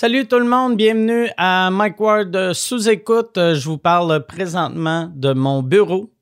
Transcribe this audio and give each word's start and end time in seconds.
Salut 0.00 0.28
tout 0.28 0.38
le 0.38 0.44
monde, 0.44 0.76
bienvenue 0.76 1.28
à 1.36 1.72
Mike 1.72 1.98
Ward 1.98 2.52
sous 2.52 2.88
écoute. 2.88 3.36
Euh, 3.36 3.56
Je 3.56 3.68
vous 3.68 3.78
parle 3.78 4.24
présentement 4.26 5.10
de 5.12 5.32
mon 5.32 5.60
bureau. 5.60 6.12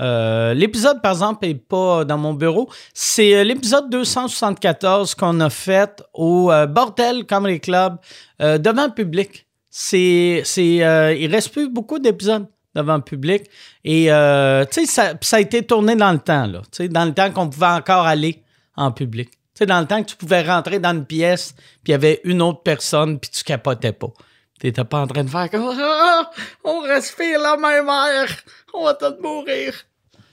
Euh, 0.00 0.54
l'épisode, 0.54 1.02
par 1.02 1.12
exemple, 1.12 1.46
n'est 1.46 1.54
pas 1.54 2.06
dans 2.06 2.16
mon 2.16 2.32
bureau. 2.32 2.70
C'est 2.94 3.36
euh, 3.36 3.44
l'épisode 3.44 3.90
274 3.90 5.14
qu'on 5.16 5.38
a 5.40 5.50
fait 5.50 6.02
au 6.14 6.50
Bordel 6.66 7.26
Comedy 7.26 7.60
Club 7.60 7.98
euh, 8.40 8.56
devant 8.56 8.88
public. 8.88 9.46
C'est, 9.68 10.40
c'est, 10.46 10.82
reste 11.26 11.52
plus 11.52 11.68
beaucoup 11.68 11.98
d'épisodes 11.98 12.46
devant 12.74 12.96
le 12.96 13.02
public. 13.02 13.50
Et, 13.84 14.06
ça, 14.06 15.12
ça 15.20 15.36
a 15.36 15.40
été 15.40 15.62
tourné 15.62 15.94
dans 15.94 16.12
le 16.12 16.20
temps, 16.20 16.48
dans 16.48 17.04
le 17.04 17.12
temps 17.12 17.30
qu'on 17.32 17.50
pouvait 17.50 17.66
encore 17.66 18.06
aller 18.06 18.42
en 18.78 18.92
public. 18.92 19.28
Tu 19.60 19.64
sais, 19.64 19.66
dans 19.66 19.80
le 19.80 19.86
temps 19.86 20.02
que 20.02 20.08
tu 20.08 20.16
pouvais 20.16 20.40
rentrer 20.40 20.78
dans 20.78 20.92
une 20.92 21.04
pièce, 21.04 21.52
puis 21.84 21.88
il 21.88 21.90
y 21.90 21.94
avait 21.94 22.22
une 22.24 22.40
autre 22.40 22.62
personne, 22.62 23.18
puis 23.18 23.30
tu 23.30 23.44
capotais 23.44 23.92
pas. 23.92 24.10
Tu 24.58 24.66
n'étais 24.66 24.84
pas 24.84 25.00
en 25.00 25.06
train 25.06 25.22
de 25.22 25.28
faire 25.28 25.50
comme 25.50 25.76
Ah, 25.78 26.30
on 26.64 26.80
respire 26.80 27.38
la 27.38 27.58
même 27.58 27.86
air, 27.86 28.34
on 28.72 28.84
va 28.84 28.94
tous 28.94 29.20
mourir. 29.20 29.74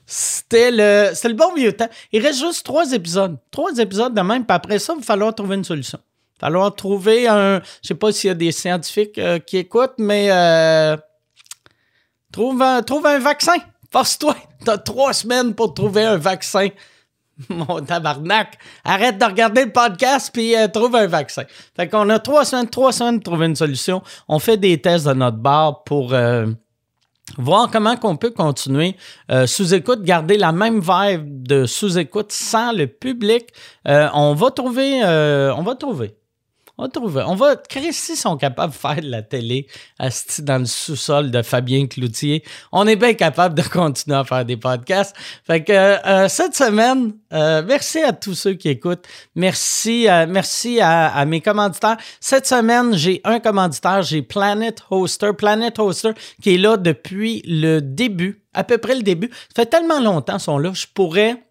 C'était 0.06 0.72
le, 0.72 1.12
le 1.12 1.34
bon 1.34 1.54
vieux 1.54 1.74
temps. 1.74 1.90
Il 2.14 2.26
reste 2.26 2.40
juste 2.40 2.66
trois 2.66 2.90
épisodes. 2.94 3.38
Trois 3.52 3.78
épisodes 3.78 4.14
de 4.14 4.22
même, 4.22 4.46
puis 4.46 4.56
après 4.56 4.80
ça, 4.80 4.94
il 4.94 5.00
va 5.00 5.06
falloir 5.06 5.36
trouver 5.36 5.58
une 5.58 5.66
solution. 5.66 6.00
Il 6.00 6.40
va 6.40 6.48
falloir 6.48 6.74
trouver 6.74 7.28
un. 7.28 7.62
Je 7.82 7.90
sais 7.90 7.96
pas 7.96 8.14
s'il 8.14 8.30
y 8.30 8.32
a 8.32 8.34
des 8.34 8.54
scientifiques 8.54 9.18
euh, 9.18 9.40
qui 9.40 9.58
écoutent, 9.58 9.96
mais 9.98 10.32
euh, 10.32 10.96
trouve, 12.32 12.62
un, 12.62 12.82
trouve 12.82 13.06
un 13.06 13.20
vaccin. 13.20 13.58
Force-toi. 13.92 14.38
T'as 14.64 14.78
trois 14.78 15.12
semaines 15.12 15.54
pour 15.54 15.74
trouver 15.74 16.04
un 16.04 16.16
vaccin. 16.16 16.70
Mon 17.50 17.82
tabarnak. 17.82 18.58
Arrête 18.84 19.18
de 19.18 19.26
regarder 19.26 19.66
le 19.66 19.72
podcast 19.72 20.32
puis 20.34 20.56
euh, 20.56 20.68
trouve 20.68 20.96
un 20.96 21.08
vaccin. 21.08 21.44
Fait 21.76 21.88
qu'on 21.88 22.10
a 22.10 22.20
trois 22.20 22.46
semaines, 22.46 22.70
trois 22.70 22.92
semaines 22.92 23.22
pour 23.22 23.34
trouver 23.34 23.48
une 23.48 23.56
solution. 23.56 24.02
On 24.28 24.40
fait 24.40 24.58
des 24.58 24.82
tests 24.82 25.08
de 25.08 25.14
notre 25.14 25.38
bar 25.38 25.84
pour 25.84 26.14
euh, 26.14 26.48
voir 27.38 27.70
comment 27.72 27.96
qu'on 27.96 28.16
peut 28.16 28.32
continuer 28.32 28.96
euh, 29.32 29.46
sous-écoute, 29.46 30.04
garder 30.04 30.38
la 30.38 30.52
même 30.52 30.80
vibe 30.80 31.44
de 31.44 31.66
sous-écoute 31.66 32.32
sans 32.32 32.72
le 32.72 32.88
public. 32.88 33.48
Euh, 33.88 34.08
on 34.14 34.34
va 34.34 34.52
trouver, 34.52 35.04
euh, 35.04 35.54
on 35.56 35.64
va 35.64 35.76
trouver. 35.76 36.16
On 36.80 36.84
va 36.84 36.90
trouver. 36.90 37.24
On 37.26 37.34
va 37.34 37.56
créer 37.56 37.92
s'ils 37.92 38.16
sont 38.16 38.38
capables 38.38 38.72
de 38.72 38.78
faire 38.78 39.02
de 39.02 39.10
la 39.10 39.24
télé 39.24 39.66
dans 40.40 40.60
le 40.60 40.66
sous-sol 40.66 41.32
de 41.32 41.42
Fabien 41.42 41.88
Cloutier. 41.88 42.44
On 42.72 42.86
est 42.86 42.96
bien 42.96 43.16
capable 43.16 43.56
de 43.56 43.64
continuer 43.68 44.16
à 44.16 44.24
faire 44.24 44.46
des 44.46 44.58
podcasts. 44.58 45.16
Fait 45.44 45.64
que 45.64 45.74
euh, 45.74 46.28
cette 46.28 46.56
semaine, 46.56 47.14
euh, 47.34 47.64
merci 47.68 48.04
à 48.04 48.14
tous 48.14 48.36
ceux 48.36 48.54
qui 48.54 48.70
écoutent. 48.70 49.06
Merci, 49.34 50.08
euh, 50.08 50.28
merci 50.30 50.80
à, 50.80 51.08
à 51.08 51.26
mes 51.26 51.42
commanditaires. 51.42 51.98
Cette 52.20 52.46
semaine, 52.46 52.96
j'ai 52.96 53.22
un 53.24 53.40
commanditaire, 53.40 54.04
j'ai 54.04 54.22
Planet 54.22 54.80
Hoster. 54.92 55.32
Planet 55.36 55.80
Hoster 55.80 56.12
qui 56.44 56.54
est 56.54 56.58
là 56.60 56.78
depuis 56.78 57.42
le 57.48 57.80
début, 57.80 58.44
à 58.54 58.64
peu 58.64 58.78
près 58.78 58.94
le 58.94 59.02
début. 59.02 59.32
Ça 59.56 59.64
fait 59.64 59.66
tellement 59.66 60.00
longtemps 60.00 60.34
qu'ils 60.34 60.42
sont 60.42 60.60
là, 60.60 60.72
je 60.74 60.86
pourrais 60.94 61.44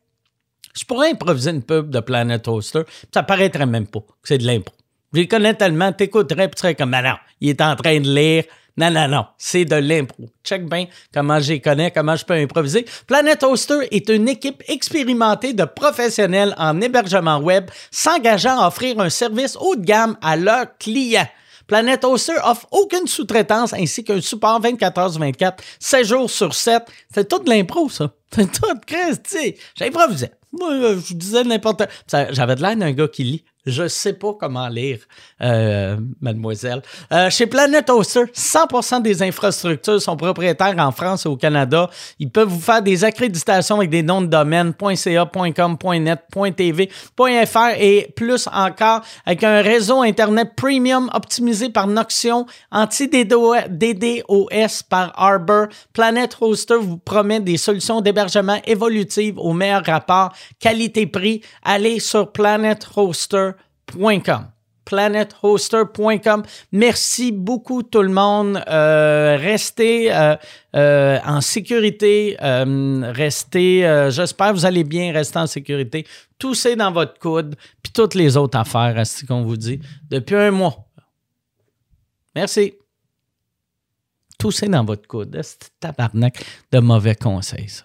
je 0.79 0.85
pourrais 0.85 1.11
improviser 1.11 1.51
une 1.51 1.63
pub 1.63 1.91
de 1.91 2.01
Planet 2.01 2.47
Hoster, 2.47 2.83
ça 3.13 3.23
paraîtrait 3.23 3.67
même 3.67 3.87
pas 3.87 4.01
c'est 4.23 4.39
de 4.39 4.47
l'impro. 4.47 4.75
Je 5.13 5.21
les 5.21 5.29
connais 5.29 5.55
tellement, 5.55 5.93
t'écouterais, 5.93 6.49
puis 6.49 6.57
tu 6.57 6.61
serais 6.61 6.75
comme, 6.75 6.93
ah 6.95 7.03
non, 7.03 7.15
il 7.41 7.51
est 7.51 7.61
en 7.61 7.75
train 7.77 8.01
de 8.01 8.09
lire. 8.13 8.45
Non, 8.79 8.91
non, 8.91 9.09
non, 9.09 9.25
c'est 9.39 9.65
de 9.65 9.77
l'impro. 9.77 10.27
Check 10.45 10.69
bien 10.69 10.87
comment 11.15 11.41
je 11.41 11.53
les 11.55 11.61
connais, 11.63 11.91
comment 11.91 12.15
je 12.15 12.27
peux 12.27 12.35
improviser. 12.35 12.85
Planet 13.07 13.43
Hoster 13.43 13.89
est 13.91 14.09
une 14.11 14.29
équipe 14.29 14.63
expérimentée 14.69 15.55
de 15.55 15.65
professionnels 15.65 16.55
en 16.59 16.79
hébergement 16.83 17.39
web 17.39 17.71
s'engageant 17.91 18.61
à 18.61 18.67
offrir 18.69 19.01
un 19.01 19.09
service 19.09 19.57
haut 19.59 19.77
de 19.77 19.85
gamme 19.85 20.19
à 20.21 20.37
leurs 20.37 20.77
clients. 20.79 21.27
Planet 21.67 22.05
Hoster 22.05 22.35
offre 22.45 22.67
aucune 22.71 23.07
sous-traitance 23.07 23.73
ainsi 23.73 24.05
qu'un 24.05 24.21
support 24.21 24.61
24 24.61 24.99
heures 24.99 25.11
sur 25.11 25.21
24, 25.21 25.65
7 25.81 26.05
jours 26.07 26.31
sur 26.31 26.55
7. 26.55 26.83
C'est 27.13 27.27
tout 27.29 27.39
de 27.39 27.49
l'impro, 27.49 27.89
ça. 27.89 28.11
C'est 28.31 28.53
tout, 28.53 28.79
Chris, 28.87 29.17
tu 29.25 29.39
sais. 29.39 29.57
J'improvisais. 29.77 30.33
Moi, 30.53 30.71
je 31.09 31.15
disais 31.15 31.45
n'importe 31.45 31.83
ça- 32.07 32.31
J'avais 32.33 32.55
de 32.57 32.63
l'air 32.63 32.77
d'un 32.77 32.93
gars 32.93 33.09
qui 33.09 33.25
lit. 33.25 33.45
Je 33.67 33.89
sais 33.89 34.13
pas 34.13 34.33
comment 34.35 34.69
lire, 34.69 35.01
euh, 35.43 35.97
mademoiselle. 36.21 36.83
Euh, 37.13 37.29
chez 37.31 37.47
Planet 37.47 37.91
Hoster, 37.91 38.23
100% 38.33 39.03
des 39.03 39.25
infrastructures 39.25 40.01
sont 40.01 40.17
propriétaires 40.17 40.77
en 40.79 40.93
France 40.93 41.27
et 41.27 41.29
au 41.29 41.37
Canada. 41.37 41.91
Ils 42.21 42.31
peuvent 42.31 42.49
vous 42.49 42.61
faire 42.61 42.81
des 42.81 43.03
accréditations 43.03 43.77
avec 43.77 43.91
des 43.91 44.05
noms 44.05 44.23
de 44.23 44.29
domaine 44.29 44.73
.ca, 44.95 45.29
et 47.79 48.13
plus 48.15 48.49
encore 48.53 49.01
avec 49.25 49.43
un 49.43 49.61
réseau 49.63 50.03
Internet 50.03 50.53
premium 50.57 51.11
optimisé 51.13 51.69
par 51.69 51.89
Noxion, 51.89 52.47
anti-DDoS 52.71 53.69
par 54.89 55.13
Arbor. 55.21 55.67
Planet 55.93 56.37
Hoster 56.41 56.77
vous 56.81 56.99
promet 56.99 57.41
des 57.41 57.57
solutions 57.57 58.01
d'hébergement 58.01 58.61
évolutives 58.65 59.39
au 59.39 59.53
meilleur 59.53 59.85
rapport 59.85 60.33
qualité-prix. 60.61 61.43
Allez 61.65 61.99
sur 61.99 62.31
planethoster.com. 64.87 66.43
Merci 66.73 67.33
beaucoup 67.33 67.83
tout 67.83 68.03
le 68.03 68.09
monde. 68.09 68.63
Euh, 68.69 69.37
restez 69.39 70.15
euh, 70.15 70.37
euh, 70.75 71.19
en 71.27 71.43
sécurité. 71.43 72.37
Restez, 72.41 74.09
j'espère 74.11 74.53
que 74.53 74.55
vous 74.55 74.65
allez 74.65 74.85
bien 74.85 75.13
rester 75.13 75.39
en 75.39 75.47
sécurité. 75.47 76.07
Toussez 76.39 76.77
dans 76.77 76.93
votre 76.93 77.19
coude, 77.19 77.57
puis 77.83 77.93
toutes 77.93 78.15
les 78.15 78.37
autres 78.37 78.59
affaires, 78.59 79.07
c'est 79.07 79.27
qu'on 79.27 79.43
vous 79.43 79.57
dit, 79.57 79.81
depuis 80.09 80.37
un 80.37 80.51
mois. 80.51 80.87
Merci. 82.35 82.75
Toussez 84.39 84.69
dans 84.69 84.85
votre 84.85 85.09
coude. 85.09 85.39
C'est 85.43 85.71
tabarnak 85.81 86.45
de 86.71 86.79
mauvais 86.79 87.15
conseils, 87.15 87.69
ça? 87.71 87.85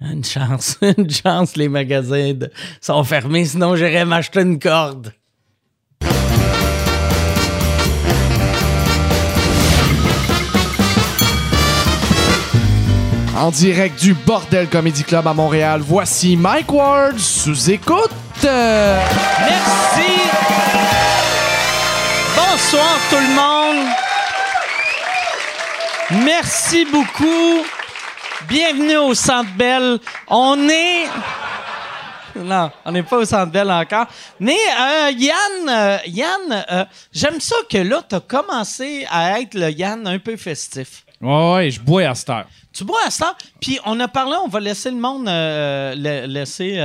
Une 0.00 0.24
chance, 0.24 0.78
une 0.96 1.10
chance, 1.10 1.56
les 1.56 1.68
magasins 1.68 2.32
de- 2.34 2.50
sont 2.80 3.02
fermés, 3.04 3.44
sinon 3.46 3.74
j'irais 3.76 4.04
m'acheter 4.04 4.40
une 4.42 4.58
corde. 4.58 5.12
En 13.36 13.50
direct 13.50 14.00
du 14.00 14.14
Bordel 14.14 14.66
Comedy 14.68 15.04
Club 15.04 15.26
à 15.28 15.32
Montréal, 15.34 15.80
voici 15.84 16.36
Mike 16.36 16.72
Ward 16.72 17.18
sous 17.18 17.70
écoute. 17.70 18.10
Merci. 18.42 20.10
Bonsoir 22.34 22.96
tout 23.10 23.16
le 23.16 23.34
monde. 23.34 23.86
Merci 26.24 26.84
beaucoup. 26.90 27.62
Bienvenue 28.48 28.96
au 28.96 29.14
Centre 29.14 29.50
Bell. 29.56 29.98
On 30.28 30.68
est... 30.68 31.06
Non, 32.36 32.70
on 32.84 32.92
n'est 32.92 33.02
pas 33.02 33.18
au 33.18 33.24
Centre 33.24 33.50
Bell 33.52 33.70
encore. 33.70 34.06
Mais 34.38 34.56
euh, 34.80 35.10
Yann, 35.10 35.68
euh, 35.68 35.98
Yann 36.06 36.64
euh, 36.70 36.84
j'aime 37.12 37.40
ça 37.40 37.56
que 37.70 37.78
là, 37.78 38.02
tu 38.08 38.14
as 38.14 38.20
commencé 38.20 39.06
à 39.10 39.40
être 39.40 39.54
le 39.54 39.70
Yann 39.70 40.06
un 40.06 40.18
peu 40.18 40.36
festif. 40.36 41.04
Ouais, 41.20 41.52
ouais, 41.54 41.70
je 41.70 41.80
bois 41.80 42.02
à 42.08 42.14
cette 42.14 42.30
heure. 42.30 42.46
Tu 42.72 42.84
bois 42.84 43.00
à 43.04 43.10
ce 43.10 43.18
temps, 43.20 43.34
puis 43.60 43.80
on 43.84 43.98
a 43.98 44.06
parlé, 44.06 44.36
on 44.44 44.46
va 44.46 44.60
laisser 44.60 44.90
le 44.92 44.98
monde 44.98 45.24
le- 45.26 46.26
laisser 46.26 46.76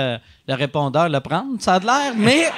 le 0.47 0.53
répondeur 0.55 1.07
le 1.07 1.19
prendre, 1.19 1.61
ça 1.61 1.75
a 1.75 1.79
de 1.79 1.85
l'air, 1.85 2.13
mais 2.15 2.51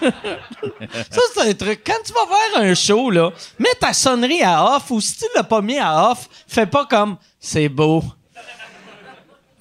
ça 0.00 1.20
c'est 1.34 1.50
un 1.50 1.54
truc. 1.54 1.82
Quand 1.86 2.02
tu 2.04 2.12
vas 2.12 2.26
faire 2.26 2.62
un 2.68 2.74
show 2.74 3.10
là, 3.10 3.30
mets 3.60 3.68
ta 3.78 3.92
sonnerie 3.92 4.42
à 4.42 4.74
off 4.74 4.90
ou 4.90 5.00
si 5.00 5.18
tu 5.18 5.24
l'as 5.36 5.44
pas 5.44 5.60
mis 5.60 5.78
à 5.78 6.10
off, 6.10 6.28
fais 6.48 6.66
pas 6.66 6.84
comme 6.86 7.16
c'est 7.38 7.68
beau. 7.68 8.02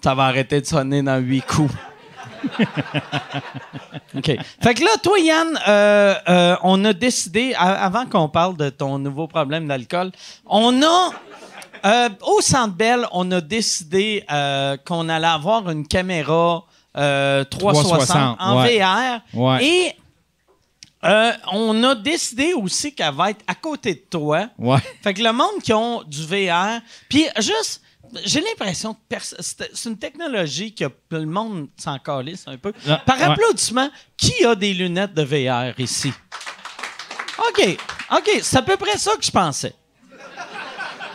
Ça 0.07 0.15
va 0.15 0.27
arrêter 0.27 0.61
de 0.61 0.65
sonner 0.65 1.03
dans 1.03 1.17
huit 1.17 1.41
coups. 1.41 1.73
OK. 4.15 4.37
Fait 4.63 4.73
que 4.73 4.81
là, 4.81 4.91
toi, 5.03 5.19
Yann, 5.19 5.59
euh, 5.67 6.15
euh, 6.29 6.55
on 6.63 6.85
a 6.85 6.93
décidé, 6.93 7.53
avant 7.55 8.05
qu'on 8.05 8.29
parle 8.29 8.55
de 8.55 8.69
ton 8.69 8.99
nouveau 8.99 9.27
problème 9.27 9.67
d'alcool, 9.67 10.13
on 10.45 10.81
a, 10.81 11.09
euh, 11.85 12.09
au 12.21 12.39
Centre 12.39 12.73
Bell, 12.73 13.05
on 13.11 13.29
a 13.33 13.41
décidé 13.41 14.23
qu'on 14.85 15.09
allait 15.09 15.27
avoir 15.27 15.69
une 15.69 15.85
caméra 15.85 16.63
euh, 16.95 17.43
360, 17.43 18.07
360, 18.07 18.37
en 18.39 18.61
ouais. 18.61 18.79
VR. 18.79 19.19
Ouais. 19.33 19.65
Et 19.65 19.93
euh, 21.03 21.33
on 21.51 21.83
a 21.83 21.95
décidé 21.95 22.53
aussi 22.53 22.95
qu'elle 22.95 23.13
va 23.13 23.31
être 23.31 23.43
à 23.45 23.55
côté 23.55 23.93
de 23.93 24.03
toi. 24.09 24.47
Ouais. 24.57 24.79
Fait 25.03 25.13
que 25.13 25.21
le 25.21 25.33
monde 25.33 25.61
qui 25.61 25.73
ont 25.73 26.01
du 26.03 26.25
VR, 26.25 26.79
puis 27.09 27.25
juste, 27.39 27.81
j'ai 28.25 28.41
l'impression 28.41 28.93
que 28.93 28.99
pers- 29.09 29.35
c'est 29.39 29.89
une 29.89 29.97
technologie 29.97 30.73
que 30.73 30.85
le 31.11 31.25
monde 31.25 31.67
s'en 31.77 31.97
calisse 31.99 32.43
un 32.47 32.57
peu. 32.57 32.73
Ah, 32.87 33.01
Par 33.05 33.17
ouais. 33.17 33.23
applaudissement, 33.23 33.89
qui 34.15 34.43
a 34.45 34.55
des 34.55 34.73
lunettes 34.73 35.13
de 35.13 35.23
VR 35.23 35.79
ici? 35.79 36.11
OK, 37.49 37.77
OK, 38.11 38.29
c'est 38.41 38.57
à 38.57 38.61
peu 38.61 38.77
près 38.77 38.97
ça 38.97 39.11
que 39.15 39.23
je 39.23 39.31
pensais. 39.31 39.73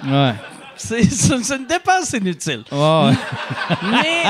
Ouais. 0.04 0.34
C'est 0.76 1.04
c'est- 1.04 1.42
c'est 1.42 1.56
une 1.56 1.66
dépense 1.66 2.12
inutile. 2.12 2.64
Ouais, 2.70 2.78
ouais. 3.10 3.76
Mais 3.90 4.22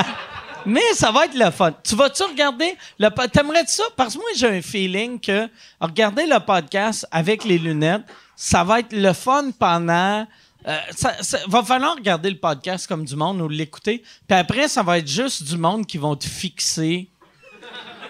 Mais 0.64 0.92
ça 0.94 1.10
va 1.10 1.24
être 1.24 1.34
le 1.34 1.50
fun. 1.50 1.72
Tu 1.82 1.96
vas-tu 1.96 2.22
regarder 2.22 2.76
le 2.96 3.08
po- 3.10 3.26
T'aimerais 3.26 3.64
ça? 3.66 3.82
Parce 3.96 4.14
que 4.14 4.18
moi, 4.20 4.28
j'ai 4.36 4.46
un 4.48 4.62
feeling 4.62 5.18
que 5.18 5.48
regarder 5.80 6.24
le 6.24 6.38
podcast 6.38 7.04
avec 7.10 7.42
les 7.44 7.58
lunettes, 7.58 8.02
ça 8.36 8.62
va 8.62 8.78
être 8.78 8.92
le 8.92 9.12
fun 9.12 9.50
pendant. 9.58 10.24
Euh, 10.66 10.78
ça, 10.96 11.22
ça- 11.22 11.40
va 11.48 11.62
falloir 11.62 11.94
regarder 11.96 12.30
le 12.30 12.38
podcast 12.38 12.86
comme 12.86 13.04
du 13.04 13.16
monde 13.16 13.40
ou 13.40 13.48
l'écouter. 13.48 14.02
Puis 14.28 14.36
après, 14.38 14.68
ça 14.68 14.82
va 14.82 14.98
être 14.98 15.08
juste 15.08 15.42
du 15.44 15.56
monde 15.56 15.86
qui 15.86 15.98
vont 15.98 16.14
te 16.16 16.26
fixer. 16.26 17.08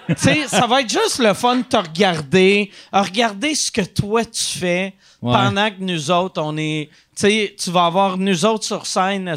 tu 0.08 0.14
sais, 0.16 0.48
ça 0.48 0.66
va 0.66 0.80
être 0.80 0.90
juste 0.90 1.18
le 1.20 1.32
fun 1.34 1.56
de 1.56 1.62
te 1.62 1.76
regarder, 1.76 2.70
regarder 2.92 3.54
ce 3.54 3.70
que 3.70 3.82
toi 3.82 4.24
tu 4.24 4.44
fais 4.44 4.94
Ouais. 5.22 5.32
pendant 5.32 5.70
que 5.70 5.76
nous 5.80 6.10
autres, 6.10 6.42
on 6.42 6.56
est. 6.56 6.88
Tu 7.14 7.20
sais, 7.22 7.56
tu 7.56 7.70
vas 7.70 7.86
avoir 7.86 8.18
nous 8.18 8.44
autres 8.44 8.64
sur 8.64 8.84
scène, 8.86 9.32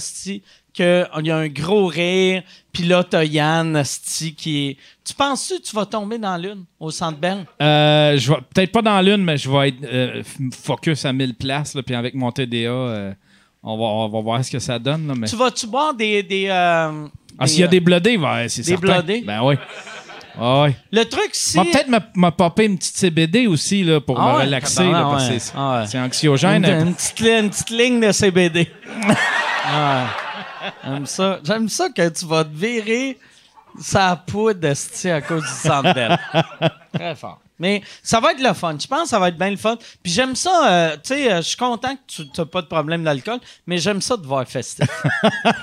qu'il 0.75 1.25
y 1.25 1.31
a 1.31 1.37
un 1.37 1.47
gros 1.47 1.87
rire, 1.87 2.43
puis 2.73 2.83
là, 2.83 3.03
t'as 3.03 3.23
Yann, 3.23 3.75
Asti, 3.75 4.33
qui 4.35 4.67
est. 4.69 4.77
Tu 5.03 5.13
penses-tu 5.13 5.59
que 5.61 5.67
tu 5.67 5.75
vas 5.75 5.85
tomber 5.85 6.17
dans 6.17 6.35
l'une, 6.37 6.65
au 6.79 6.91
centre 6.91 7.17
Bell? 7.17 7.45
Euh, 7.61 8.17
je 8.17 8.31
vais 8.31 8.37
peut-être 8.53 8.71
pas 8.71 8.81
dans 8.81 8.99
l'une, 9.01 9.23
mais 9.23 9.37
je 9.37 9.49
vais 9.49 9.69
être 9.69 9.83
euh, 9.83 10.23
focus 10.53 11.05
à 11.05 11.13
1000 11.13 11.35
places, 11.35 11.77
puis 11.85 11.95
avec 11.95 12.13
mon 12.15 12.31
TDA, 12.31 12.57
euh, 12.69 13.13
on, 13.63 13.77
va, 13.77 13.83
on 13.83 14.09
va 14.09 14.21
voir 14.21 14.43
ce 14.43 14.51
que 14.51 14.59
ça 14.59 14.77
donne. 14.77 15.07
Là, 15.07 15.13
mais... 15.17 15.27
Tu 15.27 15.35
vas-tu 15.35 15.67
boire 15.67 15.93
des. 15.93 16.21
des, 16.23 16.47
euh, 16.49 17.07
Ah, 17.39 17.47
s'il 17.47 17.61
y 17.61 17.63
a 17.63 17.67
des 17.67 17.79
blodés, 17.79 18.17
ouais, 18.17 18.49
c'est 18.49 18.61
des 18.63 18.69
certain. 18.69 18.85
blodés? 18.99 19.23
Ben 19.25 19.41
oui. 19.43 19.55
Ah 20.37 20.63
ouais. 20.63 20.75
Le 20.91 21.03
truc, 21.05 21.29
si. 21.31 21.57
Peut-être 21.57 21.87
me 21.87 22.29
popper 22.29 22.65
une 22.65 22.77
petite 22.77 22.97
CBD 22.97 23.47
aussi 23.47 23.83
là, 23.85 24.01
pour 24.01 24.19
Ah 24.19 24.33
me 24.33 24.37
ouais, 24.39 24.43
relaxer, 24.45 24.75
tabarnak, 24.83 25.01
là, 25.03 25.09
parce 25.11 25.27
que 25.27 25.33
ouais. 25.33 25.39
c'est 25.39 25.53
Ah 25.55 25.79
ouais. 25.79 25.87
c'est 25.87 25.99
anxiogène. 25.99 26.65
Une, 26.65 26.87
une 26.87 26.93
petite, 26.93 27.19
li- 27.21 27.29
une 27.39 27.49
petite 27.49 27.69
ligne 27.69 27.99
de 28.01 28.11
CBD. 28.11 28.67
Ah. 29.67 30.05
J'aime 30.83 31.05
ça. 31.05 31.39
J'aime 31.43 31.69
ça 31.69 31.89
que 31.89 32.09
tu 32.09 32.25
vas 32.25 32.43
te 32.43 32.55
virer 32.55 33.17
sa 33.79 34.15
poudre 34.15 34.67
esti, 34.67 35.09
à 35.09 35.21
cause 35.21 35.43
du 35.43 35.93
Bell. 35.93 36.17
Très 36.93 37.15
fort. 37.15 37.41
Mais 37.57 37.81
ça 38.03 38.19
va 38.19 38.33
être 38.33 38.41
le 38.41 38.53
fun. 38.53 38.75
Je 38.79 38.85
pense 38.87 39.03
que 39.03 39.07
ça 39.09 39.19
va 39.19 39.29
être 39.29 39.37
bien 39.37 39.49
le 39.49 39.55
fun. 39.57 39.77
Puis 40.03 40.11
j'aime 40.11 40.35
ça, 40.35 40.69
euh, 40.69 40.93
tu 40.95 40.99
sais, 41.13 41.31
euh, 41.31 41.37
je 41.37 41.41
suis 41.43 41.57
content 41.57 41.95
que 41.95 42.01
tu 42.07 42.23
n'as 42.37 42.45
pas 42.45 42.61
de 42.61 42.67
problème 42.67 43.03
d'alcool, 43.03 43.39
mais 43.65 43.77
j'aime 43.77 44.01
ça 44.01 44.17
de 44.17 44.25
voir 44.25 44.45
festif. 44.47 44.85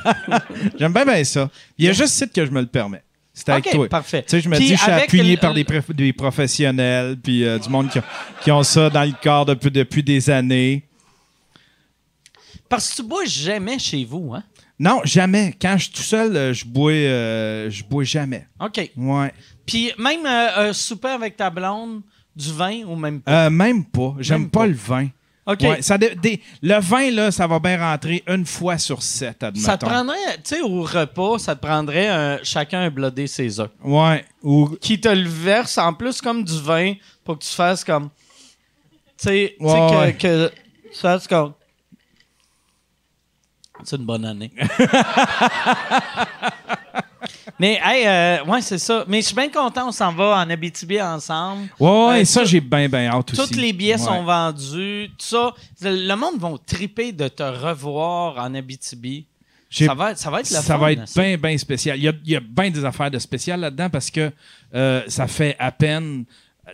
J'aime 0.78 0.92
bien, 0.92 1.04
bien 1.04 1.22
ça. 1.24 1.50
Il 1.76 1.84
y 1.84 1.88
a 1.88 1.92
juste 1.92 2.14
site 2.14 2.32
que 2.32 2.46
je 2.46 2.50
me 2.50 2.60
le 2.62 2.66
permets. 2.66 3.02
C'est 3.34 3.48
avec 3.50 3.66
OK, 3.66 3.72
toi. 3.74 3.88
parfait. 3.88 4.22
Tu 4.22 4.30
sais, 4.30 4.40
je 4.40 4.48
me 4.48 4.56
Puis 4.56 4.66
dis, 4.68 4.76
je 4.76 4.82
suis 4.82 4.90
appuyé 4.90 5.36
par 5.36 5.52
des, 5.54 5.64
prof- 5.64 5.90
des 5.90 6.12
professionnels, 6.14 7.16
puis 7.22 7.44
euh, 7.44 7.58
du 7.58 7.68
monde 7.68 7.90
qui, 7.90 7.98
ont- 7.98 8.04
qui 8.42 8.50
ont 8.52 8.62
ça 8.62 8.88
dans 8.90 9.04
le 9.04 9.12
corps 9.22 9.44
depuis, 9.46 9.70
depuis 9.70 10.02
des 10.02 10.28
années. 10.30 10.84
Parce 12.68 12.90
que 12.90 12.96
tu 12.96 13.02
bois 13.02 13.24
jamais 13.26 13.78
chez 13.78 14.04
vous, 14.04 14.32
hein? 14.34 14.42
Non, 14.78 15.00
jamais. 15.04 15.54
Quand 15.60 15.74
je 15.78 15.84
suis 15.84 15.92
tout 15.92 16.02
seul, 16.02 16.36
euh, 16.36 16.52
je 16.54 16.64
bois, 16.64 16.90
euh, 16.92 17.70
je 17.70 17.84
bois 17.84 18.04
jamais. 18.04 18.46
OK. 18.60 18.90
Ouais. 18.96 19.32
Puis 19.66 19.92
même 19.98 20.26
euh, 20.26 20.70
un 20.70 20.72
souper 20.72 21.08
avec 21.08 21.36
ta 21.36 21.50
blonde, 21.50 22.00
du 22.34 22.52
vin 22.52 22.82
ou 22.86 22.96
même 22.96 23.20
pas? 23.20 23.46
Euh, 23.46 23.50
même 23.50 23.84
pas. 23.84 24.14
J'aime 24.18 24.48
pas, 24.50 24.60
pas. 24.60 24.66
le 24.66 24.72
vin. 24.74 25.08
OK. 25.44 25.60
Ouais, 25.62 25.82
ça 25.82 25.98
dé- 25.98 26.14
des- 26.14 26.40
le 26.62 26.80
vin, 26.80 27.10
là, 27.10 27.30
ça 27.32 27.46
va 27.48 27.58
bien 27.58 27.76
rentrer 27.78 28.22
une 28.28 28.46
fois 28.46 28.78
sur 28.78 29.02
sept, 29.02 29.42
admettons. 29.42 29.66
Ça 29.66 29.76
te 29.76 29.84
prendrait, 29.84 30.16
tu 30.36 30.54
sais, 30.56 30.60
au 30.62 30.82
repas, 30.82 31.38
ça 31.38 31.54
te 31.56 31.60
prendrait 31.66 32.06
un- 32.08 32.38
chacun 32.44 32.80
un 32.82 32.90
blodé 32.90 33.26
César. 33.26 33.68
Ouais. 33.84 34.24
Ou 34.42 34.68
Qui 34.80 35.00
te 35.00 35.08
le 35.08 35.28
verse 35.28 35.78
en 35.78 35.92
plus 35.94 36.20
comme 36.20 36.44
du 36.44 36.60
vin 36.60 36.94
pour 37.24 37.38
que 37.38 37.44
tu 37.44 37.50
fasses 37.50 37.82
comme. 37.84 38.08
Tu 39.18 39.28
sais, 39.28 39.56
tu 39.60 39.66
sais 39.66 39.72
Ouais, 39.72 39.90
que, 39.90 39.96
ouais. 39.98 40.14
que 40.14 40.52
tu 40.92 40.98
fasses 40.98 41.26
comme. 41.28 41.52
C'est 43.84 43.96
une 43.96 44.04
bonne 44.04 44.24
année. 44.24 44.52
Mais, 47.58 47.78
hey, 47.84 48.06
euh, 48.06 48.44
ouais, 48.50 48.60
c'est 48.60 48.78
ça. 48.78 49.04
Mais 49.06 49.20
je 49.20 49.26
suis 49.26 49.34
bien 49.36 49.48
content, 49.48 49.88
on 49.88 49.92
s'en 49.92 50.12
va 50.12 50.38
en 50.44 50.50
Abitibi 50.50 51.00
ensemble. 51.00 51.68
Ouais, 51.78 51.88
ouais, 52.08 52.20
Euh, 52.22 52.24
ça, 52.24 52.44
j'ai 52.44 52.60
bien, 52.60 52.88
bien 52.88 53.06
hâte 53.08 53.32
aussi. 53.32 53.52
Tous 53.52 53.58
les 53.60 53.72
billets 53.72 53.92
Ouais. 53.92 53.98
sont 53.98 54.24
vendus. 54.24 55.10
Tout 55.18 55.24
ça. 55.26 55.54
Le 55.82 56.14
monde 56.16 56.38
va 56.40 56.50
triper 56.66 57.12
de 57.12 57.28
te 57.28 57.42
revoir 57.42 58.38
en 58.38 58.52
Abitibi. 58.54 59.26
Ça 59.70 59.94
va, 59.94 60.10
être- 60.10 60.18
ça 60.18 60.30
va 60.30 60.40
être 60.40 60.50
le 60.50 60.56
ça 60.56 60.62
fun, 60.62 60.78
va 60.78 60.92
être 60.92 61.14
bien, 61.14 61.36
bien 61.38 61.56
spécial. 61.56 61.96
Il 61.98 62.02
y 62.04 62.34
a, 62.34 62.38
a 62.38 62.40
bien 62.40 62.70
des 62.70 62.84
affaires 62.84 63.10
de 63.10 63.18
spécial 63.18 63.60
là-dedans 63.60 63.88
parce 63.90 64.10
que 64.10 64.30
euh, 64.74 65.02
ça 65.06 65.26
fait 65.28 65.54
à 65.58 65.70
peine. 65.70 66.24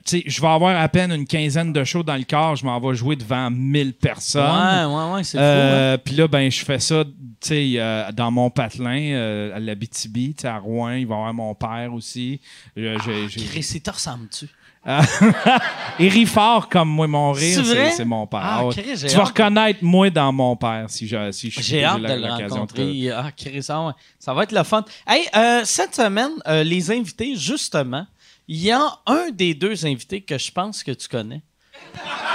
Tu 0.05 0.19
sais, 0.19 0.23
je 0.27 0.41
vais 0.43 0.47
avoir 0.49 0.79
à 0.79 0.87
peine 0.89 1.11
une 1.13 1.27
quinzaine 1.27 1.73
de 1.73 1.83
shows 1.83 2.03
dans 2.03 2.17
le 2.17 2.25
corps. 2.25 2.57
Je 2.57 2.65
m'en 2.65 2.79
vais 2.79 2.95
jouer 2.95 3.17
devant 3.17 3.51
1000 3.51 3.95
personnes. 3.95 4.43
Ouais, 4.45 4.85
ouais, 4.85 5.13
ouais, 5.15 5.25
c'est 5.25 5.39
fou. 5.39 5.43
Euh, 5.43 5.97
Puis 5.97 6.15
là, 6.15 6.29
ben, 6.29 6.51
je 6.51 6.63
fais 6.63 6.79
ça, 6.79 7.05
tu 7.05 7.11
sais, 7.41 7.73
euh, 7.77 8.13
dans 8.13 8.31
mon 8.31 8.51
patelin, 8.51 9.01
euh, 9.15 9.57
à 9.57 9.61
tu 9.75 10.35
sais, 10.37 10.47
à 10.47 10.59
Rouen. 10.59 10.91
Il 10.93 11.07
va 11.07 11.15
y 11.15 11.19
avoir 11.19 11.33
mon 11.35 11.55
père 11.55 11.93
aussi. 11.95 12.39
Euh, 12.77 12.99
j'ai- 13.05 13.29
j'ai- 13.31 13.47
Chris, 13.47 13.71
il 13.77 13.81
te 13.81 13.91
ressemble-tu? 13.91 14.49
Il 15.99 16.09
rit 16.09 16.25
fort 16.27 16.69
comme 16.69 16.89
moi, 16.89 17.07
mon 17.07 17.33
rire, 17.33 17.61
C'est 17.95 18.05
mon 18.05 18.27
père. 18.27 18.41
Ah, 18.43 18.63
j'ai 18.73 18.83
tu 19.09 19.17
vas 19.17 19.23
hâte. 19.23 19.29
reconnaître 19.29 19.81
moi 19.83 20.09
dans 20.09 20.33
mon 20.33 20.57
père 20.57 20.87
si 20.89 21.07
je 21.07 21.31
si 21.33 21.51
je 21.51 21.61
J'ai 21.61 21.85
hâte 21.85 22.01
la- 22.01 22.17
de 22.17 22.23
le 22.23 22.29
de. 22.29 23.11
Ah, 23.13 23.31
Chris, 23.37 23.67
ah. 23.69 23.95
Ça 24.19 24.33
va 24.33 24.45
être 24.45 24.53
le 24.53 24.63
fun. 24.63 24.85
Hey, 25.07 25.27
euh, 25.37 25.63
cette 25.65 25.95
semaine, 25.95 26.31
euh, 26.47 26.63
les 26.63 26.91
invités, 26.91 27.35
justement, 27.37 28.07
il 28.49 28.63
y 28.63 28.71
a 28.71 28.99
un 29.07 29.31
des 29.31 29.55
deux 29.55 29.87
invités 29.87 30.23
que 30.23 30.39
je 30.39 30.51
pense 30.51 30.83
que 30.83 30.93
tu 30.93 31.07
connais. 31.09 31.43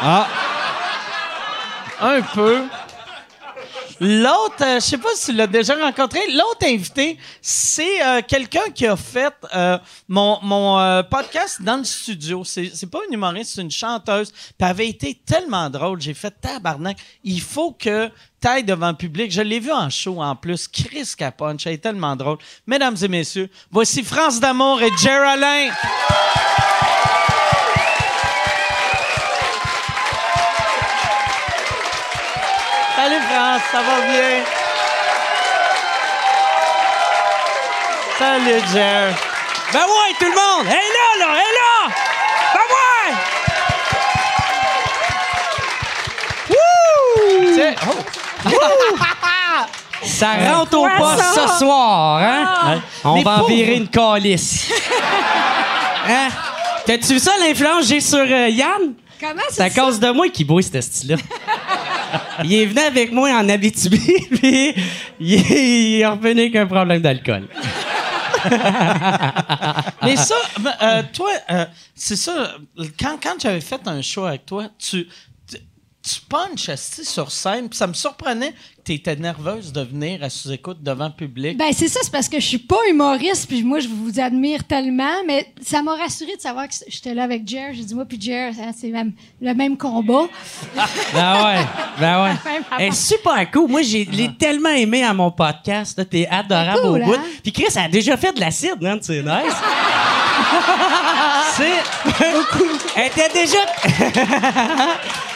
Ah, 0.01 0.27
Un 1.99 2.21
peu. 2.21 2.63
L'autre, 3.99 4.61
euh, 4.61 4.75
je 4.75 4.85
sais 4.85 4.97
pas 4.97 5.09
si 5.15 5.31
tu 5.31 5.37
l'as 5.37 5.47
déjà 5.47 5.75
rencontré. 5.75 6.19
L'autre 6.31 6.65
invité, 6.65 7.17
c'est 7.41 8.03
euh, 8.05 8.21
quelqu'un 8.27 8.69
qui 8.73 8.85
a 8.87 8.95
fait 8.95 9.33
euh, 9.55 9.77
mon, 10.07 10.39
mon 10.41 10.79
euh, 10.79 11.03
podcast 11.03 11.61
dans 11.61 11.77
le 11.77 11.83
studio. 11.83 12.43
C'est, 12.43 12.71
c'est 12.73 12.89
pas 12.89 12.99
une 13.07 13.13
humoriste, 13.13 13.53
c'est 13.55 13.61
une 13.61 13.71
chanteuse. 13.71 14.31
Puis 14.31 14.53
elle 14.59 14.67
avait 14.67 14.89
été 14.89 15.21
tellement 15.25 15.69
drôle. 15.69 16.01
J'ai 16.01 16.13
fait 16.13 16.31
tabarnak. 16.41 16.97
Il 17.23 17.41
faut 17.41 17.71
que 17.71 18.09
t'ailles 18.39 18.63
devant 18.63 18.89
le 18.89 18.97
public. 18.97 19.31
Je 19.31 19.41
l'ai 19.41 19.59
vu 19.59 19.71
en 19.71 19.89
show 19.89 20.21
en 20.21 20.35
plus. 20.35 20.67
Chris 20.67 21.13
Caponche, 21.17 21.65
elle 21.67 21.73
est 21.73 21.77
tellement 21.77 22.15
drôle. 22.15 22.37
Mesdames 22.67 22.97
et 23.01 23.07
messieurs, 23.07 23.49
voici 23.71 24.03
France 24.03 24.39
d'amour 24.39 24.81
et 24.81 24.89
Geraldine. 24.97 25.73
Ça 33.71 33.81
va 33.81 34.01
bien? 34.01 34.43
Salut 38.19 38.61
Jer. 38.71 39.13
Ben 39.73 39.79
ouais, 39.79 40.13
tout 40.19 40.25
le 40.25 40.31
monde! 40.31 40.67
Elle 40.67 40.73
est 40.73 40.77
là, 40.77 40.81
là! 41.19 41.27
Elle 41.33 41.39
est 41.39 41.55
là! 41.59 41.89
Ben 42.53 42.65
ouais! 42.69 43.11
Sais- 47.55 47.75
oh. 47.87 47.97
Ça 50.03 50.33
rentre 50.33 50.77
au 50.77 50.87
poste 50.97 51.23
ça? 51.23 51.47
ce 51.47 51.57
soir, 51.59 52.17
hein? 52.21 52.73
Ouais. 52.75 52.79
On 53.03 53.13
Mais 53.15 53.23
va 53.23 53.41
en 53.41 53.45
virer 53.45 53.75
une 53.75 53.87
calice. 53.87 54.69
hein? 56.07 56.27
T'as-tu 56.85 57.13
vu 57.13 57.19
ça, 57.19 57.31
l'influence 57.39 57.81
que 57.81 57.85
j'ai 57.87 58.01
sur 58.01 58.19
euh, 58.19 58.49
Yann? 58.49 58.93
Comment 59.19 59.41
C'est 59.49 59.63
à 59.63 59.69
c'est 59.69 59.75
ça? 59.75 59.81
cause 59.81 59.99
de 59.99 60.09
moi 60.11 60.27
qu'il 60.29 60.45
boit, 60.45 60.61
ce 60.61 60.79
style-là. 60.81 61.15
il 62.43 62.53
est 62.53 62.65
venu 62.65 62.79
avec 62.79 63.11
moi 63.11 63.31
en 63.31 63.47
Abitibi, 63.49 63.97
puis 64.31 64.73
il 65.19 65.33
est, 65.99 66.05
revenu 66.05 66.41
avec 66.41 66.55
un 66.55 66.65
problème 66.65 67.01
d'alcool. 67.01 67.47
Mais 70.03 70.17
ça, 70.17 70.35
euh, 70.81 71.03
toi, 71.13 71.31
euh, 71.49 71.65
c'est 71.95 72.17
ça, 72.17 72.57
quand, 72.99 73.17
quand 73.21 73.35
j'avais 73.39 73.61
fait 73.61 73.81
un 73.85 74.01
show 74.01 74.25
avec 74.25 74.45
toi, 74.45 74.67
tu, 74.77 75.07
tu, 75.47 75.59
punches 76.27 76.69
sur 76.75 77.31
scène, 77.31 77.69
puis 77.69 77.77
ça 77.77 77.87
me 77.87 77.93
surprenait 77.93 78.53
que 78.83 78.91
tu 78.91 78.93
étais 78.93 79.15
nerveuse 79.15 79.71
de 79.71 79.81
venir 79.81 80.21
à 80.23 80.29
sous-écoute 80.29 80.77
devant 80.81 81.05
le 81.05 81.13
public? 81.13 81.57
Ben, 81.57 81.71
c'est 81.73 81.87
ça, 81.87 81.99
c'est 82.03 82.11
parce 82.11 82.27
que 82.27 82.39
je 82.39 82.45
suis 82.45 82.57
pas 82.57 82.79
humoriste, 82.89 83.47
puis 83.47 83.63
moi, 83.63 83.79
je 83.79 83.87
vous 83.87 84.19
admire 84.19 84.63
tellement, 84.65 85.23
mais 85.25 85.47
ça 85.61 85.81
m'a 85.81 85.95
rassuré 85.95 86.35
de 86.35 86.41
savoir 86.41 86.67
que 86.67 86.73
j'étais 86.87 87.13
là 87.13 87.23
avec 87.23 87.47
Jer. 87.47 87.71
J'ai 87.73 87.83
dit, 87.83 87.95
moi, 87.95 88.05
puis 88.05 88.19
Jer, 88.19 88.51
hein, 88.59 88.71
c'est 88.77 88.89
même, 88.89 89.13
le 89.41 89.53
même 89.53 89.77
combat. 89.77 90.23
Ben 91.13 91.43
ouais, 91.45 91.65
ben 91.99 92.23
ouais. 92.23 92.31
Elle 92.79 92.87
est 92.87 92.91
super 92.91 93.49
cool. 93.51 93.69
Moi, 93.69 93.81
j'ai 93.83 94.03
l'ai 94.05 94.33
tellement 94.35 94.69
aimé 94.69 95.03
à 95.03 95.13
mon 95.13 95.29
podcast. 95.31 96.01
T'es 96.09 96.27
adorable 96.27 96.81
cool, 96.81 97.01
au 97.01 97.05
bout. 97.05 97.13
hein? 97.13 97.23
Puis 97.43 97.51
Chris, 97.51 97.65
elle 97.75 97.83
a 97.83 97.87
déjà 97.87 98.17
fait 98.17 98.33
de 98.33 98.39
l'acide, 98.39 98.81
man. 98.81 98.97
C'est 99.01 99.21
nice. 99.21 99.53
C'est... 101.55 101.83
elle 102.95 103.07
était 103.07 103.29
déjà... 103.33 103.57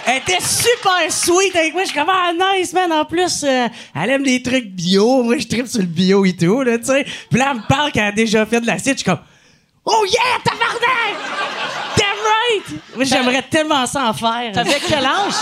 elle 0.08 0.18
était 0.18 0.42
super 0.42 1.12
sweet 1.12 1.56
avec 1.56 1.74
moi. 1.74 1.84
Je 1.84 1.90
suis 1.90 1.98
comme, 1.98 2.10
ah, 2.10 2.32
nice, 2.56 2.74
man. 2.74 2.92
En 2.92 3.06
plus, 3.06 3.37
euh, 3.44 3.68
elle 3.96 4.10
aime 4.10 4.24
les 4.24 4.42
trucs 4.42 4.68
bio. 4.70 5.24
Moi, 5.24 5.38
je 5.38 5.48
tripe 5.48 5.68
sur 5.68 5.80
le 5.80 5.86
bio 5.86 6.26
et 6.26 6.36
tout, 6.36 6.62
là, 6.62 6.78
tu 6.78 6.86
sais. 6.86 7.06
Puis 7.30 7.40
là, 7.40 7.50
elle 7.52 7.58
me 7.58 7.68
parle 7.68 7.92
qu'elle 7.92 8.06
a 8.06 8.12
déjà 8.12 8.46
fait 8.46 8.62
de 8.62 8.68
l'acide. 8.68 8.94
Je 8.94 8.98
suis 8.98 9.06
comme, 9.06 9.20
oh 9.86 10.06
yeah, 10.06 10.40
tabarnak! 10.44 11.16
Damn 11.98 12.06
right! 12.08 12.82
Moi, 12.96 13.06
j'aimerais 13.06 13.42
tellement 13.44 13.86
ça 13.86 14.10
en 14.10 14.14
faire. 14.14 14.52
T'avais 14.54 14.80
quel 14.88 15.06
âge? 15.06 15.34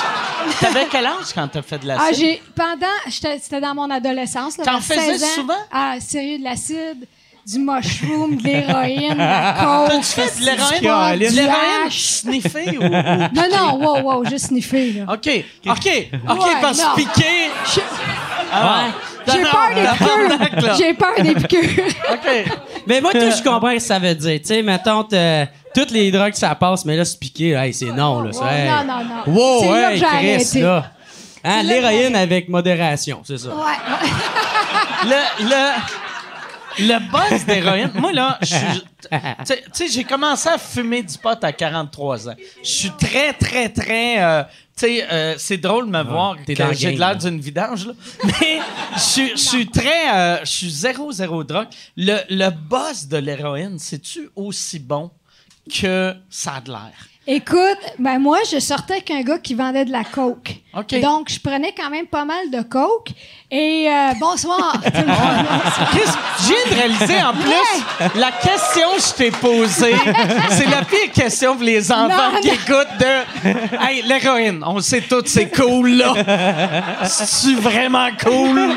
T'avais 0.59 0.87
quel 0.89 1.05
âge 1.05 1.33
quand 1.33 1.47
t'as 1.47 1.61
fait 1.61 1.79
de 1.79 1.87
la 1.87 1.97
Ah, 1.99 2.11
j'ai, 2.13 2.41
pendant, 2.55 2.85
j'étais- 3.07 3.39
c'était 3.39 3.61
dans 3.61 3.73
mon 3.75 3.89
adolescence. 3.89 4.57
là, 4.57 4.63
T'en 4.65 4.79
vers 4.79 4.81
faisais 4.83 5.17
16 5.17 5.23
ans. 5.23 5.27
souvent? 5.35 5.57
Ah, 5.71 5.95
sérieux, 5.99 6.37
de 6.39 6.43
l'acide. 6.43 7.07
Du 7.45 7.59
mushroom, 7.59 8.37
de 8.37 8.43
l'héroïne, 8.43 9.13
de 9.13 9.17
la 9.17 9.55
coke. 9.87 9.99
Tu 10.01 10.03
fais 10.03 10.39
de 10.39 10.45
l'héroïne? 10.45 11.19
du 11.19 11.25
De 11.29 11.35
l'héroïne 11.35 11.85
hash. 11.87 11.99
sniffée 12.01 12.77
ou... 12.77 12.83
ou- 12.83 12.89
Non, 12.89 13.47
non, 13.51 13.75
wow, 13.79 14.01
wow, 14.01 14.25
juste 14.25 14.47
sniffer, 14.47 14.93
là. 14.93 15.13
OK, 15.13 15.29
OK, 15.67 16.09
OK, 16.29 16.39
Ouais, 16.45 16.51
parce 16.61 16.81
que 16.81 16.95
piquer... 16.95 17.49
J'ai- 17.73 17.81
Ah, 18.51 18.85
J'ai 19.27 19.41
non, 19.41 19.49
peur 19.49 19.69
des 19.75 20.47
piqûres. 20.55 20.75
J'ai 20.77 20.93
peur 20.93 21.13
des 21.21 21.35
piqûres. 21.35 21.83
OK. 22.13 22.45
Mais 22.87 23.01
moi, 23.01 23.11
tout, 23.11 23.19
je 23.19 23.43
comprends 23.43 23.69
ce 23.71 23.75
que 23.75 23.79
ça 23.81 23.99
veut 23.99 24.15
dire. 24.15 24.39
Tu 24.39 24.45
sais, 24.47 24.61
mettons, 24.61 25.03
toutes 25.73 25.91
les 25.91 26.11
drogues, 26.11 26.33
ça 26.35 26.53
passe, 26.55 26.85
mais 26.85 26.95
là, 26.95 27.03
se 27.05 27.17
piquer, 27.17 27.51
hey, 27.53 27.73
c'est 27.73 27.85
non, 27.91 28.21
là. 28.21 28.27
Ouais, 28.29 28.33
c'est- 28.33 28.61
hey. 28.61 28.69
non, 28.69 28.83
non, 28.93 29.03
non. 29.03 29.33
Wow, 29.33 29.61
C'est 29.61 29.69
là 29.71 29.91
hey, 29.91 29.99
que 29.99 30.05
j'ai 30.05 30.05
Chris, 30.17 30.33
arrêté. 30.35 30.61
là. 30.61 30.91
Hein, 31.43 31.63
L'héroïne 31.63 32.09
j'ai- 32.13 32.17
avec 32.17 32.49
modération, 32.49 33.21
c'est 33.23 33.37
ça. 33.37 33.49
Ouais, 33.49 33.55
ouais. 33.55 34.09
le, 35.05 35.45
le, 35.49 35.71
le 36.79 36.99
buzz 37.11 37.45
d'héroïne, 37.45 37.91
moi 37.95 38.11
là, 38.11 38.37
je 38.41 38.47
suis- 38.47 38.83
tu 39.45 39.53
sais- 39.73 39.87
j'ai 39.89 40.03
commencé 40.03 40.49
à 40.49 40.57
fumer 40.57 41.03
du 41.03 41.17
pot 41.17 41.37
à 41.43 41.51
43 41.51 42.29
ans. 42.29 42.35
Je 42.63 42.69
suis 42.69 42.91
très, 42.91 43.33
très, 43.33 43.69
très. 43.69 44.23
euh, 44.23 44.43
tu 44.77 44.87
sais, 44.87 45.07
euh, 45.11 45.35
c'est 45.37 45.57
drôle 45.57 45.85
de 45.85 45.91
me 45.91 46.03
voir 46.03 46.35
que 46.37 46.53
j'ai 46.73 46.91
de 46.93 46.99
l'air 46.99 47.15
d'une 47.15 47.39
vidange, 47.39 47.87
là. 47.87 47.93
Mais 48.23 48.59
je 48.95 49.35
suis- 49.37 49.67
très. 49.67 50.13
euh, 50.13 50.39
je 50.43 50.51
suis 50.51 50.69
zéro, 50.69 51.11
zéro 51.11 51.43
drogue. 51.43 51.67
Le, 51.95 52.17
le 52.29 52.49
buzz 52.49 53.07
de 53.07 53.17
l'héroïne, 53.17 53.77
c'est-tu 53.79 54.29
aussi 54.35 54.79
bon 54.79 55.11
que 55.73 56.13
ça 56.29 56.55
a 56.55 56.61
de 56.61 56.69
l'air? 56.71 56.91
Écoute, 57.27 57.79
ben 57.97 58.19
moi, 58.19 58.37
je 58.51 58.59
sortais 58.59 58.93
avec 58.93 59.09
un 59.09 59.23
gars 59.23 59.39
qui 59.39 59.55
vendait 59.55 59.83
de 59.85 59.91
la 59.91 60.03
coke. 60.03 60.57
OK. 60.77 61.01
Donc, 61.01 61.31
je 61.31 61.39
prenais 61.39 61.73
quand 61.75 61.89
même 61.89 62.05
pas 62.05 62.23
mal 62.23 62.51
de 62.51 62.61
coke. 62.61 63.09
Et 63.57 63.87
euh, 63.89 64.11
bonsoir. 64.19 64.75
viens 64.93 66.65
de 66.69 66.73
réaliser 66.75 67.23
en 67.23 67.31
plus? 67.31 68.19
La 68.19 68.31
question 68.31 68.89
que 68.97 69.01
je 69.01 69.13
t'ai 69.13 69.31
posée, 69.31 69.95
c'est 70.49 70.69
la 70.69 70.83
pire 70.83 71.09
question 71.13 71.55
pour 71.55 71.63
les 71.63 71.89
enfants 71.89 72.31
Non, 72.33 72.39
qui 72.41 72.49
non. 72.49 72.53
écoutent 72.53 72.97
de 72.99 73.85
Hey, 73.87 74.01
l'héroïne, 74.01 74.61
on 74.67 74.75
le 74.75 74.81
sait 74.81 74.99
tout, 74.99 75.21
c'est 75.25 75.49
cool 75.55 75.89
là. 75.91 76.13
C'est 77.05 77.53
vraiment 77.55 78.09
cool? 78.21 78.71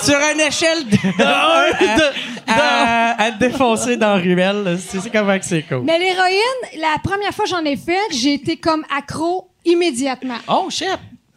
Sur 0.00 0.16
une 0.32 0.40
échelle 0.40 0.84
de, 0.88 0.96
De 1.18 1.24
un, 1.24 1.96
de- 1.96 1.96
de- 1.96 3.22
à, 3.22 3.30
défoncer 3.32 3.96
dans 3.96 4.14
la 4.14 4.22
ruelle, 4.22 4.78
c'est 4.78 5.10
comment 5.10 5.36
que 5.36 5.44
c'est 5.44 5.62
cool. 5.62 5.82
Mais 5.82 5.98
l'héroïne, 5.98 6.80
la 6.80 6.96
première 7.02 7.32
fois 7.32 7.46
que 7.46 7.50
j'en 7.50 7.64
ai 7.64 7.76
fait, 7.76 7.98
j'ai 8.12 8.34
été 8.34 8.56
comme 8.56 8.84
accro 8.96 9.50
immédiatement. 9.64 10.36
Oh 10.46 10.68
shit. 10.70 10.86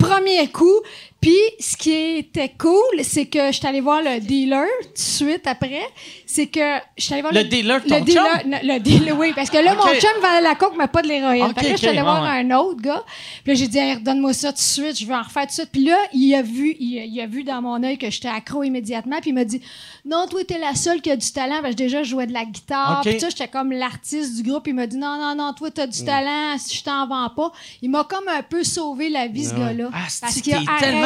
Premier 0.04 0.52
coup. 0.52 0.82
Puis, 1.24 1.38
ce 1.60 1.78
qui 1.78 2.18
était 2.18 2.52
cool, 2.58 3.02
c'est 3.04 3.28
que 3.28 3.48
je 3.48 3.54
suis 3.58 3.66
allée 3.68 3.80
voir 3.82 4.02
le 4.02 4.20
dealer 4.20 4.68
tout 4.82 4.90
de 4.94 4.98
suite 5.00 5.48
après. 5.48 5.84
C'est 6.26 6.48
que 6.48 6.60
je 6.98 7.04
suis 7.04 7.14
allée 7.14 7.22
voir 7.22 7.34
Le 7.34 7.44
dealer, 7.46 7.82
ton 7.86 7.96
le 7.96 8.02
dealer, 8.02 8.24
chum? 8.42 8.50
non, 8.52 8.58
le 8.62 8.80
dealer, 8.80 9.18
oui, 9.18 9.32
parce 9.34 9.50
que 9.50 9.58
là, 9.58 9.74
mon 9.76 9.84
chum 9.84 10.10
vendait 10.22 10.42
la 10.42 10.56
coke, 10.56 10.74
mais 10.78 10.88
pas 10.88 11.02
de 11.02 11.08
l'héroïne. 11.08 11.44
Ok, 11.46 11.54
fait 11.60 11.62
que 11.62 11.66
là, 11.66 11.72
je 11.72 11.78
suis 11.78 11.88
allée 11.88 12.02
voir 12.02 12.24
ouais. 12.24 12.30
un 12.42 12.52
autre 12.60 12.82
gars. 12.82 13.04
Puis 13.44 13.54
là, 13.54 13.60
j'ai 13.60 13.68
dit, 13.68 13.78
Hey, 13.78 13.94
redonne-moi 13.96 14.34
ça 14.34 14.50
tout 14.52 14.58
de 14.58 14.62
suite, 14.62 15.00
je 15.00 15.06
vais 15.06 15.14
en 15.16 15.22
refaire 15.22 15.44
tout 15.44 15.48
de 15.50 15.54
suite. 15.54 15.70
Puis 15.72 15.86
là, 15.86 15.96
il 16.14 16.34
a 16.36 16.42
vu, 16.42 16.76
il, 16.80 17.00
a- 17.00 17.06
il 17.06 17.22
a 17.22 17.26
vu 17.28 17.44
dans 17.46 17.62
mon 17.62 17.82
œil 17.84 17.98
que 17.98 18.10
j'étais 18.10 18.28
accro 18.28 18.64
immédiatement. 18.64 19.20
Puis 19.22 19.30
il 19.30 19.34
m'a 19.34 19.46
dit, 19.46 19.62
non, 20.06 20.28
toi, 20.30 20.42
t'es 20.46 20.60
la 20.60 20.76
seule 20.76 21.02
qui 21.02 21.10
a 21.12 21.16
du 21.16 21.32
talent. 21.32 21.60
Parce 21.62 21.76
que 21.76 21.78
déjà, 21.78 22.04
je 22.04 22.10
jouais 22.10 22.28
de 22.28 22.34
la 22.34 22.44
guitare. 22.46 23.02
Puis 23.06 23.20
ça, 23.20 23.30
j'étais 23.30 23.48
comme 23.48 23.72
l'artiste 23.72 24.36
du 24.36 24.44
groupe. 24.50 24.68
Il 24.68 24.74
m'a 24.74 24.88
dit, 24.88 24.98
non, 24.98 25.18
non, 25.18 25.36
non, 25.36 25.54
toi, 25.54 25.72
t'as 25.72 25.88
du 25.88 26.04
talent. 26.04 26.58
Si 26.58 26.78
je 26.78 26.84
t'en 26.84 27.08
vends 27.08 27.30
pas. 27.30 27.52
Il 27.82 27.90
m'a 27.90 28.04
comme 28.04 28.28
un 28.28 28.42
peu 28.44 28.64
sauvé 28.66 29.08
la 29.10 29.28
vie, 29.28 29.46
ce 29.46 29.54
gars-là. 29.56 29.90
Ah, 29.94 30.00
parce 30.20 30.42
qu'il 30.42 30.54
a 30.54 30.60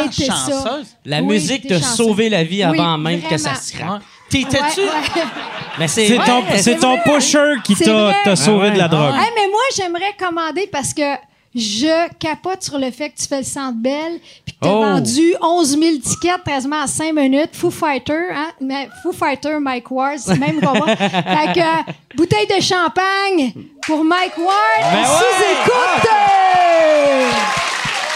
tellement 0.10 0.36
chanceuse. 0.36 0.88
La 1.06 1.20
Oui, 1.22 1.26
musique 1.28 1.68
t'a 1.68 1.82
sauvé 1.82 2.30
la 2.30 2.44
vie 2.44 2.58
Oui, 2.66 2.80
avant 2.80 2.98
même 2.98 3.22
que 3.22 3.38
ça 3.38 3.56
se 3.56 3.78
rende. 3.78 4.02
T'étais-tu? 4.30 4.82
Ouais, 4.82 4.88
ouais. 4.88 5.24
Mais 5.80 5.88
c'est 5.88 6.18
ouais, 6.18 6.26
ton, 6.26 6.44
c'est 6.58 6.78
ton 6.80 6.98
pusher 7.00 7.54
qui 7.64 7.76
t'a 7.76 8.36
sauvé 8.36 8.72
de 8.72 8.78
la 8.78 8.88
drogue. 8.88 9.14
Hey, 9.14 9.30
mais 9.36 9.48
moi, 9.48 9.62
j'aimerais 9.76 10.14
commander 10.20 10.68
parce 10.72 10.92
que 10.94 11.14
je 11.56 12.10
capote 12.20 12.62
sur 12.64 12.78
le 12.80 12.90
fait 12.92 13.10
que 13.12 13.18
tu 13.20 13.28
fais 13.28 13.38
le 13.38 13.44
centre 13.44 13.78
belle 13.78 14.20
puis 14.46 14.54
que 14.56 14.60
tu 14.62 14.68
as 14.68 14.72
Oh. 14.74 14.82
vendu 14.82 15.34
11 15.40 15.70
000 15.80 15.82
tickets 16.04 16.44
quasiment 16.44 16.82
en 16.82 16.88
5 16.88 17.14
minutes. 17.14 17.52
Foo 17.54 17.70
Fighter, 17.72 18.32
hein? 18.36 18.50
Mais 18.60 18.90
Foo 19.02 19.12
Fighter, 19.14 19.60
Mike 19.62 19.90
Ward, 19.92 20.18
c'est 20.20 20.34
le 20.34 20.40
même 20.40 20.60
combat. 20.60 20.96
fait 20.98 21.54
que, 21.54 21.60
euh, 21.60 21.94
bouteille 22.16 22.48
de 22.48 22.62
champagne 22.62 23.54
pour 23.84 24.04
Mike 24.04 24.38
Ward. 24.38 24.92
Ben 24.94 25.06
sous-écoute! 25.06 26.10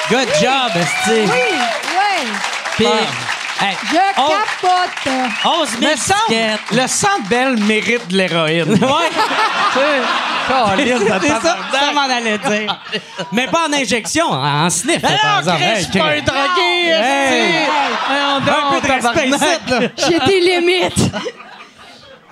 Good 0.09 0.27
job, 0.41 0.71
esti. 0.75 1.21
Oui. 1.31 1.80
Puis, 2.85 3.67
hey, 3.67 3.75
Je 3.91 4.21
on- 4.21 4.27
capote. 4.27 5.29
11 5.45 5.69
000 5.79 5.91
Le 5.91 5.97
centre, 5.97 6.25
tickets. 6.27 6.59
le 6.71 6.87
centre 6.87 7.29
belle 7.29 7.57
mérite 7.57 8.07
de 8.07 8.17
l'héroïne. 8.17 8.79
Ouais. 9.71 10.83
C'est 11.21 11.27
ça, 11.29 11.57
ça 11.71 11.91
m'en 11.93 12.01
allait 12.01 12.37
dire. 12.37 12.81
Mais 13.31 13.47
pas 13.47 13.67
en 13.69 13.73
injection, 13.73 14.25
en 14.31 14.69
sniff, 14.69 14.99
par 15.01 15.11
Ah, 15.23 15.39
exemple. 15.39 15.57
Chris, 15.59 15.65
Hey, 15.69 15.75
je 15.85 15.89
suis 15.91 15.99
pas 15.99 16.05
un 16.05 16.11
Chris. 16.11 16.21
drogué, 16.23 16.87
Hey. 16.87 17.49
esti. 17.49 17.71
Voyons 18.07 18.39
donc, 18.39 18.49
Un 18.49 18.69
peu 18.81 18.87
de 18.87 18.91
respect 18.91 19.29
tabarnak. 19.29 19.39
ici, 19.39 19.71
là. 19.71 19.79
J'ai 20.09 20.19
des 20.25 20.39
limites. 20.41 21.11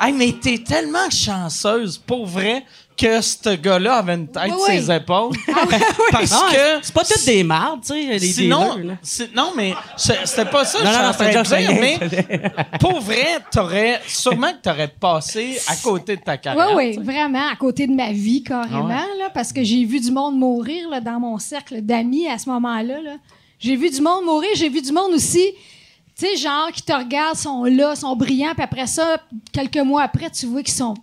Hey, 0.02 0.12
mais 0.14 0.32
t'es 0.42 0.58
tellement 0.68 1.10
chanceuse, 1.10 1.98
pour 1.98 2.26
vrai, 2.26 2.66
que 3.00 3.22
ce 3.22 3.56
gars-là 3.56 3.96
avait 3.96 4.16
une 4.16 4.28
tête 4.28 4.44
Oui, 4.52 4.60
sur 4.60 4.70
oui. 4.70 4.82
ses 4.82 4.92
épaules. 4.96 5.36
Parce 6.12 6.32
Non, 6.32 6.42
que 6.52 6.80
C'est 6.82 6.94
pas 6.94 7.04
toutes 7.06 7.26
des 7.26 7.44
mardes, 7.44 7.82
tu 7.82 7.88
sais, 7.94 8.18
les 8.18 8.20
sinon, 8.20 8.74
dealers, 8.76 8.88
là. 8.88 8.94
c'est- 9.02 9.34
non, 9.36 9.52
mais 9.56 9.74
c'est- 9.96 10.26
c'était 10.26 10.50
pas 10.50 10.66
ça 10.66 10.80
que 10.80 10.84
Non, 10.84 10.90
je 10.92 10.96
non, 10.98 11.14
suis 11.14 11.38
en 11.38 11.44
train 11.44 11.58
de 11.60 11.62
dire, 11.62 11.78
mais 11.80 12.52
pour 12.80 13.00
vrai, 13.00 13.40
t'aurais, 13.52 14.02
sûrement 14.08 14.52
que 14.52 14.62
t'aurais 14.62 14.88
passé 14.90 15.60
à 15.68 15.76
côté 15.78 16.18
de 16.18 16.22
ta 16.22 16.34
Oui, 16.34 16.40
carrière. 16.40 16.76
oui, 16.76 16.94
sais. 16.96 17.00
vraiment, 17.02 17.48
à 17.52 17.56
côté 17.56 17.88
de 17.88 17.94
ma 17.94 18.12
vie, 18.12 18.44
carrément, 18.44 18.90
Ah 18.92 19.06
ouais. 19.14 19.20
là, 19.20 19.30
parce 19.34 19.54
que 19.54 19.64
j'ai 19.64 19.84
vu 19.86 20.00
du 20.00 20.12
monde 20.12 20.36
mourir 20.38 20.90
là, 20.90 21.00
dans 21.00 21.20
mon 21.20 21.38
cercle 21.40 21.82
d'amis 21.82 22.28
à 22.28 22.38
ce 22.38 22.50
moment-là. 22.50 23.02
là. 23.02 23.16
J'ai 23.60 23.76
vu 23.76 23.90
du 23.90 24.02
monde 24.02 24.26
mourir, 24.26 24.50
j'ai 24.56 24.70
vu 24.70 24.82
du 24.82 24.92
monde 24.92 25.12
aussi, 25.14 25.52
tu 26.18 26.26
sais, 26.26 26.36
genre, 26.38 26.70
qui 26.74 26.82
te 26.82 26.92
regardent, 26.94 27.36
sont 27.38 27.64
là, 27.64 27.96
sont 27.96 28.16
brillants, 28.16 28.54
puis 28.54 28.64
après 28.64 28.88
ça, 28.88 29.22
quelques 29.54 29.78
mois 29.78 30.04
après, 30.04 30.30
tu 30.30 30.46
vois 30.46 30.64
qu'ils 30.64 30.74
sont, 30.74 30.94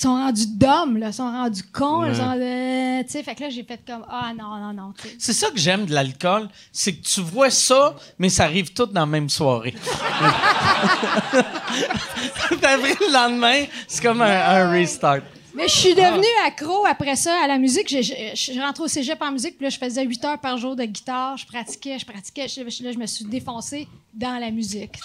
sont 0.00 0.14
rendus 0.16 0.46
d'hommes, 0.48 0.96
là, 0.98 1.08
ils 1.08 1.14
sont 1.14 1.30
rendus 1.30 1.62
cons, 1.62 2.04
ils 2.04 2.16
sont, 2.16 2.36
euh, 2.40 3.02
tu 3.04 3.10
sais, 3.10 3.22
fait 3.22 3.34
que 3.34 3.42
là, 3.42 3.50
j'ai 3.50 3.62
fait 3.62 3.80
comme, 3.86 4.04
ah 4.10 4.32
non, 4.36 4.56
non, 4.58 4.72
non, 4.72 4.92
tu 5.00 5.08
sais. 5.08 5.14
C'est 5.18 5.32
ça 5.32 5.50
que 5.50 5.58
j'aime 5.58 5.86
de 5.86 5.94
l'alcool, 5.94 6.48
c'est 6.72 6.94
que 6.94 7.02
tu 7.06 7.20
vois 7.20 7.50
ça, 7.50 7.94
mais 8.18 8.28
ça 8.28 8.44
arrive 8.44 8.72
tout 8.72 8.86
dans 8.86 9.00
la 9.00 9.06
même 9.06 9.28
soirée. 9.30 9.74
Après, 12.62 12.94
le 13.00 13.12
lendemain, 13.12 13.64
c'est 13.86 14.02
comme 14.02 14.22
un, 14.22 14.26
un 14.26 14.70
restart. 14.70 15.20
Mais 15.54 15.68
je 15.68 15.74
suis 15.74 15.94
devenue 15.94 16.26
accro 16.46 16.84
après 16.84 17.14
ça 17.14 17.32
à 17.44 17.46
la 17.46 17.58
musique. 17.58 17.88
Je, 17.88 18.02
je, 18.02 18.52
je 18.52 18.60
rentrais 18.60 18.84
au 18.84 18.88
cégep 18.88 19.22
en 19.22 19.30
musique, 19.30 19.56
puis 19.56 19.64
là, 19.64 19.70
je 19.70 19.78
faisais 19.78 20.04
8 20.04 20.24
heures 20.24 20.38
par 20.40 20.58
jour 20.58 20.74
de 20.74 20.84
guitare. 20.84 21.36
Je 21.36 21.46
pratiquais, 21.46 21.96
je 21.98 22.04
pratiquais. 22.04 22.48
Je- 22.48 22.82
là, 22.82 22.90
je 22.92 22.98
me 22.98 23.06
suis 23.06 23.24
défoncée 23.24 23.86
dans 24.12 24.40
la 24.40 24.50
musique. 24.50 24.98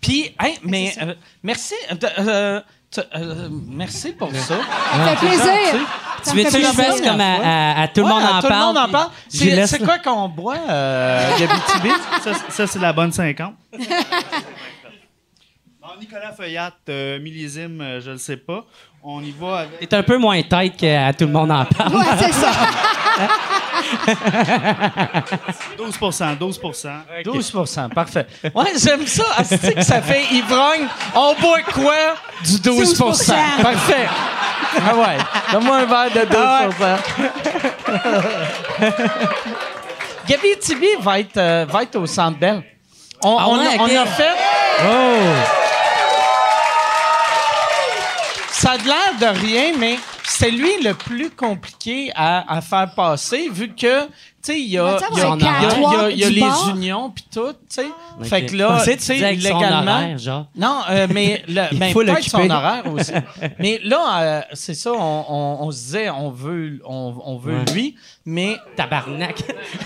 Puis, 0.00 0.34
hey, 0.40 0.58
mais 0.64 0.92
euh, 1.00 1.14
merci. 1.44 1.74
euh, 2.18 2.60
euh, 3.14 3.48
merci 3.68 4.12
pour 4.12 4.30
ça. 4.34 4.56
Ça 4.56 5.16
fait 5.16 5.26
plaisir. 5.26 5.44
Ça 6.22 6.30
Tu 6.30 6.36
veux-tu 6.38 6.52
que 6.52 6.60
je 6.60 6.72
fasse 6.72 7.00
comme 7.02 7.20
à, 7.20 7.34
à- 7.76 7.82
à 7.82 7.88
tout 7.88 8.00
le 8.00 8.06
Ouais, 8.06 8.12
monde 8.12 8.22
en 8.22 8.40
tout 8.40 8.48
parle? 8.48 8.60
le 8.60 8.66
monde 8.66 8.78
en 8.78 8.88
parle. 8.88 9.08
C'est 9.28 9.44
laisse- 9.46 9.70
c'est 9.70 9.78
quoi 9.84 9.98
qu'on 9.98 10.28
boit, 10.28 10.56
euh, 10.68 11.38
Gabi 11.38 11.52
Tibi? 11.72 11.90
Ça, 12.22 12.30
c'est- 12.34 12.50
ça, 12.52 12.66
c'est 12.66 12.78
la 12.78 12.92
bonne 12.92 13.12
50. 13.12 13.54
Bon, 15.94 16.00
Nicolas 16.00 16.32
Feuillat, 16.32 16.72
euh, 16.88 17.20
millésime, 17.20 17.80
euh, 17.80 18.00
je 18.00 18.08
ne 18.08 18.12
le 18.14 18.18
sais 18.18 18.36
pas. 18.36 18.64
On 19.02 19.22
y 19.22 19.30
va 19.32 19.58
avec. 19.58 19.88
T'es 19.88 19.96
un 19.96 20.02
peu 20.02 20.16
moins 20.16 20.42
tête 20.42 20.76
qu'à 20.76 21.12
tout 21.12 21.26
le 21.26 21.32
monde 21.32 21.52
en 21.52 21.64
parle. 21.64 21.94
Ouais, 21.94 22.04
c'est 22.18 22.32
ça. 22.32 22.50
12% 25.78 26.38
12% 26.38 26.90
12% 27.24 27.88
parfait. 27.90 28.26
Ouais, 28.54 28.72
j'aime 28.82 29.06
ça. 29.06 29.24
Asti 29.36 29.74
que 29.74 29.82
ça 29.82 30.00
fait 30.02 30.24
ivrogne. 30.32 30.86
On 31.14 31.34
boit 31.40 31.62
quoi? 31.62 32.14
Du 32.44 32.58
12 32.60 32.98
12 32.98 33.26
Parfait. 33.62 34.08
Ah 34.76 34.96
ouais. 34.96 35.18
Donne-moi 35.52 35.76
un 35.76 35.84
verre 35.84 36.10
de 36.10 36.24
12 38.80 38.92
Gabi 40.28 40.58
Tibi 40.60 40.86
va 41.00 41.20
être, 41.20 41.36
euh, 41.36 41.66
va 41.68 41.82
être 41.82 41.96
au 41.96 42.06
Centre 42.06 42.38
Bell. 42.38 42.62
On, 43.22 43.36
Ah 43.38 43.44
on 43.48 43.58
ouais, 43.58 43.66
a, 43.78 43.82
on 43.82 43.84
a 44.02 44.06
fait... 44.06 44.32
Oh! 44.82 45.63
Ça 48.56 48.72
a 48.72 48.76
l'air 48.76 49.18
de 49.34 49.38
rien, 49.40 49.72
mais 49.78 49.96
c'est 50.22 50.50
lui 50.50 50.70
le 50.82 50.94
plus 50.94 51.30
compliqué 51.30 52.10
à, 52.14 52.44
à 52.56 52.60
faire 52.60 52.94
passer, 52.94 53.48
vu 53.50 53.68
que, 53.74 54.04
tu 54.04 54.08
sais, 54.42 54.60
il 54.60 54.66
y 54.68 54.78
a, 54.78 54.96
il 55.12 55.18
y 55.18 55.20
a- 55.22 56.10
il 56.10 56.16
y 56.18 56.22
il 56.22 56.30
y 56.30 56.34
les 56.34 56.40
bord. 56.40 56.72
unions 56.76 57.10
puis 57.10 57.24
tout, 57.32 57.52
tu 57.52 57.58
sais. 57.68 57.86
Ok. 58.20 58.26
Fait 58.26 58.46
que 58.46 58.56
là, 58.56 58.80
tu 58.84 58.92
sais, 58.98 59.32
légalement. 59.32 59.92
horaire, 59.92 60.18
genre. 60.18 60.46
Non, 60.56 60.80
euh, 60.88 61.06
mais 61.12 61.42
le, 61.48 61.62
Il 61.72 61.78
ben, 61.78 61.92
faut 61.92 62.00
peut-être 62.00 62.22
son 62.22 62.48
horaire 62.48 62.84
aussi. 62.92 63.12
mais 63.58 63.80
là, 63.82 64.18
euh, 64.20 64.40
c'est 64.52 64.74
ça, 64.74 64.92
on, 64.92 65.24
on- 65.28 65.58
on 65.66 65.70
se 65.72 65.76
disait, 65.78 66.10
on 66.10 66.30
veut, 66.30 66.80
on, 66.86 67.14
on 67.24 67.36
veut 67.38 67.58
Ouais. 67.58 67.72
lui, 67.74 67.96
mais 68.24 68.56
Tabarnak. 68.76 69.42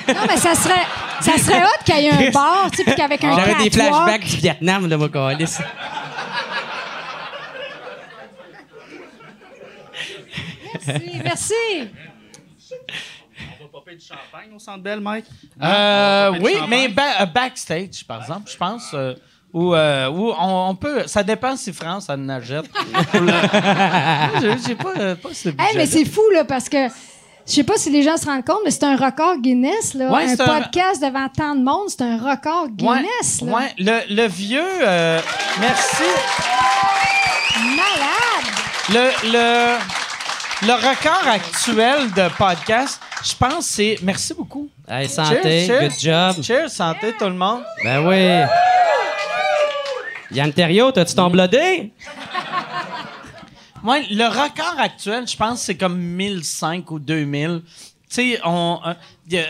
Non, 0.08 0.14
mais 0.28 0.36
ça 0.36 0.54
serait, 0.54 0.74
ça 1.20 1.38
serait 1.38 1.62
hot 1.62 1.84
qu'il 1.84 1.96
y 2.00 2.06
ait 2.06 2.28
un 2.28 2.30
bar, 2.30 2.68
tu 2.70 2.78
sais, 2.78 2.84
puis 2.84 2.94
qu'avec 2.94 3.24
un 3.24 3.34
J'avais 3.34 3.64
des 3.64 3.70
flashbacks 3.70 4.24
du 4.26 4.36
Vietnam 4.36 4.88
de 4.88 4.96
mon 4.96 5.08
Merci, 10.74 11.20
merci. 11.24 11.54
On 13.60 13.64
va 13.64 13.68
popper 13.70 13.94
du 13.96 14.04
champagne 14.04 14.52
au 14.54 14.58
Centre 14.58 14.82
Bell, 14.82 15.00
Mike? 15.00 15.24
Euh, 15.62 16.32
oui, 16.40 16.54
mais 16.68 16.88
ba- 16.88 17.20
euh, 17.22 17.26
backstage, 17.26 18.04
par 18.06 18.22
exemple, 18.22 18.50
je 18.50 18.56
pense. 18.56 18.90
euh, 18.94 19.14
où, 19.52 19.74
euh, 19.74 20.08
où 20.10 20.30
on, 20.38 20.68
on 20.70 20.74
peut. 20.74 21.06
Ça 21.06 21.22
dépend 21.22 21.56
si 21.56 21.72
France 21.72 22.08
en 22.10 22.28
achète. 22.28 22.66
J'ai- 24.66 24.74
pas, 24.74 24.92
euh, 24.98 25.14
pas 25.14 25.28
ce 25.32 25.48
Hey, 25.48 25.54
budget. 25.54 25.76
mais 25.76 25.86
c'est 25.86 26.04
fou, 26.04 26.20
là, 26.34 26.44
parce 26.44 26.68
que 26.68 26.88
je 27.46 27.52
sais 27.54 27.64
pas 27.64 27.76
si 27.78 27.88
les 27.90 28.02
gens 28.02 28.16
se 28.18 28.26
rendent 28.26 28.44
compte, 28.44 28.58
mais 28.64 28.70
c'est 28.70 28.84
un 28.84 28.96
record 28.96 29.38
Guinness, 29.38 29.94
là. 29.94 30.10
Ouais, 30.12 30.30
un 30.32 30.36
podcast 30.36 31.00
devant 31.02 31.28
tant 31.30 31.54
de 31.54 31.62
monde, 31.64 31.88
c'est 31.88 32.02
un 32.02 32.18
record 32.18 32.64
Ouais, 32.64 32.70
Guinness, 32.98 33.40
là. 33.42 33.52
ouais, 33.52 33.74
le, 33.78 34.14
le 34.14 34.26
vieux. 34.28 34.60
euh, 34.82 35.20
merci. 35.60 36.02
Malade! 37.76 38.52
Le, 38.90 39.10
le, 39.32 39.78
le 40.62 40.72
record 40.74 41.26
actuel 41.28 42.10
de 42.12 42.28
podcast, 42.36 43.00
je 43.24 43.34
pense, 43.34 43.66
c'est. 43.66 43.96
Merci 44.02 44.34
beaucoup. 44.34 44.68
Hey, 44.88 45.08
santé, 45.08 45.66
Cheers, 45.66 45.66
cheers. 45.66 45.80
good 45.88 45.98
job. 46.00 46.44
Cheers, 46.44 46.70
santé, 46.70 47.12
tout 47.18 47.26
le 47.26 47.34
monde. 47.34 47.62
Ben 47.84 48.06
oui. 48.06 48.46
Yann 50.36 50.52
Terriot, 50.52 50.92
t'as-tu 50.92 51.14
ton 51.14 51.30
blodé? 51.30 51.92
Ouais, 53.84 54.04
le 54.10 54.26
record 54.26 54.74
actuel, 54.78 55.26
je 55.28 55.36
pense, 55.36 55.62
c'est 55.62 55.76
comme 55.76 55.96
1005 55.98 56.90
ou 56.90 56.98
2000. 56.98 57.62
Tu 57.64 57.74
sais, 58.34 58.40
on. 58.44 58.80
euh, 58.84 58.94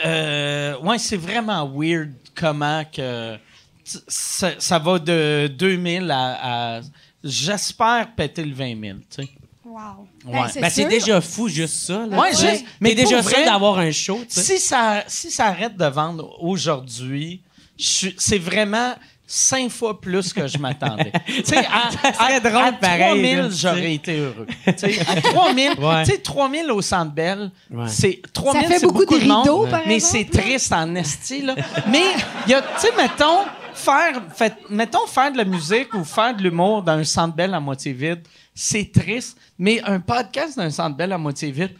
euh, 0.04 0.78
ouais, 0.80 0.98
c'est 0.98 1.16
vraiment 1.16 1.66
weird 1.72 2.10
comment 2.34 2.84
que. 2.84 3.36
ça 3.84 4.78
va 4.78 4.98
de 4.98 5.46
2000 5.48 6.10
à. 6.10 6.76
à- 6.76 6.80
J'espère 7.24 8.12
péter 8.14 8.44
le 8.44 8.54
20 8.54 8.80
000, 8.80 8.98
tu 9.10 9.22
sais. 9.24 9.28
Wow. 9.68 10.06
Ouais. 10.32 10.40
c'est 10.52 10.60
Ben, 10.60 10.70
c'est 10.70 10.80
sûr. 10.82 10.90
déjà 10.90 11.20
fou, 11.20 11.48
juste 11.48 11.74
ça. 11.86 12.06
Là. 12.06 12.18
Ouais, 12.18 12.30
juste- 12.30 12.64
mais 12.80 12.90
T'es 12.90 13.02
déjà 13.04 13.22
sûr 13.22 13.44
d'avoir 13.44 13.78
un 13.78 13.90
show. 13.92 14.20
Si 14.28 14.58
ça, 14.58 15.04
si 15.06 15.30
ça 15.30 15.46
arrête 15.46 15.76
de 15.76 15.84
vendre 15.86 16.42
aujourd'hui, 16.42 17.42
c'est 17.76 18.38
vraiment 18.38 18.94
cinq 19.30 19.70
fois 19.70 20.00
plus 20.00 20.32
que 20.32 20.46
je 20.46 20.56
m'attendais. 20.56 21.12
À, 21.54 22.24
à- 22.36 22.40
drôle 22.40 22.56
à 22.62 22.72
pareil, 22.72 22.98
3000, 23.10 23.36
là, 23.36 23.44
tu 23.48 23.50
sais. 23.52 23.58
j'aurais 23.60 23.94
été 23.94 24.18
heureux. 24.18 24.46
Tu 24.64 24.72
sais, 24.78 25.00
à 25.06 25.20
3000, 25.20 25.72
Ouais. 25.78 26.04
tu 26.04 26.12
sais, 26.12 26.18
3000 26.18 26.70
au 26.70 26.80
Centre 26.80 27.12
Bell, 27.12 27.50
Ouais. 27.70 27.88
c'est 27.88 28.20
3000, 28.32 28.62
Ça 28.62 28.68
fait 28.68 28.78
c'est 28.78 28.86
beaucoup 28.86 29.04
de 29.04 29.18
de 29.20 29.26
monde, 29.28 29.42
rideaux, 29.42 29.66
par 29.66 29.82
mais 29.86 30.00
c'est 30.00 30.24
triste 30.24 30.72
en 30.72 30.94
esti, 30.94 31.42
là. 31.42 31.54
mais, 31.88 32.02
il 32.46 32.52
y 32.52 32.54
a, 32.54 32.62
tu 32.62 32.68
sais, 32.78 32.88
mettons, 32.96 33.40
faire, 33.74 34.22
fait- 34.34 34.56
mettons, 34.70 35.06
faire 35.06 35.30
de 35.30 35.36
la 35.36 35.44
musique 35.44 35.92
ou 35.94 36.04
faire 36.04 36.34
de 36.34 36.42
l'humour 36.42 36.82
dans 36.82 36.92
un 36.92 37.04
Centre 37.04 37.36
Bell 37.36 37.52
à 37.52 37.60
moitié 37.60 37.92
vide, 37.92 38.22
c'est 38.60 38.90
triste, 38.92 39.38
mais 39.56 39.80
un 39.84 40.00
podcast 40.00 40.56
dans 40.56 40.64
un 40.64 40.70
Centre 40.70 40.96
Bell 40.96 41.12
à 41.12 41.18
moitié 41.18 41.52
vide, 41.52 41.76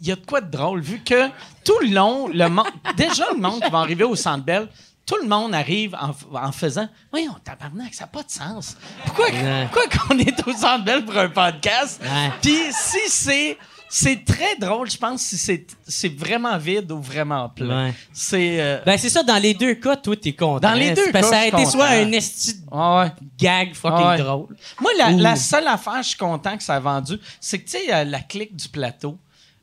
il 0.00 0.08
y 0.08 0.10
a 0.12 0.16
de 0.16 0.26
quoi 0.26 0.40
de 0.40 0.50
drôle, 0.50 0.80
vu 0.80 0.98
que 1.04 1.28
tout 1.64 1.78
le 1.82 1.88
long, 1.94 2.26
le 2.26 2.48
monde, 2.48 2.66
déjà 2.96 3.26
le 3.32 3.38
monde 3.40 3.62
qui 3.62 3.70
va 3.70 3.78
arriver 3.78 4.02
au 4.02 4.16
Centre 4.16 4.44
Bell, 4.44 4.66
tout 5.06 5.14
le 5.22 5.28
monde 5.28 5.54
arrive 5.54 5.94
en, 5.94 6.10
en 6.36 6.50
faisant 6.50 6.88
Voyons, 7.12 7.36
tabarnak, 7.44 7.94
ça 7.94 8.04
n'a 8.04 8.08
pas 8.08 8.24
de 8.24 8.30
sens. 8.30 8.76
Pourquoi, 9.04 9.26
Ouais. 9.30 9.68
pourquoi 9.70 9.86
qu'on 9.88 10.18
est 10.18 10.48
au 10.48 10.52
Centre 10.52 10.82
Bell 10.84 11.04
pour 11.04 11.16
un 11.16 11.28
podcast? 11.28 12.02
Puis 12.42 12.58
si 12.72 12.98
c'est. 13.08 13.56
C'est 13.88 14.24
très 14.24 14.56
drôle, 14.56 14.90
je 14.90 14.96
pense, 14.98 15.22
si 15.22 15.38
c'est 15.38 15.64
c'est 15.86 16.12
vraiment 16.12 16.58
vide 16.58 16.90
ou 16.90 17.00
vraiment 17.00 17.48
plein. 17.48 17.86
Ouais. 17.86 17.94
C'est. 18.12 18.60
euh, 18.60 18.78
Ben, 18.84 18.98
c'est 18.98 19.08
ça, 19.08 19.22
dans 19.22 19.40
les 19.40 19.54
deux 19.54 19.74
cas, 19.74 19.94
toi, 19.96 20.16
t'es 20.16 20.32
content. 20.32 20.58
Dans 20.68 20.74
les 20.74 20.90
deux 20.92 21.10
Parce 21.12 21.26
que 21.26 21.30
cas, 21.30 21.36
ça 21.36 21.38
a 21.38 21.44
je 21.44 21.48
suis 21.56 21.62
été 21.62 21.70
soit 21.70 21.88
content. 21.88 22.08
un 22.08 22.12
esti 22.12 22.54
de 22.54 22.60
ouais, 22.74 23.02
ouais. 23.04 23.12
gag 23.38 23.74
fucking 23.74 24.06
Ouais. 24.06 24.18
drôle. 24.18 24.56
Moi, 24.80 24.90
la, 24.98 25.10
Ouh. 25.10 25.18
la 25.18 25.36
seule 25.36 25.68
affaire, 25.68 26.02
je 26.02 26.08
suis 26.08 26.18
content 26.18 26.56
que 26.56 26.62
ça 26.64 26.74
a 26.74 26.80
vendu, 26.80 27.18
c'est 27.40 27.58
que, 27.60 27.64
tu 27.70 27.78
sais, 27.78 27.94
euh, 27.94 28.04
la 28.04 28.20
clique 28.20 28.56
du 28.56 28.68
plateau. 28.68 29.16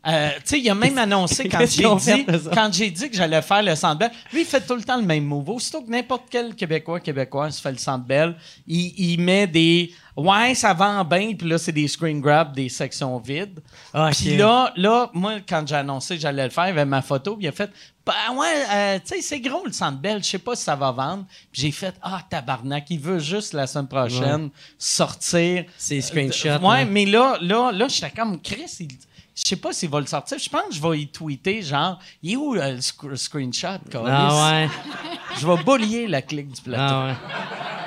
euh, 0.07 0.29
tu 0.37 0.41
sais, 0.45 0.59
il 0.59 0.69
a 0.69 0.75
même 0.75 0.97
annoncé 0.97 1.47
quand 1.49 1.57
Qu'est-ce 1.59 1.71
j'ai 1.75 1.77
qu'ils 1.83 1.87
ont 1.87 1.95
dit, 1.97 2.05
fait 2.05 2.23
de 2.31 2.37
ça? 2.37 2.49
quand 2.53 2.73
j'ai 2.73 2.89
dit 2.91 3.09
que 3.09 3.15
j'allais 3.15 3.41
faire 3.41 3.61
le 3.63 3.75
Centre 3.75 3.99
Bell. 3.99 4.11
Lui, 4.31 4.41
il 4.41 4.45
fait 4.47 4.61
tout 4.61 4.75
le 4.75 4.83
temps 4.83 4.97
le 4.97 5.03
même 5.05 5.23
move. 5.25 5.49
Aussitôt 5.49 5.81
que 5.81 5.89
n'importe 5.91 6.23
quel 6.29 6.55
Québécois, 6.55 6.99
Québécoise 7.01 7.57
fait 7.59 7.71
le 7.71 7.77
Centre 7.77 8.05
Bell, 8.05 8.35
il, 8.67 8.93
il 9.11 9.19
met 9.21 9.47
des 9.47 9.93
ouais, 10.15 10.53
ça 10.55 10.73
vend 10.73 11.03
bien, 11.03 11.33
puis 11.35 11.47
là, 11.47 11.57
c'est 11.57 11.71
des 11.71 11.87
screen 11.87 12.21
grabs, 12.21 12.53
des 12.55 12.69
sections 12.69 13.17
vides. 13.19 13.59
Ah, 13.93 14.09
Puis 14.11 14.37
là, 14.37 14.71
là, 14.75 15.09
moi, 15.13 15.33
quand 15.47 15.67
j'ai 15.67 15.75
annoncé 15.75 16.15
que 16.15 16.21
j'allais 16.21 16.43
le 16.45 16.49
faire, 16.49 16.67
il 16.67 16.71
avait 16.71 16.85
ma 16.85 17.01
photo, 17.01 17.35
puis 17.35 17.45
il 17.45 17.49
a 17.49 17.51
fait, 17.51 17.71
ben 18.05 18.13
ouais, 18.35 18.47
euh, 18.71 18.99
tu 18.99 19.15
sais, 19.15 19.21
c'est 19.21 19.39
gros 19.39 19.65
le 19.65 19.71
Centre 19.71 19.97
Bell, 19.99 20.21
je 20.23 20.29
sais 20.29 20.37
pas 20.39 20.55
si 20.55 20.63
ça 20.63 20.75
va 20.75 20.91
vendre. 20.91 21.25
Puis 21.51 21.61
j'ai 21.61 21.71
fait, 21.71 21.95
ah, 22.01 22.21
tabarnak, 22.29 22.85
il 22.89 22.99
veut 22.99 23.19
juste 23.19 23.53
la 23.53 23.65
semaine 23.67 23.87
prochaine 23.87 24.49
sortir. 24.77 25.65
Ces 25.77 26.01
screenshots, 26.01 26.47
Euh, 26.49 26.59
ouais, 26.59 26.67
ouais. 26.67 26.85
mais 26.85 27.05
là, 27.05 27.37
là, 27.41 27.71
là, 27.71 27.87
j'étais 27.87 28.11
comme, 28.11 28.41
Chris, 28.41 28.75
il- 28.81 28.89
je 29.35 29.41
sais 29.49 29.55
pas 29.55 29.73
s'il 29.73 29.89
va 29.89 29.99
le 29.99 30.05
sortir. 30.05 30.37
Je 30.37 30.47
pense 30.49 30.61
que 30.69 30.75
je 30.75 30.81
vais 30.81 30.99
y 30.99 31.07
tweeter, 31.07 31.61
genre, 31.63 31.97
il 32.21 32.33
est 32.33 32.35
où 32.35 32.55
euh, 32.55 32.73
le 32.73 32.77
sc- 32.79 33.15
screenshot, 33.15 33.79
câlisse? 33.89 34.09
Ah 34.11 34.51
ouais. 34.51 34.69
Je 35.39 35.47
vais 35.47 35.63
boulier 35.63 36.07
la 36.07 36.21
clique 36.21 36.51
du 36.51 36.61
plateau. 36.61 36.93
Ah 36.93 37.05
ouais. 37.07 37.82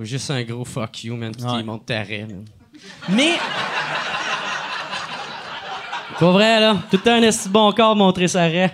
Ou 0.00 0.04
juste 0.06 0.30
un 0.30 0.42
gros 0.44 0.64
fuck 0.64 1.04
you, 1.04 1.14
man, 1.14 1.30
puis 1.36 1.44
Ouais. 1.44 1.60
il 1.60 1.64
monte 1.66 1.84
taré, 1.84 2.20
man. 2.26 2.46
Mais, 3.10 3.34
Pas 6.18 6.30
vrai, 6.30 6.58
là. 6.60 6.74
Tout 6.90 6.96
le 6.96 7.02
temps 7.02 7.12
un 7.12 7.22
esti 7.22 7.48
de 7.48 7.52
bon 7.52 7.70
corps 7.72 7.94
montrer 7.96 8.26
sa 8.28 8.42
raie. 8.44 8.72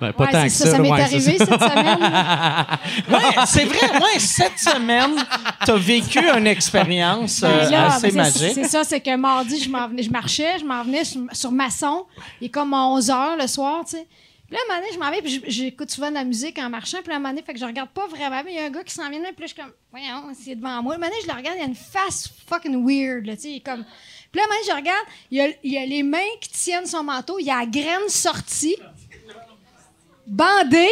Ben, 0.00 0.12
pas 0.14 0.24
Ouais, 0.24 0.32
tant 0.32 0.42
que 0.44 0.48
ça, 0.48 0.64
ça. 0.64 0.70
ça 0.72 0.78
m'est 0.78 0.90
ouais, 0.90 1.00
arrivé 1.00 1.36
cette 1.38 1.46
semaine. 1.60 1.98
ouais, 3.10 3.44
c'est 3.46 3.64
vrai, 3.66 3.98
ouais, 4.00 4.18
cette 4.18 4.58
semaine, 4.58 5.14
t'as 5.64 5.76
vécu 5.76 6.18
une 6.20 6.46
expérience 6.46 7.42
euh, 7.44 7.68
là, 7.68 7.86
assez 7.86 8.10
c'est- 8.10 8.16
magique. 8.16 8.52
C'est 8.54 8.64
ça, 8.64 8.82
c'est 8.82 9.00
que 9.00 9.14
mardi, 9.16 9.62
je, 9.62 9.68
venais, 9.70 10.02
je 10.02 10.10
marchais, 10.10 10.58
je 10.58 10.64
m'en 10.64 10.82
venais 10.82 11.04
sur, 11.04 11.20
sur 11.32 11.52
Masson. 11.52 12.06
Il 12.40 12.46
est 12.46 12.50
comme 12.50 12.72
11 12.72 13.10
h 13.10 13.40
le 13.42 13.46
soir, 13.46 13.84
tu 13.84 13.96
sais. 13.98 14.06
Puis 14.50 14.58
là, 14.58 14.62
à 14.62 14.64
un 14.64 14.74
moment 14.74 14.80
donné, 14.84 14.92
je 14.92 14.98
m'en 14.98 15.10
vais, 15.12 15.22
puis 15.22 15.44
j'écoute 15.46 15.90
souvent 15.92 16.08
de 16.08 16.14
la 16.14 16.24
musique 16.24 16.58
en 16.58 16.68
marchant. 16.68 16.98
Puis 17.02 17.10
là, 17.10 17.14
à 17.14 17.16
un 17.18 17.20
moment 17.20 17.28
donné, 17.28 17.42
fait 17.42 17.52
que 17.52 17.60
je 17.60 17.64
regarde 17.64 17.90
pas 17.90 18.08
vraiment. 18.08 18.42
Mais 18.44 18.52
il 18.52 18.56
y 18.56 18.58
a 18.58 18.64
un 18.64 18.70
gars 18.70 18.82
qui 18.82 18.92
s'en 18.92 19.08
vient 19.08 19.20
là, 19.20 19.28
puis 19.32 19.42
là, 19.42 19.46
je 19.46 19.52
suis 19.52 19.62
comme, 19.62 19.72
voyons, 19.92 20.34
c'est 20.34 20.56
devant 20.56 20.82
moi. 20.82 20.94
À 20.94 20.96
un 20.96 20.98
moment 20.98 21.12
je 21.22 21.28
le 21.28 21.34
regarde, 21.34 21.56
il 21.56 21.60
y 21.60 21.64
a 21.64 21.68
une 21.68 21.76
face 21.76 22.28
fucking 22.48 22.84
weird, 22.84 23.26
là, 23.26 23.36
tu 23.36 23.42
sais. 23.42 23.62
comme. 23.64 23.84
Puis 24.32 24.40
là, 24.40 24.42
à 24.42 24.46
un 24.46 24.48
moment 24.48 24.60
donné, 24.60 24.70
je 24.72 24.76
regarde, 24.76 25.06
il 25.30 25.38
y, 25.38 25.40
a, 25.40 25.48
il 25.62 25.72
y 25.72 25.78
a 25.78 25.86
les 25.86 26.02
mains 26.02 26.18
qui 26.40 26.50
tiennent 26.50 26.86
son 26.86 27.04
manteau, 27.04 27.38
il 27.38 27.46
y 27.46 27.50
a 27.50 27.60
la 27.60 27.66
graine 27.66 28.08
sortie, 28.08 28.76
bandée. 30.26 30.90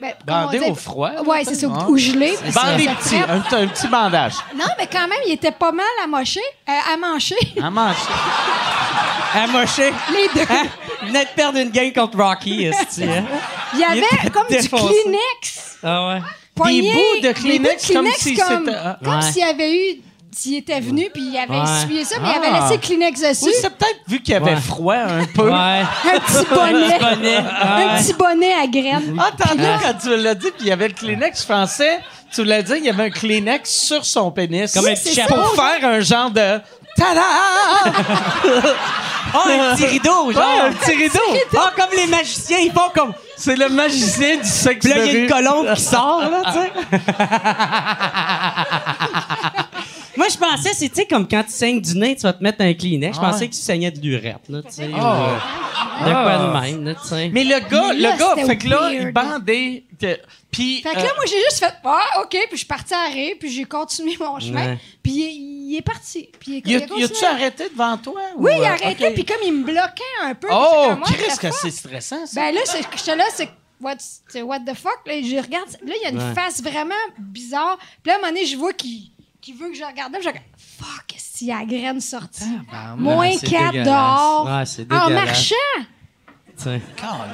Ben, 0.00 0.14
Bandé 0.24 0.60
au 0.60 0.74
froid, 0.74 1.10
Ouais, 1.26 1.44
c'est 1.44 1.54
ça, 1.54 1.66
ou 1.66 1.98
gelé. 1.98 2.34
Bandé 2.54 2.84
Ça 2.86 2.94
petit, 2.94 3.16
un, 3.16 3.42
un 3.58 3.66
petit 3.66 3.88
bandage. 3.88 4.34
Non, 4.56 4.64
mais 4.78 4.86
quand 4.90 5.06
même, 5.06 5.18
il 5.26 5.32
était 5.32 5.50
pas 5.52 5.70
mal 5.70 5.84
à 6.02 6.06
mocher, 6.06 6.40
euh, 6.66 6.94
à 6.94 6.96
mancher. 6.96 7.36
À 7.62 7.68
manger. 7.70 7.98
Amoché. 9.34 9.92
Les 10.12 10.28
deux. 10.34 10.46
Hein? 10.50 10.66
Il 11.02 11.08
venait 11.08 11.24
de 11.24 11.30
perdre 11.36 11.58
une 11.58 11.70
game 11.70 11.92
contre 11.92 12.16
Rocky, 12.18 12.64
esti, 12.66 13.04
hein? 13.04 13.24
Il 13.74 13.80
y 13.80 13.84
avait 13.84 14.30
comme 14.30 14.46
du. 14.48 14.56
Kleenex. 14.56 15.78
Ah 15.82 16.08
ouais. 16.08 16.20
poigné, 16.54 16.92
bouts 16.92 17.16
de 17.22 17.28
des 17.28 17.34
Kleenex 17.34 17.86
bouts 17.86 17.92
de 17.92 17.94
comme 17.94 18.04
Kleenex 18.04 18.20
si 18.20 18.34
comme, 18.36 18.70
ah. 18.74 18.98
comme 19.02 19.14
Ouais. 19.16 19.22
s'il 19.22 19.42
avait 19.44 19.72
eu... 19.72 20.02
S'il 20.32 20.56
était 20.58 20.80
venu, 20.80 21.08
puis 21.12 21.22
il 21.32 21.36
avait 21.38 21.50
Ouais. 21.58 21.82
essuyé 21.84 22.04
ça, 22.04 22.16
mais 22.20 22.28
il 22.28 22.32
Ah. 22.34 22.46
avait 22.46 22.60
laissé 22.60 22.78
Kleenex 22.78 23.20
dessus. 23.20 23.44
Oui, 23.46 23.52
c'est 23.60 23.70
peut-être 23.76 23.98
vu 24.06 24.20
qu'il 24.22 24.32
y 24.32 24.36
avait 24.36 24.52
Ouais. 24.54 24.60
froid 24.60 24.94
un 24.94 25.24
peu. 25.24 25.50
Ouais. 25.50 25.82
Un 26.14 26.20
petit 26.20 26.46
bonnet. 26.54 26.98
bonnet. 27.00 27.36
Un 27.36 27.98
petit 27.98 28.12
bonnet 28.14 28.52
à 28.54 28.66
graines. 28.68 29.16
Ah, 29.18 29.30
tantôt, 29.36 29.56
quand 29.82 29.94
tu 30.00 30.16
l'as 30.16 30.34
dit, 30.36 30.46
puis 30.52 30.60
il 30.60 30.66
y 30.68 30.72
avait 30.72 30.88
le 30.88 30.94
Kleenex, 30.94 31.42
je 31.42 31.46
pensais, 31.46 32.00
tu 32.32 32.44
l'as 32.44 32.62
dit, 32.62 32.74
il 32.78 32.84
y 32.84 32.88
avait 32.90 33.04
un 33.04 33.10
Kleenex 33.10 33.68
sur 33.68 34.04
son 34.04 34.30
pénis. 34.30 34.72
Comme 34.72 34.86
un 34.86 34.94
petit 34.94 35.14
chapeau. 35.14 35.34
Pour 35.34 35.54
faire 35.56 35.84
un 35.88 36.00
genre 36.00 36.30
de. 36.30 36.60
Tada! 36.96 37.22
Oh, 39.32 39.38
un 39.48 39.74
petit 39.76 39.86
rideau, 39.86 40.32
genre. 40.32 40.42
Ouais, 40.42 40.60
un 40.68 40.72
petit 40.72 40.90
rideau. 40.96 41.20
Ah, 41.56 41.70
comme 41.76 41.90
les 41.96 42.06
magiciens, 42.08 42.58
ils 42.58 42.72
font 42.72 42.90
comme. 42.94 43.12
C'est 43.36 43.54
le 43.56 43.68
magicien 43.68 44.36
du 44.38 44.44
sexe 44.48 44.84
Puis 44.86 44.90
là, 44.90 45.00
de 45.02 45.06
il 45.06 45.06
y 45.06 45.16
a 45.16 45.18
une 45.20 45.24
rue. 45.24 45.28
colombe 45.28 45.74
qui 45.74 45.80
sort, 45.82 46.20
là, 46.20 46.42
tu 46.52 46.58
sais. 46.58 47.00
Pensais, 50.56 50.72
c'est, 50.74 50.88
tu 50.88 50.94
sais, 50.96 51.06
comme 51.06 51.26
quand 51.28 51.44
tu 51.44 51.52
saignes 51.52 51.80
du 51.80 51.96
nez, 51.96 52.16
tu 52.16 52.22
vas 52.22 52.32
te 52.32 52.42
mettre 52.42 52.60
un 52.62 52.74
Kleenex. 52.74 53.16
Je 53.16 53.20
Ah 53.22 53.30
pensais 53.30 53.48
que 53.48 53.54
tu 53.54 53.60
saignais 53.60 53.90
de 53.90 54.00
l'urette, 54.00 54.48
là, 54.48 54.62
tu 54.62 54.70
sais. 54.72 54.88
ou, 54.88 54.94
Ah. 54.96 55.40
euh, 56.02 56.04
de 56.06 56.10
quoi 56.10 56.38
de 56.38 56.60
même, 56.72 56.84
là, 56.84 56.94
tu 56.94 57.08
sais. 57.08 57.28
Mais 57.30 57.44
le 57.44 57.58
gars, 57.68 57.88
Mais 57.88 58.00
là, 58.00 58.12
le 58.12 58.18
gars, 58.18 58.32
c'était 58.34 58.46
fait 58.46 58.58
que 58.58 58.68
là, 58.68 58.90
il 58.92 58.98
weird. 59.00 59.14
bandait. 59.14 59.84
que- 60.00 60.18
Puis. 60.50 60.80
Fait 60.82 60.92
que 60.94 60.98
euh, 60.98 61.02
là, 61.02 61.08
moi, 61.16 61.24
j'ai 61.26 61.40
juste 61.44 61.58
fait, 61.58 61.74
ah, 61.84 62.20
OK, 62.22 62.30
puis 62.30 62.48
je 62.52 62.56
suis 62.56 62.66
partie 62.66 62.94
à 62.94 63.04
rire, 63.12 63.36
puis 63.38 63.50
j'ai 63.50 63.64
continué 63.64 64.16
mon 64.18 64.40
chemin, 64.40 64.70
Ouais. 64.72 64.78
puis 65.02 65.12
il, 65.12 65.70
il 65.72 65.76
est 65.76 65.82
parti. 65.82 66.28
Puis 66.40 66.62
il, 66.64 66.74
a- 66.74 66.78
il 66.78 66.82
a 66.82 66.86
y 66.86 66.88
continué. 66.88 67.04
a-tu 67.04 67.24
arrêté 67.26 67.64
devant 67.70 67.96
toi? 67.98 68.20
Oui, 68.36 68.50
ou, 68.50 68.54
il 68.56 68.60
euh, 68.62 68.66
a 68.66 68.70
arrêté, 68.72 69.06
ok. 69.08 69.14
puis 69.14 69.24
comme 69.24 69.36
il 69.44 69.52
me 69.52 69.64
bloquait 69.64 70.02
un 70.24 70.34
peu. 70.34 70.48
puis 70.48 70.56
Oh, 70.58 70.72
j'étais 70.74 70.88
comme, 70.88 71.00
What 71.02 71.36
the 71.36 71.38
que 71.40 71.46
fuck? 71.50 71.58
c'est 71.62 71.70
stressant, 71.70 72.26
ça. 72.26 72.40
Ben 72.40 72.54
là, 72.54 72.60
c'est- 72.64 72.82
j'étais 72.96 73.16
là, 73.16 73.24
c'est 73.34 73.48
what's- 73.82 74.20
c'est 74.28 74.42
what 74.42 74.60
the 74.60 74.74
fuck? 74.74 74.98
Là, 75.06 75.14
je 75.22 75.36
regarde, 75.36 75.68
là, 75.86 75.94
il 75.96 76.02
y 76.02 76.06
a 76.06 76.10
une 76.10 76.18
Ouais. 76.28 76.34
face 76.34 76.62
vraiment 76.62 76.94
bizarre. 77.18 77.78
Puis 78.02 78.10
là, 78.10 78.14
à 78.14 78.16
un 78.16 78.20
moment 78.20 78.32
donné, 78.32 78.46
je 78.46 78.56
vois 78.56 78.72
qu'il 78.72 79.10
qu'il 79.40 79.56
veut 79.56 79.68
que 79.70 79.74
je 79.76 79.84
regarde. 79.84 80.12
Je 80.20 80.28
regarde, 80.28 80.44
fuck, 80.56 81.14
s'il 81.16 81.48
y 81.48 81.52
a 81.52 81.58
la 81.60 81.64
graine 81.64 82.00
sortie? 82.00 82.44
Moins 82.96 83.32
c'est 83.38 83.46
4 83.48 83.72
dégueulasse. 83.72 83.86
dehors. 83.86 84.46
Ouais, 84.46 84.66
c'est 84.66 84.92
en 84.92 85.10
marchant. 85.10 85.54
Sais. 86.56 86.80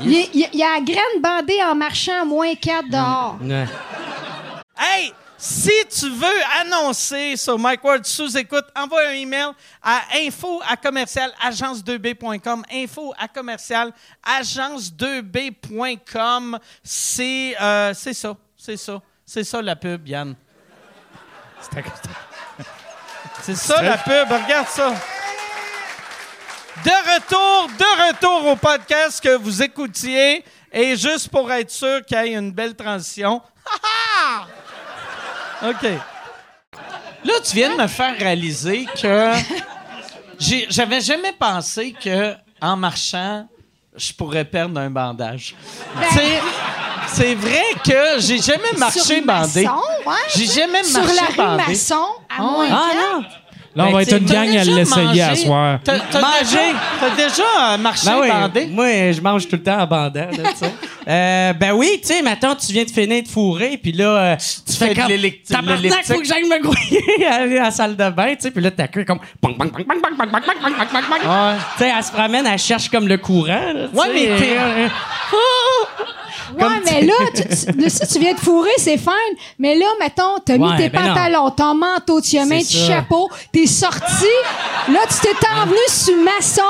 Il 0.03 0.13
y, 0.13 0.17
a- 0.23 0.27
il 0.33 0.41
y 0.41 0.45
a- 0.45 0.49
il 0.53 0.59
y 0.59 0.63
a 0.63 0.75
la 0.75 0.81
graine 0.81 1.21
bandée 1.21 1.61
en 1.65 1.75
marchant, 1.75 2.25
moins 2.25 2.55
4 2.55 2.89
dehors. 2.89 3.37
Ouais. 3.43 3.67
Hey, 4.79 5.13
si 5.37 5.73
tu 5.99 6.09
veux 6.11 6.41
annoncer 6.61 7.37
sur 7.37 7.59
Mike 7.59 7.83
Ward 7.83 8.05
sous 8.07 8.37
écoute, 8.39 8.67
envoie 8.77 9.09
un 9.09 9.15
email 9.15 9.49
à 9.83 10.03
info 10.25 10.61
à 10.69 10.77
commercial 10.77 11.33
agence2b.com. 11.45 12.63
Info 12.73 13.13
à 13.19 13.27
commercial 13.27 13.93
agence2b.com. 14.25 16.59
C'est 16.83 17.57
euh, 17.61 17.93
c'est 17.95 18.15
ça, 18.15 18.37
c'est 18.57 18.77
ça, 18.77 19.01
c'est 19.25 19.45
ça 19.45 19.63
la 19.63 19.77
pub, 19.77 20.07
Yann. 20.07 20.35
C'est 23.43 23.55
ça 23.55 23.83
la 23.83 23.99
pub, 23.99 24.29
regarde 24.31 24.69
ça. 24.69 24.95
De 26.85 27.15
retour, 27.15 27.69
de 27.79 28.09
retour 28.09 28.47
au 28.53 28.57
podcast 28.57 29.23
que 29.23 29.37
vous 29.37 29.63
écoutiez. 29.63 30.45
Et 30.73 30.97
juste 30.97 31.29
pour 31.29 31.51
être 31.53 31.71
sûr 31.71 32.05
qu'il 32.05 32.19
y 32.19 32.21
ait 32.21 32.35
une 32.35 32.53
belle 32.53 32.75
transition. 32.75 33.41
OK. 35.63 35.83
Là, 37.25 37.35
tu 37.43 37.55
viens 37.55 37.71
de 37.71 37.83
me 37.83 37.87
faire 37.87 38.17
réaliser 38.19 38.87
que 39.01 39.33
j'avais 40.39 41.01
jamais 41.01 41.33
pensé 41.33 41.93
que 41.93 42.35
en 42.61 42.77
marchant, 42.77 43.49
je 43.97 44.13
pourrais 44.13 44.45
perdre 44.45 44.79
un 44.81 44.91
bandage. 44.91 45.55
Sais, 46.13 46.41
c'est 47.09 47.35
vrai 47.35 47.65
que 47.85 48.21
j'ai 48.21 48.39
jamais 48.39 48.73
marché 48.79 49.01
Sur 49.01 49.25
bandé. 49.25 49.67
Ouais. 50.07 50.15
J'ai 50.35 50.47
jamais 50.47 50.83
Sur 50.85 51.01
marché 51.03 51.17
la 51.17 51.27
rue 51.27 51.37
bandé. 51.37 51.63
Masson, 51.69 52.07
à 52.29 52.35
Ah 52.39 52.43
moins. 52.43 52.69
Ah! 52.71 53.21
Là, 53.77 53.87
on 53.89 53.93
va 53.93 54.03
être 54.03 54.17
une 54.17 54.25
gang 54.25 54.49
à 54.57 54.65
l'essayer 54.65 55.23
à 55.23 55.37
soir. 55.37 55.79
T'as? 55.85 55.99
T'as 56.99 57.11
déjà 57.15 57.77
marché 57.79 58.07
ben 58.07 58.51
oui. 58.55 58.67
Moi, 58.71 59.13
je 59.13 59.21
mange 59.21 59.47
tout 59.47 59.57
le 59.57 59.63
temps 59.63 59.81
en 59.81 59.87
bandant, 59.87 60.29
ben 61.07 61.73
oui, 61.75 61.99
tu 62.01 62.09
sais, 62.09 62.23
maintenant, 62.23 62.55
tu 62.57 62.73
viens 62.73 62.85
de 62.85 62.91
finir 62.91 63.23
de 63.23 63.29
fourrer, 63.29 63.77
puis 63.77 63.93
là, 63.93 64.37
tu, 64.37 64.73
fais, 64.73 64.89
fais 64.89 64.95
comme... 64.95 65.13
T'as 65.49 65.63
maintenant 65.63 65.97
faut 66.05 66.19
que 66.21 66.25
j'aille 66.27 66.45
me 66.49 66.59
grouiller 66.63 67.27
à, 67.27 67.35
à 67.43 67.47
la 67.47 67.71
salle 67.71 67.97
de 67.97 68.11
bain, 68.11 68.35
tu 68.35 68.41
sais, 68.41 68.51
puis 68.51 68.63
là, 68.63 68.71
ta 68.71 68.89
queue 68.89 69.03
est 69.03 69.05
comme... 69.05 69.21
bang. 69.43 69.71
Tu 71.77 71.85
sais, 71.85 71.93
elle 71.97 72.03
se 72.05 72.13
promène, 72.13 72.47
elle 72.47 72.59
cherche 72.59 72.89
comme 72.89 73.07
le 73.07 73.19
courant. 73.19 73.61
Ouais, 76.59 76.81
mais 76.85 77.03
là, 77.03 77.15
tu, 77.35 77.89
ça, 77.91 78.07
tu 78.07 78.19
viens 78.19 78.35
de 78.35 78.39
fourrer, 78.41 78.71
c'est 78.79 78.99
fine. 78.99 79.37
Mais 79.59 79.77
là, 79.77 79.87
mettons, 80.01 80.39
t'as 80.45 80.57
mis 80.59 80.65
Ouais, 80.69 80.77
tes 80.77 80.89
ben 80.89 81.01
non. 81.03 81.09
pantalons, 81.15 81.51
ton 81.51 81.75
manteau, 81.75 82.21
tu 82.21 82.39
as 82.39 82.45
mis 82.45 82.65
ça. 82.65 82.87
chapeau, 82.87 83.31
t'es 83.53 83.67
sorti. 83.67 84.27
Là, 84.89 85.01
tu 85.09 85.17
t'es 85.21 85.49
envenu 85.61 85.77
sur 85.89 86.17
maçon. 86.17 86.63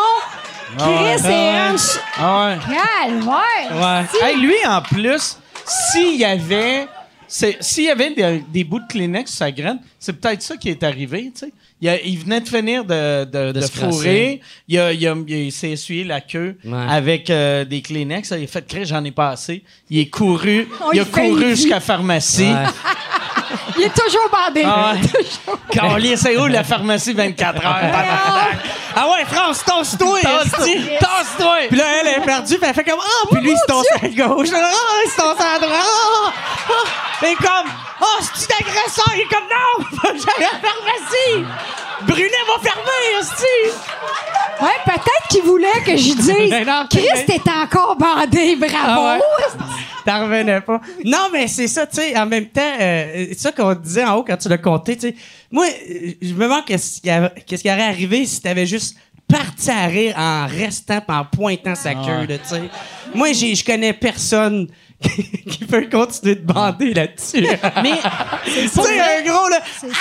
Chris 0.78 1.30
et. 1.30 1.76
Ah 2.18 2.48
ouais. 2.48 2.58
Calvaire. 2.74 4.06
Ouais. 4.20 4.28
Hey, 4.28 4.36
lui, 4.36 4.54
en 4.66 4.82
plus, 4.82 5.38
s'il 5.64 6.16
y 6.16 6.24
avait, 6.24 6.86
s'il 7.28 7.84
y 7.84 7.90
avait 7.90 8.10
des, 8.10 8.44
des 8.48 8.64
bouts 8.64 8.80
de 8.80 8.86
Kleenex 8.86 9.30
sur 9.30 9.38
sa 9.38 9.50
graine, 9.50 9.78
c'est 9.98 10.12
peut-être 10.12 10.42
ça 10.42 10.56
qui 10.56 10.68
est 10.70 10.82
arrivé, 10.82 11.32
tu 11.34 11.46
sais. 11.46 11.52
Il, 11.82 11.88
a- 11.90 12.00
il 12.02 12.18
venait 12.18 12.40
de 12.40 12.48
finir 12.48 12.84
de, 12.86 13.24
de, 13.24 13.52
de 13.52 13.60
se 13.60 13.70
fourrer. 13.70 14.40
Il, 14.66 14.78
a- 14.78 14.92
il, 14.94 15.06
a- 15.06 15.14
il 15.28 15.52
s'est 15.52 15.70
essuyé 15.72 16.04
la 16.04 16.20
queue 16.22 16.56
Ouais. 16.64 16.72
avec 16.88 17.28
euh, 17.28 17.64
des 17.66 17.82
Kleenex. 17.82 18.32
Il 18.38 18.44
a 18.44 18.46
fait 18.46 18.66
créer, 18.66 18.84
j'en 18.86 19.04
ai 19.04 19.10
pas 19.10 19.30
assez. 19.30 19.62
Il 19.90 19.98
est 19.98 20.06
couru, 20.08 20.68
On 20.82 20.92
il 20.92 21.00
a 21.00 21.04
couru 21.04 21.50
jusqu'à 21.50 21.74
la 21.74 21.80
pharmacie. 21.80 22.44
Ouais. 22.44 22.64
Il 23.78 23.84
est 23.84 23.94
toujours 23.94 24.28
bandé. 24.30 24.62
Ah 24.64 24.94
ouais. 24.94 26.16
C'est 26.16 26.36
où 26.36 26.46
la 26.46 26.64
pharmacie 26.64 27.12
24 27.12 27.64
heures? 27.64 27.76
Ah 28.98 29.08
ouais, 29.10 29.24
France! 29.26 29.62
Tasse-toi! 29.64 30.20
Tasse-toi! 30.22 31.56
Puis 31.68 31.76
là, 31.76 31.84
elle 32.00 32.08
est 32.08 32.24
perdue, 32.24 32.56
puis 32.56 32.66
elle 32.68 32.74
fait 32.74 32.84
comme 32.84 33.00
Ah, 33.00 33.26
puis 33.30 33.40
lui, 33.42 33.50
il 33.52 33.58
se 33.58 33.66
tosse 33.66 33.86
à 34.02 34.08
gauche. 34.08 34.48
Ah, 34.54 34.70
il 35.04 35.10
se 35.10 35.16
tosse 35.16 35.40
à 35.40 35.58
droite. 35.58 35.80
Ah, 35.82 36.70
ah. 36.70 37.26
Et 37.26 37.34
comme 37.34 37.70
Ah, 38.00 38.04
c'est-tu 38.20 38.48
d'agresseur? 38.48 39.12
Il 39.14 39.20
est 39.20 39.28
comme 39.28 39.44
Non, 39.44 39.86
à 40.04 40.40
la 40.40 40.48
pharmacie. 40.48 41.46
Brunet 42.02 42.30
va 42.46 42.62
fermer, 42.62 43.20
esti. 43.20 43.72
Ouais, 44.60 44.68
peut-être 44.84 45.28
qu'il 45.28 45.42
voulait 45.42 45.80
que 45.84 45.96
je 45.96 46.14
dise 46.14 46.50
Ben 46.50 46.66
non, 46.66 46.86
Chris, 46.90 47.06
ben- 47.14 47.26
t'es 47.26 47.50
encore 47.50 47.96
bandé, 47.96 48.56
bravo. 48.56 49.06
Ah 49.06 49.18
T'en 50.04 50.22
revenais 50.22 50.60
pas. 50.60 50.80
Non, 51.04 51.28
mais 51.32 51.48
c'est 51.48 51.66
ça, 51.66 51.84
tu 51.86 51.96
sais, 51.96 52.16
en 52.16 52.26
même 52.26 52.46
temps, 52.46 52.60
euh, 52.80 53.26
c'est 53.30 53.40
ça 53.40 53.52
qu'on 53.52 53.65
disait 53.74 54.04
en 54.04 54.14
haut 54.16 54.24
quand 54.24 54.36
tu 54.36 54.48
l'as 54.48 54.58
compté, 54.58 54.94
tu 54.96 55.08
sais. 55.08 55.14
Moi, 55.50 55.66
je 56.22 56.32
me 56.34 56.44
demande 56.44 56.64
qu'est-ce 56.64 57.00
qui, 57.00 57.10
a- 57.10 57.30
qu'est-ce 57.46 57.62
qui 57.62 57.70
aurait 57.70 57.82
arrivé 57.88 58.24
si 58.26 58.40
t'avais 58.40 58.66
juste 58.66 58.96
parti 59.28 59.70
à 59.70 59.86
rire 59.86 60.14
en 60.16 60.46
restant 60.46 61.00
en 61.08 61.24
pointant 61.24 61.74
sa 61.74 61.94
queue, 61.94 62.26
là, 62.28 62.38
tu 62.38 62.48
sais. 62.48 62.62
Moi, 63.14 63.32
j'ai- 63.32 63.54
je 63.54 63.64
connais 63.64 63.92
personne 63.92 64.68
qui 65.00 65.64
peut 65.68 65.88
continuer 65.90 66.36
de 66.36 66.46
bander 66.46 66.94
là-dessus. 66.94 67.46
Mais, 67.82 67.92
tu 68.44 68.68
sais, 68.68 69.00
un 69.00 69.22
gros, 69.22 69.48
là, 69.48 69.60
C'est 69.80 69.88
ça. 69.88 69.94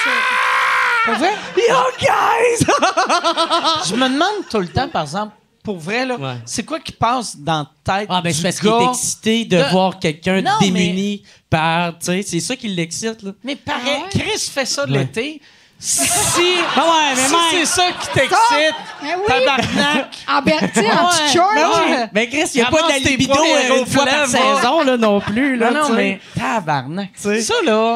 Yo, 1.55 1.75
guys! 1.99 2.65
je 3.89 3.95
me 3.95 4.07
demande 4.09 4.47
tout 4.49 4.59
le 4.59 4.67
temps, 4.67 4.89
par 4.89 5.03
exemple, 5.03 5.33
pour 5.65 5.77
vrai, 5.79 6.05
là, 6.05 6.15
Ouais. 6.17 6.35
c'est 6.45 6.63
quoi 6.63 6.79
qui 6.79 6.93
passe 6.93 7.35
dans 7.37 7.65
ta 7.83 7.99
tête 7.99 8.07
Ah, 8.09 8.21
ben, 8.21 8.29
du 8.31 8.37
c'est 8.37 8.43
parce 8.43 8.59
qu'il 8.59 8.69
est 8.69 8.89
excité 8.89 9.43
de 9.45 9.57
de- 9.57 9.71
voir 9.71 9.99
quelqu'un 9.99 10.41
Non, 10.41 10.51
démuni 10.61 11.23
par, 11.49 11.99
tu 11.99 12.05
sais, 12.05 12.21
c'est 12.21 12.39
ça 12.39 12.55
qui 12.55 12.69
l'excite, 12.69 13.21
là. 13.23 13.31
Mais 13.43 13.55
pareil, 13.57 13.81
Ah 13.97 14.03
ouais? 14.03 14.09
Chris 14.21 14.39
fait 14.51 14.65
ça 14.65 14.85
Ouais. 14.85 14.91
l'été. 14.99 15.41
Si, 15.77 16.41
Ah 16.75 16.79
ouais, 16.79 17.15
mais 17.15 17.21
si 17.21 17.35
c'est 17.51 17.65
ça 17.65 17.83
qui 17.99 18.07
t'excite, 18.07 18.75
Ben 19.01 19.15
oui. 19.19 19.25
tabarnak. 19.27 20.07
En, 20.27 20.41
ber- 20.41 20.53
en 20.55 20.59
Ouais. 20.61 20.67
petite 20.69 21.33
short. 21.33 21.53
Ben 21.53 21.67
ouais. 21.67 22.09
Mais 22.13 22.27
Chris, 22.29 22.49
il 22.55 22.61
n'y 22.61 22.63
a 22.65 22.71
pas 22.71 22.81
de 22.81 23.07
libido 23.07 23.33
euh, 23.33 23.79
une 23.81 23.85
fois 23.85 24.05
par 24.05 24.25
saison, 24.25 24.83
là, 24.83 24.97
non 24.97 25.19
plus, 25.19 25.57
là, 25.57 25.71
Non, 25.71 25.89
mais 25.89 26.19
tabarnak. 26.37 27.09
sais. 27.15 27.41
Ça, 27.41 27.53
là, 27.65 27.95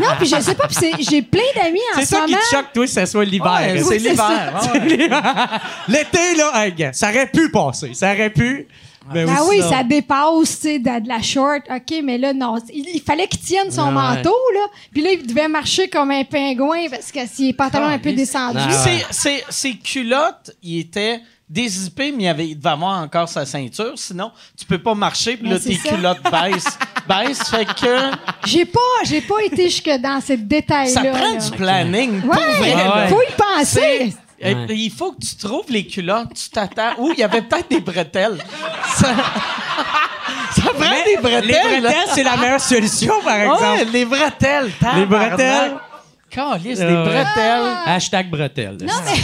Non, 0.00 0.08
puis 0.18 0.26
je 0.28 0.40
sais 0.40 0.54
pas, 0.54 0.66
puis 0.68 0.76
c'est- 0.78 1.10
j'ai 1.10 1.22
plein 1.22 1.40
d'amis 1.56 1.80
en 1.94 1.98
C'est 1.98 2.06
ce 2.06 2.10
ça 2.14 2.20
qui 2.24 2.32
moment. 2.32 2.42
te 2.50 2.56
choque, 2.56 2.72
toi, 2.72 2.84
que 2.84 2.90
ça 2.90 3.06
soit 3.06 3.24
l'hiver. 3.24 3.52
ouais, 3.60 3.78
c'est 3.78 3.84
c'est 3.98 3.98
l'hiver. 3.98 5.60
L'été, 5.88 6.34
là, 6.36 6.92
ça 6.92 7.10
aurait 7.10 7.26
pu 7.26 7.50
passer. 7.50 7.92
Ça 7.94 8.12
aurait 8.12 8.30
pu. 8.30 8.66
Ah 9.14 9.42
aussi, 9.42 9.50
oui, 9.50 9.60
ça 9.68 9.82
dépasse, 9.82 10.60
tu 10.60 10.66
sais, 10.68 10.78
de, 10.78 11.00
de 11.00 11.08
la 11.08 11.20
short. 11.22 11.62
OK, 11.70 12.00
mais 12.04 12.18
là, 12.18 12.32
non. 12.32 12.56
Il, 12.72 12.86
il 12.94 13.00
fallait 13.02 13.26
qu'il 13.26 13.40
tienne 13.40 13.70
son 13.70 13.86
Ouais. 13.86 13.92
manteau, 13.92 14.36
là. 14.54 14.66
Puis 14.92 15.02
là, 15.02 15.10
il 15.12 15.26
devait 15.26 15.48
marcher 15.48 15.88
comme 15.88 16.10
un 16.10 16.24
pingouin 16.24 16.88
parce 16.90 17.10
que 17.10 17.20
si 17.26 17.46
les 17.48 17.52
pantalons 17.52 17.86
un 17.86 17.98
peu 17.98 18.12
descendus. 18.12 18.58
Ouais. 18.58 18.72
Ses- 18.72 19.06
ses- 19.10 19.44
Ses 19.48 19.74
culottes, 19.76 20.52
il 20.62 20.78
était 20.80 21.20
dézippé, 21.48 22.12
mais 22.12 22.22
il, 22.24 22.28
avait, 22.28 22.48
il 22.48 22.54
devait 22.56 22.68
avoir 22.70 23.02
encore 23.02 23.28
sa 23.28 23.44
ceinture. 23.44 23.92
Sinon, 23.96 24.30
tu 24.56 24.64
peux 24.64 24.78
pas 24.78 24.94
marcher, 24.94 25.36
puis 25.36 25.48
Mais 25.48 25.54
là, 25.54 25.58
tes 25.60 25.74
ça. 25.74 25.88
culottes 25.88 26.22
baissent. 26.30 26.78
baissent, 27.08 27.48
fait 27.50 27.64
que 27.64 28.10
J'ai 28.46 28.64
pas, 28.64 28.78
j'ai 29.04 29.20
pas 29.20 29.42
été 29.44 29.64
jusque 29.68 29.90
dans 30.00 30.20
ces 30.20 30.36
détails-là. 30.36 31.02
ça 31.02 31.10
prend 31.10 31.32
là. 31.34 31.36
du 31.40 31.50
planning. 31.56 32.20
pour 32.20 32.30
Ouais, 32.30 32.72
vrai, 32.74 33.08
faut 33.08 33.20
y 33.22 33.34
penser. 33.58 34.14
Ouais. 34.42 34.66
Il 34.70 34.90
faut 34.90 35.12
que 35.12 35.20
tu 35.20 35.36
trouves 35.36 35.66
les 35.70 35.86
culottes, 35.86 36.32
tu 36.34 36.48
t'attends. 36.50 36.92
Ou 36.98 37.12
il 37.12 37.18
y 37.18 37.22
avait 37.22 37.42
peut-être 37.42 37.68
des 37.70 37.80
bretelles. 37.80 38.38
Ça, 38.94 39.08
ça 40.54 40.62
prend 40.62 40.72
Mais 40.80 41.04
des 41.04 41.16
bretelles. 41.20 41.46
Les 41.46 41.80
bretelles, 41.80 42.08
c'est 42.14 42.22
la 42.22 42.36
meilleure 42.36 42.60
solution, 42.60 43.14
par 43.22 43.36
Ouais, 43.38 43.44
exemple. 43.52 43.92
les 43.92 44.04
bretelles. 44.04 44.70
Les 44.96 45.06
bretelles. 45.06 45.72
Calice, 46.30 46.78
les 46.78 46.84
ouais. 46.86 47.02
bretelles. 47.04 47.76
Hashtag 47.86 48.30
bretelles. 48.30 48.78
Non, 48.80 48.94
mais... 49.04 49.20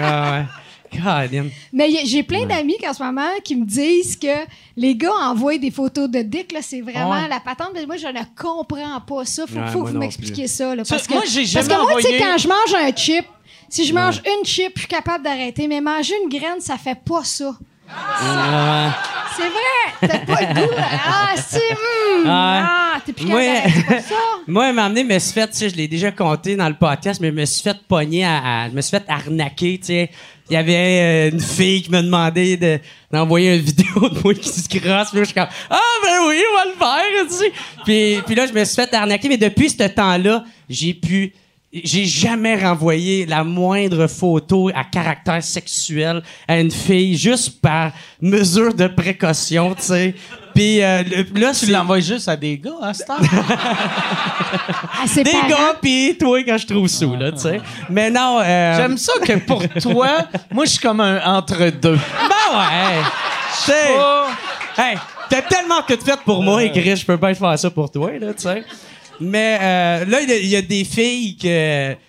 ah 0.00 0.32
ouais. 0.40 0.44
God. 1.04 1.50
Mais 1.70 1.90
j'ai 2.06 2.22
plein 2.22 2.46
d'amis 2.46 2.76
en 2.88 2.94
ce 2.94 3.02
moment 3.02 3.28
qui 3.44 3.56
me 3.56 3.66
disent 3.66 4.16
que 4.16 4.46
les 4.74 4.96
gars 4.96 5.12
envoient 5.12 5.58
des 5.58 5.70
photos 5.70 6.08
de 6.08 6.20
dick, 6.22 6.50
là, 6.50 6.60
c'est 6.62 6.80
vraiment 6.80 7.10
Ouais. 7.10 7.28
la 7.28 7.40
patente. 7.40 7.72
Mais 7.74 7.84
moi, 7.84 7.96
je 7.98 8.06
ne 8.06 8.20
comprends 8.40 8.98
pas 9.06 9.24
ça. 9.26 9.44
Faut, 9.46 9.58
Ouais, 9.58 9.66
faut 9.70 9.82
que 9.82 9.90
vous 9.90 9.98
m'expliquiez 9.98 10.46
ça. 10.46 10.74
Là, 10.74 10.84
Ça, 10.84 10.94
parce 10.94 11.06
que, 11.06 11.12
moi, 11.12 11.24
j'ai 11.28 11.40
parce 11.42 11.50
jamais 11.50 11.68
que 11.68 11.74
moi, 11.74 11.94
tu 11.96 12.02
sais, 12.02 12.08
envoyé- 12.08 12.18
quand 12.20 12.38
je 12.38 12.48
mange 12.48 12.74
un 12.86 12.96
chip, 12.96 13.26
si 13.68 13.84
je 13.86 13.92
mange 13.94 14.20
une 14.24 14.44
chip, 14.44 14.72
je 14.74 14.80
suis 14.80 14.88
capable 14.88 15.24
d'arrêter. 15.24 15.66
Mais 15.68 15.80
manger 15.80 16.14
une 16.22 16.28
graine, 16.30 16.60
ça 16.60 16.76
fait 16.76 16.98
pas 17.04 17.24
ça. 17.24 17.52
Ah 17.90 18.94
C'est 19.36 19.48
vrai! 19.48 20.08
T'as 20.26 20.34
pas 20.34 20.40
le 20.42 20.54
goût. 20.66 20.72
Ah, 20.78 21.34
c'est. 21.36 21.56
hum, 21.72 22.24
Ah. 22.26 22.92
ah, 22.96 23.00
t'es 23.04 23.12
plus 23.12 23.26
capable. 23.26 24.02
Ça. 24.02 24.14
Moi, 24.46 24.68
elle 24.68 24.74
m'a 24.74 24.84
amené, 24.86 25.04
me 25.04 25.18
suis 25.18 25.32
fait, 25.32 25.46
tu 25.48 25.56
sais, 25.56 25.68
je 25.70 25.76
l'ai 25.76 25.88
déjà 25.88 26.10
compté 26.10 26.56
dans 26.56 26.68
le 26.68 26.74
podcast, 26.74 27.20
mais 27.20 27.28
je 27.28 27.34
me 27.34 27.44
suis 27.44 27.62
fait 27.62 27.76
pogner 27.88 28.24
à, 28.24 28.62
à- 28.64 28.68
je 28.70 28.74
me 28.74 28.80
suis 28.80 28.90
fait 28.90 29.04
arnaquer, 29.08 29.78
tu 29.78 29.86
sais. 29.86 30.10
Il 30.50 30.54
y 30.54 30.56
avait 30.56 31.28
euh, 31.30 31.30
une 31.32 31.40
fille 31.40 31.82
qui 31.82 31.90
me 31.90 32.00
demandait 32.02 32.56
de, 32.56 32.78
d'envoyer 33.12 33.54
une 33.56 33.60
vidéo 33.62 34.08
de 34.08 34.18
moi 34.24 34.32
qui 34.34 34.48
se 34.48 34.66
crosse. 34.68 35.08
Puis 35.10 35.18
là, 35.18 35.20
je 35.20 35.24
suis 35.24 35.34
comme, 35.34 35.46
ah, 35.70 35.78
ben 36.02 36.18
oui, 36.26 36.40
on 36.52 36.56
va 36.56 36.64
le 36.64 36.78
faire, 36.78 37.26
tu 37.28 37.34
sais. 37.34 37.52
Puis, 37.84 38.22
puis 38.26 38.34
là, 38.34 38.46
je 38.46 38.52
me 38.52 38.64
suis 38.64 38.74
fait 38.76 38.92
arnaquer, 38.94 39.28
mais 39.28 39.36
depuis 39.36 39.68
ce 39.70 39.84
temps-là, 39.88 40.44
j'ai 40.68 40.94
pu, 40.94 41.32
j'ai 41.72 42.06
jamais 42.06 42.56
renvoyé 42.56 43.26
la 43.26 43.44
moindre 43.44 44.06
photo 44.06 44.70
à 44.74 44.84
caractère 44.84 45.42
sexuel 45.42 46.22
à 46.46 46.58
une 46.58 46.70
fille 46.70 47.16
juste 47.16 47.60
par 47.60 47.92
mesure 48.22 48.72
de 48.72 48.86
précaution, 48.86 49.74
tu 49.74 49.82
sais. 49.82 50.14
Puis 50.54 50.82
euh, 50.82 51.02
le- 51.04 51.40
là, 51.40 51.52
Tu 51.52 51.66
l'envoies 51.66 52.00
juste 52.00 52.26
à 52.28 52.36
des 52.36 52.56
gars, 52.58 52.70
à 52.82 52.88
heure? 52.88 53.20
À 55.02 55.06
ses 55.06 55.22
des 55.22 55.30
parents? 55.30 55.48
gars 55.48 55.74
pis 55.80 56.16
toi 56.18 56.42
quand 56.44 56.58
je 56.58 56.66
trouve 56.66 56.88
sous 56.88 57.14
là 57.14 57.30
tu 57.32 57.38
sais 57.38 57.60
mais 57.90 58.10
non 58.10 58.40
euh, 58.42 58.76
J'aime 58.76 58.96
ça 58.96 59.12
que 59.24 59.32
pour 59.38 59.62
toi, 59.80 60.08
moi, 60.50 60.64
je 60.64 60.70
suis 60.70 60.78
comme 60.80 61.00
un 61.00 61.20
entre-deux. 61.24 61.94
ben 61.96 62.58
ouais 62.58 63.02
tu 63.64 63.72
sais 63.72 63.92
hey 64.78 64.96
t'as 65.28 65.42
tellement 65.42 65.82
tout 65.86 65.98
fait 66.02 66.18
pour 66.24 66.42
moi 66.42 66.62
et 66.64 66.72
Chris 66.72 66.96
je 66.96 67.04
peux 67.06 67.18
pas 67.18 67.34
faire 67.34 67.58
ça 67.58 67.70
pour 67.70 67.90
toi 67.90 68.10
là 68.18 68.32
tu 68.34 68.42
sais 68.42 68.64
mais 69.20 69.58
euh, 69.60 70.04
là 70.04 70.20
il 70.20 70.46
y 70.46 70.48
y, 70.48 70.56
a 70.56 70.62
des 70.62 70.84
filles 70.84 71.36
qui 71.36 71.50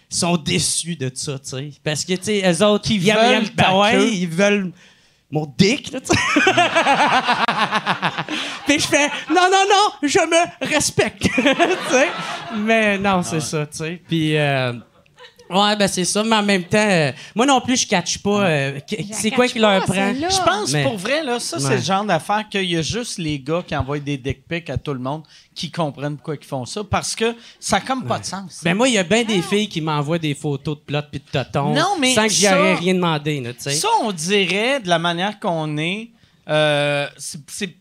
sont 0.09 0.37
déçues 0.37 0.95
de 0.95 1.11
ça 1.13 1.39
tu 1.39 1.49
sais 1.49 1.71
parce 1.83 2.05
que 2.05 2.13
tu 2.13 2.23
sais 2.23 2.37
elles 2.39 2.63
autres 2.63 2.85
qui 2.85 2.99
veulent 2.99 3.49
ben 3.55 3.75
ouais, 3.75 4.11
ils 4.11 4.27
veulent 4.27 4.71
mon 5.31 5.51
dick, 5.57 5.91
là, 5.91 5.99
tu 6.01 6.07
sais. 6.07 6.15
Puis 8.65 8.79
je 8.79 8.87
fais, 8.87 9.07
non, 9.29 9.47
non, 9.51 9.63
non, 9.69 9.91
je 10.07 10.17
me 10.19 10.67
respecte, 10.67 11.21
tu 11.35 11.41
sais. 11.41 12.07
Mais 12.57 12.97
non, 12.97 13.21
c'est 13.21 13.41
ça, 13.41 13.67
tu 13.67 13.77
sais. 13.77 14.01
Puis, 14.07 14.35
euh, 14.35 14.73
ouais, 15.49 15.75
ben 15.75 15.87
c'est 15.87 16.05
ça, 16.05 16.23
mais 16.23 16.35
en 16.35 16.43
même 16.43 16.63
temps, 16.63 16.77
euh, 16.77 17.11
moi 17.35 17.45
non 17.45 17.59
plus, 17.61 17.77
je 17.81 17.87
catch 17.87 18.17
pas. 18.19 18.45
euh, 18.47 18.79
c'est 19.11 19.31
quoi 19.31 19.47
qui 19.47 19.59
leur 19.59 19.83
prend? 19.85 20.13
Je 20.13 20.43
pense, 20.45 20.71
Mais- 20.71 20.83
pour 20.83 20.97
vrai, 20.97 21.23
là, 21.23 21.39
ça, 21.39 21.59
c'est 21.59 21.67
Ouais. 21.67 21.75
le 21.77 21.81
genre 21.81 22.03
d'affaire 22.05 22.47
qu'il 22.49 22.65
y 22.69 22.77
a 22.77 22.81
juste 22.81 23.17
les 23.17 23.39
gars 23.39 23.63
qui 23.65 23.75
envoient 23.75 23.99
des 23.99 24.17
dick 24.17 24.47
pics 24.47 24.69
à 24.69 24.77
tout 24.77 24.93
le 24.93 24.99
monde 24.99 25.23
qui 25.55 25.69
comprennent 25.71 26.15
pourquoi 26.15 26.35
ils 26.41 26.45
font 26.45 26.65
ça, 26.65 26.83
parce 26.83 27.15
que 27.15 27.35
ça 27.59 27.77
n'a 27.79 27.85
comme 27.85 28.05
pas 28.05 28.19
de 28.19 28.25
sens. 28.25 28.61
Ben 28.63 28.75
moi, 28.75 28.87
il 28.87 28.93
y 28.93 28.97
a 28.97 29.03
bien 29.03 29.23
des 29.23 29.41
filles 29.41 29.67
qui 29.67 29.81
m'envoient 29.81 30.19
des 30.19 30.33
photos 30.35 30.77
de 30.77 30.81
plot 30.81 31.01
puis 31.11 31.19
de 31.19 31.25
totons 31.31 31.73
Non, 31.73 31.97
mais 31.99 32.13
sans 32.15 32.23
que 32.23 32.29
j'y 32.29 32.43
ça- 32.45 32.57
aurais 32.59 32.75
rien 32.75 32.93
demandé, 32.93 33.41
là, 33.41 33.53
tu 33.53 33.61
sais. 33.61 33.71
Ça, 33.71 33.89
on 34.03 34.11
dirait, 34.11 34.79
de 34.79 34.87
la 34.87 34.99
manière 34.99 35.39
qu'on 35.39 35.77
est, 35.77 36.09
euh, 36.47 37.07
c'est- 37.17 37.41
c'est- 37.47 37.75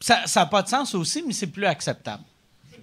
ça 0.00 0.22
n'a 0.36 0.46
pas 0.46 0.62
de 0.62 0.68
sens 0.68 0.94
aussi, 0.94 1.22
mais 1.26 1.32
c'est 1.32 1.46
plus 1.48 1.66
acceptable. 1.66 2.22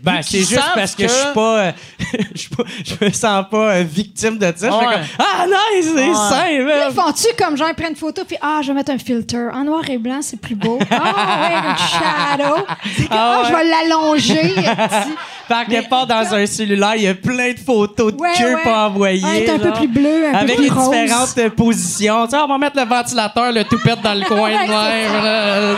Ben, 0.03 0.21
c'est 0.21 0.39
juste 0.39 0.61
parce 0.75 0.95
que, 0.95 1.03
que- 1.03 1.07
je 1.09 1.13
suis 1.13 1.33
pas, 1.33 1.57
euh, 1.59 1.71
je 2.33 2.37
suis 2.39 2.49
pas- 2.49 2.63
je 2.85 3.05
me 3.05 3.11
sens 3.11 3.45
pas 3.49 3.57
euh, 3.75 3.83
victime 3.83 4.37
de 4.37 4.45
ça. 4.55 4.69
Je 4.69 4.77
fais 4.77 4.85
comme, 4.85 5.03
ah, 5.19 5.45
nice, 5.45 5.91
c'est 5.95 6.09
Ouais. 6.09 6.13
sain, 6.13 6.47
Ils 6.49 6.93
font-tu 6.95 7.27
comme 7.37 7.57
genre, 7.57 7.67
ils 7.69 7.75
prennent 7.75 7.89
une 7.89 7.95
photo, 7.95 8.23
puis 8.25 8.37
ah, 8.41 8.59
je 8.61 8.67
vais 8.67 8.73
mettre 8.73 8.91
un 8.91 8.97
filter. 8.97 9.49
En 9.53 9.63
noir 9.63 9.81
et 9.89 9.97
blanc, 9.97 10.19
c'est 10.21 10.39
plus 10.39 10.55
beau. 10.55 10.79
Ah, 10.89 10.95
ouais, 10.95 11.55
un 11.55 11.75
shadow. 12.37 12.65
C'est 12.95 13.07
comme, 13.07 13.17
Ah, 13.19 13.41
ah, 13.43 13.47
je 13.49 13.55
vais 13.55 13.63
l'allonger. 13.63 14.55
Par 15.47 15.65
quelque 15.65 15.89
part 15.89 16.05
dans 16.05 16.33
un 16.33 16.45
cellulaire, 16.45 16.95
il 16.97 17.03
y 17.03 17.07
a 17.07 17.15
plein 17.15 17.53
de 17.53 17.59
photos 17.59 18.11
de 18.13 18.17
Ouais, 18.19 18.33
queue 18.37 18.55
ouais. 18.55 18.63
pas 18.63 18.87
envoyées. 18.87 19.23
Ah, 19.49 19.53
un 19.53 19.59
peu 19.59 19.71
plus 19.71 19.87
bleu, 19.87 20.27
un 20.27 20.31
peu 20.31 20.37
Avec 20.39 20.55
plus 20.57 20.63
les 20.65 20.69
rose. 20.69 20.89
différentes 20.91 21.37
euh, 21.37 21.49
positions. 21.49 22.25
Tu 22.25 22.31
sais, 22.31 22.37
on 22.37 22.47
va 22.47 22.57
mettre 22.57 22.75
le 22.77 22.83
ventilateur, 22.85 23.51
le 23.53 23.63
toupette 23.63 24.01
dans 24.01 24.13
le 24.13 24.25
coin 24.25 24.49
de 24.51 24.57
même. 24.57 25.77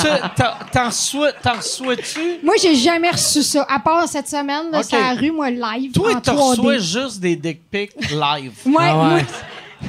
tu 0.00 0.08
T'en 0.72 0.90
souhaites- 0.90 1.36
Moi, 2.42 2.54
j'ai 2.60 2.74
jamais 2.74 3.10
reçu 3.10 3.42
ça. 3.42 3.66
À 3.68 3.78
part 3.78 4.06
cette 4.08 4.28
semaine, 4.28 4.70
là, 4.70 4.82
c'est 4.82 4.96
à 4.96 5.14
la 5.14 5.20
rue, 5.20 5.30
moi, 5.30 5.50
live. 5.50 5.92
Toi, 5.92 6.14
en 6.16 6.20
tu 6.20 6.30
3D. 6.30 6.36
reçois 6.36 6.78
juste 6.78 7.20
des 7.20 7.36
dick 7.36 7.60
pics 7.70 7.92
live. 8.10 8.52
Ouais, 8.66 8.74
Ah 8.78 8.96
ouais. 8.98 9.08
moi, 9.10 9.20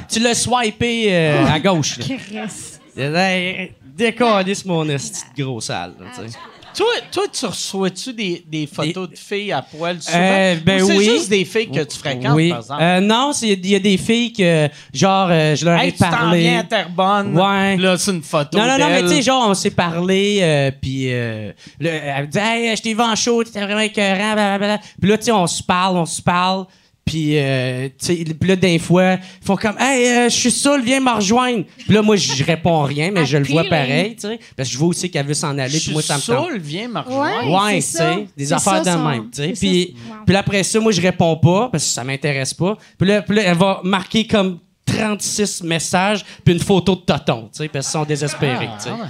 Tu 0.08 0.18
l'as 0.20 0.34
swipé 0.34 1.06
euh, 1.14 1.46
à 1.46 1.58
gauche. 1.60 1.98
là. 1.98 2.04
Chris. 2.04 2.78
Hey, 2.96 3.72
Décalisse 3.84 4.64
mon 4.64 4.86
esti 4.88 5.22
de 5.36 5.44
gros 5.44 5.60
sale. 5.60 5.94
là, 5.98 6.06
tu 6.14 6.30
sais. 6.30 6.38
Toi, 6.76 6.86
toi, 7.10 7.22
tu 7.32 7.46
reçois-tu 7.46 8.12
des, 8.12 8.44
des 8.46 8.66
photos 8.66 9.08
de 9.08 9.16
filles 9.16 9.50
à 9.52 9.62
poil 9.62 10.00
souvent? 10.02 10.18
Euh, 10.20 10.56
ben 10.62 10.82
Ou 10.82 10.86
c'est 10.86 10.98
oui. 10.98 11.04
juste 11.06 11.30
des 11.30 11.44
filles 11.46 11.70
que 11.70 11.82
tu 11.82 11.96
fréquentes, 11.96 12.34
oui. 12.36 12.50
par 12.50 12.58
exemple? 12.58 12.82
Euh, 12.82 13.00
non, 13.00 13.32
il 13.40 13.66
y 13.66 13.74
a 13.74 13.78
des 13.78 13.96
filles 13.96 14.32
que, 14.34 14.68
genre, 14.92 15.28
euh, 15.30 15.56
je 15.56 15.64
leur 15.64 15.78
hey, 15.80 15.88
ai 15.88 15.92
tu 15.92 15.98
t'en 15.98 16.10
parlé. 16.10 16.40
viens 16.40 16.58
à 16.60 16.64
Terrebonne. 16.64 17.34
Ouais. 17.38 17.76
Là, 17.78 17.96
c'est 17.96 18.10
une 18.10 18.22
photo 18.22 18.58
Non, 18.58 18.66
non, 18.66 18.78
non, 18.78 18.86
mais 18.88 19.00
d'elle. 19.00 19.10
tu 19.10 19.16
sais, 19.16 19.22
genre, 19.22 19.48
on 19.48 19.54
s'est 19.54 19.70
parlé, 19.70 20.40
euh, 20.42 20.70
puis 20.78 21.12
euh, 21.12 21.52
elle 21.80 22.26
me 22.26 22.26
dit, 22.26 22.38
hey, 22.38 22.76
je 22.76 22.82
t'ai 22.82 22.92
vu 22.92 23.00
en 23.00 23.16
show, 23.16 23.42
t'étais 23.42 23.62
vraiment 23.62 23.80
écœurant, 23.80 24.34
blablabla. 24.34 24.78
Puis 25.00 25.08
là, 25.10 25.16
tu 25.16 25.24
sais, 25.24 25.32
on 25.32 25.46
se 25.46 25.62
parle, 25.62 25.96
on 25.96 26.04
se 26.06 26.20
parle, 26.20 26.66
puis, 27.06 27.38
euh, 27.38 27.88
tu 27.98 28.06
sais, 28.06 28.14
puis 28.38 28.48
là, 28.48 28.56
des 28.56 28.78
fois, 28.80 29.12
ils 29.14 29.46
font 29.46 29.54
comme, 29.56 29.76
hey, 29.78 30.06
euh, 30.08 30.24
je 30.28 30.34
suis 30.34 30.50
seul, 30.50 30.82
viens 30.82 30.98
me 31.00 31.10
rejoindre. 31.14 31.62
Puis 31.78 31.94
là, 31.94 32.02
moi, 32.02 32.16
je 32.16 32.42
réponds 32.44 32.82
rien, 32.82 33.10
mais 33.12 33.24
je 33.24 33.38
le 33.38 33.44
vois 33.44 33.62
pareil, 33.64 34.16
tu 34.16 34.22
sais, 34.28 34.40
parce 34.56 34.68
que 34.68 34.72
je 34.74 34.78
vois 34.78 34.88
aussi 34.88 35.08
qu'elle 35.08 35.24
veut 35.24 35.32
s'en 35.34 35.56
aller, 35.56 35.68
Je 35.68 35.76
puis 35.76 35.80
suis 35.80 35.92
moi, 35.92 36.02
ça 36.02 36.16
me 36.16 36.20
tente. 36.20 36.36
saoul, 36.48 36.58
viens 36.58 36.88
me 36.88 36.94
Ouais. 36.96 37.02
rejoindre. 37.06 37.64
Ouais, 37.64 37.76
tu 37.76 37.82
c'est 37.82 37.98
ça. 37.98 38.12
sais, 38.14 38.26
des 38.36 38.52
affaires 38.52 38.82
de 38.82 38.90
même, 38.90 39.30
tu 39.30 39.42
sais. 39.42 39.52
Puis, 39.52 39.94
puis 40.26 40.32
là, 40.34 40.40
après 40.40 40.62
ça, 40.64 40.80
moi, 40.80 40.90
je 40.90 41.00
réponds 41.00 41.36
pas 41.36 41.68
parce 41.70 41.84
que 41.84 41.90
ça 41.90 42.02
m'intéresse 42.02 42.52
pas. 42.52 42.76
Puis 42.98 43.08
là, 43.08 43.22
puis 43.22 43.36
là, 43.36 43.42
elle 43.46 43.56
va 43.56 43.80
marquer 43.84 44.26
comme 44.26 44.58
36 44.84 45.62
messages 45.62 46.24
puis 46.44 46.54
une 46.54 46.60
photo 46.60 46.96
de 46.96 47.00
toton, 47.02 47.48
tu 47.52 47.58
sais, 47.62 47.68
parce 47.68 47.86
qu'ils 47.86 47.92
sont 48.00 48.04
désespérés, 48.04 48.68
tu 48.78 48.84
sais. 48.84 48.90
Ah, 48.92 49.02
ouais. 49.02 49.08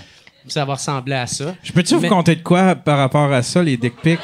Ça 0.48 0.64
va 0.64 0.74
ressembler 0.74 1.14
à 1.16 1.26
ça. 1.26 1.54
Je 1.62 1.72
peux-tu 1.72 1.96
vous 1.96 2.06
compter 2.08 2.36
de 2.36 2.42
quoi 2.42 2.74
par 2.76 2.98
rapport 2.98 3.32
à 3.32 3.42
ça, 3.42 3.62
les 3.62 3.76
dick 3.76 3.96
pics? 4.02 4.20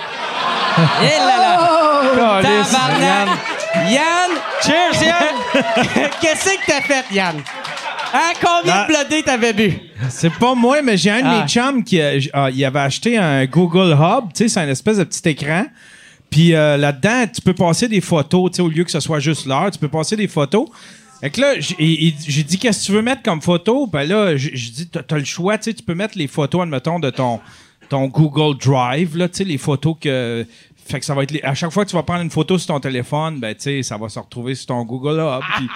Eh 1.03 1.19
là 1.19 1.37
là! 1.39 3.27
Yann! 3.75 4.31
Cheers, 4.63 5.03
Yann! 5.03 5.35
Qu'est-ce 6.21 6.45
que 6.57 6.67
t'as 6.67 6.81
fait, 6.83 7.05
Yann? 7.15 7.37
Hein, 8.15 8.33
combien 8.45 8.75
Non. 8.75 8.83
de 8.83 8.87
bloodés 8.89 9.23
t'avais 9.23 9.53
bu? 9.53 9.73
C'est 10.11 10.33
pas 10.35 10.55
moi, 10.55 10.83
mais 10.83 10.97
j'ai 10.99 11.11
un 11.11 11.21
de 11.23 11.27
Ah. 11.27 11.43
mes 11.43 11.49
chums 11.49 11.83
qui 11.83 11.97
j- 12.21 12.31
ah, 12.35 12.51
il 12.51 12.63
avait 12.65 12.81
acheté 12.81 13.17
un 13.17 13.47
Google 13.47 13.93
Hub, 13.99 14.33
tu 14.35 14.45
sais, 14.45 14.49
c'est 14.49 14.61
un 14.61 14.69
espèce 14.69 14.99
de 14.99 15.05
petit 15.05 15.27
écran. 15.31 15.65
Puis 16.31 16.55
euh, 16.55 16.77
là-dedans, 16.77 17.27
tu 17.35 17.41
peux 17.41 17.55
passer 17.55 17.89
des 17.89 18.01
photos, 18.03 18.51
tu 18.51 18.57
sais, 18.57 18.63
au 18.63 18.69
lieu 18.69 18.85
que 18.85 18.91
ce 18.91 19.01
soit 19.01 19.21
juste 19.21 19.47
l'heure, 19.47 19.71
tu 19.71 19.79
peux 19.79 19.89
passer 19.89 20.17
des 20.17 20.29
photos. 20.29 20.69
Fait 21.21 21.31
que 21.31 21.41
là, 21.41 21.55
j'ai 21.59 21.75
il- 21.79 22.15
j'ai 22.27 22.43
dit, 22.43 22.59
qu'est-ce 22.59 22.81
que 22.81 22.87
tu 22.87 22.93
veux 22.93 23.03
mettre 23.03 23.23
comme 23.23 23.41
photo? 23.41 23.87
Ben 23.87 24.07
là, 24.07 24.37
j'ai 24.37 24.51
j'ai 24.55 24.71
dit, 24.71 24.89
t'as 24.89 25.03
t'as 25.03 25.17
le 25.19 25.25
choix, 25.25 25.57
tu 25.57 25.65
sais, 25.71 25.75
tu 25.75 25.83
peux 25.83 25.95
mettre 25.95 26.19
les 26.19 26.27
photos, 26.27 26.63
admettons, 26.63 26.99
de 26.99 27.09
ton, 27.11 27.41
ton 27.89 28.07
Google 28.09 28.59
Drive, 28.59 29.17
là, 29.17 29.29
tu 29.29 29.39
sais, 29.39 29.45
les 29.45 29.59
photos 29.59 29.95
que. 30.01 30.47
Fait 30.93 31.01
que 31.01 31.07
ça 31.07 31.15
va 31.15 31.23
être. 31.23 31.31
les- 31.31 31.43
à 31.43 31.55
chaque 31.55 31.71
fois 31.71 31.85
que 31.85 31.91
tu 31.91 31.97
vas 31.97 32.03
prendre 32.03 32.21
une 32.21 32.31
photo 32.31 32.59
sur 32.59 32.67
ton 32.75 32.79
téléphone, 32.81 33.41
ben, 33.41 33.55
tu 33.55 33.63
sais, 33.63 33.83
ça 33.83 33.97
va 33.97 34.09
se 34.11 34.19
retrouver 34.19 34.55
sur 34.55 34.67
ton 34.67 34.85
Google 34.85 35.19
Hub. 35.21 35.41
puis- 35.57 35.69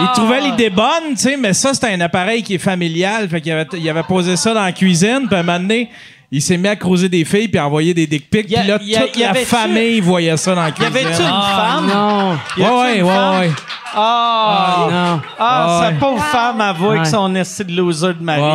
Il 0.00 0.08
trouvait 0.14 0.40
l'idée 0.40 0.70
bonne, 0.70 1.10
tu 1.10 1.16
sais, 1.18 1.36
mais 1.36 1.52
ça, 1.52 1.72
c'était 1.72 1.92
un 1.92 2.00
appareil 2.00 2.42
qui 2.42 2.54
est 2.54 2.58
familial. 2.58 3.28
Fait 3.28 3.40
qu'il 3.40 3.52
avait, 3.52 3.66
il 3.74 3.88
avait 3.88 4.02
posé 4.02 4.34
ça 4.36 4.52
dans 4.52 4.64
la 4.64 4.72
cuisine, 4.72 5.26
puis 5.28 5.36
à 5.36 5.40
un 5.40 5.42
moment 5.44 5.60
donné, 5.60 5.88
il 6.36 6.42
s'est 6.42 6.56
mis 6.56 6.68
à 6.68 6.76
creuser 6.76 7.08
des 7.08 7.24
filles 7.24 7.48
puis 7.48 7.58
à 7.58 7.66
envoyer 7.66 7.94
des 7.94 8.06
dick 8.06 8.28
pics. 8.28 8.50
Y 8.50 8.54
Puis 8.58 8.66
là, 8.68 8.78
y 8.82 8.96
a- 8.96 9.00
toute 9.02 9.16
y 9.16 9.20
la 9.20 9.34
famille 9.34 10.00
voyait 10.00 10.36
ça 10.36 10.54
dans 10.54 10.62
la 10.62 10.68
Y 10.70 10.72
cuisine. 10.72 10.96
avait-tu 10.96 11.22
une 11.22 11.56
femme? 11.56 11.86
Non! 11.92 12.38
Y 12.56 12.60
Ouais, 12.62 12.68
ouais, 12.68 12.98
une 12.98 13.04
ouais, 13.04 13.14
femme? 13.14 13.40
ouais. 13.40 13.50
Ah! 13.96 14.88
non! 14.90 15.20
Ah, 15.38 15.66
Ah, 15.66 15.80
sa 15.82 15.88
ouais. 15.90 15.94
pauvre 16.00 16.24
femme 16.24 16.60
avoue 16.60 16.88
Ouais. 16.88 16.98
que 17.00 17.06
son 17.08 17.32
esti 17.36 17.64
de 17.64 17.72
loser 17.76 18.14
de 18.14 18.22
mari 18.22 18.40
Ouais, 18.42 18.48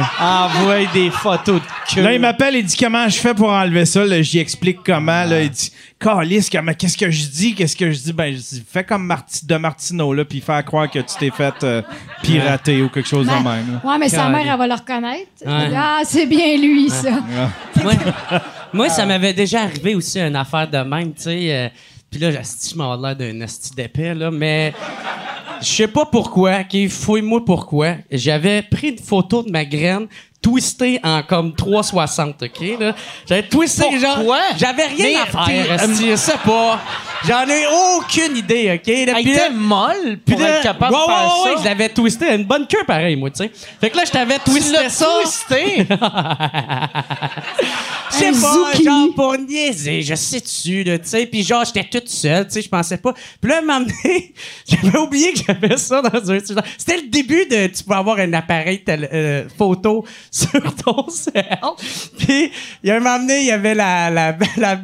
ouais. 0.00 0.02
envoie 0.20 0.84
des 0.94 1.10
photos 1.10 1.56
de 1.60 1.94
queue. 1.94 2.02
Là, 2.02 2.12
il 2.14 2.20
m'appelle, 2.20 2.54
il 2.56 2.64
dit 2.64 2.76
comment 2.76 3.06
je 3.08 3.16
fais 3.18 3.34
pour 3.34 3.50
enlever 3.50 3.84
ça? 3.84 4.04
Là, 4.04 4.22
j'y 4.22 4.38
explique 4.38 4.78
comment. 4.84 5.24
Là, 5.24 5.42
il 5.42 5.50
dit 5.50 5.70
Calice, 5.98 6.50
qu'est-ce 6.50 6.96
que 6.96 7.10
je 7.10 7.26
dis? 7.26 7.54
Qu'est-ce 7.54 7.74
que 7.74 7.90
je 7.90 7.98
dis? 7.98 8.12
Ben, 8.12 8.32
je 8.32 8.38
dis 8.38 8.64
fais 8.70 8.84
comme 8.84 9.06
Marti, 9.06 9.46
de 9.46 9.56
Martino, 9.56 10.12
là, 10.12 10.24
puis 10.26 10.40
faire 10.42 10.62
croire 10.64 10.90
que 10.90 10.98
tu 10.98 11.14
t'es 11.18 11.30
fait 11.30 11.54
euh, 11.64 11.82
pirater 12.22 12.82
ou 12.82 12.90
quelque 12.90 13.08
chose 13.08 13.26
de 13.26 13.32
même. 13.32 13.44
là. 13.82 13.90
Ouais, 13.90 13.98
mais 13.98 14.08
sa 14.08 14.28
mère, 14.28 14.46
elle 14.52 14.58
va 14.58 14.66
le 14.66 14.74
reconnaître. 14.74 15.30
Ouais. 15.44 15.70
Ah, 15.74 16.02
c'est 16.04 16.26
bien 16.26 16.56
lui, 16.58 16.90
ça. 16.90 17.12
moi, 17.82 17.92
moi, 18.74 18.88
ça 18.90 19.06
m'avait 19.06 19.32
déjà 19.32 19.62
arrivé 19.62 19.94
aussi 19.94 20.20
une 20.20 20.36
affaire 20.36 20.68
de 20.68 20.78
même, 20.78 21.14
tu 21.14 21.22
sais. 21.22 21.54
euh, 21.54 21.68
Puis 22.10 22.20
là, 22.20 22.30
je 22.30 22.76
m'en 22.76 22.94
l'air 22.96 23.16
d'un 23.16 23.40
asti 23.40 23.70
d'épais, 23.74 24.14
là, 24.14 24.30
mais 24.30 24.74
je 25.62 25.66
sais 25.66 25.88
pas 25.88 26.04
pourquoi, 26.04 26.64
qui 26.64 26.90
fouille-moi 26.90 27.42
pourquoi. 27.44 27.94
J'avais 28.10 28.60
pris 28.60 28.90
une 28.90 28.98
photo 28.98 29.42
de 29.42 29.50
ma 29.50 29.64
graine 29.64 30.06
twistée 30.46 31.00
en 31.02 31.22
comme 31.24 31.54
360, 31.56 32.40
OK? 32.44 32.78
là. 32.78 32.94
J'avais 33.28 33.48
twisté, 33.48 33.98
genre... 33.98 34.18
J'avais 34.56 34.84
rien 34.86 34.96
Mais 34.98 35.16
à 35.16 35.26
faire, 35.44 35.78
je 35.88 36.14
sais 36.14 36.38
pas? 36.44 36.80
J'en 37.26 37.48
ai 37.48 37.64
aucune 37.96 38.36
idée, 38.36 38.70
OK? 38.80 38.86
Là, 38.86 38.94
Elle 38.94 39.14
puis 39.24 39.32
là- 39.34 39.46
était 39.46 39.50
molle 39.50 40.18
puis 40.24 40.34
pour 40.36 40.40
là- 40.44 40.58
être 40.58 40.62
capable 40.62 40.94
ouais, 40.94 41.00
de 41.00 41.06
faire 41.06 41.16
ouais, 41.24 41.28
ça. 41.28 41.50
ouais, 41.54 41.60
je 41.60 41.64
l'avais 41.64 41.88
twisté. 41.88 42.32
Une 42.34 42.44
bonne 42.44 42.66
queue, 42.68 42.84
pareil, 42.86 43.16
moi, 43.16 43.30
tu 43.30 43.38
sais. 43.38 43.50
Fait 43.80 43.90
que 43.90 43.96
là, 43.96 44.04
je 44.04 44.10
t'avais 44.12 44.38
twisté 44.38 44.88
ça. 44.88 45.06
twisté? 45.22 45.86
Je 48.08 48.16
sais 48.18 48.30
pas, 48.30 48.52
zucchini. 48.72 48.84
genre 48.84 49.14
pour 49.14 49.36
niaiser, 49.36 50.00
je 50.02 50.14
sais 50.14 50.40
dessus, 50.40 50.84
là, 50.84 50.98
tu 50.98 51.08
sais. 51.08 51.26
Puis 51.26 51.42
genre, 51.42 51.64
j'étais 51.64 51.84
toute 51.84 52.08
seule, 52.08 52.46
tu 52.46 52.52
sais, 52.54 52.62
je 52.62 52.68
pensais 52.68 52.96
pas. 52.96 53.12
Puis 53.40 53.50
là, 53.50 53.58
un 53.58 53.60
moment 53.62 53.80
donné, 53.80 54.32
j'avais 54.68 54.98
oublié 54.98 55.32
que 55.34 55.40
j'avais 55.46 55.76
ça 55.76 56.00
dans 56.00 56.30
un. 56.30 56.38
C'était 56.78 56.96
le 56.96 57.08
début 57.08 57.44
de, 57.46 57.66
tu 57.66 57.82
peux 57.84 57.94
avoir 57.94 58.18
un 58.18 58.32
appareil 58.32 58.82
euh, 58.88 59.44
photo 59.58 60.04
sur 60.36 60.74
ton 60.74 61.08
cell. 61.08 61.58
Puis, 62.18 62.52
il 62.82 62.88
y 62.88 62.90
a 62.90 62.96
un 62.96 63.00
moment 63.00 63.18
donné, 63.18 63.40
il 63.40 63.46
y 63.46 63.52
avait 63.52 63.74
la, 63.74 64.10
la, 64.10 64.32
belle, 64.32 64.48
la 64.56 64.76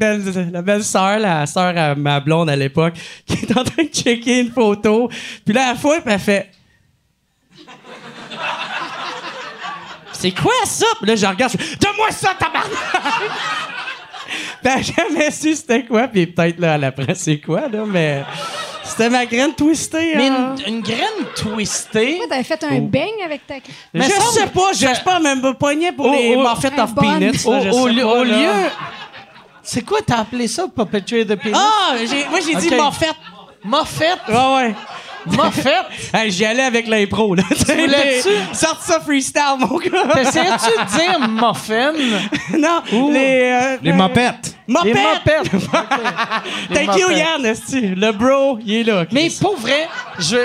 belle 0.62 0.82
la 1.20 1.46
sœur 1.46 1.76
à 1.76 1.94
ma 1.94 2.20
blonde 2.20 2.48
à 2.48 2.56
l'époque, 2.56 2.94
qui 3.26 3.44
est 3.44 3.56
en 3.56 3.64
train 3.64 3.84
de 3.84 3.88
checker 3.88 4.40
une 4.40 4.50
photo. 4.50 5.08
Puis 5.44 5.54
là, 5.54 5.72
la 5.72 5.74
fois, 5.74 5.98
elle 6.04 6.18
fait... 6.18 6.50
C'est 10.12 10.30
quoi 10.30 10.52
ça? 10.64 10.86
Puis 10.98 11.08
là, 11.08 11.16
je 11.16 11.26
regarde, 11.26 11.52
je 11.52 11.58
fais, 11.58 11.76
Donne-moi 11.76 12.10
ça, 12.10 12.34
tabarnak! 12.38 12.70
Ben, 14.62 14.80
jamais 14.82 15.30
su 15.30 15.54
c'était 15.54 15.84
quoi, 15.84 16.08
puis 16.08 16.26
peut-être 16.26 16.58
là, 16.58 16.76
elle 16.76 16.84
apprend 16.84 17.12
c'est 17.14 17.38
quoi, 17.38 17.68
là, 17.68 17.84
mais 17.84 18.22
c'était 18.84 19.10
ma 19.10 19.26
graine 19.26 19.54
twistée. 19.54 20.14
Mais 20.16 20.28
hein. 20.28 20.54
une, 20.66 20.76
une 20.76 20.82
graine 20.82 21.26
twistée? 21.36 22.16
Pourquoi 22.18 22.28
t'avais 22.28 22.44
fait 22.44 22.64
un 22.64 22.78
beigne 22.80 23.22
avec 23.24 23.46
ta. 23.46 23.54
Mais 23.94 24.04
je 24.04 24.10
ça, 24.10 24.20
sais 24.32 24.46
pas, 24.46 24.72
je 24.72 24.78
cherche 24.78 25.04
pas 25.04 25.18
même 25.20 25.40
pas 25.40 25.54
poignet 25.54 25.92
pour 25.92 26.06
Oh, 26.06 26.12
les 26.12 26.34
oh, 26.36 26.42
Muffet 26.42 26.72
un 26.78 26.84
of 26.84 26.94
bon. 26.94 27.02
Peanuts. 27.02 27.46
Au, 27.46 27.52
là, 27.52 27.60
je 27.60 27.68
au 27.70 27.88
sais 27.88 28.00
pas, 28.02 28.06
au 28.06 28.24
là. 28.24 28.36
lieu. 28.36 28.70
C'est 29.62 29.82
quoi, 29.82 29.98
t'as 30.04 30.18
appelé 30.18 30.48
ça, 30.48 30.64
Puppetry 30.68 31.24
the 31.24 31.36
Penis? 31.36 31.54
Ah, 31.56 31.94
moi 32.30 32.40
j'ai 32.44 32.54
dit 32.56 32.68
Ok. 32.68 32.80
Muffet. 32.84 33.12
Moffette. 33.64 34.18
Ouais, 34.28 34.74
Moffette. 35.26 35.86
Hey, 36.14 36.30
J'y 36.30 36.44
allais 36.44 36.62
avec 36.64 36.86
l'impro, 36.88 37.34
là. 37.34 37.42
Tu 37.50 37.64
voulais-tu? 37.72 38.28
Ça 38.52 38.76
freestyle, 39.04 39.56
mon 39.58 39.78
gars. 39.78 40.14
T'essayais-tu 40.14 40.70
de 40.78 40.98
dire 40.98 41.28
muffin? 41.28 41.92
non, 42.58 42.82
les... 43.10 43.50
euh, 43.52 43.76
Les 43.82 43.90
euh, 43.92 43.94
mopettes. 43.94 44.56
Les 44.68 44.74
Mopettes. 44.74 45.52
mopettes. 45.52 45.52
Les 46.70 46.86
Thank 46.86 46.98
you. 46.98 47.10
Yann, 47.10 47.44
esti. 47.46 47.80
Le 47.94 48.12
bro, 48.12 48.58
il 48.64 48.74
est 48.74 48.82
là. 48.84 49.04
Mais 49.12 49.28
pour 49.40 49.56
vrai, 49.56 49.88
je. 50.18 50.36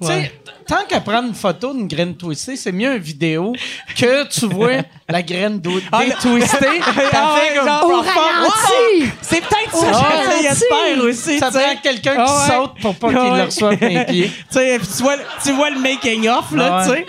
Ouais. 0.00 0.32
tant 0.66 0.84
qu'à 0.88 1.00
prendre 1.00 1.28
une 1.28 1.34
photo 1.34 1.72
d'une 1.72 1.86
graine 1.86 2.16
twistée, 2.16 2.56
c'est 2.56 2.72
mieux 2.72 2.96
une 2.96 3.02
vidéo 3.02 3.54
que 3.96 4.26
tu 4.28 4.46
vois 4.46 4.82
la 5.08 5.22
graine 5.22 5.60
d'eau 5.60 5.80
Ah, 5.92 6.04
détwistée. 6.04 6.58
Ah 6.86 6.92
T'as 7.10 7.36
fait 7.38 7.58
ouais, 7.60 7.68
Au 7.70 8.00
ralenti! 8.00 9.12
C'est 9.22 9.40
peut-être 9.40 9.76
ça 9.76 9.86
que 9.90 10.30
j'essayais 10.30 10.50
de 10.50 10.56
faire 10.56 11.04
aussi. 11.04 11.38
Ça 11.38 11.46
tu 11.48 11.52
sais. 11.58 11.62
prend 11.64 11.76
quelqu'un 11.82 12.14
qui 12.14 12.20
Ah 12.26 12.46
ouais. 12.48 12.54
saute 12.54 12.80
pour 12.80 12.94
pas 12.96 13.08
qu'il 13.08 13.18
Ah 13.18 13.32
ouais. 13.32 13.38
le 13.38 13.44
reçoive 13.44 13.76
plein 13.78 14.04
pied. 14.08 14.30
tu 14.52 14.58
puis 14.58 14.78
vois, 15.00 15.16
le- 15.16 15.22
tu 15.42 15.52
vois 15.52 15.70
le 15.70 15.78
making 15.80 16.28
of 16.28 16.50
là, 16.52 16.78
Ah 16.80 16.84
tu 16.86 16.94
sais. 16.94 17.06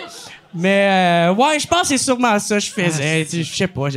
Mais 0.54 1.28
euh, 1.28 1.34
ouais, 1.34 1.58
je 1.58 1.66
pense 1.66 1.82
que 1.82 1.86
c'est 1.88 1.98
sûrement 1.98 2.38
ça 2.38 2.54
que 2.54 2.60
je 2.62 2.70
faisais. 2.70 3.26
Je 3.30 3.42
sais 3.42 3.66
pas, 3.66 3.88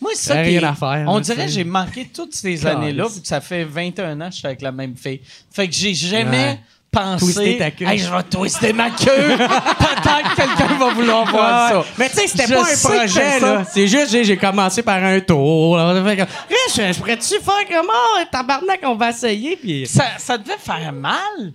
Moi, 0.00 0.10
c'est 0.14 0.28
ça 0.28 0.34
rien 0.40 0.62
à 0.64 0.74
faire, 0.74 1.04
On 1.06 1.20
dirait 1.20 1.46
que 1.46 1.52
j'ai 1.52 1.62
manqué 1.62 2.08
toutes 2.12 2.34
ces 2.34 2.66
années-là, 2.66 3.06
vu 3.06 3.20
que 3.20 3.26
ça 3.28 3.40
fait 3.40 3.62
21 3.64 4.20
ans 4.20 4.26
que 4.26 4.32
je 4.32 4.38
suis 4.38 4.46
avec 4.46 4.60
la 4.62 4.72
même 4.72 4.96
fille. 4.96 5.20
Fait 5.52 5.68
que 5.68 5.74
j'ai 5.74 5.94
jamais 5.94 6.58
Queue. 6.94 7.86
Hey, 7.86 7.98
je 7.98 8.10
vais 8.10 8.22
twister 8.24 8.72
ma 8.72 8.90
queue. 8.90 9.36
Peut-être 9.36 10.30
que 10.30 10.36
quelqu'un 10.36 10.74
va 10.78 10.90
vouloir 10.90 11.30
voir 11.30 11.68
ça. 11.68 11.84
Mais 11.98 12.08
tu 12.08 12.16
sais, 12.16 12.26
c'était 12.28 12.52
pas 12.52 12.62
un 12.62 12.76
projet, 12.76 13.40
là. 13.40 13.64
C'est 13.70 13.88
juste, 13.88 14.10
j'ai 14.10 14.24
j'ai 14.24 14.36
commencé 14.36 14.82
par 14.82 15.02
un 15.02 15.20
tour. 15.20 15.76
Là. 15.76 15.94
Je, 15.94 16.92
je 16.92 16.98
pourrais-tu 16.98 17.34
faire 17.40 17.66
comment? 17.68 18.24
Tabarnak, 18.30 18.80
on 18.84 18.94
va 18.94 19.10
essayer. 19.10 19.56
Puis... 19.56 19.86
Ça, 19.86 20.04
ça 20.18 20.38
devait 20.38 20.58
faire 20.58 20.92
mal. 20.92 21.52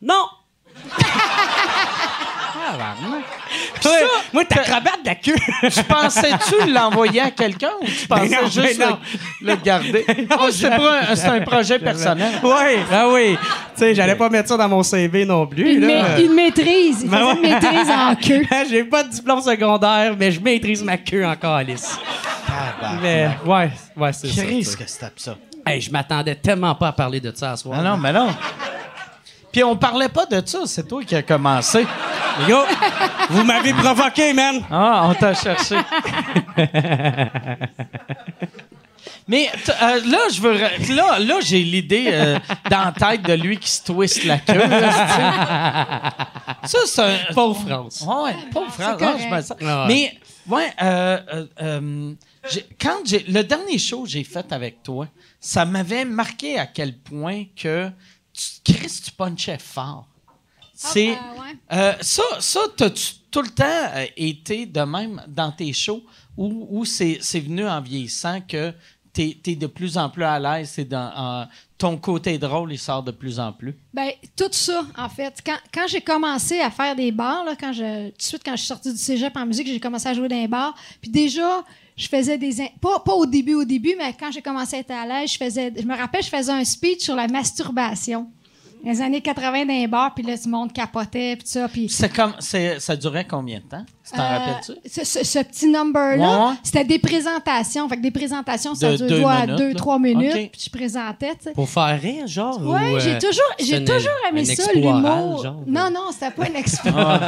Non! 0.00 0.26
Ouais, 3.84 4.06
moi, 4.32 4.44
t'acrobates 4.44 5.02
de 5.02 5.06
la 5.08 5.14
queue. 5.14 5.34
Tu 5.70 5.82
pensais-tu 5.84 6.70
l'envoyer 6.70 7.20
à 7.20 7.30
quelqu'un 7.30 7.70
ou 7.80 7.84
tu 7.86 8.06
pensais 8.08 8.28
non, 8.42 8.48
juste 8.48 8.78
non. 8.78 8.98
le, 9.40 9.46
le 9.48 9.56
garder? 9.56 10.04
Ah, 10.30 10.46
c'est 10.50 10.70
pas 10.70 11.00
un, 11.10 11.34
un 11.36 11.40
projet 11.42 11.78
personnel. 11.78 12.32
oui, 12.42 12.50
ah 12.92 13.08
oui. 13.12 13.36
Tu 13.74 13.80
sais, 13.80 13.94
j'allais 13.94 14.16
pas 14.16 14.28
mettre 14.28 14.48
ça 14.48 14.56
dans 14.56 14.68
mon 14.68 14.82
CV 14.82 15.24
non 15.24 15.46
plus. 15.46 15.74
Il, 15.74 15.80
là. 15.80 16.02
ma- 16.02 16.18
il 16.18 16.30
maîtrise. 16.30 17.00
Il 17.02 17.10
Ben 17.10 17.34
une 17.36 17.40
maîtrise 17.42 17.90
en 17.90 18.14
queue. 18.14 18.46
J'ai 18.68 18.84
pas 18.84 19.02
de 19.04 19.08
diplôme 19.10 19.40
secondaire, 19.42 20.14
mais 20.18 20.30
je 20.30 20.40
maîtrise 20.40 20.82
ma 20.82 20.96
queue 20.96 21.24
encore, 21.24 21.56
Alice. 21.56 21.98
Mais, 23.00 23.28
ouais, 23.46 23.70
ouais, 23.96 24.12
c'est 24.12 24.28
ça. 24.28 24.42
Chris, 24.44 24.64
ça. 24.64 24.76
que 24.76 24.84
c'est 24.86 25.10
ça. 25.16 25.36
Hey, 25.66 25.80
je 25.80 25.90
m'attendais 25.90 26.34
tellement 26.34 26.74
pas 26.74 26.88
à 26.88 26.92
parler 26.92 27.20
de 27.20 27.32
ça 27.34 27.52
à 27.52 27.56
soir. 27.56 27.78
Ah 27.80 27.82
non, 27.82 27.96
mais 27.96 28.12
non. 28.12 28.28
Puis 29.52 29.62
on 29.62 29.76
parlait 29.76 30.08
pas 30.08 30.26
de 30.26 30.42
ça, 30.44 30.60
c'est 30.66 30.86
toi 30.88 31.02
qui 31.04 31.14
as 31.14 31.22
commencé. 31.22 31.86
Gars, 32.48 32.66
vous 33.30 33.44
m'avez 33.44 33.72
provoqué, 33.74 34.32
man. 34.32 34.62
Ah, 34.70 35.06
on 35.08 35.14
t'a 35.14 35.34
cherché. 35.34 35.76
Mais 39.28 39.48
t- 39.64 39.72
euh, 39.72 40.00
là, 40.06 40.18
je 40.32 40.40
veux. 40.40 40.58
Là, 40.94 41.18
là 41.20 41.40
j'ai 41.40 41.60
l'idée 41.62 42.06
euh, 42.12 42.38
dans 42.70 42.84
la 42.86 42.92
tête 42.92 43.22
de 43.22 43.32
lui 43.34 43.56
qui 43.56 43.70
se 43.70 43.82
twiste 43.84 44.24
la 44.24 44.38
queue. 44.38 44.54
là, 44.58 46.10
ça, 46.64 46.78
c'est 46.86 47.02
un. 47.02 47.32
Pauvre 47.32 47.60
France. 47.66 48.04
Ouais, 48.06 48.34
pauvre 48.52 48.72
France. 48.72 48.86
Ah, 48.94 48.96
correct. 48.98 49.20
je 49.28 49.34
me 49.34 49.40
sens- 49.40 49.56
Ah 49.64 49.86
ouais. 49.86 49.88
Mais, 49.88 50.18
ouais, 50.48 50.72
euh, 50.82 51.20
euh, 51.34 51.46
euh, 51.62 52.12
j'ai- 52.50 52.66
quand 52.80 52.98
j'ai. 53.04 53.20
Le 53.28 53.42
dernier 53.42 53.78
show 53.78 54.02
que 54.02 54.08
j'ai 54.08 54.24
fait 54.24 54.52
avec 54.52 54.82
toi, 54.82 55.06
ça 55.40 55.64
m'avait 55.64 56.04
marqué 56.04 56.58
à 56.58 56.66
quel 56.66 56.96
point 56.98 57.44
que. 57.56 57.90
Tu, 58.34 58.74
Chris, 58.74 59.00
tu 59.04 59.10
punchais 59.12 59.58
fort. 59.58 60.06
C'est. 60.88 61.16
Ah, 61.18 61.34
ouais. 61.40 61.56
Euh, 61.72 61.92
ça, 62.00 62.22
ça 62.40 62.60
t'as-tu 62.76 63.14
tout 63.30 63.42
le 63.42 63.48
temps 63.48 63.64
euh, 63.66 64.04
été 64.16 64.66
de 64.66 64.80
même 64.80 65.22
dans 65.28 65.50
tes 65.52 65.72
shows 65.72 66.02
ou, 66.36 66.84
c'est, 66.86 67.18
c'est 67.20 67.40
venu 67.40 67.66
en 67.68 67.80
vieillissant 67.80 68.40
que 68.40 68.72
t'es, 69.12 69.36
t'es 69.42 69.54
de 69.54 69.66
plus 69.66 69.98
en 69.98 70.08
plus 70.08 70.24
à 70.24 70.38
l'aise, 70.38 70.70
c'est 70.74 70.86
dans, 70.86 71.46
ton 71.76 71.96
côté 71.98 72.38
drôle, 72.38 72.72
il 72.72 72.78
sort 72.78 73.02
de 73.02 73.10
plus 73.10 73.38
en 73.40 73.52
plus? 73.52 73.74
Ben, 73.92 74.10
tout 74.36 74.48
ça, 74.52 74.82
en 74.96 75.08
fait. 75.08 75.34
Quand, 75.44 75.58
quand 75.74 75.86
j'ai 75.88 76.00
commencé 76.00 76.60
à 76.60 76.70
faire 76.70 76.94
des 76.96 77.12
bars, 77.12 77.44
là, 77.44 77.54
quand 77.58 77.72
je, 77.72 78.08
tout 78.10 78.16
de 78.16 78.22
suite, 78.22 78.42
quand 78.44 78.52
je 78.52 78.58
suis 78.58 78.66
sortie 78.68 78.92
du 78.92 78.98
cégep 78.98 79.36
en 79.36 79.44
musique, 79.44 79.66
j'ai 79.66 79.80
commencé 79.80 80.06
à 80.08 80.14
jouer 80.14 80.28
dans 80.28 80.36
les 80.40 80.48
bars. 80.48 80.74
Puis 81.00 81.10
déjà, 81.10 81.64
je 81.96 82.06
faisais 82.08 82.38
des. 82.38 82.60
in- 82.62 82.68
Pas, 82.80 83.00
pas 83.00 83.14
au 83.14 83.26
début, 83.26 83.54
au 83.54 83.64
début, 83.64 83.94
mais 83.98 84.14
quand 84.18 84.30
j'ai 84.30 84.40
commencé 84.42 84.76
à 84.76 84.78
être 84.78 84.92
à 84.92 85.06
l'aise, 85.06 85.32
je 85.32 85.36
faisais. 85.36 85.72
Je 85.76 85.82
me 85.84 85.96
rappelle, 85.96 86.22
je 86.22 86.28
faisais 86.30 86.52
un 86.52 86.64
speech 86.64 87.00
sur 87.02 87.14
la 87.16 87.26
masturbation. 87.28 88.30
Les 88.84 89.00
années 89.00 89.20
80 89.20 89.64
dans 89.66 89.72
les 89.72 89.86
bars, 89.86 90.12
puis 90.12 90.24
là, 90.24 90.34
tout 90.36 90.42
le 90.46 90.50
monde 90.50 90.72
capotait, 90.72 91.36
puis 91.36 91.46
ça. 91.46 91.68
Puis 91.68 91.88
C'est 91.88 92.08
comme, 92.12 92.34
c'est, 92.40 92.80
ça 92.80 92.96
durait 92.96 93.24
combien 93.28 93.58
de 93.58 93.62
temps? 93.64 93.84
Tu 94.04 94.10
t'en 94.16 94.22
Euh, 94.22 94.38
rappelles-tu? 94.38 94.72
Ce, 94.90 95.04
ce- 95.04 95.24
ce 95.24 95.38
petit 95.38 95.68
number-là, 95.68 96.48
Ouais, 96.48 96.54
c'était 96.64 96.84
des 96.84 96.98
présentations. 96.98 97.88
Fait 97.88 97.96
que 97.96 98.02
des 98.02 98.10
présentations, 98.10 98.74
ça 98.74 98.90
De 98.90 98.96
dure 98.96 99.06
deux 99.06 99.20
deux, 99.20 99.64
minutes. 99.66 99.78
2-3 99.78 100.00
minutes, 100.00 100.50
puis 100.52 100.62
je 100.64 100.70
présentais, 100.70 101.30
tu 101.36 101.44
sais. 101.44 101.52
Pour 101.52 101.68
faire 101.68 101.98
rire, 102.00 102.26
genre? 102.26 102.58
Oui, 102.60 102.94
ou, 102.96 102.98
j'ai 102.98 103.14
euh, 103.14 103.18
toujours, 103.20 103.54
j'ai 103.60 103.84
toujours 103.84 104.10
aimé 104.28 104.44
ça, 104.44 104.72
l'humour. 104.74 105.42
genre? 105.44 105.62
Non, 105.66 105.88
non, 105.88 106.10
c'était 106.12 106.32
pas 106.32 106.42
un 106.44 106.54
exploit. 106.58 107.20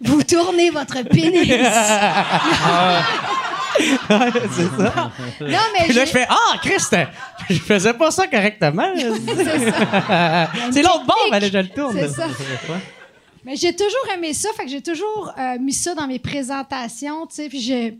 Vous 0.00 0.22
tournez 0.22 0.70
votre 0.70 1.02
pénis. 1.02 1.52
c'est 3.78 4.76
ça. 4.76 5.12
non, 5.40 5.58
mais 5.72 5.84
Puis 5.84 5.92
là, 5.94 6.04
je 6.04 6.10
fais 6.10 6.26
Ah, 6.28 6.58
Christ, 6.62 6.96
je 7.48 7.58
faisais 7.58 7.94
pas 7.94 8.10
ça 8.10 8.26
correctement. 8.26 8.92
c'est 8.96 10.82
l'autre 10.82 11.06
bord, 11.06 11.28
mais 11.30 11.40
je 11.40 11.58
le 11.58 11.68
tourne. 11.68 11.96
C'est 11.98 12.08
ça. 12.08 12.26
Mais 13.44 13.56
j'ai 13.56 13.74
toujours 13.74 14.06
aimé 14.14 14.34
ça, 14.34 14.50
fait 14.54 14.64
que 14.64 14.70
j'ai 14.70 14.82
toujours 14.82 15.32
euh, 15.38 15.58
mis 15.58 15.72
ça 15.72 15.94
dans 15.94 16.06
mes 16.06 16.18
présentations, 16.18 17.26
tu 17.26 17.36
sais, 17.36 17.48
puis 17.48 17.60
j'ai... 17.60 17.96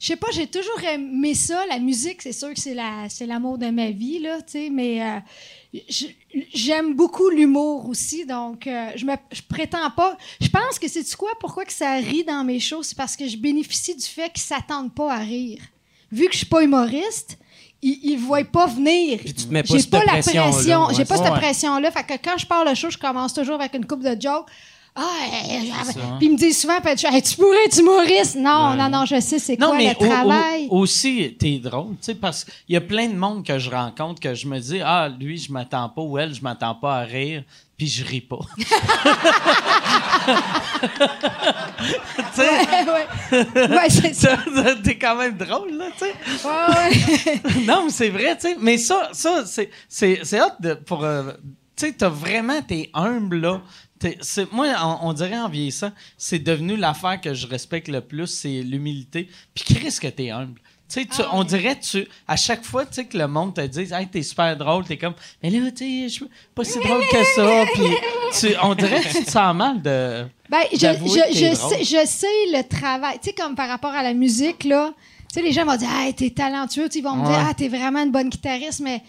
Je 0.00 0.08
sais 0.08 0.16
pas, 0.16 0.26
j'ai 0.32 0.48
toujours 0.48 0.82
aimé 0.82 1.32
ça. 1.34 1.64
La 1.68 1.78
musique, 1.78 2.22
c'est 2.22 2.32
sûr 2.32 2.52
que 2.52 2.58
c'est 2.58 2.74
la, 2.74 3.08
c'est 3.08 3.24
l'amour 3.24 3.56
de 3.58 3.66
ma 3.66 3.90
vie, 3.90 4.18
là, 4.18 4.38
tu 4.38 4.52
sais, 4.52 4.68
mais 4.72 5.00
euh, 5.00 5.18
j'aime 6.54 6.94
beaucoup 6.94 7.28
l'humour 7.30 7.88
aussi, 7.88 8.26
donc 8.26 8.66
euh, 8.66 8.90
je 8.94 9.06
me 9.06 9.14
je 9.32 9.40
prétends 9.48 9.90
pas. 9.90 10.16
Je 10.40 10.48
pense 10.48 10.78
que 10.78 10.88
c'est 10.88 11.16
quoi, 11.16 11.30
pourquoi 11.40 11.64
que 11.64 11.72
ça 11.72 11.94
rit 11.94 12.24
dans 12.24 12.44
mes 12.44 12.60
shows, 12.60 12.82
c'est 12.82 12.96
parce 12.96 13.16
que 13.16 13.26
je 13.26 13.36
bénéficie 13.36 13.94
du 13.94 14.04
fait 14.04 14.30
qu'ils 14.30 14.42
s'attendent 14.42 14.94
pas 14.94 15.14
à 15.14 15.18
rire. 15.18 15.60
Vu 16.10 16.26
que 16.26 16.32
je 16.32 16.38
suis 16.38 16.46
pas 16.46 16.62
humoriste, 16.62 17.38
ils, 17.80 17.98
ils 18.02 18.16
voient 18.18 18.44
pas 18.44 18.66
venir. 18.66 19.18
Puis 19.20 19.32
tu 19.32 19.46
te 19.46 19.52
mets 19.52 19.62
pas 19.62 19.74
J'ai 19.74 19.80
cette 19.80 19.90
pas 19.90 20.04
la 20.04 20.12
pression, 20.20 20.44
ouais, 20.86 20.94
j'ai 20.94 21.04
pas 21.04 21.16
c'est 21.16 21.24
cette 21.24 21.32
ça. 21.32 21.38
pression-là. 21.38 21.90
Fait 21.90 22.04
que 22.04 22.22
quand 22.22 22.36
je 22.36 22.46
pars 22.46 22.64
le 22.66 22.74
show, 22.74 22.90
je 22.90 22.98
commence 22.98 23.32
toujours 23.32 23.54
avec 23.54 23.74
une 23.74 23.86
coupe 23.86 24.02
de 24.02 24.14
jokes. 24.20 24.48
Ah, 24.94 25.00
euh, 25.24 25.84
ça. 25.90 26.00
puis 26.18 26.26
ils 26.26 26.32
me 26.32 26.36
disent 26.36 26.60
souvent, 26.60 26.74
Hey, 26.84 27.22
tu 27.22 27.36
pourrais 27.36 27.64
être 27.64 27.78
humoriste? 27.80 28.36
Non, 28.36 28.74
non, 28.76 28.90
non, 28.90 29.06
je 29.06 29.18
sais 29.20 29.38
c'est 29.38 29.56
quoi 29.56 29.78
le 29.78 29.86
au- 29.86 29.90
au- 29.90 30.06
travail. 30.06 30.66
aussi, 30.70 31.34
t'es 31.38 31.58
drôle, 31.58 31.92
tu 31.92 31.96
sais, 32.02 32.14
parce 32.14 32.44
qu'il 32.44 32.74
y 32.74 32.76
a 32.76 32.80
plein 32.82 33.08
de 33.08 33.14
monde 33.14 33.42
que 33.46 33.58
je 33.58 33.70
rencontre 33.70 34.20
que 34.20 34.34
je 34.34 34.46
me 34.46 34.58
dis, 34.58 34.80
ah, 34.84 35.08
lui, 35.08 35.38
je 35.38 35.50
m'attends 35.50 35.88
pas, 35.88 36.02
ou 36.02 36.18
elle, 36.18 36.34
je 36.34 36.42
m'attends 36.42 36.74
pas 36.74 36.98
à 36.98 37.04
rire, 37.04 37.42
puis 37.78 37.86
je 37.88 38.04
ris 38.04 38.20
pas. 38.20 38.38
tu 38.58 38.64
sais, 42.34 42.50
ouais. 42.84 43.06
Ouais, 43.70 43.88
c'est 43.90 44.14
ça. 44.14 44.36
Ça, 44.54 44.74
T'es 44.84 44.98
quand 44.98 45.16
même 45.16 45.36
drôle, 45.36 45.72
là, 45.72 45.86
tu 45.98 46.04
sais. 46.06 46.46
Ouais, 46.46 47.32
ouais. 47.54 47.60
non, 47.66 47.84
mais 47.86 47.90
c'est 47.90 48.08
vrai, 48.10 48.36
tu 48.36 48.48
sais. 48.48 48.56
Mais 48.60 48.78
ça, 48.78 49.08
ça 49.12 49.44
c'est, 49.46 49.70
hot 50.40 50.52
de, 50.60 50.74
pour. 50.74 51.04
euh, 51.04 51.32
tu 51.76 51.86
sais, 51.86 51.92
t'as 51.92 52.08
vraiment, 52.10 52.60
t'es 52.62 52.90
humble, 52.94 53.40
là. 53.40 53.62
Moi, 54.52 54.68
on, 54.82 55.08
on 55.08 55.12
dirait 55.12 55.38
en 55.38 55.48
vieillissant, 55.48 55.90
c'est 56.16 56.38
devenu 56.38 56.76
l'affaire 56.76 57.20
que 57.20 57.34
je 57.34 57.46
respecte 57.46 57.88
le 57.88 58.00
plus, 58.00 58.26
c'est 58.26 58.62
l'humilité. 58.62 59.28
Puis 59.54 59.64
Chris, 59.74 59.96
que 60.00 60.08
t'es 60.08 60.30
humble. 60.30 60.60
Tu 60.92 61.00
sais, 61.00 61.06
tu- 61.06 61.22
on 61.32 61.42
dirait, 61.42 61.78
tu, 61.80 62.06
à 62.28 62.36
chaque 62.36 62.64
fois, 62.64 62.84
tu 62.84 62.94
sais, 62.94 63.06
que 63.06 63.16
le 63.16 63.26
monde 63.26 63.54
te 63.54 63.62
dit, 63.66 63.88
hey, 63.94 64.06
t'es 64.08 64.22
super 64.22 64.54
drôle, 64.58 64.84
t'es 64.84 64.98
comme, 64.98 65.14
mais 65.42 65.48
là, 65.48 65.70
tu 65.70 65.78
sais, 65.86 66.02
je 66.08 66.12
suis 66.12 66.26
pas 66.54 66.64
si 66.64 66.78
drôle 66.80 67.02
que 67.10 67.24
ça. 67.34 67.64
Puis, 67.72 67.82
tu, 68.38 68.54
on 68.62 68.74
dirait 68.74 69.00
que 69.00 69.08
tu 69.18 69.24
te 69.24 69.30
sens 69.30 69.54
mal 69.56 69.80
de. 69.80 70.26
Ben, 70.50 70.60
je, 70.72 70.78
je, 70.78 71.34
je, 71.34 71.54
sais, 71.54 71.82
je 71.84 72.06
sais 72.06 72.26
le 72.52 72.62
travail. 72.68 73.18
Tu 73.22 73.30
sais, 73.30 73.32
comme 73.34 73.54
par 73.54 73.68
rapport 73.68 73.92
à 73.92 74.02
la 74.02 74.12
musique, 74.12 74.64
là. 74.64 74.92
Tu 75.32 75.40
sais, 75.40 75.42
les 75.46 75.52
gens 75.52 75.64
vont 75.64 75.76
dire, 75.76 75.88
hey, 75.98 76.12
t'es 76.12 76.28
talentueux. 76.28 76.90
Ils 76.94 77.02
vont 77.02 77.16
me 77.16 77.24
dire, 77.26 77.38
ah, 77.48 77.54
t'es 77.54 77.68
vraiment 77.68 78.02
une 78.02 78.12
bonne 78.12 78.28
guitariste, 78.28 78.80
mais 78.80 79.00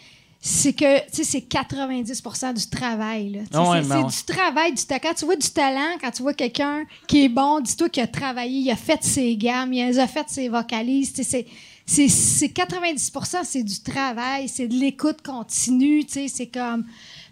c'est 0.45 0.73
que, 0.73 0.99
tu 1.09 1.17
sais, 1.17 1.23
c'est 1.23 1.39
90% 1.39 2.53
du 2.53 2.67
travail, 2.67 3.43
Ah 3.53 3.69
ouais, 3.69 3.81
c'est 3.81 3.87
ben 3.87 4.01
ouais. 4.03 4.09
du 4.11 4.23
travail. 4.35 4.73
Du, 4.73 4.81
quand 4.85 5.13
tu 5.15 5.23
vois 5.25 5.37
du 5.37 5.49
talent, 5.49 5.97
quand 6.01 6.11
tu 6.11 6.21
vois 6.21 6.33
quelqu'un 6.33 6.83
qui 7.07 7.23
est 7.23 7.29
bon, 7.29 7.61
dis-toi 7.61 7.87
qu'il 7.87 8.03
a 8.03 8.07
travaillé, 8.07 8.59
il 8.59 8.69
a 8.69 8.75
fait 8.75 9.01
ses 9.03 9.37
gammes, 9.37 9.71
il 9.71 9.97
a 9.97 10.05
fait 10.07 10.25
ses 10.27 10.49
vocalises. 10.49 11.13
Tu 11.13 11.23
sais, 11.23 11.45
c'est. 11.45 11.45
C'est 11.85 12.07
c'est 12.07 12.47
90% 12.47 13.43
c'est 13.43 13.61
du 13.63 13.79
travail, 13.81 14.47
c'est 14.47 14.67
de 14.69 14.73
l'écoute 14.73 15.21
continue, 15.21 16.05
tu 16.05 16.13
sais, 16.13 16.27
c'est 16.29 16.47
comme... 16.47 16.85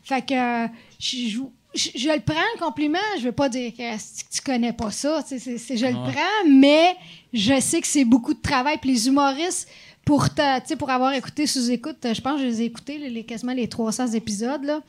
Fait 0.03 0.21
que 0.25 0.67
je, 0.99 1.37
je, 1.73 2.09
le 2.09 2.19
prends, 2.19 2.35
le 2.55 2.59
compliment, 2.59 2.99
je 3.17 3.23
veux 3.23 3.31
pas 3.31 3.47
dire 3.47 3.71
que, 3.71 3.95
tu 3.97 4.41
connais 4.43 4.73
pas 4.73 4.91
ça, 4.91 5.23
tu 5.23 5.29
sais, 5.29 5.39
c'est- 5.39 5.57
c'est- 5.57 5.77
je 5.77 5.85
le 5.85 5.93
prends, 5.93 6.49
mais 6.49 6.97
je 7.31 7.61
sais 7.61 7.79
que 7.79 7.87
c'est 7.87 8.03
beaucoup 8.03 8.33
de 8.33 8.41
travail. 8.41 8.77
Puis 8.81 8.91
les 8.91 9.07
humoristes, 9.07 9.69
pour, 10.05 10.29
ta- 10.29 10.63
sais, 10.63 10.75
pour 10.75 10.89
avoir 10.89 11.13
écouté 11.13 11.47
sous-écoute, 11.47 11.97
je 12.03 12.21
pense 12.21 12.35
que 12.35 12.41
je 12.41 12.45
les 12.47 12.61
ai 12.61 12.65
écoutés, 12.65 12.97
les, 12.97 13.23
quasiment 13.23 13.53
les 13.53 13.67
300 13.67 14.13
épisodes, 14.13 14.63
là. 14.63 14.81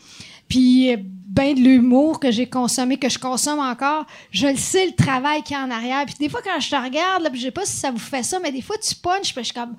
Puis 0.48 0.94
ben 0.98 1.54
de 1.54 1.60
l'humour 1.60 2.20
que 2.20 2.30
j'ai 2.30 2.46
consommé, 2.46 2.98
que 2.98 3.08
je 3.08 3.18
consomme 3.18 3.58
encore, 3.58 4.04
je 4.30 4.48
le 4.48 4.56
sais 4.56 4.84
le 4.84 4.92
travail 4.92 5.42
qu'il 5.42 5.56
y 5.56 5.58
a 5.58 5.62
en 5.62 5.70
arrière. 5.70 6.04
Puis 6.04 6.16
des 6.20 6.28
fois, 6.28 6.40
quand 6.44 6.60
je 6.60 6.68
te 6.68 6.76
regarde, 6.76 7.22
là, 7.22 7.30
puis 7.30 7.40
je 7.40 7.46
sais 7.46 7.50
pas 7.50 7.64
si 7.64 7.76
ça 7.76 7.90
vous 7.90 7.98
fait 7.98 8.22
ça, 8.22 8.38
mais 8.38 8.52
des 8.52 8.60
fois, 8.60 8.76
tu 8.76 8.94
punches, 8.94 9.32
puis 9.32 9.42
je 9.42 9.44
suis 9.44 9.54
comme... 9.54 9.76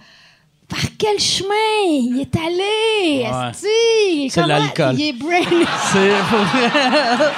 Par 0.67 0.79
quel 0.97 1.19
chemin? 1.19 1.86
Il 1.86 2.21
est 2.21 2.36
allé? 2.36 3.27
Ouais. 3.29 4.29
C'est 4.29 4.47
l'alcool. 4.47 4.95
Il 4.97 5.09
est 5.09 5.13
brain? 5.13 5.41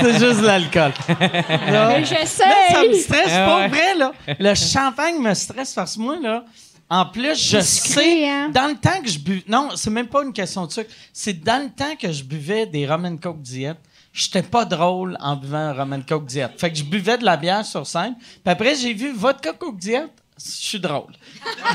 C'est, 0.00 0.18
juste 0.18 0.40
l'alcool. 0.42 0.92
Mais 1.20 2.04
j'essaie. 2.04 2.48
Là, 2.48 2.54
ça 2.72 2.82
me 2.82 2.92
stresse 2.94 3.32
pas 3.32 3.68
vrai, 3.68 3.94
là. 3.96 4.12
Le 4.38 4.54
champagne 4.54 5.18
me 5.18 5.34
stresse 5.34 5.74
parce 5.74 5.96
que 5.96 6.00
moi, 6.00 6.16
là, 6.20 6.44
en 6.90 7.06
plus, 7.06 7.36
je 7.36 7.60
sais, 7.60 8.28
hein? 8.28 8.50
dans 8.52 8.68
le 8.68 8.76
temps 8.76 9.02
que 9.02 9.08
je 9.08 9.18
buvais, 9.18 9.44
non, 9.46 9.70
c'est 9.76 9.90
même 9.90 10.08
pas 10.08 10.22
une 10.22 10.32
question 10.32 10.66
de 10.66 10.72
sucre, 10.72 10.90
c'est 11.12 11.38
dans 11.42 11.62
le 11.62 11.70
temps 11.70 11.96
que 11.96 12.10
je 12.10 12.24
buvais 12.24 12.66
des 12.66 12.86
rum 12.86 13.04
and 13.04 13.18
coke 13.18 13.42
diète, 13.42 13.78
j'étais 14.12 14.42
pas 14.42 14.64
drôle 14.64 15.16
en 15.20 15.36
buvant 15.36 15.58
un 15.58 15.72
rum 15.74 15.92
and 15.92 16.02
coke 16.08 16.24
diète. 16.24 16.52
Fait 16.56 16.70
que 16.70 16.76
je 16.76 16.84
buvais 16.84 17.18
de 17.18 17.24
la 17.24 17.36
bière 17.36 17.64
sur 17.64 17.86
scène, 17.86 18.14
puis 18.18 18.40
après, 18.46 18.74
j'ai 18.74 18.94
vu 18.94 19.12
vodka 19.12 19.52
coke 19.52 19.78
diète, 19.78 20.10
je 20.38 20.50
suis 20.50 20.80
drôle. 20.80 21.12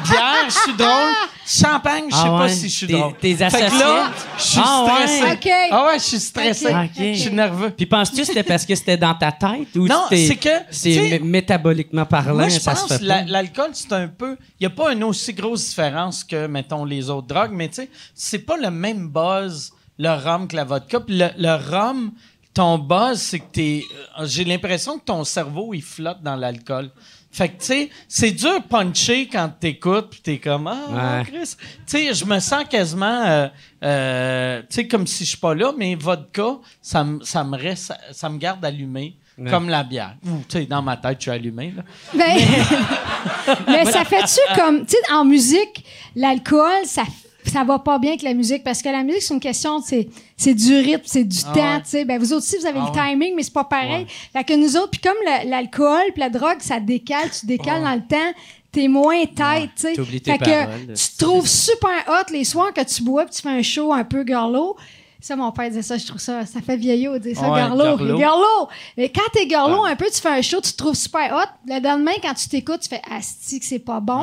Bière, 0.06 0.46
je 0.48 0.52
suis 0.54 0.74
drôle. 0.74 1.14
Champagne, 1.46 2.06
je 2.10 2.16
sais 2.16 2.22
Ah 2.26 2.38
pas 2.38 2.50
si 2.50 2.70
je 2.70 2.76
suis 2.76 2.88
drôle. 2.88 3.14
t'es 3.20 3.36
Fait 3.36 3.50
que 3.50 3.80
là, 3.80 4.12
je 4.38 4.42
suis 4.44 4.62
Ah 4.64 4.84
ouais? 4.86 5.08
stressé. 5.08 5.52
Ah 5.72 5.86
ouais, 5.88 6.00
je 6.00 6.04
suis 6.04 6.20
stressé. 6.20 6.74
Je 6.96 7.14
suis 7.20 7.32
nerveux. 7.32 7.70
Puis 7.72 7.86
penses-tu 7.86 8.18
que 8.18 8.24
c'était 8.24 8.44
parce 8.44 8.66
que 8.66 8.76
c'était 8.76 8.98
dans 8.98 9.14
ta 9.16 9.32
tête 9.32 9.76
ou 9.76 9.88
Non, 9.88 10.04
c'était- 10.10 10.28
c'est 10.28 10.36
que, 10.38 10.66
c'est 10.72 11.20
métaboliquement 11.20 12.06
parlant, 12.06 12.36
Moi, 12.36 12.48
je 12.50 12.60
ça 12.60 12.74
pense 12.76 12.88
se 12.88 12.98
fait 12.98 13.04
l'alcool, 13.04 13.70
c'est 13.74 13.92
un 13.94 14.08
peu. 14.08 14.38
Il 14.60 14.68
n'y 14.68 14.68
a 14.68 14.76
pas 14.76 14.94
une 14.94 15.04
aussi 15.04 15.34
grosse 15.34 15.68
différence 15.70 16.24
que, 16.24 16.48
mettons, 16.48 16.86
les 16.86 17.10
autres 17.10 17.28
drogues, 17.28 17.52
mais 17.54 17.68
tu 17.68 17.76
sais, 17.76 17.90
c'est 18.16 18.40
pas 18.40 18.56
le 18.58 18.72
même 18.72 19.10
buzz, 19.10 19.72
le 19.98 20.10
rhum, 20.10 20.48
que 20.48 20.56
la 20.56 20.64
vodka. 20.64 21.02
Puis 21.02 21.18
le, 21.18 21.30
le 21.38 21.56
rhum, 21.56 22.12
ton 22.54 22.78
buzz, 22.78 23.20
c'est 23.20 23.40
que 23.40 23.52
t'es. 23.52 23.84
J'ai 24.24 24.46
l'impression 24.46 24.98
que 24.98 25.04
ton 25.04 25.24
cerveau, 25.24 25.74
il 25.74 25.82
flotte 25.84 26.22
dans 26.24 26.36
l'alcool. 26.36 26.90
Fait 27.36 27.50
que, 27.50 27.60
tu 27.60 27.66
sais, 27.66 27.90
c'est 28.08 28.30
dur 28.32 28.62
puncher 28.70 29.28
quand 29.28 29.50
t'écoutes, 29.60 30.10
puis 30.12 30.22
t'es 30.22 30.38
comme, 30.38 30.68
ah, 30.68 31.18
Ouais. 31.20 31.24
Chris. 31.26 31.56
Tu 31.58 31.66
sais, 31.88 32.14
je 32.14 32.26
me 32.26 32.38
sens 32.40 32.64
quasiment, 32.70 33.24
euh, 33.26 33.48
euh, 33.84 34.60
tu 34.62 34.68
sais, 34.76 34.88
comme 34.88 35.08
si 35.08 35.24
je 35.26 35.30
suis 35.30 35.38
pas 35.40 35.56
là, 35.56 35.72
mais 35.76 35.96
vodka, 35.96 36.58
ça, 36.80 37.04
me- 37.04 37.24
ça, 37.24 37.44
me 37.44 37.58
reste, 37.58 37.92
ça, 38.12 38.30
me 38.30 38.38
garde 38.38 38.64
allumé, 38.64 39.16
Ouais. 39.38 39.50
comme 39.50 39.68
la 39.68 39.84
bière. 39.84 40.16
Ou, 40.28 40.44
tu 40.48 40.60
sais, 40.60 40.66
dans 40.68 40.84
ma 40.84 40.96
tête, 40.96 41.18
je 41.18 41.24
suis 41.24 41.32
allumé, 41.32 41.74
là. 41.76 41.82
Ben, 42.14 42.38
mais 43.68 43.86
ça 43.86 44.06
fait-tu 44.06 44.40
comme, 44.56 44.86
tu 44.86 44.92
sais, 44.92 45.12
en 45.12 45.26
musique, 45.26 45.84
l'alcool, 46.16 46.86
ça, 46.86 47.04
ça 47.50 47.64
va 47.64 47.80
pas 47.80 48.00
bien 48.00 48.12
avec 48.12 48.22
la 48.22 48.34
musique 48.34 48.64
parce 48.64 48.82
que 48.82 48.90
la 48.90 49.04
musique, 49.04 49.22
c'est 49.22 49.34
une 49.34 49.40
question, 49.40 49.80
de- 49.80 49.86
c'est, 49.86 50.10
c'est 50.38 50.54
du 50.54 50.76
rythme, 50.76 51.04
c'est 51.06 51.24
du 51.24 51.38
Ah 51.48 51.54
temps, 51.54 51.74
ouais. 51.76 51.82
tu 51.84 51.90
sais. 51.90 52.06
Ben, 52.06 52.20
vous 52.20 52.34
autres 52.34 52.44
aussi, 52.46 52.58
vous 52.58 52.66
avez 52.66 52.80
Ah 52.82 52.92
le 52.94 53.00
ouais. 53.00 53.10
timing, 53.12 53.34
mais 53.36 53.44
c'est 53.44 53.54
pas 53.54 53.64
pareil. 53.64 54.06
Fait 54.32 54.44
que 54.44 54.54
nous 54.54 54.76
autres, 54.78 54.90
puis 54.92 55.02
comme 55.02 55.18
l'alcool 55.50 56.04
puis 56.14 56.20
la 56.20 56.30
drogue, 56.30 56.58
ça 56.60 56.80
décale, 56.80 57.30
tu 57.38 57.46
décales 57.46 57.84
dans 57.84 57.94
le 57.96 58.02
temps, 58.08 58.40
t'es 58.72 58.88
moins 58.88 59.26
tête, 59.26 59.70
tu 59.76 59.82
sais. 59.82 59.94
Fait 60.32 60.38
que 60.38 60.94
tu 60.94 61.10
te 61.18 61.24
trouves 61.24 61.48
super 61.48 61.92
hot 62.08 62.32
les 62.32 62.44
soirs 62.44 62.74
que 62.74 62.82
tu 62.84 63.04
bois 63.04 63.26
puis 63.26 63.36
tu 63.36 63.42
fais 63.42 63.50
un 63.50 63.62
show 63.62 63.94
un 63.94 64.04
peu 64.04 64.26
girlo. 64.26 64.76
Ça, 65.22 65.38
mon 65.38 65.54
père 65.54 65.70
disait 65.70 65.84
ça, 65.84 65.98
je 65.98 66.06
trouve 66.06 66.20
ça, 66.20 66.46
ça 66.46 66.60
fait 66.60 66.76
vieillot 66.76 67.14
de 67.14 67.20
dire 67.20 67.38
ça, 67.38 67.46
girlo. 67.56 67.98
Girlo! 68.18 68.68
Mais 68.98 69.08
quand 69.08 69.22
t'es 69.32 69.48
girlo 69.48 69.86
un 69.86 69.96
peu, 69.96 70.08
tu 70.14 70.20
fais 70.20 70.28
un 70.28 70.42
show, 70.42 70.60
tu 70.60 70.74
te 70.74 70.76
trouves 70.78 70.96
super 70.96 71.32
hot. 71.34 71.50
Le 71.66 71.82
lendemain, 71.82 72.12
quand 72.22 72.34
tu 72.34 72.50
t'écoutes, 72.50 72.82
tu 72.82 72.90
fais 72.90 73.02
Asti 73.10 73.62
que 73.62 73.66
c'est 73.66 73.80
pas 73.80 74.02
bon. 74.02 74.14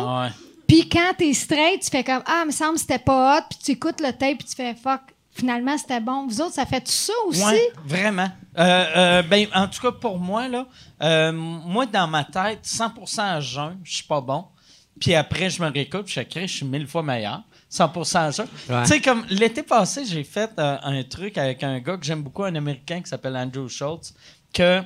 Puis 0.70 0.88
quand 0.88 1.14
t'es 1.18 1.32
straight, 1.34 1.82
tu 1.82 1.90
fais 1.90 2.04
comme 2.04 2.22
Ah, 2.26 2.44
me 2.46 2.52
semble 2.52 2.74
que 2.74 2.80
c'était 2.82 3.00
pas 3.00 3.38
hot. 3.38 3.42
Puis 3.50 3.58
tu 3.60 3.70
écoutes 3.72 4.00
le 4.00 4.12
tape, 4.12 4.38
puis 4.38 4.46
tu 4.46 4.54
fais 4.54 4.72
Fuck, 4.76 5.00
finalement 5.32 5.76
c'était 5.76 5.98
bon. 5.98 6.28
Vous 6.28 6.40
autres, 6.40 6.54
ça 6.54 6.64
fait 6.64 6.80
tout 6.80 6.92
ça 6.92 7.12
aussi? 7.26 7.42
Ouais, 7.42 7.72
vraiment. 7.84 8.28
Euh, 8.56 8.84
euh, 8.96 9.22
ben, 9.22 9.48
en 9.52 9.66
tout 9.66 9.80
cas, 9.80 9.90
pour 9.90 10.20
moi, 10.20 10.46
là, 10.46 10.68
euh, 11.02 11.32
moi, 11.32 11.86
dans 11.86 12.06
ma 12.06 12.22
tête, 12.22 12.60
100% 12.62 13.20
à 13.20 13.40
jeun, 13.40 13.80
je 13.82 13.96
suis 13.96 14.04
pas 14.04 14.20
bon. 14.20 14.44
Puis 15.00 15.12
après, 15.16 15.50
je 15.50 15.60
me 15.60 15.68
réécoute, 15.68 16.04
puis 16.04 16.14
je 16.14 16.20
crée, 16.20 16.46
je 16.46 16.58
suis 16.58 16.66
mille 16.66 16.86
fois 16.86 17.02
meilleur. 17.02 17.42
100% 17.68 18.18
à 18.18 18.30
jeun. 18.30 18.46
Ouais. 18.68 18.82
Tu 18.82 18.88
sais, 18.90 19.00
comme 19.00 19.24
l'été 19.28 19.64
passé, 19.64 20.04
j'ai 20.04 20.22
fait 20.22 20.52
euh, 20.60 20.76
un 20.84 21.02
truc 21.02 21.36
avec 21.36 21.64
un 21.64 21.80
gars 21.80 21.96
que 21.96 22.06
j'aime 22.06 22.22
beaucoup, 22.22 22.44
un 22.44 22.54
Américain 22.54 23.00
qui 23.00 23.10
s'appelle 23.10 23.36
Andrew 23.36 23.66
Schultz, 23.66 24.14
que 24.52 24.82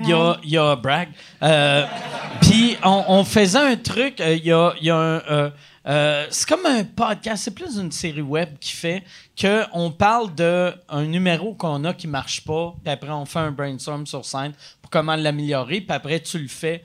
il 0.00 0.08
y 0.08 0.12
a, 0.12 0.36
y 0.44 0.56
a 0.56 0.76
Bragg. 0.76 1.08
Euh, 1.42 1.86
Puis 2.40 2.76
on, 2.84 3.04
on 3.08 3.24
faisait 3.24 3.58
un 3.58 3.76
truc. 3.76 4.20
euh, 4.20 4.34
Il 4.34 4.44
y 4.44 4.52
a, 4.52 4.72
y 4.80 4.90
a 4.90 4.96
un. 4.96 5.52
euh, 5.86 6.26
c'est 6.30 6.48
comme 6.48 6.64
un 6.66 6.84
podcast. 6.84 7.44
C'est 7.44 7.54
plus 7.54 7.76
une 7.76 7.90
série 7.92 8.20
web 8.22 8.56
qui 8.60 8.72
fait 8.72 9.02
que 9.36 9.64
on 9.72 9.90
parle 9.90 10.34
de 10.34 10.72
un 10.88 11.04
numéro 11.04 11.54
qu'on 11.54 11.84
a 11.84 11.94
qui 11.94 12.06
marche 12.08 12.42
pas. 12.44 12.74
Puis 12.82 12.92
après 12.92 13.10
on 13.10 13.24
fait 13.24 13.40
un 13.40 13.50
brainstorm 13.52 14.06
sur 14.06 14.24
scène 14.24 14.52
pour 14.80 14.90
comment 14.90 15.16
l'améliorer. 15.16 15.80
Puis 15.80 15.92
après 15.96 16.20
tu 16.20 16.38
le 16.38 16.48
fais 16.48 16.84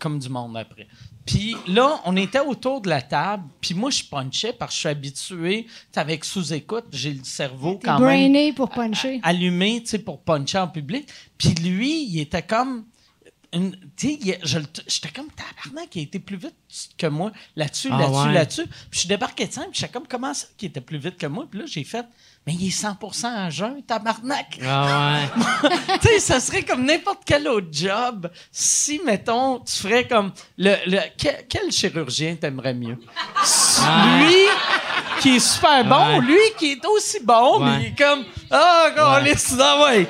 comme 0.00 0.18
du 0.18 0.28
monde 0.28 0.56
après. 0.56 0.86
Puis 1.24 1.54
là, 1.68 2.00
on 2.04 2.16
était 2.16 2.40
autour 2.40 2.80
de 2.80 2.88
la 2.88 3.00
table, 3.00 3.44
puis 3.60 3.74
moi, 3.74 3.90
je 3.90 4.02
punchais 4.04 4.52
parce 4.52 4.70
que 4.72 4.74
je 4.74 4.78
suis 4.80 4.88
habitué, 4.88 5.66
avec 5.94 6.24
sous-écoute, 6.24 6.86
j'ai 6.92 7.12
le 7.14 7.22
cerveau 7.24 7.78
quand 7.82 7.98
même 8.00 8.54
pour 8.54 8.68
puncher. 8.70 9.20
allumé, 9.22 9.80
tu 9.82 9.90
sais, 9.90 9.98
pour 10.00 10.20
puncher 10.20 10.58
en 10.58 10.68
public. 10.68 11.08
Puis 11.38 11.50
lui, 11.54 12.04
il 12.04 12.18
était 12.20 12.42
comme... 12.42 12.84
une- 13.52 13.76
Tu 13.96 14.08
sais, 14.08 14.18
il- 14.20 14.38
je 14.42 14.58
le- 14.58 14.66
j'étais 14.88 15.10
comme 15.10 15.28
tabarnak, 15.30 15.94
il 15.94 16.00
a 16.00 16.02
été 16.02 16.18
plus 16.18 16.36
vite 16.38 16.56
que 16.98 17.06
moi 17.06 17.30
là-dessus, 17.54 17.88
Ah 17.92 17.98
là-dessus, 17.98 18.26
ouais. 18.28 18.32
là-dessus. 18.32 18.66
Puis 18.66 18.78
je 18.90 18.98
suis 19.00 19.08
débarqué 19.08 19.46
de 19.46 19.52
scène, 19.52 19.68
puis 19.70 19.78
j'étais 19.80 19.92
comme, 19.92 20.08
comment 20.08 20.32
ça 20.34 20.46
qu'il 20.56 20.70
était 20.70 20.80
plus 20.80 20.98
vite 20.98 21.18
que 21.18 21.26
moi? 21.26 21.46
Puis 21.50 21.60
là, 21.60 21.66
j'ai 21.66 21.84
fait, 21.84 22.06
mais 22.46 22.54
il 22.54 22.66
est 22.66 22.70
100% 22.70 23.26
à 23.26 23.50
jeun, 23.50 23.82
tabarnak. 23.82 24.58
Ah 24.66 25.20
ouais. 25.22 25.68
tu 26.02 26.08
sais, 26.08 26.18
ça 26.18 26.40
serait 26.40 26.62
comme 26.62 26.84
n'importe 26.84 27.22
quel 27.24 27.46
autre 27.46 27.68
job 27.70 28.30
si, 28.50 29.00
mettons, 29.04 29.60
tu 29.60 29.72
ferais 29.82 30.06
comme... 30.08 30.32
Le, 30.58 30.74
le- 30.86 30.98
quel, 31.16 31.46
quel 31.48 31.70
chirurgien 31.70 32.34
t'aimerais 32.36 32.74
mieux? 32.74 32.98
Lui 34.18 34.34
qui 35.20 35.36
est 35.36 35.40
super 35.40 35.84
bon. 35.84 35.96
Ouais. 36.18 36.20
lui 36.20 36.38
qui 36.58 36.72
est 36.72 36.86
aussi 36.86 37.18
bon, 37.22 37.60
mais 37.60 37.80
il 37.80 37.86
est 37.86 37.98
comme... 37.98 38.24
Ah, 38.52 38.88
oh, 38.90 39.24
Ouais. 39.24 39.34
ah 39.60 39.84
ouais! 39.84 40.06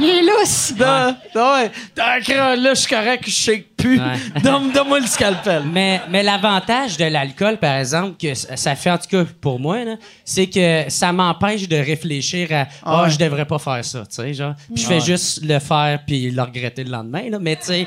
Il 0.00 0.04
est 0.08 0.22
lousse. 0.22 0.72
Da- 0.76 1.16
ouais. 1.34 1.70
D'accord, 1.94 2.56
là, 2.56 2.70
je 2.74 2.80
suis 2.80 2.94
correct, 2.94 3.22
je 3.26 3.30
shake 3.30 3.76
plus. 3.76 4.00
Ouais. 4.00 4.16
Donne- 4.42 4.72
Donne-moi 4.72 4.98
le 5.00 5.06
scalpel. 5.06 5.62
Mais, 5.72 6.00
mais 6.10 6.22
l'avantage 6.24 6.96
de 6.96 7.04
l'alcool, 7.04 7.58
par 7.58 7.76
exemple, 7.78 8.16
que 8.20 8.34
ça 8.34 8.74
fait 8.74 8.90
en 8.90 8.98
tout 8.98 9.08
cas 9.08 9.24
pour 9.40 9.60
moi, 9.60 9.84
là, 9.84 9.94
c'est 10.24 10.48
que 10.48 10.84
ça 10.88 11.12
m'empêche 11.12 11.68
de 11.68 11.76
réfléchir 11.76 12.48
à 12.52 12.66
Ah, 12.84 13.02
Ouais. 13.02 13.10
je 13.10 13.18
devrais 13.18 13.44
pas 13.44 13.58
faire 13.60 13.84
ça, 13.84 14.00
tu 14.00 14.16
sais, 14.16 14.34
genre. 14.34 14.54
Puis 14.74 14.82
je 14.82 14.88
fais 14.88 14.94
Ouais. 14.94 15.00
juste 15.00 15.44
le 15.44 15.58
faire 15.60 16.00
puis 16.04 16.30
le 16.30 16.42
regretter 16.42 16.82
le 16.82 16.90
lendemain, 16.90 17.30
là. 17.30 17.38
Mais 17.40 17.54
tu 17.56 17.66
sais, 17.66 17.86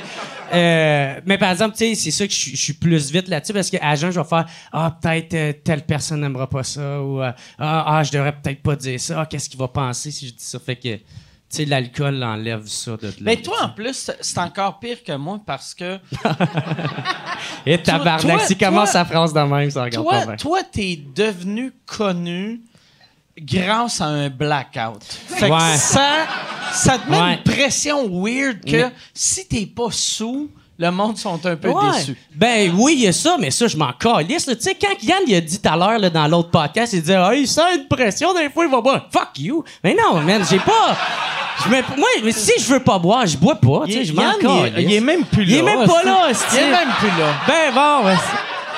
euh, 0.54 1.16
mais 1.26 1.38
par 1.38 1.52
exemple, 1.52 1.76
tu 1.78 1.86
sais, 1.86 1.96
c'est 1.96 2.12
ça 2.12 2.26
que 2.26 2.32
je 2.34 2.38
suis- 2.40 2.52
je 2.56 2.62
suis 2.64 2.74
plus 2.74 3.12
vite 3.12 3.28
là-dessus 3.28 3.54
parce 3.54 3.70
qu'à 3.70 3.96
jeun, 3.96 4.12
je 4.12 4.20
vais 4.20 4.28
faire 4.28 4.46
Ah, 4.72 4.96
peut-être 5.02 5.34
euh, 5.34 5.54
telle 5.64 5.82
personne 5.82 6.22
n'aimera 6.22 6.48
pas 6.48 6.64
ça 6.64 7.02
ou 7.02 7.22
euh, 7.22 7.32
ah, 7.60 7.84
ah, 7.98 8.04
je 8.04 8.12
devrais 8.12 8.32
peut-être 8.32 8.62
pas 8.62 8.76
dire 8.76 9.00
ça. 9.00 9.22
Ah, 9.22 9.26
qu'est-ce 9.26 9.50
qu'il 9.50 9.60
va 9.60 9.68
penser 9.68 9.89
si 9.94 10.12
je 10.12 10.32
dis 10.34 10.44
ça? 10.44 10.60
Fait 10.60 10.76
que, 10.76 10.96
tu 10.96 11.02
sais, 11.50 11.66
l'alcool 11.66 12.24
enlève 12.24 12.68
ça 12.68 12.98
de 12.98 13.08
là. 13.08 13.14
Mais 13.22 13.38
toi, 13.38 13.58
en 13.64 13.70
plus, 13.70 14.12
c'est 14.22 14.38
encore 14.38 14.80
pire 14.80 15.04
que 15.04 15.14
moi 15.16 15.40
parce 15.46 15.74
que 15.74 15.98
Et 17.66 17.78
tabarnak, 17.82 18.38
toi- 18.38 18.48
si 18.48 18.58
commence 18.58 18.92
sa 18.92 19.06
phrase 19.06 19.34
de 19.34 19.40
même, 19.42 19.70
ça 19.72 19.84
regarde 19.84 20.06
pas 20.06 20.12
toi, 20.18 20.26
bien. 20.28 20.36
toi, 20.38 20.60
t'es 20.64 21.00
devenu 21.16 21.74
connu 21.86 22.62
grâce 23.38 24.02
à 24.02 24.06
un 24.06 24.30
blackout. 24.30 25.02
Fait 25.04 25.48
que 25.50 25.54
Ouais. 25.54 25.78
ça, 25.78 26.28
ça 26.74 26.98
te 27.00 27.10
met 27.10 27.20
Ouais. 27.20 27.34
une 27.36 27.44
pression 27.44 28.08
weird 28.24 28.64
que 28.66 28.72
Mais- 28.88 28.92
si 29.14 29.48
t'es 29.48 29.66
pas 29.66 29.92
sous, 29.92 30.50
le 30.82 30.92
monde 30.92 31.18
sont 31.18 31.46
un 31.46 31.56
peu 31.58 31.70
Ouais. 31.70 31.92
déçus. 31.98 32.16
Ben 32.34 32.72
oui, 32.76 32.94
il 32.98 33.04
y 33.04 33.08
a 33.08 33.12
ça, 33.14 33.36
mais 33.38 33.52
ça, 33.52 33.68
je 33.68 33.76
m'en 33.76 33.92
calisse. 33.92 34.48
là. 34.48 34.56
Tu 34.56 34.62
sais, 34.62 34.76
quand 34.80 34.96
Yann 35.04 35.20
il 35.28 35.36
a 35.36 35.42
dit 35.42 35.60
tout 35.62 35.70
à 35.70 35.76
l'heure 35.76 36.00
là, 36.00 36.10
dans 36.10 36.26
l'autre 36.28 36.50
podcast, 36.52 36.94
il 36.94 37.02
disait 37.02 37.16
Ah, 37.16 37.36
il 37.36 37.48
sent 37.48 37.62
une 37.76 37.88
pression, 37.88 38.34
des 38.34 38.50
fois 38.50 38.64
il 38.66 38.72
va 38.72 38.80
boire. 38.80 39.08
Fuck 39.12 39.38
you! 39.40 39.64
Mais 39.84 39.94
non, 39.94 40.22
man, 40.22 40.42
j'ai 40.50 40.60
pas. 40.60 40.96
Moi, 41.68 42.08
mais 42.24 42.32
si 42.32 42.54
je 42.58 42.66
veux 42.74 42.80
pas 42.80 42.98
boire, 42.98 43.26
je 43.28 43.36
bois 43.38 43.56
pas. 43.56 43.82
Tu 43.86 43.92
sais, 43.92 44.06
je 44.06 44.14
m'en 44.14 44.22
Yann, 44.22 44.36
il 44.40 44.46
est- 44.46 44.72
calisse. 44.72 44.90
il 44.90 44.94
est 44.94 45.00
même 45.02 45.26
plus 45.26 45.44
là. 45.44 45.52
Il 45.52 45.58
est 45.58 45.62
même 45.64 45.86
pas 45.86 46.04
là, 46.04 46.28
Il 46.54 46.58
est 46.58 46.72
même 46.72 46.90
plus 46.98 47.08
là. 47.10 47.34
Ben 47.46 47.74
bon, 47.76 48.04
ben, 48.06 48.18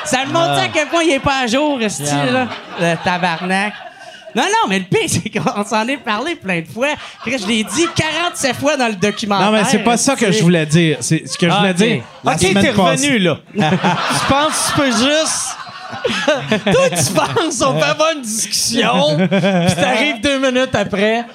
ça 0.05 0.25
me 0.25 0.31
montre 0.33 0.59
à 0.59 0.67
quel 0.73 0.87
point 0.87 1.03
il 1.03 1.11
est 1.11 1.19
pas 1.19 1.41
à 1.43 1.47
jour, 1.47 1.79
Yann. 1.79 2.33
là. 2.33 2.47
Le 2.79 2.95
tabarnak. 3.03 3.73
Non, 4.35 4.43
non, 4.43 4.69
mais 4.69 4.79
le 4.79 4.85
pire, 4.85 5.07
c'est 5.07 5.29
qu'on 5.29 5.63
s'en 5.65 5.87
est 5.87 5.97
parlé 5.97 6.35
plein 6.35 6.61
de 6.61 6.67
fois. 6.67 6.89
Je 7.25 7.45
l'ai 7.47 7.63
dit 7.63 7.85
47 7.95 8.55
fois 8.55 8.77
dans 8.77 8.87
le 8.87 8.95
documentaire. 8.95 9.51
Non, 9.51 9.57
mais 9.57 9.63
c'est 9.65 9.79
pas 9.83 9.97
ça 9.97 10.15
que 10.15 10.31
je 10.31 10.41
voulais 10.41 10.65
dire. 10.65 10.97
C'est 11.01 11.27
ce 11.27 11.37
que 11.37 11.47
je 11.47 11.53
Ah, 11.53 11.59
voulais 11.59 11.73
dire. 11.73 12.03
La 12.23 12.33
ok, 12.33 12.39
semaine 12.39 12.63
t'es 12.63 12.71
revenu, 12.71 13.19
là. 13.19 13.39
tu 13.53 13.59
penses 14.29 14.71
que 14.71 14.75
tu 14.75 14.79
peux 14.81 14.91
juste... 14.91 15.57
Toi, 16.71 16.89
tu 16.89 17.13
penses 17.13 17.61
on 17.61 17.73
peut 17.73 17.83
avoir 17.83 18.13
une 18.15 18.21
discussion, 18.21 19.17
puis 19.17 19.27
t'arrives 19.75 20.21
deux 20.21 20.39
minutes 20.39 20.73
après. 20.73 21.25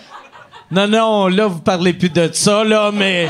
Non, 0.70 0.88
non, 0.88 1.28
là, 1.28 1.46
vous 1.46 1.58
parlez 1.60 1.92
plus 1.92 2.08
de 2.08 2.30
ça, 2.32 2.64
là, 2.64 2.90
mais... 2.92 3.28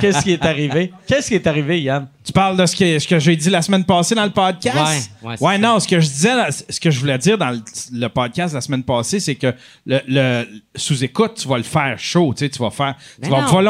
Qu'est-ce 0.00 0.22
qui 0.22 0.32
est 0.32 0.44
arrivé? 0.44 0.92
Qu'est-ce 1.06 1.28
qui 1.28 1.34
est 1.34 1.46
arrivé, 1.46 1.80
Yann? 1.82 2.06
Tu 2.24 2.32
parles 2.32 2.56
de 2.56 2.64
ce 2.66 2.76
que, 2.76 2.98
ce 2.98 3.06
que 3.08 3.18
j'ai 3.18 3.36
dit 3.36 3.50
la 3.50 3.62
semaine 3.62 3.84
passée 3.84 4.14
dans 4.14 4.24
le 4.24 4.30
podcast? 4.30 5.10
Ouais, 5.22 5.30
ouais, 5.40 5.52
ça. 5.54 5.58
non, 5.58 5.80
ce 5.80 5.88
que 5.88 5.98
je 6.00 6.06
disais, 6.06 6.32
ce 6.68 6.78
que 6.80 6.90
je 6.90 7.00
voulais 7.00 7.18
dire 7.18 7.36
dans 7.38 7.50
le, 7.50 7.60
le 7.92 8.08
podcast 8.08 8.54
la 8.54 8.60
semaine 8.60 8.82
passée, 8.84 9.20
c'est 9.20 9.34
que 9.34 9.54
le, 9.86 10.00
le- 10.06 10.46
sous-écoute, 10.76 11.34
tu 11.40 11.48
vas 11.48 11.56
le 11.56 11.62
faire 11.62 11.98
chaud, 11.98 12.32
tu 12.36 12.44
sais, 12.44 12.50
tu 12.50 12.58
vas 12.62 12.70
faire, 12.70 12.94
Mais 13.20 13.26
tu 13.28 13.30
vas 13.32 13.40
non. 13.42 13.46
volontairement 13.46 13.60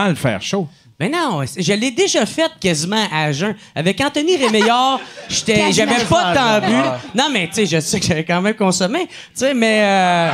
volontairement 0.00 0.08
le 0.08 0.14
faire 0.14 0.42
chaud. 0.42 0.68
Mais 1.00 1.08
non, 1.08 1.42
je 1.56 1.72
l'ai 1.74 1.92
déjà 1.92 2.26
fait 2.26 2.50
quasiment 2.60 3.06
à 3.12 3.30
jeun. 3.30 3.54
Avec 3.74 4.00
Anthony 4.00 4.36
Rémeillard, 4.36 4.98
j'étais, 5.28 5.72
j'avais 5.72 6.04
pas 6.04 6.34
tant 6.34 6.66
bu. 6.66 6.74
Non, 7.14 7.28
mais 7.32 7.46
tu 7.46 7.54
sais, 7.54 7.66
je 7.66 7.78
sais 7.80 8.00
que 8.00 8.06
j'avais 8.06 8.24
quand 8.24 8.40
même 8.42 8.54
consommé. 8.54 9.06
Tu 9.06 9.14
sais, 9.34 9.54
mais. 9.54 9.80
euh, 9.82 10.30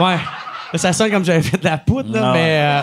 ouais. 0.00 0.16
Ça 0.74 0.92
sonne 0.92 1.10
comme 1.12 1.24
j'avais 1.24 1.42
fait 1.42 1.56
de 1.58 1.64
la 1.64 1.78
poudre, 1.78 2.12
là, 2.12 2.20
Non. 2.20 2.32
mais. 2.32 2.58
euh, 2.60 2.82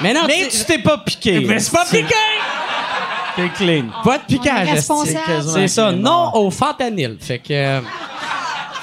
mais 0.00 0.14
non, 0.14 0.22
Mais 0.26 0.48
tu 0.48 0.64
t'es 0.64 0.78
pas 0.78 0.98
piqué. 0.98 1.40
Mais 1.40 1.58
c'est 1.58 1.72
pas 1.72 1.84
piqué! 1.84 2.14
T'es 3.36 3.48
clean. 3.56 3.86
Pas 4.04 4.18
de 4.18 4.24
piquage. 4.24 4.68
C'est 5.54 5.68
ça, 5.68 5.92
non 5.92 6.30
au 6.34 6.50
fentanyl. 6.50 7.16
Fait 7.20 7.38
que. 7.38 7.52
euh, 7.52 7.80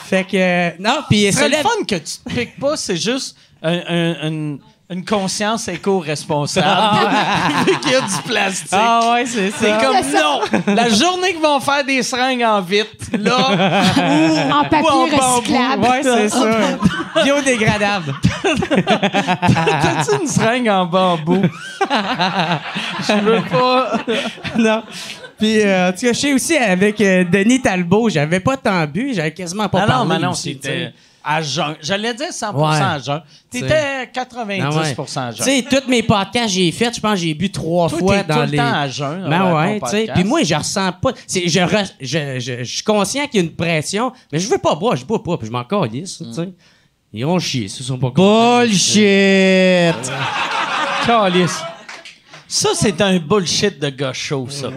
Fait 0.06 0.24
que. 0.24 0.38
euh, 0.38 0.72
Non, 0.80 1.02
puis 1.10 1.32
Ce 1.32 1.38
serait 1.38 1.50
le 1.50 1.58
fun 1.58 1.70
que 1.88 1.96
tu 1.96 2.02
te 2.26 2.34
piques 2.34 2.60
pas, 2.60 2.76
c'est 2.76 2.98
juste 2.98 3.38
un- 3.62 4.58
une 4.92 5.06
conscience 5.06 5.68
éco-responsable. 5.68 7.08
Vu 7.68 7.80
qu'il 7.80 7.92
y 7.92 7.96
a 7.96 8.02
du 8.02 8.22
plastique. 8.26 8.70
Ah 8.72 9.12
ouais, 9.14 9.26
c'est 9.26 9.52
C'est 9.52 9.70
ça. 9.70 9.78
comme 9.84 9.96
C'est 10.02 10.18
ça. 10.18 10.24
non. 10.24 10.74
La 10.76 10.90
journée 10.90 11.34
qu'ils 11.34 11.42
vont 11.42 11.60
faire 11.60 11.84
des 11.86 12.02
seringues 12.02 12.44
en 12.44 12.60
vitre, 12.62 12.88
là, 13.20 13.38
En 14.52 14.64
papier 14.64 14.82
Ou 14.82 14.88
en 14.88 15.08
bambou. 15.08 15.38
recyclable. 15.38 15.84
Ouais, 15.84 16.02
c'est 16.04 16.30
ça. 16.30 17.24
Biodégradable. 17.24 18.16
t'as-tu 18.44 20.22
une 20.22 20.28
seringue 20.28 20.70
en 20.70 20.86
bambou? 20.86 21.42
Je 23.08 23.14
veux 23.14 23.42
pas. 23.44 23.92
non. 24.58 24.84
Puis, 25.38 25.62
euh, 25.62 25.92
je 26.02 26.12
sais 26.14 26.34
aussi, 26.34 26.58
avec 26.58 27.00
euh, 27.00 27.24
Denis 27.24 27.62
Talbot, 27.62 28.10
j'avais 28.10 28.42
pas 28.42 28.58
tant 28.58 28.86
bu, 28.86 29.14
j'avais 29.14 29.32
quasiment 29.34 29.70
pas 29.70 29.82
Ah 29.84 29.88
parlé. 29.88 30.04
non, 30.10 30.14
mais 30.16 30.20
non, 30.26 30.34
tu 30.34 30.42
c'était 30.42 30.92
à 31.24 31.42
jeun. 31.42 31.76
J'allais 31.82 32.14
dire 32.14 32.32
100 32.32 32.54
Ouais. 32.56 32.78
à 32.82 33.00
jeun. 33.00 33.22
T'étais 33.50 34.10
90 34.14 34.62
Ah 34.64 34.70
ouais. 34.70 34.96
à 35.18 35.32
Tu 35.34 35.38
jeun. 35.38 35.46
sais, 35.46 35.66
tous 35.70 35.90
mes 35.90 36.04
podcasts 36.04 36.50
j'ai 36.54 36.72
fait, 36.72 36.94
je 36.96 37.00
pense 37.02 37.14
que 37.14 37.18
j'ai 37.20 37.34
bu 37.34 37.52
trois 37.52 37.90
Toi, 37.90 38.00
fois 38.00 38.24
dans 38.24 38.46
tout 38.46 38.52
le 38.52 38.58
temps 38.58 38.74
à 38.74 38.88
jeun. 38.88 39.30
Ben 39.30 39.54
ouais, 39.54 39.80
tu 39.82 39.90
sais. 39.90 40.08
Puis 40.14 40.24
moi, 40.24 40.44
je 40.44 40.56
ressens 40.56 40.92
pas. 40.94 41.12
Je, 41.28 41.40
re- 41.60 41.92
je, 42.00 42.40
je, 42.40 42.58
je 42.60 42.64
suis 42.64 42.84
conscient 42.84 43.26
qu'il 43.28 43.42
y 43.42 43.44
a 43.44 43.46
une 43.48 43.56
pression, 43.56 44.12
mais 44.32 44.40
je 44.40 44.50
veux 44.50 44.58
pas 44.60 44.76
boire, 44.76 44.96
je 44.96 45.06
bois 45.06 45.22
pas, 45.24 45.38
puis 45.38 45.48
je 45.48 45.52
m'en 45.52 45.64
calisse, 45.64 46.18
tu 46.20 46.34
sais. 46.34 46.50
Ils 47.12 47.26
vont 47.26 47.40
chier, 47.40 47.64
ils 47.64 47.70
sont 47.70 47.98
pas. 47.98 48.12
Bullshit! 48.12 49.96
Calice. 51.06 51.60
Ça, 52.52 52.70
c'est 52.74 53.00
un 53.02 53.20
bullshit 53.20 53.78
de 53.80 53.90
gars 53.90 54.12
chaud, 54.12 54.48
ça. 54.50 54.70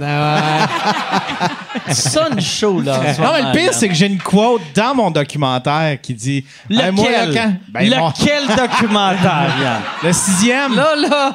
Une 2.31 2.41
show, 2.41 2.83
là. 2.83 2.99
Non, 3.19 3.33
mais 3.33 3.43
le 3.43 3.53
pire, 3.53 3.73
c'est 3.73 3.89
que 3.89 3.95
j'ai 3.95 4.09
une 4.09 4.19
quote 4.21 4.61
dans 4.75 4.95
mon 4.95 5.11
documentaire 5.11 5.99
qui 6.03 6.13
dit 6.13 6.45
Lequel? 6.69 6.85
Hey, 6.85 6.93
moi, 6.93 7.11
là, 7.11 7.27
quand- 7.33 7.55
Ben, 7.69 7.99
mon- 7.99 8.09
Lequel 8.09 8.47
documentaire, 8.47 9.55
Yann? 9.63 9.81
Le 10.03 10.13
sixième, 10.13 10.75
Là, 10.77 10.95
là, 10.97 11.35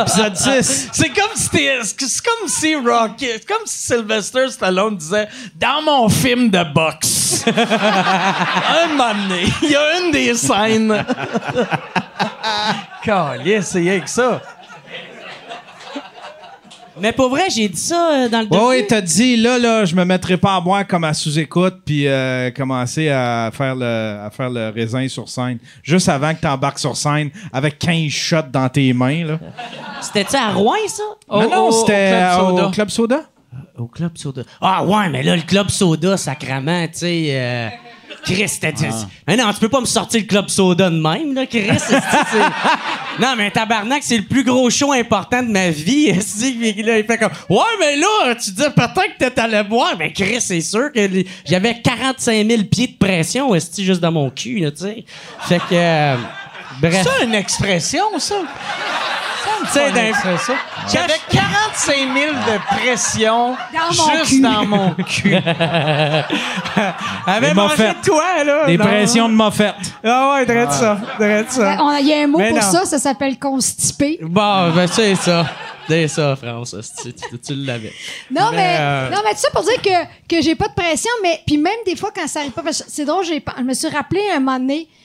épisode 0.00 0.36
6. 0.36 0.88
c'est 0.92 1.08
comme 1.10 1.30
si 1.36 1.48
t'es- 1.50 1.78
c'est 1.82 2.22
comme 2.24 2.48
si 2.48 2.74
Rocky, 2.74 3.26
c'est 3.32 3.46
comme 3.46 3.64
si 3.66 3.78
Sylvester 3.86 4.50
Stallone 4.50 4.96
disait 4.96 5.28
dans 5.54 5.80
mon 5.82 6.08
film 6.08 6.50
de 6.50 6.64
boxe. 6.74 7.44
un 7.46 8.88
moment 8.88 9.14
donné, 9.28 9.44
il 9.62 9.70
y 9.70 9.76
a 9.76 10.00
une 10.00 10.10
des 10.10 10.34
scènes. 10.34 10.92
Calice, 13.04 13.66
c'est 13.66 13.78
rien 13.78 14.00
que 14.00 14.10
ça. 14.10 14.40
Mais 17.00 17.12
pour 17.12 17.30
vrai, 17.30 17.48
j'ai 17.54 17.68
dit 17.68 17.80
ça 17.80 18.10
euh, 18.12 18.28
dans 18.28 18.40
le 18.40 18.46
docu. 18.46 18.64
ouais, 18.64 18.86
t'as 18.86 19.00
dit, 19.00 19.36
là, 19.36 19.58
là, 19.58 19.84
je 19.84 19.94
me 19.94 20.04
mettrai 20.04 20.36
pas 20.36 20.56
à 20.56 20.60
boire 20.60 20.86
comme 20.86 21.04
à 21.04 21.14
sous-écoute 21.14 21.76
puis 21.84 22.06
euh, 22.06 22.50
commencer 22.50 23.08
à 23.08 23.50
faire, 23.52 23.74
le, 23.74 24.20
à 24.24 24.30
faire 24.30 24.50
le 24.50 24.68
raisin 24.68 25.08
sur 25.08 25.28
scène. 25.28 25.58
Juste 25.82 26.08
avant 26.08 26.34
que 26.34 26.40
t'embarques 26.40 26.78
sur 26.78 26.96
scène 26.96 27.30
avec 27.52 27.78
15 27.78 28.10
shots 28.10 28.36
dans 28.52 28.68
tes 28.68 28.92
mains, 28.92 29.24
là. 29.24 29.38
C'était-tu 30.00 30.36
à 30.36 30.50
Rouen, 30.52 30.74
ça? 30.86 31.02
non, 31.30 31.48
non, 31.50 31.70
c'était 31.72 32.10
Club 32.10 32.22
euh, 32.22 32.36
Soda. 32.36 32.66
au 32.66 32.70
Club 32.70 32.90
Soda. 32.90 33.20
Au 33.78 33.86
Club 33.86 34.12
Soda. 34.16 34.42
Ah 34.60 34.84
ouais, 34.84 35.08
mais 35.08 35.22
là, 35.22 35.34
le 35.36 35.42
Club 35.42 35.70
Soda, 35.70 36.16
sacrament, 36.16 36.86
tu 36.88 36.98
sais... 36.98 37.72
Chris, 38.24 38.48
c'était... 38.48 38.72
Mais 39.26 39.36
non, 39.36 39.52
tu 39.52 39.58
peux 39.60 39.68
pas 39.68 39.80
me 39.80 39.86
sortir 39.86 40.20
le 40.20 40.26
Club 40.26 40.48
Soda 40.48 40.88
de 40.90 40.96
même, 40.96 41.34
là, 41.34 41.46
Chris. 41.46 41.68
non, 43.20 43.34
mais 43.36 43.50
tabarnak, 43.50 44.02
c'est 44.02 44.16
le 44.16 44.24
plus 44.24 44.44
gros 44.44 44.70
show 44.70 44.92
important 44.92 45.42
de 45.42 45.48
ma 45.50 45.70
vie. 45.70 46.06
esti. 46.08 46.52
Puis 46.52 46.82
là, 46.82 46.98
il 46.98 47.04
fait 47.04 47.18
comme... 47.18 47.32
Ouais, 47.48 47.58
mais 47.80 47.96
là, 47.96 48.34
tu 48.34 48.50
dis 48.50 48.62
peut-être 48.62 49.18
que 49.18 49.28
t'allais 49.28 49.64
boire. 49.64 49.94
Mais 49.98 50.12
Chris, 50.12 50.40
c'est 50.40 50.60
sûr 50.60 50.92
que 50.92 51.00
les- 51.00 51.26
j'avais 51.44 51.80
45 51.80 52.46
000 52.48 52.62
pieds 52.64 52.86
de 52.88 52.96
pression, 52.96 53.54
esti, 53.54 53.84
juste 53.84 54.00
dans 54.00 54.12
mon 54.12 54.30
cul, 54.30 54.60
là, 54.60 54.70
tu 54.70 54.78
sais? 54.78 55.04
Fait 55.40 55.58
que... 55.58 55.64
euh, 55.72 56.16
bref. 56.80 57.06
C'est 57.18 57.24
une 57.24 57.34
expression, 57.34 58.04
ça. 58.18 58.36
Tu 59.64 59.68
sais, 59.72 59.90
d'un- 59.92 60.06
expression. 60.06 60.54
J'avais 60.92 61.18
45 61.30 61.94
000 61.96 62.08
de 62.34 62.76
pression 62.76 63.56
Dans 63.72 63.94
mon 63.96 64.10
juste 64.18 64.26
cul. 64.30 64.40
dans 64.40 64.64
mon 64.66 64.90
cul. 64.94 65.34
avait 67.26 67.48
Des 67.48 67.54
mangé 67.54 67.76
moffettes. 67.84 68.00
de 68.00 68.06
toi, 68.06 68.44
là. 68.44 68.66
Des 68.66 68.76
Non? 68.78 68.84
pressions 68.84 69.28
de 69.28 69.34
moffette. 69.34 69.74
Ah 70.04 70.34
ouais, 70.34 70.46
drette 70.46 70.72
ça. 70.72 70.98
Drette 71.18 71.50
ça. 71.52 71.76
On- 71.80 71.96
Il 71.96 72.06
y 72.06 72.12
a 72.14 72.18
un 72.22 72.26
mot 72.26 72.38
Mais 72.38 72.48
pour 72.50 72.58
non. 72.58 72.62
ça, 72.72 72.84
ça 72.84 72.98
s'appelle 72.98 73.38
constipé. 73.38 74.18
Bon, 74.22 74.70
ben 74.70 74.86
c'est 74.86 75.14
ça. 75.14 75.46
C'est 75.88 76.08
ça, 76.08 76.36
France. 76.36 76.74
Tu, 77.02 77.12
tu- 77.12 77.38
tu 77.38 77.54
l'avais. 77.54 77.92
Non, 78.30 78.50
Mais, 78.52 78.56
mais, 78.56 78.76
euh, 78.80 79.10
non, 79.10 79.18
mais 79.24 79.30
tout 79.32 79.38
ça 79.40 79.50
pour 79.52 79.62
dire 79.62 79.80
que, 79.82 80.36
que 80.36 80.40
j'ai 80.42 80.54
pas 80.54 80.68
de 80.68 80.74
pression, 80.74 81.10
mais 81.22 81.40
puis 81.46 81.58
même 81.58 81.72
des 81.84 81.96
fois 81.96 82.10
quand 82.14 82.26
ça 82.28 82.40
arrive 82.40 82.52
pas, 82.52 82.62
parce 82.62 82.82
que 82.82 82.88
c'est 82.88 83.04
drôle, 83.04 83.24
j'ai, 83.24 83.40
pas- 83.40 83.54
je 83.58 83.62
me 83.62 83.74
suis 83.74 83.88
rappelé 83.88 84.22
un 84.34 84.38
moment 84.38 84.58
donné, 84.58 84.86
euh, 84.88 85.01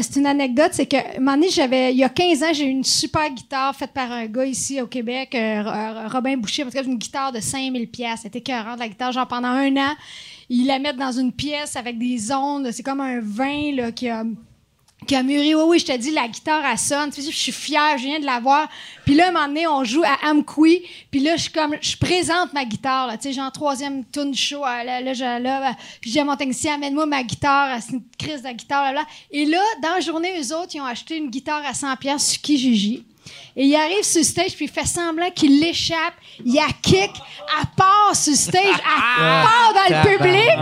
c'est 0.00 0.16
une 0.16 0.26
anecdote, 0.26 0.70
c'est 0.72 0.86
que 0.86 1.18
un 1.20 1.48
j'avais, 1.50 1.92
il 1.92 1.98
y 1.98 2.04
a 2.04 2.08
15 2.08 2.42
ans, 2.42 2.52
j'ai 2.52 2.64
eu 2.66 2.70
une 2.70 2.84
super 2.84 3.28
guitare 3.30 3.74
faite 3.74 3.92
par 3.92 4.10
un 4.10 4.26
gars 4.26 4.44
ici 4.44 4.80
au 4.80 4.86
Québec, 4.86 5.34
euh, 5.34 5.62
Ro- 5.62 6.08
Robin 6.12 6.36
Boucher, 6.36 6.64
cas, 6.70 6.82
une 6.84 6.98
guitare 6.98 7.32
de 7.32 7.40
5000 7.40 7.88
pièces. 7.90 8.20
C'était 8.22 8.40
écœurant 8.40 8.74
de 8.74 8.80
la 8.80 8.88
guitare, 8.88 9.12
genre 9.12 9.26
pendant 9.28 9.48
un 9.48 9.76
an. 9.76 9.94
Ils 10.48 10.66
la 10.66 10.78
mettent 10.78 10.96
dans 10.96 11.12
une 11.12 11.32
pièce 11.32 11.76
avec 11.76 11.98
des 11.98 12.32
ondes, 12.32 12.70
c'est 12.72 12.82
comme 12.82 13.00
un 13.00 13.20
vin 13.20 13.74
là, 13.74 13.92
qui 13.92 14.08
a 14.08 14.24
qui 15.06 15.14
a 15.16 15.22
mûri. 15.22 15.54
Oui, 15.54 15.62
oui, 15.66 15.78
je 15.78 15.86
te 15.86 15.96
dis, 15.96 16.10
la 16.10 16.28
guitare, 16.28 16.62
elle 16.64 16.78
sonne. 16.78 17.10
Tu 17.10 17.22
sais, 17.22 17.30
je 17.30 17.36
suis 17.36 17.52
fière, 17.52 17.98
je 17.98 18.04
viens 18.04 18.20
de 18.20 18.24
la 18.26 18.40
voir. 18.40 18.68
Puis 19.04 19.14
là, 19.14 19.28
un 19.28 19.32
moment 19.32 19.46
donné, 19.48 19.66
on 19.66 19.84
joue 19.84 20.02
à 20.04 20.28
Amqui. 20.30 20.82
Puis 21.10 21.20
là, 21.20 21.36
je 21.36 21.42
suis 21.42 21.52
comme, 21.52 21.74
je 21.80 21.96
présente 21.96 22.52
ma 22.52 22.64
guitare, 22.64 23.06
là. 23.06 23.16
Tu 23.16 23.24
sais, 23.28 23.32
genre, 23.32 23.50
troisième 23.52 24.04
tune 24.12 24.34
show. 24.34 24.64
euh, 24.64 24.82
Là, 24.84 25.00
là, 25.00 25.12
je, 25.14 25.22
là, 25.42 25.70
euh, 25.70 25.72
puis 26.00 26.10
je 26.10 26.14
dis 26.14 26.20
à 26.20 26.24
mon 26.24 26.36
technicien, 26.36 26.74
amène-moi 26.74 27.06
ma 27.06 27.22
guitare. 27.22 27.76
euh, 27.76 27.80
C'est 27.84 27.92
une 27.94 28.02
crise 28.18 28.42
de 28.42 28.50
guitare, 28.50 28.84
là, 28.84 28.92
là. 28.92 29.04
Et 29.30 29.44
là, 29.44 29.60
dans 29.82 29.94
la 29.94 30.00
journée, 30.00 30.32
eux 30.40 30.54
autres, 30.56 30.70
ils 30.74 30.80
ont 30.80 30.84
acheté 30.86 31.16
une 31.16 31.30
guitare 31.30 31.62
à 31.66 31.72
100$ 31.72 31.96
piastres 31.96 32.30
sur 32.32 32.40
Kijiji. 32.42 33.04
Et 33.54 33.66
il 33.66 33.74
arrive 33.76 34.02
sur 34.02 34.18
le 34.20 34.24
stage, 34.24 34.56
puis 34.56 34.64
il 34.64 34.70
fait 34.70 34.86
semblant 34.86 35.30
qu'il 35.30 35.60
l'échappe. 35.60 36.14
Il 36.44 36.58
a 36.58 36.66
kick, 36.82 37.10
elle 37.10 37.66
part 37.76 38.14
sur 38.14 38.32
le 38.32 38.36
stage, 38.38 38.62
elle 38.64 39.44
part 39.44 39.72
dans 39.74 39.94
le 39.96 40.16
public. 40.16 40.58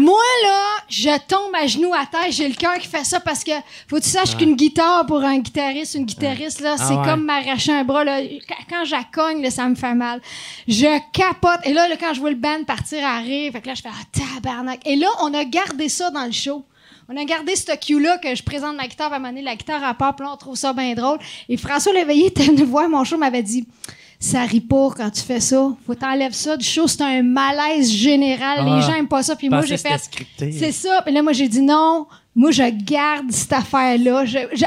Moi, 0.00 0.18
là, 0.44 0.62
je 0.88 1.10
tombe 1.28 1.54
à 1.54 1.66
genoux 1.66 1.92
à 1.92 2.06
terre, 2.06 2.30
j'ai 2.30 2.48
le 2.48 2.54
cœur 2.54 2.78
qui 2.78 2.88
fait 2.88 3.04
ça 3.04 3.20
parce 3.20 3.44
que 3.44 3.52
faut 3.86 3.96
que 3.96 4.02
tu 4.02 4.08
saches 4.08 4.34
qu'une 4.34 4.56
guitare 4.56 5.04
pour 5.04 5.22
un 5.22 5.38
guitariste, 5.40 5.94
une 5.94 6.06
guitariste, 6.06 6.60
là, 6.60 6.76
c'est 6.78 6.94
ouais. 6.94 7.04
comme 7.04 7.24
m'arracher 7.24 7.72
un 7.72 7.84
bras. 7.84 8.02
Là. 8.02 8.22
Quand- 8.48 8.54
Quand 8.70 8.84
je 8.86 8.92
la 8.92 9.04
cogne, 9.04 9.42
là, 9.42 9.50
ça 9.50 9.68
me 9.68 9.74
fait 9.74 9.94
mal. 9.94 10.22
Je 10.66 10.86
capote. 11.12 11.60
Et 11.64 11.74
là, 11.74 11.86
là, 11.86 11.96
quand 12.00 12.14
je 12.14 12.20
vois 12.20 12.30
le 12.30 12.36
band 12.36 12.64
partir 12.66 13.04
à 13.06 13.18
rire, 13.18 13.52
fait 13.52 13.60
que 13.60 13.66
là, 13.66 13.74
je 13.74 13.82
fais 13.82 13.90
ah, 13.92 14.18
tabarnak. 14.40 14.80
Et 14.86 14.96
là, 14.96 15.08
on 15.20 15.34
a 15.34 15.44
gardé 15.44 15.90
ça 15.90 16.10
dans 16.10 16.24
le 16.24 16.32
show. 16.32 16.64
On 17.12 17.16
a 17.16 17.24
gardé 17.24 17.54
ce 17.56 17.76
cue-là 17.76 18.16
que 18.18 18.34
je 18.34 18.42
présente 18.42 18.76
ma 18.76 18.86
guitare, 18.86 19.12
à 19.12 19.16
un 19.16 19.18
moment 19.18 19.30
donné, 19.30 19.42
la 19.42 19.56
guitare 19.56 19.84
à 19.84 19.92
part, 19.92 20.16
puis 20.16 20.24
là, 20.24 20.32
on 20.32 20.36
trouve 20.36 20.56
ça 20.56 20.72
bien 20.72 20.94
drôle. 20.94 21.18
Et 21.48 21.56
François 21.58 21.92
Léveillé 21.92 22.28
était 22.28 22.44
venu 22.44 22.62
voir 22.62 22.88
mon 22.88 23.04
show, 23.04 23.18
m'avait 23.18 23.42
dit 23.42 23.66
ça 24.22 24.42
rit 24.42 24.60
pas 24.60 24.90
quand 24.94 25.08
tu 25.10 25.22
fais 25.22 25.40
ça. 25.40 25.70
Faut 25.86 25.94
t'enlèves 25.94 26.34
ça 26.34 26.56
du 26.56 26.64
show. 26.64 26.86
C'est 26.86 27.00
un 27.02 27.22
malaise 27.22 27.90
général. 27.90 28.64
Les 28.66 28.70
Ah. 28.72 28.80
gens 28.82 28.94
aiment 28.96 29.08
pas 29.08 29.22
ça. 29.22 29.34
Puis 29.34 29.48
moi, 29.48 29.62
j'ai 29.62 29.78
fait. 29.78 29.98
C'est 30.38 30.72
ça. 30.72 31.00
Puis 31.04 31.12
là, 31.14 31.22
moi, 31.22 31.32
j'ai 31.32 31.48
dit 31.48 31.62
non. 31.62 32.06
Moi, 32.36 32.50
je 32.52 32.62
garde 32.84 33.32
cette 33.32 33.52
affaire-là. 33.52 34.24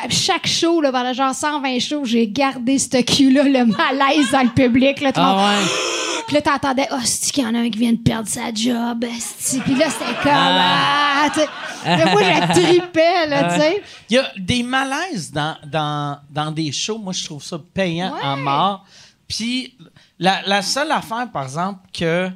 Chaque 0.09 0.47
show, 0.47 0.81
là, 0.81 0.91
pendant 0.91 1.13
genre 1.13 1.33
120 1.33 1.79
shows, 1.79 2.03
j'ai 2.03 2.27
gardé 2.27 2.77
ce 2.79 3.01
cul-là, 3.01 3.43
le 3.43 3.65
malaise 3.65 4.31
dans 4.31 4.41
le 4.43 4.49
public. 4.49 4.99
Là, 5.01 5.11
Ah 5.15 5.35
ouais. 5.59 5.65
Puis 6.27 6.35
là, 6.35 6.41
t'entendais, 6.41 6.87
oh, 6.91 6.95
c'est 7.03 7.31
qu'il 7.31 7.43
y 7.43 7.47
en 7.47 7.53
a 7.53 7.59
un 7.59 7.69
qui 7.69 7.77
vient 7.79 7.91
de 7.91 7.97
perdre 7.97 8.27
sa 8.29 8.51
job. 8.53 8.99
Puis 9.05 9.75
là, 9.75 9.85
c'était 9.89 10.13
comme, 10.23 10.31
ah, 10.33 11.27
sais. 11.35 11.47
Mais 11.85 12.11
moi, 12.11 12.21
je 12.23 12.61
tripais, 12.61 13.27
là, 13.27 13.53
tu 13.55 13.59
sais. 13.61 13.83
Il 14.09 14.15
y 14.15 14.19
a 14.19 14.25
des 14.37 14.63
malaises 14.63 15.31
dans, 15.31 15.55
dans, 15.69 16.17
dans 16.31 16.49
des 16.51 16.71
shows. 16.71 16.97
Moi, 16.97 17.13
je 17.13 17.23
trouve 17.25 17.43
ça 17.43 17.57
payant 17.73 18.13
Ouais. 18.13 18.23
en 18.25 18.37
mort. 18.37 18.85
Puis 19.27 19.77
la, 20.19 20.41
la 20.45 20.61
seule 20.61 20.91
affaire, 20.91 21.31
par 21.31 21.43
exemple, 21.43 21.79
que 21.93 22.29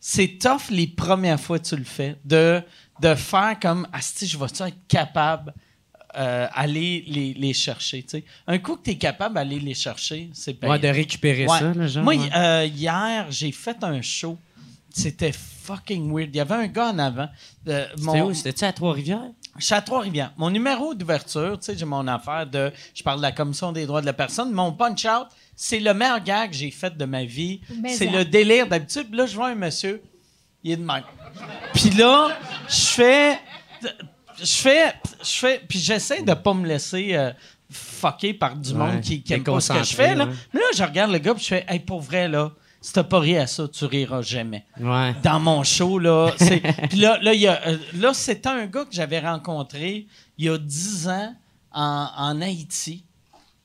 c'est 0.00 0.38
tough 0.38 0.70
les 0.70 0.86
premières 0.86 1.40
fois 1.40 1.58
que 1.58 1.68
tu 1.68 1.76
le 1.76 1.84
fais, 1.84 2.16
de, 2.24 2.60
de 3.00 3.14
faire 3.14 3.56
comme, 3.60 3.86
Asti, 3.92 4.26
je 4.26 4.36
vais-tu 4.38 4.62
être 4.62 4.86
capable 4.88 5.54
euh, 6.16 6.46
aller 6.52 7.04
les, 7.06 7.32
les 7.34 7.54
chercher. 7.54 8.04
Un 8.46 8.58
coup 8.58 8.76
que 8.76 8.82
tu 8.84 8.90
es 8.90 8.98
capable 8.98 9.36
d'aller 9.36 9.58
les 9.60 9.72
chercher, 9.74 10.28
c'est 10.34 10.52
payant. 10.54 10.72
Ouais, 10.74 10.78
de 10.78 10.88
récupérer 10.88 11.46
Ouais. 11.46 11.58
ça, 11.58 11.72
là, 11.72 11.86
genre. 11.86 12.04
Moi, 12.04 12.16
ouais. 12.16 12.30
euh, 12.36 12.66
hier, 12.66 13.26
j'ai 13.30 13.50
fait 13.52 13.82
un 13.82 14.02
show. 14.02 14.36
C'était 14.90 15.32
fucking 15.32 16.12
weird. 16.14 16.28
Il 16.34 16.36
y 16.36 16.40
avait 16.40 16.54
un 16.54 16.66
gars 16.66 16.88
en 16.90 16.98
avant. 16.98 17.28
Euh, 17.66 17.86
C'était 17.96 18.20
où? 18.20 18.34
C'était-tu 18.34 18.64
à 18.64 18.72
Trois-Rivières? 18.74 19.30
je 19.58 19.64
suis 19.64 19.74
à 19.74 19.80
Trois-Rivières. 19.80 20.32
Mon 20.36 20.50
numéro 20.50 20.92
d'ouverture, 20.94 21.58
tu 21.58 21.64
sais, 21.66 21.78
j'ai 21.78 21.86
mon 21.86 22.06
affaire 22.06 22.46
de. 22.46 22.70
Je 22.94 23.02
parle 23.02 23.18
de 23.18 23.22
la 23.22 23.32
Commission 23.32 23.72
des 23.72 23.86
droits 23.86 24.02
de 24.02 24.06
la 24.06 24.12
personne. 24.12 24.52
Mon 24.52 24.72
punch-out, 24.72 25.28
c'est 25.64 25.78
le 25.80 25.94
meilleur 25.94 26.20
gag 26.22 26.50
que 26.50 26.56
j'ai 26.56 26.70
fait 26.70 26.96
de 26.96 27.04
ma 27.04 27.24
vie. 27.24 27.60
C'est 27.88 28.06
ça. 28.06 28.10
le 28.18 28.24
délire 28.24 28.66
d'habitude. 28.66 29.06
Puis 29.08 29.16
Là, 29.16 29.26
je 29.26 29.34
vois 29.36 29.48
un 29.48 29.54
monsieur, 29.54 30.02
il 30.64 30.72
est 30.72 30.76
de 30.76 30.84
même. 30.84 31.04
Puis 31.72 31.90
là, 31.90 32.36
je 32.68 32.74
fais. 32.86 33.38
Je 34.38 34.44
fais. 34.46 34.94
Je 35.22 35.30
fais. 35.30 35.62
Puis 35.68 35.78
j'essaie 35.78 36.22
de 36.22 36.34
pas 36.34 36.52
me 36.54 36.66
laisser. 36.66 37.14
euh, 37.14 37.32
fucker 37.70 38.34
par 38.34 38.54
du 38.56 38.70
Ouais, 38.72 38.76
monde 38.78 39.00
qui, 39.00 39.22
qui 39.22 39.32
aime 39.32 39.44
pas 39.44 39.60
ce 39.60 39.72
que 39.72 39.82
je 39.82 39.94
fais. 39.94 40.14
Là. 40.14 40.26
ouais. 40.26 40.32
Mais 40.52 40.60
là, 40.60 40.66
je 40.76 40.82
regarde 40.82 41.10
le 41.10 41.18
gars, 41.18 41.32
puis 41.34 41.42
je 41.44 41.48
fais, 41.48 41.64
hey, 41.68 41.78
pour 41.80 42.00
vrai, 42.02 42.28
là, 42.28 42.50
si 42.82 42.92
t'as 42.92 43.04
pas 43.04 43.18
ri 43.20 43.38
à 43.38 43.46
ça, 43.46 43.66
tu 43.68 43.84
riras 43.86 44.20
jamais 44.20 44.66
Ouais. 44.80 45.14
dans 45.22 45.38
mon 45.40 45.62
show 45.62 45.98
là 46.00 46.32
puis 46.90 46.98
là 46.98 47.18
là 47.22 47.32
il 47.32 47.40
y 47.40 47.46
a 47.46 47.60
euh, 47.68 47.78
là 47.94 48.12
c'était 48.12 48.48
un 48.48 48.66
gars 48.66 48.84
que 48.84 48.92
j'avais 48.92 49.20
rencontré 49.20 50.08
il 50.36 50.44
y 50.44 50.48
a 50.48 50.58
10 50.58 51.08
ans 51.08 51.34
en, 51.72 52.08
en 52.16 52.40
Haïti 52.42 53.04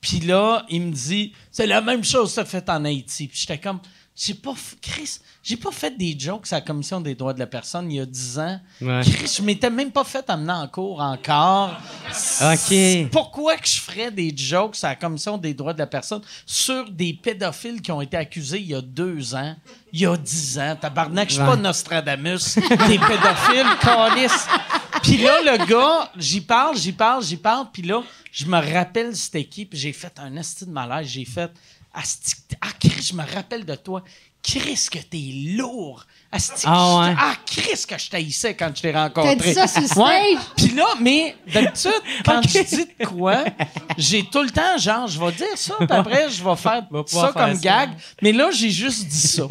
puis 0.08 0.20
là 0.20 0.64
il 0.68 0.82
me 0.82 0.92
dit 0.92 1.32
c'est 1.50 1.66
la 1.66 1.80
même 1.80 2.04
chose 2.04 2.32
ça 2.32 2.44
fait 2.44 2.68
en 2.70 2.84
Haïti 2.84 3.28
puis 3.28 3.38
j'étais 3.38 3.58
comme 3.58 3.80
j'ai 4.16 4.34
pas 4.34 4.54
Chris 4.82 5.18
j'ai 5.44 5.56
pas 5.56 5.70
fait 5.70 5.96
des 5.96 6.16
jokes 6.18 6.52
à 6.52 6.56
la 6.56 6.60
commission 6.60 7.00
des 7.00 7.14
droits 7.14 7.32
de 7.34 7.38
la 7.38 7.46
personne 7.46 7.90
il 7.90 7.96
y 7.98 8.00
a 8.00 8.06
10 8.06 8.38
ans 8.40 8.60
Ouais. 8.80 9.00
Chris 9.04 9.34
je 9.38 9.42
m'étais 9.42 9.70
même 9.70 9.90
pas 9.92 10.04
fait 10.04 10.28
amener 10.28 10.52
en 10.52 10.66
cours 10.66 11.00
encore 11.00 11.70
OK. 12.42 13.10
pourquoi 13.12 13.56
que 13.56 13.68
je 13.68 13.78
ferais 13.80 14.10
des 14.10 14.32
jokes 14.36 14.76
à 14.82 14.88
la 14.88 14.96
commission 14.96 15.38
des 15.38 15.54
droits 15.54 15.72
de 15.72 15.78
la 15.78 15.86
personne 15.86 16.22
sur 16.46 16.90
des 16.90 17.12
pédophiles 17.12 17.80
qui 17.80 17.92
ont 17.92 18.00
été 18.00 18.16
accusés 18.16 18.58
il 18.60 18.66
y 18.68 18.74
a 18.74 18.80
deux 18.80 19.34
ans, 19.34 19.54
il 19.92 20.00
y 20.00 20.06
a 20.06 20.16
dix 20.16 20.58
ans? 20.58 20.76
Tabarnak, 20.80 21.28
je 21.28 21.34
suis 21.34 21.42
pas. 21.44 21.56
Nostradamus. 21.56 22.54
des 22.56 22.98
pédophiles, 22.98 23.66
calice. 23.80 24.46
Puis 25.02 25.18
là, 25.18 25.40
le 25.42 25.64
gars, 25.66 26.10
j'y 26.16 26.40
parle, 26.40 26.76
j'y 26.76 26.92
parle, 26.92 27.22
j'y 27.24 27.36
parle, 27.36 27.66
puis 27.72 27.82
là, 27.82 28.02
je 28.32 28.44
me 28.46 28.58
rappelle 28.74 29.14
c'était 29.16 29.44
qui, 29.44 29.64
puis 29.64 29.78
j'ai 29.78 29.92
fait 29.92 30.12
un 30.18 30.36
esti 30.36 30.66
de 30.66 30.70
malaise, 30.70 31.06
j'ai 31.08 31.24
fait 31.24 31.50
Asti, 31.94 32.34
ah, 32.60 32.66
Chris, 32.78 33.02
je 33.10 33.14
me 33.14 33.24
rappelle 33.34 33.64
de 33.64 33.74
toi. 33.74 34.02
Chris, 34.40 34.86
que 34.92 34.98
t'es 34.98 35.32
lourd. 35.56 36.04
Asti, 36.30 36.64
Ah 36.64 36.98
ouais. 37.00 37.14
ah, 37.18 37.34
Chris, 37.44 37.84
que 37.88 37.98
je 37.98 38.08
t'haïssais 38.10 38.54
quand 38.54 38.70
je 38.76 38.82
t'ai 38.82 38.92
rencontré. 38.92 39.36
T'as 39.36 39.42
dit 39.44 39.54
ça 39.54 39.66
sur 39.66 39.80
le 39.80 39.86
Ouais. 40.02 40.34
stage? 40.36 40.44
Puis 40.56 40.68
là, 40.76 40.84
mais 41.00 41.34
d'habitude, 41.52 41.90
quand 42.24 42.40
je 42.42 42.62
dis 42.62 42.86
de 43.00 43.04
quoi, 43.06 43.44
j'ai 43.96 44.22
tout 44.24 44.42
le 44.42 44.50
temps, 44.50 44.76
genre, 44.78 45.08
je 45.08 45.18
vais 45.18 45.32
dire 45.32 45.46
ça, 45.56 45.74
puis 45.78 45.88
après, 45.90 46.30
je 46.30 46.44
vais 46.44 46.56
faire 46.56 46.82
Va 46.90 47.02
ça 47.06 47.32
faire 47.32 47.34
comme 47.34 47.54
ça. 47.54 47.60
gag. 47.60 47.90
Mais 48.22 48.32
là, 48.32 48.50
j'ai 48.52 48.70
juste 48.70 49.06
dit 49.06 49.26
ça. 49.28 49.42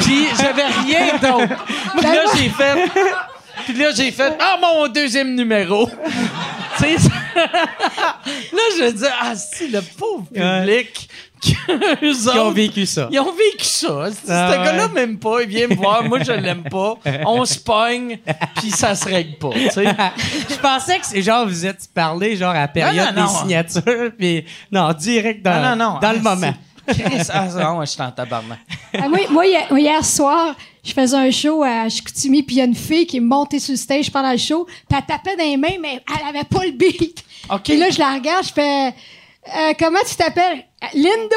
Puis 0.00 0.26
j'avais 0.38 0.66
rien 0.66 1.16
d'autre. 1.18 1.64
Puis 1.96 2.02
là, 2.02 2.20
j'ai 2.36 2.48
fait. 2.50 2.90
Puis 3.64 3.74
là, 3.74 3.90
j'ai 3.94 4.10
fait. 4.10 4.36
Ah, 4.38 4.56
mon 4.60 4.88
deuxième 4.88 5.34
numéro. 5.34 5.88
tu 6.78 6.84
sais, 6.84 6.96
là, 7.34 8.62
je 8.78 8.90
dis, 8.92 9.04
ah, 9.20 9.34
si, 9.36 9.68
le 9.68 9.80
pauvre 9.80 10.26
public. 10.32 11.08
Qui 11.40 11.54
ont 12.38 12.50
vécu 12.52 12.86
ça. 12.86 13.08
ils 13.12 13.20
ont 13.20 13.32
vécu 13.32 13.64
ça. 13.66 14.04
Ah 14.06 14.10
ce 14.52 14.64
gars-là 14.64 14.88
m'aime 14.88 15.18
pas, 15.18 15.42
il 15.42 15.48
vient 15.48 15.68
me 15.68 15.74
voir, 15.74 16.02
moi 16.02 16.20
je 16.22 16.32
l'aime 16.32 16.62
pas. 16.62 16.94
On 17.26 17.44
se 17.44 17.58
pogne, 17.58 18.18
puis 18.56 18.70
ça 18.70 18.94
se 18.94 19.04
règle 19.06 19.36
pas. 19.36 19.50
tu 19.50 19.68
sais. 19.68 19.84
Je 20.48 20.54
pensais 20.56 20.98
que 20.98 21.04
c'est 21.04 21.20
genre, 21.20 21.46
vous 21.46 21.66
êtes 21.66 21.86
parlé 21.92 22.34
genre 22.36 22.52
à 22.52 22.60
la 22.60 22.68
période 22.68 23.14
Non, 23.14 23.22
non, 23.24 23.26
des 23.28 23.32
non. 23.34 23.38
signatures, 23.40 24.12
puis 24.18 24.46
non, 24.72 24.90
direct 24.94 25.42
dans, 25.44 25.50
Ah, 25.62 25.76
non, 25.76 25.92
non. 25.92 25.98
dans 26.00 26.12
le 26.12 26.18
Ah, 26.24 26.34
moment. 26.34 26.54
Chris, 26.88 27.26
ah, 27.30 27.44
non, 27.62 27.80
je 27.82 27.86
suis 27.90 28.00
en 28.02 28.10
tabarnak. 28.10 28.60
Ah, 28.98 29.06
moi, 29.08 29.18
moi, 29.28 29.46
hier, 29.46 29.66
moi, 29.68 29.80
hier 29.80 30.02
soir, 30.04 30.54
je 30.84 30.92
faisais 30.92 31.16
un 31.16 31.30
show 31.30 31.62
à 31.62 31.88
Chicoutimi, 31.88 32.42
puis 32.42 32.56
il 32.56 32.58
y 32.58 32.62
a 32.62 32.64
une 32.64 32.74
fille 32.74 33.06
qui 33.06 33.16
est 33.16 33.20
montée 33.20 33.58
sur 33.58 33.72
le 33.72 33.78
stage 33.78 34.10
pendant 34.10 34.30
le 34.32 34.38
show, 34.38 34.64
puis 34.66 34.98
elle 34.98 35.04
tapait 35.06 35.36
dans 35.36 35.44
les 35.44 35.56
mains, 35.56 35.78
mais 35.80 36.00
elle 36.08 36.28
avait 36.28 36.44
pas 36.44 36.64
le 36.64 36.72
beat. 36.72 37.24
OK. 37.50 37.62
Puis 37.64 37.76
là, 37.76 37.90
je 37.90 37.98
la 37.98 38.14
regarde, 38.14 38.44
je 38.46 38.52
fais 38.52 38.88
Euh, 38.88 39.72
Comment 39.78 39.98
tu 40.08 40.14
t'appelles? 40.14 40.64
Linda 40.94 41.36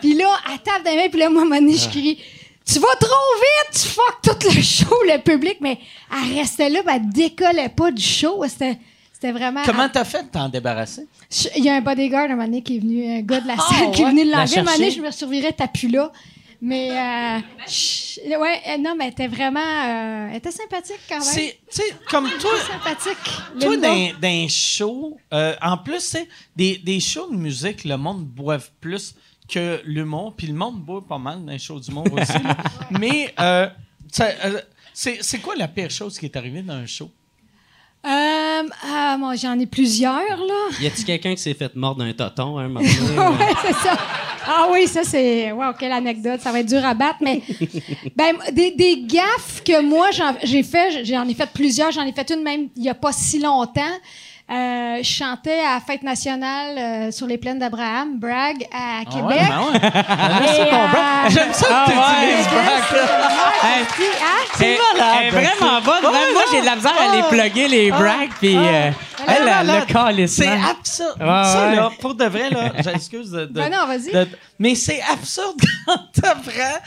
Puis 0.00 0.14
là, 0.14 0.28
elle 0.52 0.58
tape 0.60 0.84
dans 0.84 0.90
les 0.90 0.96
mains, 0.96 1.08
puis 1.10 1.20
là, 1.20 1.28
moi, 1.30 1.42
à 1.42 1.44
un 1.44 1.48
moment 1.48 1.60
donné, 1.60 1.76
je 1.76 1.88
crie 1.88 2.18
Tu 2.66 2.78
vas 2.78 2.94
trop 3.00 3.10
vite, 3.36 3.82
tu 3.82 3.88
fuck 3.88 4.18
tout 4.22 4.48
le 4.54 4.62
show, 4.62 4.94
le 5.06 5.18
public, 5.22 5.56
mais 5.60 5.78
elle 6.12 6.38
restait 6.38 6.68
là, 6.70 6.82
puis 6.84 6.94
elle 6.96 7.08
décollait 7.10 7.68
pas 7.70 7.90
du 7.90 8.02
show. 8.02 8.42
C'était. 8.48 8.78
C'était 9.12 9.32
vraiment. 9.32 9.60
Comment 9.66 9.88
t'as 9.90 10.04
fait 10.04 10.22
de 10.22 10.28
t'en 10.28 10.48
débarrasser? 10.48 11.06
Il 11.56 11.62
y 11.64 11.68
a 11.68 11.74
un 11.74 11.80
bodyguard 11.82 12.24
un 12.24 12.28
moment 12.28 12.44
donné 12.44 12.62
qui 12.62 12.76
est 12.76 12.80
venu, 12.80 13.18
un 13.18 13.20
gars 13.20 13.40
de 13.40 13.48
la 13.48 13.56
Ah, 13.58 13.74
salle 13.74 13.90
qui 13.90 14.00
est 14.02 14.06
venu 14.06 14.24
l'enlever. 14.24 14.58
Un 14.58 14.62
moment 14.62 14.76
donné, 14.76 14.90
je 14.90 15.00
me 15.02 15.10
survivrais, 15.10 15.52
t'as 15.52 15.68
plus 15.68 15.88
là. 15.88 16.10
Mais, 16.62 16.90
euh, 16.90 18.38
ouais, 18.38 18.60
euh, 18.68 18.76
non, 18.78 18.94
mais 18.96 19.06
elle 19.06 19.12
était 19.12 19.28
vraiment, 19.28 19.60
euh, 19.60 20.28
elle 20.30 20.36
était 20.36 20.50
sympathique 20.50 21.00
quand 21.08 21.14
même. 21.20 21.24
C'est, 21.24 21.58
tu 21.70 21.80
sais, 21.80 21.94
comme 22.08 22.28
toi, 22.38 22.50
sympathique. 22.70 23.16
toi 23.58 23.70
Linda. 23.70 23.88
dans, 23.88 24.20
dans 24.20 24.28
un 24.28 24.48
show, 24.48 25.18
euh, 25.32 25.54
en 25.62 25.78
plus, 25.78 26.00
c'est 26.00 26.28
des, 26.54 26.76
des 26.76 27.00
shows 27.00 27.30
de 27.30 27.36
musique, 27.36 27.84
le 27.84 27.96
monde 27.96 28.26
boive 28.26 28.70
plus 28.78 29.14
que 29.48 29.80
l'humour, 29.86 30.34
puis 30.36 30.48
le 30.48 30.54
monde 30.54 30.80
boit 30.82 31.06
pas 31.06 31.18
mal 31.18 31.44
dans 31.44 31.52
les 31.52 31.58
shows 31.58 31.80
d'humour 31.80 32.06
aussi. 32.12 32.32
Mais, 32.90 33.34
c'est 34.92 35.38
quoi 35.40 35.56
la 35.56 35.68
pire 35.68 35.90
chose 35.90 36.18
qui 36.18 36.26
est 36.26 36.36
arrivée 36.36 36.62
dans 36.62 36.74
un 36.74 36.86
show? 36.86 37.10
Euh, 38.06 38.62
ah, 38.82 39.16
moi, 39.18 39.34
j'en 39.36 39.58
ai 39.58 39.66
plusieurs, 39.66 40.14
là. 40.14 40.68
Y 40.80 40.86
a-tu 40.86 41.04
quelqu'un 41.04 41.34
qui 41.34 41.42
s'est 41.42 41.54
fait 41.54 41.74
mordre 41.76 42.02
d'un 42.02 42.12
toton 42.14 42.58
hein, 42.58 42.64
un 42.64 42.68
moment 42.68 42.80
ouais, 42.80 43.54
c'est 43.62 43.74
ça. 43.74 43.98
Ah 44.46 44.68
oui, 44.72 44.86
ça, 44.86 45.02
c'est. 45.04 45.52
Wow, 45.52 45.74
quelle 45.78 45.92
anecdote. 45.92 46.40
Ça 46.40 46.50
va 46.50 46.60
être 46.60 46.68
dur 46.68 46.84
à 46.84 46.94
battre, 46.94 47.18
mais. 47.20 47.42
ben, 48.16 48.36
des, 48.52 48.70
des 48.70 49.02
gaffes 49.02 49.62
que 49.62 49.82
moi, 49.82 50.08
j'ai 50.42 50.62
fait, 50.62 51.04
j'en 51.04 51.28
ai 51.28 51.34
fait 51.34 51.50
plusieurs. 51.52 51.92
J'en 51.92 52.06
ai 52.06 52.12
fait 52.12 52.30
une 52.30 52.42
même 52.42 52.68
il 52.74 52.82
n'y 52.82 52.88
a 52.88 52.94
pas 52.94 53.12
si 53.12 53.38
longtemps. 53.38 53.82
Euh, 54.50 54.98
je 55.00 55.04
chantais 55.08 55.60
à 55.60 55.74
la 55.74 55.80
Fête 55.80 56.02
nationale 56.02 56.76
euh, 56.76 57.10
sur 57.12 57.26
les 57.28 57.38
plaines 57.38 57.60
d'Abraham, 57.60 58.18
Bragg, 58.18 58.64
à 58.72 59.02
Ah 59.02 59.04
Québec. 59.04 59.24
ouais, 59.28 59.48
ben 59.48 59.60
ouais. 59.72 59.80
J'aime 60.40 60.52
ça, 60.52 60.66
Et, 60.66 60.70
ton 60.70 60.76
euh, 60.76 60.86
brag. 60.88 61.30
J'aime 61.30 61.52
ça 61.52 61.66
que 61.66 61.90
tu 61.90 61.96
Ah 61.96 62.14
utilises 62.24 62.46
brag, 62.48 62.66
là. 62.92 63.28
Hey, 63.62 63.84
Ah, 64.20 64.26
Elle, 64.60 64.66
elle 64.66 65.26
est 65.26 65.30
vraiment 65.30 65.80
bonne. 65.82 66.12
Même 66.12 66.32
moi, 66.32 66.42
j'ai 66.50 66.60
de 66.62 66.66
la 66.66 66.74
misère 66.76 66.94
à 66.98 67.16
les 67.16 67.22
plugger, 67.24 67.68
les 67.68 67.90
brags, 67.92 68.30
puis 68.40 68.56
euh, 68.56 68.60
elle, 68.60 68.94
Ah, 69.26 69.34
elle, 69.38 69.44
malade. 69.44 70.16
le. 70.18 70.26
C'est 70.26 70.48
absurde. 70.48 71.16
Ouais, 71.20 71.26
ça, 71.44 71.72
là, 71.74 71.90
pour 72.00 72.14
de 72.16 72.24
vrai, 72.24 72.50
là, 72.50 72.72
j'excuse 72.82 73.30
de, 73.30 73.44
de- 73.46 73.52
Ben 73.52 73.70
non, 73.70 73.86
vas-y. 73.86 74.10
de- 74.12 74.28
mais 74.58 74.74
c'est 74.74 75.00
absurde 75.12 75.60
quand 75.86 75.96
t'apprends 76.20 76.78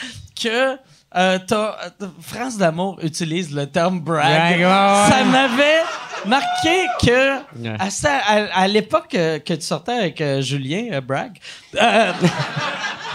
que 0.42 0.78
euh, 1.16 1.40
t'as- 1.46 1.78
euh, 2.02 2.08
France 2.22 2.58
d'amour 2.58 3.00
utilise 3.04 3.54
le 3.54 3.68
terme 3.68 4.00
brag. 4.00 4.62
Ça 4.62 5.24
m'avait 5.26 5.82
marqué 6.26 6.86
que 7.02 7.38
Ouais. 7.62 7.76
à, 7.80 7.90
ça- 7.90 8.20
à- 8.26 8.62
à 8.62 8.68
l'époque 8.68 9.14
euh, 9.16 9.40
que 9.40 9.54
tu 9.54 9.62
sortais 9.66 9.92
avec 9.94 10.22
euh, 10.22 10.42
Julien 10.42 10.88
euh, 10.94 11.02
Bragg, 11.02 11.38
euh, 11.82 12.12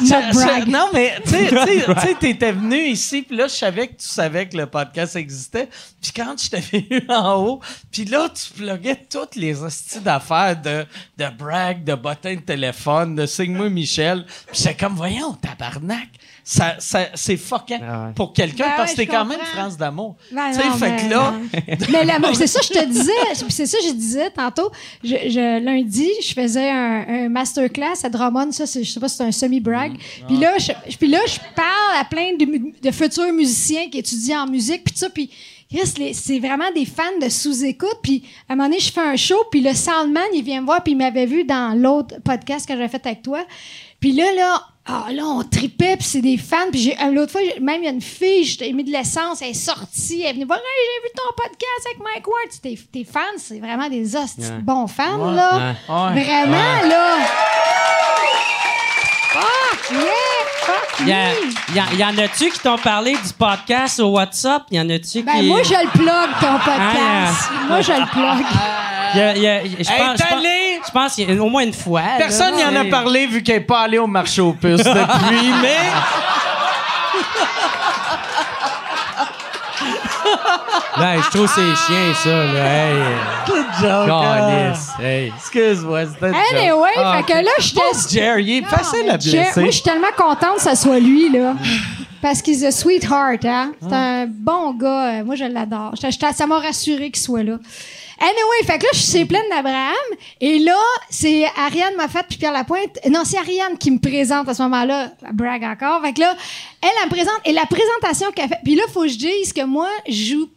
Ça- 0.07 0.29
Not 0.29 0.33
ça- 0.33 0.47
brag. 0.47 0.69
non, 0.69 0.87
mais 0.95 1.17
tu 1.25 1.31
sais, 1.31 2.15
t'étais 2.21 2.53
venu 2.53 2.77
ici, 2.77 3.23
puis 3.23 3.37
là, 3.37 3.49
je 3.49 3.55
savais 3.55 3.89
que 3.89 3.95
tu 3.95 4.07
savais 4.07 4.49
que 4.49 4.57
le 4.57 4.67
podcast 4.67 5.17
existait. 5.17 5.69
Puis 6.01 6.13
quand 6.15 6.37
je 6.41 6.51
t'avais 6.51 6.87
eu 6.91 7.03
en 7.09 7.35
haut, 7.43 7.61
puis 7.91 8.05
là, 8.05 8.29
tu 8.29 8.53
pluguais 8.53 8.95
toutes 9.11 9.35
les 9.35 9.61
hosties 9.61 9.99
d'affaires 9.99 10.55
de, 10.63 10.87
de 11.17 11.29
brag, 11.37 11.83
de 11.83 11.97
bottin 11.97 12.37
de 12.37 12.41
téléphone, 12.43 13.17
de 13.17 13.27
signe-moi 13.27 13.71
Michel. 13.71 14.25
Puis 14.53 14.59
c'est 14.61 14.75
comme, 14.77 14.95
voyons, 14.95 15.33
tabarnak. 15.33 16.07
Ça, 16.51 16.77
ça, 16.79 17.09
c'est 17.15 17.37
fucking 17.37 17.77
Ah 17.87 18.07
ouais. 18.07 18.13
pour 18.15 18.33
quelqu'un, 18.33 18.65
Ben 18.69 18.73
parce 18.79 18.93
ouais, 18.93 18.97
que 18.97 19.01
t'es 19.03 19.07
je 19.07 19.19
quand 19.19 19.25
même. 19.27 19.39
France 19.53 19.77
d'amour. 19.77 20.17
Ben 20.33 20.51
tu 20.51 20.57
sais, 20.63 20.71
fait 20.79 20.91
mais- 20.93 21.03
que 21.03 21.11
là, 21.11 21.35
Mais 21.91 22.05
la- 22.07 22.33
c'est 22.33 22.47
ça 22.47 22.61
que 22.61 22.65
je 22.67 22.73
te 22.73 22.85
disais. 22.87 23.13
C'est 23.51 23.67
ça 23.67 23.77
que 23.77 23.85
je 23.85 23.93
disais 23.93 24.31
tantôt. 24.31 24.71
Je, 25.05 25.09
je- 25.29 25.63
lundi, 25.63 26.09
je 26.27 26.33
faisais 26.33 26.71
un, 26.71 27.05
un 27.07 27.29
masterclass 27.29 28.03
à 28.03 28.09
Drummond. 28.09 28.51
Ça, 28.53 28.65
c'est- 28.67 28.83
je 28.83 28.91
sais 28.91 28.99
pas 28.99 29.11
si 29.11 29.19
c'est 29.19 29.25
un 29.25 29.31
semi-brag. 29.33 29.93
Puis 30.27 30.39
là, 30.39 30.57
je, 30.57 30.73
puis 30.97 31.09
là, 31.09 31.19
je 31.27 31.37
parle 31.55 32.01
à 32.01 32.05
plein 32.07 32.33
de, 32.35 32.91
futurs 32.93 33.31
musiciens 33.35 33.91
qui 33.91 33.99
étudient 33.99 34.45
en 34.45 34.47
musique. 34.47 34.85
Puis 34.85 34.95
tout 34.95 35.01
ça. 35.01 35.11
Puis 35.11 35.31
c'est 36.15 36.39
vraiment 36.39 36.71
des 36.75 36.87
fans 36.87 37.03
de 37.21 37.29
sous-écoute. 37.29 37.99
Puis 38.03 38.25
à 38.49 38.55
un 38.55 38.57
moment 38.57 38.71
donné, 38.71 38.81
je 38.81 38.91
fais 38.91 39.03
un 39.03 39.17
show. 39.17 39.37
Puis 39.51 39.61
le 39.61 39.75
soundman, 39.75 40.23
il 40.33 40.43
vient 40.43 40.63
me 40.63 40.67
voir. 40.67 40.83
Puis 40.83 40.93
il 40.95 40.97
m'avait 40.97 41.27
vu 41.27 41.45
dans 41.45 41.79
l'autre 41.79 42.15
podcast 42.25 42.67
que 42.67 42.73
j'avais 42.75 42.89
fait 42.89 43.05
avec 43.05 43.21
toi. 43.21 43.45
Puis 44.01 44.13
là, 44.13 44.25
là, 44.35 44.63
ah, 44.89 45.07
là, 45.13 45.23
on 45.25 45.43
tripait, 45.45 45.97
puis 45.97 46.07
c'est 46.07 46.21
des 46.23 46.37
fans. 46.39 46.71
Puis 46.71 46.81
j'ai- 46.81 46.97
euh, 47.01 47.11
l'autre 47.13 47.33
fois, 47.33 47.41
même 47.61 47.83
il 47.83 47.85
y 47.85 47.89
a 47.89 47.93
une 47.93 48.01
fille, 48.01 48.45
j'ai 48.45 48.73
mis 48.73 48.85
de 48.85 48.91
l'essence, 48.91 49.43
elle 49.43 49.51
est 49.51 49.55
sortie, 49.55 50.23
elle 50.23 50.31
est 50.31 50.33
venue 50.35 50.47
voir, 50.47 50.59
hey, 50.59 50.65
j'ai 50.87 51.09
vu 51.09 51.15
ton 51.15 51.33
podcast 51.37 51.87
avec 51.87 51.99
Mike 52.03 52.27
Ward. 52.27 52.49
Tes, 52.63 52.79
tes 52.93 53.05
fans, 53.05 53.37
c'est 53.39 53.59
vraiment 53.59 53.89
des 53.89 54.17
hosties 54.17 54.51
bons 54.63 54.87
fans, 54.87 55.31
là. 55.33 55.75
Ouais. 55.89 56.23
Vraiment, 56.25 56.89
là. 56.89 57.17
Fuck 59.31 59.91
yeah! 59.91 60.07
Fuck 60.63 61.07
y, 61.07 61.13
a- 61.13 61.33
y 61.75 61.79
a- 61.79 61.95
y 61.95 62.05
en 62.05 62.19
a-tu 62.19 62.51
qui 62.51 62.59
t'ont 62.61 62.79
parlé 62.79 63.13
du 63.13 63.33
podcast 63.39 64.01
au 64.01 64.09
WhatsApp? 64.09 64.65
Il 64.71 64.79
y 64.79 64.81
en 64.81 64.89
a-tu 64.91 65.23
Ben, 65.23 65.33
qui. 65.41 65.47
moi, 65.47 65.63
je 65.63 65.71
le 65.75 65.91
plug, 65.91 66.31
ton 66.41 66.59
podcast. 66.59 67.51
Ah, 67.51 67.67
Moi, 67.69 67.81
je 67.83 67.93
le 67.93 68.07
plug. 68.11 68.47
Je 69.09 69.21
pense- 69.21 69.41
Hey, 69.41 69.71
je 69.79 69.89
pense-? 69.89 70.21
Je 70.89 70.93
pense 70.93 71.15
qu'il 71.15 71.31
y 71.31 71.39
a 71.39 71.43
au 71.43 71.49
moins 71.49 71.63
une 71.65 71.73
fois. 71.73 72.03
personne 72.17 72.55
n'y 72.57 72.65
en 72.65 72.75
a 72.75 72.85
parlé 72.85 73.27
vu 73.27 73.43
qu'elle 73.43 73.57
n'est 73.57 73.61
pas 73.65 73.81
allée 73.81 73.99
au 73.99 74.07
marché 74.07 74.41
aux 74.41 74.55
puces 74.55 74.83
depuis, 74.85 75.53
mais. 75.63 75.77
Là, 80.99 81.17
je 81.21 81.31
trouve 81.31 81.49
c'est 81.49 81.61
chiant, 81.61 82.15
ça. 82.15 82.31
Là. 82.31 82.65
Hey. 82.65 82.97
Good 83.47 83.67
joke. 83.81 84.09
Calice. 84.09 84.89
Hey. 85.01 85.33
Excuse-moi, 85.37 86.07
c'était. 86.07 86.27
Anyway, 86.27 86.89
Ah, 86.97 87.19
fait 87.19 87.33
que 87.33 87.39
là, 87.45 87.51
je 87.59 88.15
Jerry, 88.15 88.45
il 88.45 88.57
est 88.59 88.61
Non, 88.63 88.69
facile 88.69 89.11
à 89.11 89.17
blesser. 89.17 89.61
Moi, 89.61 89.67
je 89.67 89.71
suis 89.75 89.83
tellement 89.83 90.09
contente 90.17 90.57
que 90.57 90.63
ce 90.63 90.75
soit 90.75 90.99
lui, 90.99 91.31
là. 91.31 91.55
Parce 92.21 92.43
qu'il 92.43 92.55
est 92.63 92.67
a 92.67 92.71
sweetheart, 92.71 93.45
hein? 93.45 93.73
C'est 93.81 93.93
un 93.93 94.27
bon 94.27 94.75
gars. 94.75 95.21
Euh, 95.21 95.25
Moi, 95.25 95.37
je 95.37 95.45
l'adore. 95.45 95.95
Ça 95.97 96.47
m'a 96.47 96.59
rassuré 96.59 97.11
qu'il 97.11 97.23
soit 97.23 97.43
là. 97.43 97.59
Anyway, 98.21 98.65
fait 98.67 98.79
que 98.79 98.85
là, 98.85 98.91
je 98.95 98.99
suis 98.99 99.25
pleine 99.25 99.49
d'Abraham. 99.49 99.95
Et 100.41 100.59
là, 100.59 100.77
c'est 101.09 101.45
Ariane 101.57 101.95
Moffat 101.97 102.25
puis 102.25 102.37
Pierre 102.37 102.53
Lapointe. 102.53 102.99
Non, 103.09 103.21
c'est 103.25 103.39
Ariane 103.39 103.79
qui 103.79 103.93
me 103.93 103.99
présente 104.01 104.49
à 104.49 104.55
ce 104.55 104.63
moment-là. 104.63 105.13
Brag 105.33 105.63
encore. 105.63 106.03
Fait 106.03 106.13
que 106.13 106.21
là, 106.21 106.35
elle, 106.83 106.89
elle 107.03 107.09
me 107.09 107.15
présente. 107.15 107.41
Et 107.45 107.53
la 107.53 107.67
présentation 107.67 108.33
qu'elle 108.33 108.49
fait. 108.49 108.59
Puis 108.65 108.75
là, 108.75 108.83
faut 108.93 109.03
que 109.03 109.09
je 109.09 109.19
dise 109.19 109.53
que 109.53 109.65
moi, 109.65 109.89
je 110.09 110.33
joue 110.35 110.49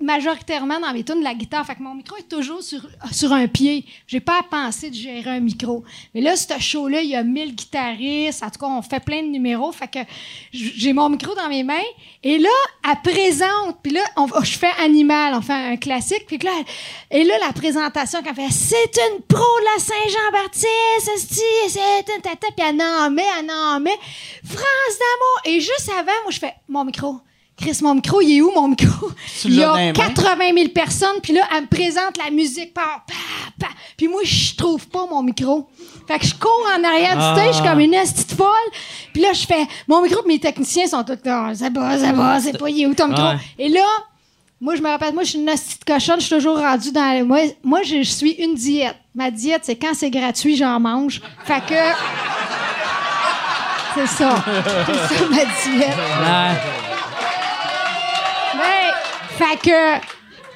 majoritairement 0.00 0.80
dans 0.80 0.92
mes 0.92 1.04
tunes 1.04 1.20
de 1.20 1.24
la 1.24 1.34
guitare. 1.34 1.64
Fait 1.64 1.76
que 1.76 1.82
mon 1.82 1.94
micro 1.94 2.16
est 2.16 2.28
toujours 2.28 2.62
sur, 2.62 2.80
sur 3.12 3.32
un 3.32 3.46
pied. 3.46 3.84
J'ai 4.06 4.20
pas 4.20 4.40
à 4.40 4.42
penser 4.42 4.90
de 4.90 4.94
gérer 4.94 5.30
un 5.30 5.40
micro. 5.40 5.84
Mais 6.14 6.20
là, 6.20 6.36
ce 6.36 6.58
show-là, 6.58 7.00
il 7.00 7.10
y 7.10 7.16
a 7.16 7.22
1000 7.22 7.54
guitaristes. 7.54 8.42
En 8.42 8.50
tout 8.50 8.58
cas, 8.58 8.66
on 8.66 8.82
fait 8.82 9.00
plein 9.00 9.22
de 9.22 9.28
numéros. 9.28 9.70
Fait 9.72 9.88
que 9.88 10.00
j'ai 10.52 10.92
mon 10.92 11.08
micro 11.08 11.34
dans 11.34 11.48
mes 11.48 11.62
mains. 11.62 11.78
Et 12.22 12.38
là, 12.38 12.48
elle 12.84 13.12
présente. 13.12 13.78
Puis 13.82 13.92
là, 13.92 14.02
je 14.42 14.58
fais 14.58 14.72
animal. 14.82 15.34
On 15.34 15.40
fait 15.40 15.52
un 15.52 15.76
classique. 15.76 16.24
Puis 16.26 16.38
là, 16.38 16.52
et 17.10 17.22
là, 17.22 17.34
la 17.46 17.52
présentation 17.52 18.22
qu'elle 18.22 18.34
fait, 18.34 18.50
c'est 18.50 19.00
une 19.10 19.22
pro 19.22 19.38
de 19.38 19.64
la 19.74 19.80
Saint-Jean-Baptiste. 19.80 21.28
C'est 21.68 22.14
une 22.14 22.22
tata. 22.22 22.48
Puis 22.56 22.66
elle 22.68 22.82
en 22.82 23.10
met, 23.10 23.24
elle 23.38 23.50
en 23.50 23.78
met. 23.78 23.98
France 24.44 24.98
d'amour. 24.98 25.40
Et 25.44 25.60
juste 25.60 25.88
avant, 25.90 26.22
moi, 26.24 26.30
je 26.30 26.38
fais 26.40 26.54
mon 26.68 26.84
micro. 26.84 27.20
Chris, 27.56 27.78
mon 27.82 27.94
micro, 27.94 28.20
il 28.20 28.38
est 28.38 28.40
où, 28.40 28.50
mon 28.52 28.68
micro? 28.68 29.10
Tu 29.40 29.48
il 29.48 29.54
y 29.54 29.62
a 29.62 29.68
dans 29.68 29.76
les 29.76 29.86
mains? 29.86 29.92
80 29.92 30.36
000 30.54 30.68
personnes, 30.70 31.20
puis 31.22 31.32
là, 31.32 31.42
elle 31.54 31.62
me 31.62 31.66
présente 31.68 32.16
la 32.22 32.30
musique, 32.30 32.74
pa, 32.74 33.04
pa, 33.06 33.14
pa. 33.60 33.68
Puis 33.96 34.08
moi, 34.08 34.22
je 34.24 34.56
trouve 34.56 34.86
pas 34.88 35.06
mon 35.08 35.22
micro. 35.22 35.68
Fait 36.08 36.18
que 36.18 36.26
je 36.26 36.34
cours 36.34 36.66
en 36.76 36.82
arrière 36.82 37.14
du 37.14 37.40
stage 37.40 37.62
comme 37.62 37.80
une 37.80 37.92
petite 37.92 38.32
folle. 38.32 38.46
Puis 39.12 39.22
là, 39.22 39.32
je 39.32 39.46
fais 39.46 39.66
mon 39.86 40.02
micro, 40.02 40.22
puis 40.22 40.34
mes 40.34 40.40
techniciens 40.40 40.86
sont 40.86 41.04
tous 41.04 41.18
là. 41.24 41.54
Ça 41.54 41.70
va, 41.70 41.98
ça 41.98 42.12
va, 42.12 42.40
c'est 42.40 42.58
pas, 42.58 42.68
il 42.68 42.82
est 42.82 42.86
où 42.86 42.94
ton 42.94 43.08
micro? 43.08 43.22
Ouais. 43.22 43.36
Et 43.58 43.68
là, 43.68 43.86
moi, 44.60 44.74
je 44.74 44.82
me 44.82 44.88
rappelle, 44.88 45.14
moi, 45.14 45.22
je 45.22 45.30
suis 45.30 45.38
une 45.38 45.46
petite 45.46 45.84
cochonne, 45.84 46.20
je 46.20 46.26
suis 46.26 46.34
toujours 46.34 46.58
rendue 46.58 46.90
dans. 46.90 47.26
Moi, 47.26 47.40
moi 47.62 47.82
je, 47.82 47.98
je 47.98 48.10
suis 48.10 48.32
une 48.32 48.54
diète. 48.54 48.96
Ma 49.14 49.30
diète, 49.30 49.62
c'est 49.64 49.76
quand 49.76 49.94
c'est 49.94 50.10
gratuit, 50.10 50.56
j'en 50.56 50.80
mange. 50.80 51.20
Fait 51.44 51.60
que. 51.60 51.74
C'est 53.94 54.08
ça. 54.08 54.44
C'est 54.86 55.14
ça, 55.14 55.28
ma 55.30 55.36
diète. 55.36 55.96
Ouais. 55.96 56.73
Fait 59.36 59.56
que 59.62 60.06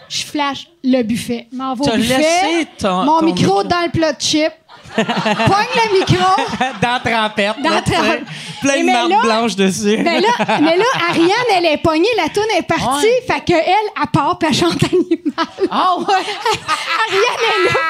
je 0.08 0.22
flash 0.24 0.68
le 0.84 1.02
buffet. 1.02 1.46
M'en 1.52 1.74
vais 1.74 1.82
au 1.82 1.84
T'as 1.84 1.96
buffet. 1.96 2.18
laissé 2.18 2.68
ton- 2.78 3.04
mon 3.04 3.20
ton 3.20 3.26
micro 3.26 3.42
micro. 3.42 3.62
dans 3.64 3.82
le 3.84 3.90
plat 3.90 4.12
de 4.12 4.20
chips. 4.20 4.52
Pogne 4.96 5.04
le 5.04 5.98
micro. 6.00 6.24
Dans 6.82 6.98
trempette. 7.04 7.56
Dans 7.62 7.82
trempette. 7.82 8.22
Plein 8.62 8.80
de 8.80 8.84
mais 8.84 8.92
marde 8.92 9.10
là- 9.10 9.20
blanche 9.22 9.54
dessus. 9.54 9.98
Mais 9.98 10.20
là, 10.20 10.28
mais 10.62 10.76
là, 10.76 10.84
Ariane, 11.10 11.28
elle 11.56 11.66
est 11.66 11.76
pognée, 11.82 12.08
la 12.16 12.28
toune 12.30 12.44
est 12.56 12.62
partie. 12.62 13.06
Ouais. 13.06 13.22
Fait 13.26 13.44
que 13.44 13.52
elle, 13.52 13.66
elle 14.00 14.06
part, 14.10 14.38
puis 14.38 14.48
elle 14.48 14.56
chante 14.56 14.82
animal. 14.84 15.68
Ah 15.70 15.94
ouais? 15.98 16.04
Ariane 16.14 17.44
est 17.44 17.64
là. 17.72 17.80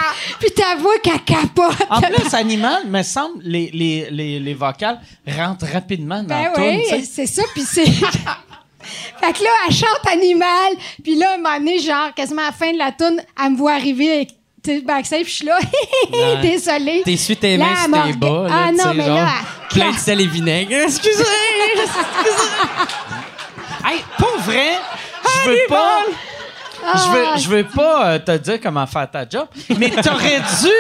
Puis 0.41 0.51
ta 0.51 0.75
voix 0.77 0.99
qu'elle 1.03 1.21
capote. 1.23 1.87
En 1.89 2.01
plus, 2.01 2.35
Animal, 2.35 2.83
me 2.89 3.03
semble, 3.05 3.43
les, 3.45 3.71
les, 3.73 4.09
les, 4.11 4.41
les 4.41 4.55
vocales 4.55 5.01
rentrent 5.27 5.67
rapidement 5.73 6.23
dans 6.23 6.29
Ben 6.29 6.51
le 6.57 6.63
oui, 6.63 7.09
c'est 7.11 7.27
ça, 7.27 7.43
puis 7.55 7.63
c'est... 7.63 7.85
fait 9.21 9.33
que 9.33 9.43
là, 9.45 9.51
elle 9.67 9.75
chante 9.75 10.01
Animal, 10.11 10.73
puis 11.03 11.17
là, 11.17 11.35
un 11.35 11.37
moment 11.39 11.59
donné, 11.59 11.79
genre, 11.79 12.13
quasiment 12.15 12.43
à 12.43 12.47
la 12.47 12.53
fin 12.53 12.73
de 12.73 12.79
la 12.79 12.93
tune, 12.93 13.23
elle 13.43 13.53
me 13.53 13.57
voit 13.57 13.73
arriver 13.73 14.13
avec, 14.15 14.85
backstage, 14.85 15.27
je 15.27 15.31
suis 15.31 15.47
là, 15.47 15.59
désolée. 16.43 17.03
T'essuies 17.05 17.37
tes 17.37 17.57
mains 17.59 17.75
sur 17.85 18.03
tes 18.05 18.13
bas. 18.15 18.47
là, 18.49 18.55
Ah 18.67 18.73
non, 18.73 18.95
mais 18.95 19.05
genre, 19.05 19.17
là, 19.17 19.29
Plein 19.71 19.93
de 19.93 19.97
sel 19.97 20.21
et 20.21 20.27
vinaigre. 20.27 20.73
Excusez. 20.85 21.23
Hey, 23.85 24.05
pour 24.19 24.37
vrai, 24.41 24.79
je 25.45 25.51
veux 25.51 25.59
pas... 25.69 26.01
Je 26.95 27.11
veux, 27.11 27.25
Ah. 27.27 27.37
je 27.37 27.49
veux 27.49 27.65
pas 27.65 28.07
euh, 28.07 28.19
te 28.19 28.31
dire 28.39 28.59
comment 28.63 28.87
faire 28.87 29.11
ta 29.11 29.29
job, 29.29 29.47
mais 29.77 29.91
t'aurais 29.91 30.41
dû, 30.63 30.71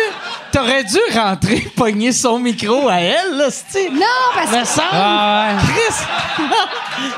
t'aurais 0.52 0.84
dû 0.84 0.98
rentrer, 1.14 1.60
pogner 1.76 2.12
son 2.12 2.38
micro 2.38 2.88
à 2.88 3.00
elle, 3.00 3.36
là, 3.36 3.46
c'est 3.50 3.90
Non, 3.90 4.00
parce 4.34 4.50
Me 4.50 4.60
que 4.60 4.66
semble, 4.66 4.88
Ah 4.92 5.48
ouais. 5.50 5.56
Chris, 5.74 5.94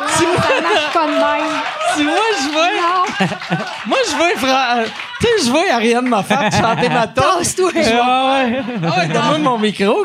ça 0.08 0.60
marche 0.62 0.92
pas 0.92 1.06
de 1.06 1.12
même. 1.12 1.60
si 1.94 2.02
moi 2.04 2.14
je 2.40 2.48
veux, 2.48 2.76
Non, 2.80 3.58
moi 3.86 3.98
je 4.10 4.16
veux, 4.16 4.36
Fra- 4.48 4.84
tu 5.20 5.26
sais, 5.26 5.46
je 5.46 5.50
veux 5.52 5.70
Ariane 5.72 6.08
Moffat 6.08 6.50
chanter 6.50 6.88
ma 6.88 7.06
tune. 7.08 7.22
tasse-toi. 7.22 7.70
Ah 8.02 8.44
ouais, 8.46 9.08
donne-moi 9.08 9.38
mon 9.38 9.58
micro. 9.58 10.04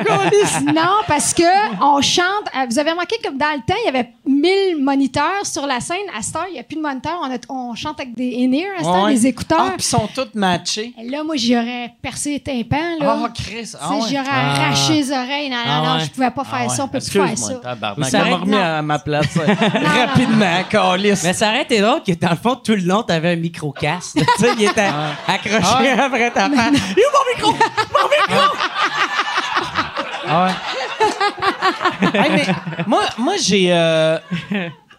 Non, 0.74 1.02
parce 1.08 1.34
que 1.34 1.44
on 1.82 2.02
chante. 2.02 2.26
euh, 2.56 2.66
Vous 2.70 2.80
avez 2.80 2.92
remarqué 2.92 3.16
que 3.24 3.30
dans 3.30 3.52
le 3.56 3.60
temps, 3.66 3.76
il 3.84 3.86
y 3.86 3.90
avait 3.90 4.10
1000 4.28 4.84
moniteurs 4.84 5.44
sur 5.46 5.66
la 5.66 5.80
scène. 5.80 5.98
À 6.18 6.22
cette 6.22 6.36
heure, 6.36 6.46
il 6.50 6.54
n'y 6.54 6.60
a 6.60 6.64
plus 6.64 6.76
de 6.78 6.82
moniteurs. 6.82 7.20
On, 7.22 7.34
a- 7.34 7.38
on 7.72 7.76
chante 7.76 8.00
avec 8.00 8.16
des 8.16 8.36
in-ear, 8.46 8.72
à 8.76 8.78
cette 8.80 8.88
heure, 8.88 9.04
Ouais. 9.06 9.14
des 9.14 9.28
écouteurs. 9.28 9.58
Ah, 9.62 9.70
puis 9.78 9.78
ils 9.80 9.84
sont 9.84 10.08
tous 10.14 10.28
matchés. 10.38 10.94
Et 11.02 11.10
là, 11.10 11.24
moi, 11.24 11.36
j'y 11.36 11.56
aurais 11.56 11.94
percé 12.02 12.32
les 12.32 12.40
tympans. 12.40 12.76
Là. 13.00 13.18
Ah, 13.26 13.30
Chris, 13.34 13.72
ah 13.80 13.88
Tu 13.90 13.94
ouais. 13.94 14.00
J'aurais 14.12 14.30
arraché 14.38 14.94
les 14.94 15.12
oreilles. 15.12 15.50
Non, 15.50 15.58
non, 15.58 15.64
Ah 15.68 15.82
non, 15.86 15.94
ouais. 15.96 16.06
je 16.06 16.12
pouvais 16.12 16.32
pas 16.32 16.44
faire 16.44 16.72
ça. 16.72 16.84
On 16.84 16.88
peut 16.88 17.00
plus 17.00 17.10
faire 17.12 17.38
ça. 17.38 17.62
Ça 18.10 18.26
m'a 18.26 18.36
remis 18.38 18.56
à 18.56 18.82
ma 18.82 19.00
place 19.00 19.38
rapidement, 19.84 20.64
câlisse. 20.70 21.24
Mais 21.24 21.34
ça 21.34 21.50
aurait 21.50 21.64
été 21.64 21.80
drôle 21.82 22.02
que 22.04 22.12
dans 22.14 22.30
le 22.32 22.36
fond, 22.36 22.56
tout 22.56 22.74
le 22.74 22.82
long, 22.82 23.04
t'avais 23.04 23.32
un 23.34 23.36
micro-casque. 23.36 24.16
tu 24.38 24.44
sais, 24.44 24.50
il 24.58 24.64
était 24.66 24.90
accroché 25.28 25.90
Ah. 25.98 26.06
après 26.06 26.32
ta 26.32 26.50
face. 26.50 26.80
Il 26.96 27.00
est 27.00 27.06
où 27.06 27.12
mon 27.44 27.54
micro? 27.54 27.66
Ah 30.28 30.46
ouais. 30.48 32.20
Hey, 32.20 32.32
mais 32.32 32.46
moi, 32.88 33.04
moi 33.18 33.36
j'ai. 33.40 33.72
euh, 33.72 34.18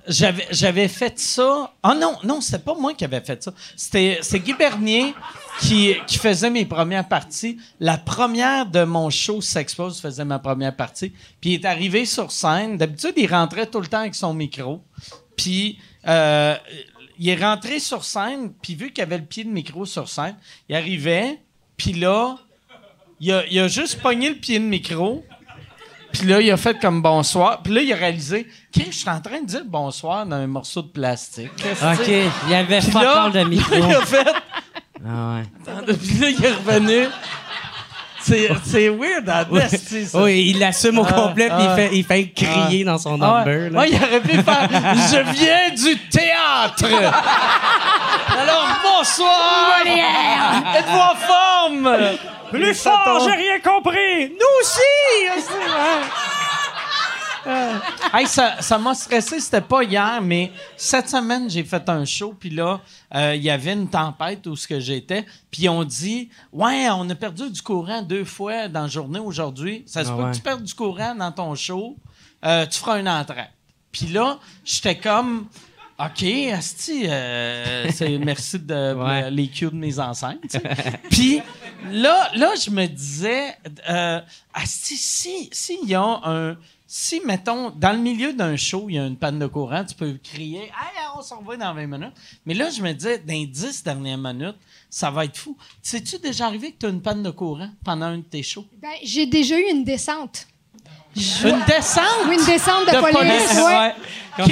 j'avais, 0.09 0.87
fait 0.89 1.19
ça. 1.19 1.73
Ah 1.83 1.95
non, 1.95 2.17
non, 2.23 2.41
c'était 2.41 2.61
pas 2.63 2.75
moi 2.79 2.95
qui 2.95 3.05
avais 3.05 3.21
fait 3.21 3.43
ça. 3.43 3.53
C'était, 3.77 4.19
c'est 4.23 4.39
Guy 4.39 4.55
Bernier 4.55 5.15
qui, 5.61 5.97
qui 6.07 6.19
faisait 6.19 6.51
mes 6.51 6.65
premières 6.65 7.09
parties. 7.09 7.59
La 7.81 7.99
première 7.99 8.67
de 8.67 8.85
mon 8.85 9.11
show 9.11 9.41
S'expose 9.41 10.01
faisait 10.01 10.25
ma 10.25 10.39
première 10.39 10.77
partie. 10.77 11.13
Puis 11.41 11.55
il 11.55 11.55
est 11.55 11.65
arrivé 11.65 12.05
sur 12.07 12.31
scène. 12.31 12.77
D'habitude, 12.77 13.15
il 13.17 13.27
rentrait 13.27 13.67
tout 13.67 13.81
le 13.81 13.89
temps 13.89 13.99
avec 14.01 14.15
son 14.15 14.33
micro. 14.33 14.81
Puis 15.37 15.79
euh, 16.07 16.55
il 17.19 17.29
est 17.29 17.37
rentré 17.43 17.79
sur 17.79 18.05
scène. 18.05 18.53
Puis 18.62 18.75
vu 18.75 18.93
qu'il 18.93 19.03
avait 19.03 19.19
le 19.19 19.25
pied 19.25 19.45
de 19.45 19.51
micro 19.51 19.85
sur 19.87 20.09
scène, 20.09 20.37
il 20.69 20.77
arrivait. 20.77 21.39
Puis 21.77 21.93
là, 21.93 22.37
il 23.21 23.33
a, 23.33 23.45
il 23.47 23.59
a 23.61 23.69
juste 23.69 24.01
pogné 24.01 24.29
le 24.31 24.37
pied 24.37 24.59
de 24.59 24.64
micro. 24.64 25.25
Puis 26.12 26.27
là, 26.27 26.41
il 26.41 26.51
a 26.51 26.57
fait 26.57 26.79
comme 26.79 27.03
bonsoir. 27.03 27.62
Puis 27.62 27.75
là, 27.75 27.83
il 27.83 27.93
a 27.93 27.97
réalisé, 27.97 28.47
Chris, 28.73 28.87
je 28.91 28.97
suis 28.99 29.09
en 29.11 29.21
train 29.21 29.41
de 29.43 29.47
dire 29.47 29.64
bonsoir 29.67 30.25
dans 30.25 30.37
un 30.37 30.47
morceau 30.47 30.81
de 30.83 30.89
plastique. 30.89 31.51
Qu'est-ce 31.57 31.81
que 31.81 32.03
OK, 32.03 32.33
il 32.47 32.51
y 32.51 32.55
avait 32.55 32.79
Puis 32.79 32.91
fuck 32.91 33.03
là, 33.03 33.23
all 33.25 33.33
de 33.33 33.45
micro. 33.45 33.75
il 33.75 33.95
a 33.95 34.01
fait, 34.07 34.27
Ah 35.07 35.37
ouais. 35.37 35.95
puis 35.95 36.19
là, 36.19 36.31
il 36.31 36.45
est 36.45 36.53
revenu. 36.53 37.07
C'est, 38.27 38.49
c'est 38.64 38.89
weird, 38.89 39.29
en 39.29 39.57
esti, 39.57 40.07
ça? 40.07 40.20
Oui, 40.22 40.47
il 40.51 40.59
l'assume 40.59 40.99
au 40.99 41.07
Ah, 41.09 41.12
complet, 41.12 41.47
puis 41.47 41.57
ah. 41.61 41.77
il, 41.77 41.83
fait, 41.83 41.97
il 41.97 42.05
fait 42.05 42.29
crier 42.35 42.83
dans 42.85 42.99
son 42.99 43.20
Ah 43.22 43.45
number. 43.45 43.70
là. 43.70 43.79
Ouais, 43.81 43.91
il 43.91 43.97
aurait 43.97 44.20
pu 44.20 44.43
faire 44.43 44.68
Je 44.70 45.33
viens 45.33 45.70
du 45.74 45.97
théâtre. 46.09 46.85
Alors, 48.41 48.68
bonsoir. 48.83 49.79
Êtes-vous 50.77 50.99
en 50.99 51.14
forme? 51.14 51.97
Plus 52.51 52.74
fort, 52.74 53.20
j'ai 53.24 53.37
rien 53.37 53.59
compris! 53.61 54.29
Nous 54.29 54.61
aussi! 54.61 55.43
Hey, 58.12 58.26
ça, 58.26 58.78
m'a 58.78 58.94
stressé, 58.94 59.40
c'était 59.40 59.61
pas 59.61 59.82
hier, 59.84 60.20
mais 60.22 60.53
cette 60.76 61.09
semaine, 61.09 61.49
j'ai 61.49 61.64
fait 61.64 61.88
un 61.88 62.05
show, 62.05 62.34
puis 62.38 62.51
là, 62.51 62.80
euh, 63.14 63.34
il 63.36 63.42
y 63.42 63.51
avait 63.51 63.72
une 63.72 63.88
tempête 63.88 64.47
où 64.47 64.57
ce 64.57 64.66
que 64.66 64.80
j'étais, 64.80 65.24
puis 65.51 65.68
on 65.68 65.84
dit 65.84 66.28
Ouais, 66.53 66.88
on 66.90 67.09
a 67.11 67.14
perdu 67.14 67.51
du 67.51 67.62
courant 67.62 68.03
deux 68.03 68.24
fois 68.24 68.68
dans 68.68 68.82
la 68.82 68.88
journée 68.88 69.18
aujourd'hui. 69.20 69.82
Ça 69.86 70.05
se 70.05 70.11
Ah 70.11 70.16
peut 70.16 70.22
ouais. 70.24 70.30
que 70.30 70.36
tu 70.36 70.42
perdes 70.42 70.62
du 70.64 70.74
courant 70.74 71.14
dans 71.14 71.32
ton 71.32 71.55
show, 71.55 71.97
euh, 72.44 72.66
tu 72.66 72.78
feras 72.78 72.99
une 73.01 73.09
entrée. 73.09 73.49
Puis 73.92 74.07
là, 74.07 74.38
j'étais 74.64 74.99
comme 74.99 75.47
OK, 75.99 76.24
Asti, 76.53 77.05
euh, 77.09 77.86
c'est 77.90 78.18
merci 78.18 78.59
de 78.59 78.94
Ouais. 78.94 79.30
les 79.30 79.49
cues 79.49 79.66
de 79.66 79.74
mes 79.76 79.99
enceintes. 79.99 80.57
Puis 81.11 81.40
là, 81.90 82.28
là, 82.34 82.51
je 82.62 82.68
me 82.70 82.86
disais, 82.86 83.57
euh, 83.88 84.20
Asti, 84.53 84.97
si, 84.97 85.49
s'il 85.53 85.88
y 85.88 85.94
a 85.94 86.20
un. 86.24 86.57
Si, 86.99 87.20
mettons, 87.26 87.68
dans 87.68 87.92
le 87.92 87.99
milieu 87.99 88.32
d'un 88.32 88.57
show, 88.57 88.86
il 88.88 88.94
y 88.94 88.99
a 88.99 89.05
une 89.05 89.18
panne 89.18 89.38
de 89.38 89.47
courant, 89.47 89.84
tu 89.84 89.94
peux 89.94 90.16
crier 90.24 90.62
Hey, 90.62 91.03
on 91.14 91.20
s'en 91.20 91.42
va 91.42 91.55
dans 91.59 91.74
20 91.74 91.86
minutes. 91.86 92.14
Mais 92.47 92.55
là, 92.55 92.70
je 92.70 92.80
me 92.80 92.90
disais, 92.92 93.18
dans 93.18 93.34
les 93.34 93.44
10 93.44 93.84
dernières 93.84 94.16
minutes, 94.16 94.57
ça 94.88 95.11
va 95.11 95.26
être 95.26 95.36
fou. 95.36 95.59
Sais-tu 95.82 96.18
déjà 96.18 96.47
arrivé 96.47 96.72
que 96.72 96.78
tu 96.80 96.86
as 96.86 96.88
une 96.88 97.03
panne 97.03 97.22
de 97.22 97.28
courant 97.28 97.68
pendant 97.84 98.07
un 98.07 98.16
de 98.16 98.22
tes 98.22 98.42
shows? 98.42 98.64
Ben, 98.80 98.88
j'ai 99.05 99.26
déjà 99.26 99.59
eu 99.59 99.64
une 99.72 99.84
descente. 99.84 100.47
Une 101.14 101.62
descente? 101.66 102.03
Oui, 102.28 102.38
une 102.40 102.47
descente 102.47 102.86
de, 102.86 102.92
De 102.92 103.01
police. 103.03 103.18
police, 103.18 103.61
ouais. 103.62 103.94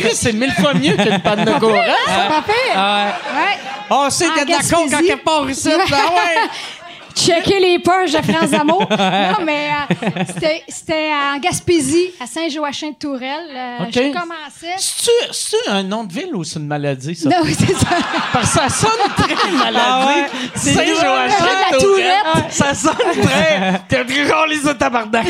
Chris, 0.03 0.15
c'est 0.15 0.33
mille 0.35 0.53
fois 0.53 0.75
mieux 0.75 0.97
qu'une 0.99 1.21
panne 1.23 1.47
de 1.47 1.53
courant. 1.59 1.83
C'est 2.05 2.29
pas 2.29 2.43
pire. 2.43 2.75
Ah 2.75 3.07
ouais. 3.27 3.41
Ouais. 3.41 3.59
On 3.89 4.11
sait 4.11 4.27
qu'il 4.27 4.37
y 4.37 4.41
a 4.41 4.45
de 4.45 4.51
la 4.51 4.59
coke 4.59 4.93
en 4.93 4.99
quelque 4.99 5.25
part 5.25 5.49
ici. 5.49 5.71
Ben 5.71 5.97
ouais. 5.97 6.51
Checker 7.15 7.61
les 7.61 7.79
poches 7.79 8.13
de 8.13 8.23
France 8.33 8.51
D'amour. 8.51 8.81
non, 8.91 9.45
mais 9.45 9.69
euh, 9.71 9.95
c'était- 10.27 10.63
c'était 10.69 11.11
en 11.13 11.39
Gaspésie, 11.39 12.11
à 12.21 12.27
Saint-Joachim-de-Tourelle. 12.27 13.51
Euh. 13.55 13.79
Je 13.91 14.13
commençais. 14.13 14.75
C'est-tu 14.79 15.71
un 15.71 15.83
nom 15.85 16.05
de 16.05 16.13
ville 16.13 16.35
ou 16.35 16.43
c'est 16.45 16.59
une 16.59 16.67
maladie, 16.67 17.15
ça? 17.15 17.29
Non, 17.29 17.37
c'est 17.47 17.75
ça. 17.75 17.87
Parce 18.33 18.53
que 18.53 18.59
ça 18.61 18.69
sonne 18.69 18.91
très 19.17 19.51
maladie. 19.53 19.79
Ah 19.81 20.07
ouais. 20.07 20.27
C'est 20.57 20.73
Saint-Joachim, 20.75 21.45
la 21.71 21.79
Tourette. 21.79 22.23
tourette. 22.35 22.53
Ça 22.53 22.75
sonne 22.75 22.95
très... 23.23 23.83
T'as 23.89 24.05
pris 24.05 24.27
genre 24.27 24.47
les 24.47 24.75
tabarnak. 24.77 25.27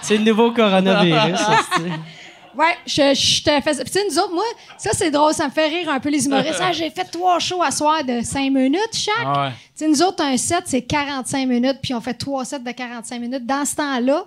C'est 0.00 0.16
le 0.16 0.24
nouveau 0.24 0.50
coronavirus. 0.52 1.38
ça, 1.38 1.56
Ouais, 2.56 2.76
je, 2.86 3.14
je 3.14 3.42
te 3.42 3.60
faisais. 3.60 3.82
Puis, 3.84 3.92
tu 3.92 3.98
sais, 3.98 4.04
nous 4.10 4.18
autres, 4.18 4.34
moi, 4.34 4.44
ça, 4.78 4.90
c'est 4.92 5.10
drôle, 5.10 5.32
ça 5.32 5.46
me 5.46 5.50
fait 5.50 5.68
rire 5.68 5.88
un 5.90 6.00
peu 6.00 6.08
les 6.10 6.26
humoristes. 6.26 6.58
Ah, 6.62 6.72
j'ai 6.72 6.90
fait 6.90 7.04
trois 7.04 7.38
shows 7.38 7.62
à 7.62 7.70
soir 7.70 8.04
de 8.04 8.20
cinq 8.22 8.50
minutes 8.52 8.92
chaque. 8.92 9.14
Ah 9.24 9.44
ouais. 9.44 9.50
Tu 9.50 9.84
sais, 9.84 9.88
nous 9.88 10.02
autres, 10.02 10.22
un 10.22 10.36
set, 10.36 10.62
c'est 10.66 10.82
45 10.82 11.48
minutes, 11.48 11.78
puis 11.82 11.94
on 11.94 12.00
fait 12.00 12.14
trois 12.14 12.44
sets 12.44 12.60
de 12.60 12.70
45 12.70 13.20
minutes. 13.20 13.46
Dans 13.46 13.64
ce 13.64 13.74
temps-là, 13.76 14.24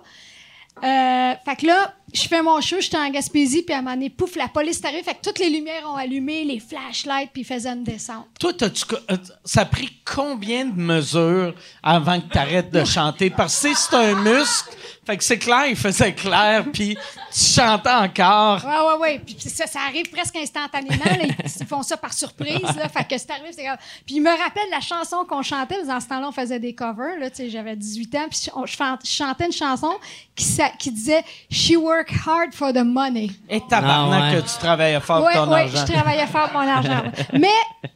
euh, 0.84 1.34
fait 1.44 1.56
que 1.56 1.66
là, 1.66 1.94
je 2.14 2.22
fais 2.28 2.40
mon 2.42 2.60
show, 2.60 2.76
j'étais 2.80 2.96
en 2.96 3.10
Gaspésie, 3.10 3.62
puis 3.62 3.74
à 3.74 3.78
un 3.78 3.82
moment 3.82 3.94
donné, 3.94 4.10
pouf, 4.10 4.36
la 4.36 4.48
police 4.48 4.78
est 4.80 4.86
arrivée, 4.86 5.02
fait 5.02 5.14
que 5.14 5.22
toutes 5.22 5.38
les 5.38 5.50
lumières 5.50 5.82
ont 5.90 5.96
allumé, 5.96 6.44
les 6.44 6.60
flashlights, 6.60 7.30
puis 7.32 7.42
ils 7.42 7.44
faisaient 7.44 7.70
une 7.70 7.84
descente. 7.84 8.26
Toi, 8.38 8.52
co- 8.52 8.96
euh, 9.10 9.16
ça 9.44 9.62
a 9.62 9.64
pris 9.64 9.90
combien 10.04 10.64
de 10.66 10.80
mesures 10.80 11.54
avant 11.82 12.20
que 12.20 12.28
tu 12.32 12.38
arrêtes 12.38 12.70
de 12.70 12.84
chanter? 12.84 13.30
Parce 13.30 13.60
que 13.60 13.74
c'est 13.74 13.94
un 13.96 14.14
muscle. 14.22 14.70
Fait 15.04 15.16
que 15.16 15.22
c'est 15.22 15.38
clair, 15.38 15.66
il 15.68 15.76
faisait 15.76 16.12
clair, 16.14 16.64
puis 16.72 16.96
tu 16.96 17.44
chantais 17.54 17.90
encore. 17.90 18.64
Ouais, 18.64 18.70
ouais, 18.88 18.98
ouais. 19.00 19.20
Puis 19.24 19.36
ça, 19.38 19.66
ça 19.68 19.78
arrive 19.86 20.10
presque 20.10 20.34
instantanément. 20.34 21.04
là. 21.04 21.26
Ils, 21.60 21.66
font 21.66 21.82
ça 21.84 21.96
par 21.96 22.12
surprise. 22.12 22.60
Là. 22.76 22.88
Fait 22.88 23.04
que 23.04 23.16
c'est 23.16 23.30
arrivé, 23.30 23.50
c'est 23.52 23.64
comme- 23.64 23.76
Puis 24.04 24.16
ils 24.16 24.20
me 24.20 24.30
rappellent 24.30 24.70
la 24.70 24.80
chanson 24.80 25.24
qu'on 25.28 25.42
chantait. 25.42 25.84
Dans 25.84 26.00
ce 26.00 26.08
temps-là, 26.08 26.26
on 26.28 26.32
faisait 26.32 26.58
des 26.58 26.74
covers. 26.74 27.18
Là, 27.20 27.30
Tu 27.30 27.36
sais, 27.36 27.50
J'avais 27.50 27.76
18 27.76 28.14
ans. 28.16 28.26
Puis 28.28 28.48
je, 28.66 29.08
chantais 29.08 29.46
une 29.46 29.52
chanson 29.52 29.92
qui, 30.34 30.44
qui 30.80 30.90
disait 30.90 31.22
«She 31.50 31.76
work 31.96 32.10
hard 32.26 32.52
for 32.54 32.72
the 32.72 32.84
money 32.84 33.30
Et 33.48 33.60
tabarnak 33.68 34.22
Ah 34.22 34.30
ouais. 34.36 34.42
que 34.42 34.46
tu 34.48 34.58
travaillais 34.58 35.00
fort 35.00 35.22
Ouais, 35.24 35.32
pour 35.34 35.44
ton 35.46 35.52
ouais, 35.52 35.62
argent. 35.62 35.84
je 35.86 35.92
travaillais 35.92 36.26
fort 36.26 36.48
pour 36.50 36.60
mon 36.60 36.68
argent. 36.68 37.02
Mais 37.32 37.48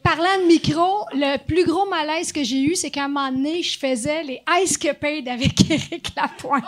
parlant 0.03 0.37
de 0.41 0.47
micro, 0.47 1.05
le 1.13 1.37
plus 1.37 1.65
gros 1.65 1.87
malaise 1.89 2.31
que 2.31 2.43
j'ai 2.43 2.61
eu, 2.61 2.75
c'est 2.75 2.89
qu'à 2.89 3.03
un 3.05 3.07
moment 3.07 3.31
donné, 3.31 3.61
je 3.63 3.77
faisais 3.77 4.23
les 4.23 4.41
Ice 4.63 4.77
Capades 4.77 5.27
avec 5.27 5.53
Éric 5.69 6.13
Lapointe. 6.15 6.63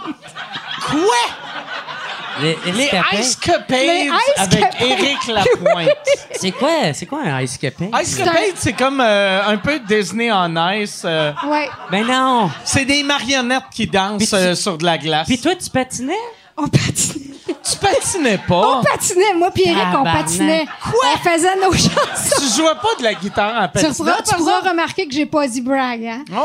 Les, 2.41 2.57
Les 2.65 2.83
escapades. 2.85 3.19
Ice 3.19 3.35
Capades? 3.35 3.79
Les 3.79 4.05
Ice 4.05 4.11
avec. 4.37 4.81
Éric 4.81 5.27
Lapointe. 5.27 5.89
C'est 6.31 6.51
quoi, 6.51 6.93
c'est 6.93 7.05
quoi 7.05 7.21
un 7.23 7.41
ice 7.41 7.57
capade? 7.57 7.89
Ice 8.01 8.15
Capades, 8.17 8.55
c'est 8.55 8.73
comme 8.73 8.99
euh, 9.01 9.45
un 9.47 9.57
peu 9.57 9.79
Disney 9.79 10.31
en 10.31 10.51
ice. 10.73 11.03
euh, 11.05 11.31
Ouais. 11.47 11.69
Ben 11.91 12.05
non. 12.07 12.49
c'est 12.63 12.85
des 12.85 13.03
marionnettes 13.03 13.69
qui 13.71 13.85
dansent 13.87 14.33
euh, 14.33 14.55
sur 14.55 14.77
de 14.77 14.85
la 14.85 14.97
glace. 14.97 15.27
Puis 15.27 15.39
toi, 15.39 15.53
tu 15.55 15.69
patinais? 15.69 16.13
On 16.57 16.67
patinait. 16.67 17.35
tu 17.63 17.77
patinais 17.81 18.37
pas? 18.47 18.79
On 18.79 18.83
patinait. 18.83 19.33
Moi 19.35 19.49
puis 19.51 19.63
Éric, 19.63 19.77
on 19.89 19.91
Tabarnak. 19.91 20.25
patinait. 20.25 20.65
On 20.85 21.17
faisait 21.29 21.55
nos 21.55 21.73
chansons. 21.73 22.41
tu 22.41 22.47
jouais 22.61 22.75
pas 22.75 22.95
de 22.99 23.03
la 23.03 23.13
guitare 23.15 23.63
en 23.63 23.67
Tu 23.67 23.73
patinant? 23.73 23.93
pourras, 23.95 24.21
tu 24.21 24.35
pourras 24.35 24.59
remarquer 24.69 25.07
que 25.07 25.13
j'ai 25.13 25.25
pas 25.25 25.47
dit 25.47 25.61
brag, 25.61 26.05
hein? 26.05 26.23
Ah 26.31 26.43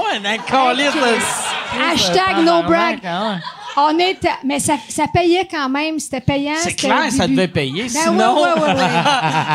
Hashtag 1.93 2.45
no 2.45 2.63
brag. 2.63 3.01
Ah 3.05 3.33
ouais. 3.33 3.37
On 3.81 3.99
était, 3.99 4.29
mais 4.45 4.59
ça, 4.59 4.74
ça 4.89 5.05
payait 5.12 5.47
quand 5.51 5.68
même, 5.68 5.99
c'était 5.99 6.20
payant. 6.20 6.55
C'est 6.59 6.74
clair, 6.74 7.11
ça 7.11 7.26
devait 7.29 7.49
payer. 7.49 7.83
Ben 7.85 7.89
Sinon, 7.89 8.35
ouais, 8.37 8.53
ouais, 8.55 8.61
ouais, 8.61 8.74
ouais. 8.74 8.83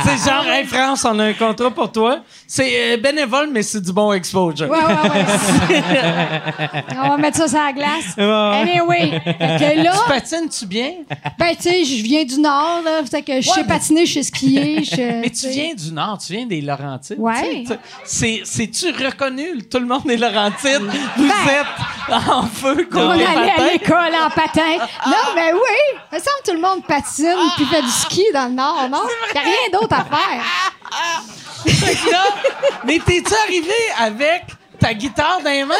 c'est 0.18 0.30
genre, 0.30 0.46
hey 0.48 0.66
France, 0.66 1.06
on 1.06 1.18
a 1.20 1.26
un 1.26 1.34
contrat 1.34 1.72
pour 1.72 1.92
toi. 1.92 2.20
C'est 2.48 2.94
euh, 2.94 2.98
bénévole, 2.98 3.50
mais 3.52 3.64
c'est 3.64 3.82
du 3.82 3.92
bon 3.92 4.14
exposure. 4.14 4.70
Ouais, 4.70 4.78
ouais, 4.78 5.10
ouais. 5.10 5.84
on 7.04 7.10
va 7.10 7.18
mettre 7.18 7.38
ça 7.38 7.48
sur 7.48 7.58
la 7.60 7.74
glace. 7.74 8.18
Anyway, 8.18 9.22
que 9.26 9.84
là, 9.84 9.92
Tu 9.92 10.10
patines-tu 10.12 10.66
bien? 10.68 10.92
ben, 11.38 11.56
tu 11.56 11.64
sais, 11.64 11.84
je 11.84 12.04
viens 12.04 12.24
du 12.24 12.40
Nord, 12.40 12.82
là. 12.86 13.02
Fait 13.10 13.22
que 13.22 13.42
je 13.42 13.50
sais 13.50 13.62
mais- 13.62 13.68
patiner, 13.68 14.06
je 14.06 14.14
sais 14.14 14.24
skier. 14.24 14.84
je- 14.84 14.96
Mais 15.24 15.30
tu 15.30 15.48
viens 15.50 15.74
du 15.74 15.92
Nord, 15.92 16.18
tu 16.26 16.34
viens 16.34 16.46
des 16.46 16.62
Laurentides. 16.62 17.18
Ouais. 17.20 17.64
c'est-tu 18.06 18.92
reconnu? 18.92 19.62
Tout 19.70 19.80
le 19.80 19.86
monde 19.86 20.10
est 20.10 20.18
Laurentide. 20.18 20.82
Vous 21.18 21.28
Ben- 21.28 21.50
êtes 21.50 22.14
en 22.30 22.44
feu 22.44 22.88
On 22.92 22.96
contre 22.96 23.16
les 23.16 23.26
allait 23.26 23.52
à 23.52 23.56
patins. 23.56 23.78
En 24.18 24.30
patin. 24.30 24.78
Non, 25.06 25.34
mais 25.36 25.54
oui. 25.54 25.60
Il 26.12 26.16
me 26.16 26.20
semble 26.20 26.38
que 26.44 26.52
tout 26.52 26.56
le 26.56 26.62
monde 26.62 26.86
patine 26.86 27.36
puis 27.56 27.66
fait 27.66 27.82
du 27.82 27.90
ski 27.90 28.24
dans 28.34 28.46
le 28.46 28.54
Nord, 28.54 28.88
non? 28.90 29.02
Il 29.30 29.34
n'y 29.34 29.40
a 29.40 29.44
rien 29.44 29.80
d'autre 29.80 29.96
à 29.96 30.06
faire. 30.06 30.44
Fait 31.66 31.96
que 31.96 32.12
là, 32.12 32.24
mais 32.86 33.00
t'es-tu 33.00 33.34
arrivé 33.46 33.74
avec 34.00 34.44
ta 34.80 34.94
guitare 34.94 35.40
dans 35.44 35.50
les 35.50 35.64
mains? 35.64 35.76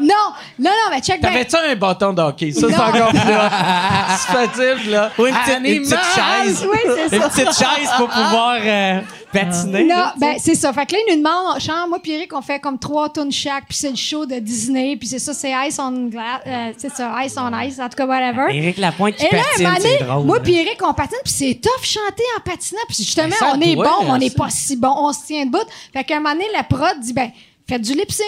Non, 0.00 0.14
non, 0.58 0.70
non, 0.70 0.90
mais 0.90 1.00
check. 1.02 1.20
T'avais-tu 1.20 1.54
un 1.56 1.74
bâton 1.76 2.12
de 2.14 2.22
hockey? 2.22 2.50
Ça, 2.52 2.66
c'est 2.68 2.74
encore 2.76 3.10
plus. 3.10 3.20
C'est 4.18 4.32
facile, 4.32 4.90
là. 4.90 5.10
Ou 5.18 5.26
une 5.26 5.34
petite, 5.34 5.58
une 5.64 5.82
petite 5.82 5.98
chaise. 6.14 6.66
Oui, 6.70 6.78
c'est 7.08 7.16
Une 7.16 7.22
petite 7.22 7.52
chaise 7.52 7.90
pour 7.96 8.08
pouvoir 8.08 8.56
euh, 8.64 9.00
patiner. 9.32 9.84
Non, 9.84 9.94
là, 9.96 10.14
ben 10.18 10.36
c'est 10.38 10.54
ça. 10.54 10.72
Fait 10.72 10.86
que 10.86 10.92
là, 10.94 10.98
il 11.06 11.16
nous 11.16 11.22
demande, 11.22 11.60
genre, 11.60 11.88
moi 11.88 11.98
puis 12.02 12.12
Eric, 12.12 12.32
on 12.34 12.42
fait 12.42 12.58
comme 12.60 12.78
trois 12.78 13.08
tonnes 13.08 13.32
chaque, 13.32 13.66
puis 13.68 13.76
c'est 13.76 13.90
le 13.90 13.96
show 13.96 14.26
de 14.26 14.36
Disney, 14.38 14.96
puis 14.96 15.08
c'est 15.08 15.18
ça, 15.18 15.34
c'est 15.34 15.52
Ice 15.66 15.78
on 15.78 16.08
Glass, 16.08 16.40
euh, 16.46 16.72
c'est 16.76 16.90
ça, 16.92 17.14
Ice 17.24 17.34
on 17.36 17.58
Ice, 17.60 17.78
en 17.78 17.88
tout 17.88 17.96
cas, 17.96 18.06
whatever. 18.06 18.54
Éric 18.54 18.78
Lapointe 18.78 19.16
qui 19.16 19.26
Et 19.26 19.34
là, 19.34 19.42
patine, 19.42 19.70
c'est 19.80 20.04
drôle. 20.04 20.24
moi 20.26 20.36
là. 20.36 20.42
puis 20.42 20.54
Eric, 20.56 20.78
on 20.82 20.94
patine, 20.94 21.18
puis 21.24 21.32
c'est 21.32 21.60
tough 21.60 21.82
chanter 21.84 22.24
en 22.36 22.40
patinant, 22.40 22.80
puis 22.88 22.96
justement, 22.98 23.28
Ben, 23.40 23.52
on 23.54 23.60
est 23.60 23.76
bon, 23.76 23.82
mais 24.04 24.10
on 24.10 24.18
n'est 24.18 24.30
pas 24.30 24.50
si 24.50 24.76
bon, 24.76 24.92
on 24.96 25.12
se 25.12 25.26
tient 25.26 25.44
debout. 25.46 25.58
Fait 25.92 26.04
qu'à 26.04 26.16
un 26.16 26.20
moment 26.20 26.34
donné, 26.34 26.46
la 26.52 26.62
prod 26.64 26.98
dit, 27.00 27.12
ben, 27.12 27.30
faites 27.68 27.82
du 27.82 27.92
lip 27.94 28.10
sync. 28.10 28.26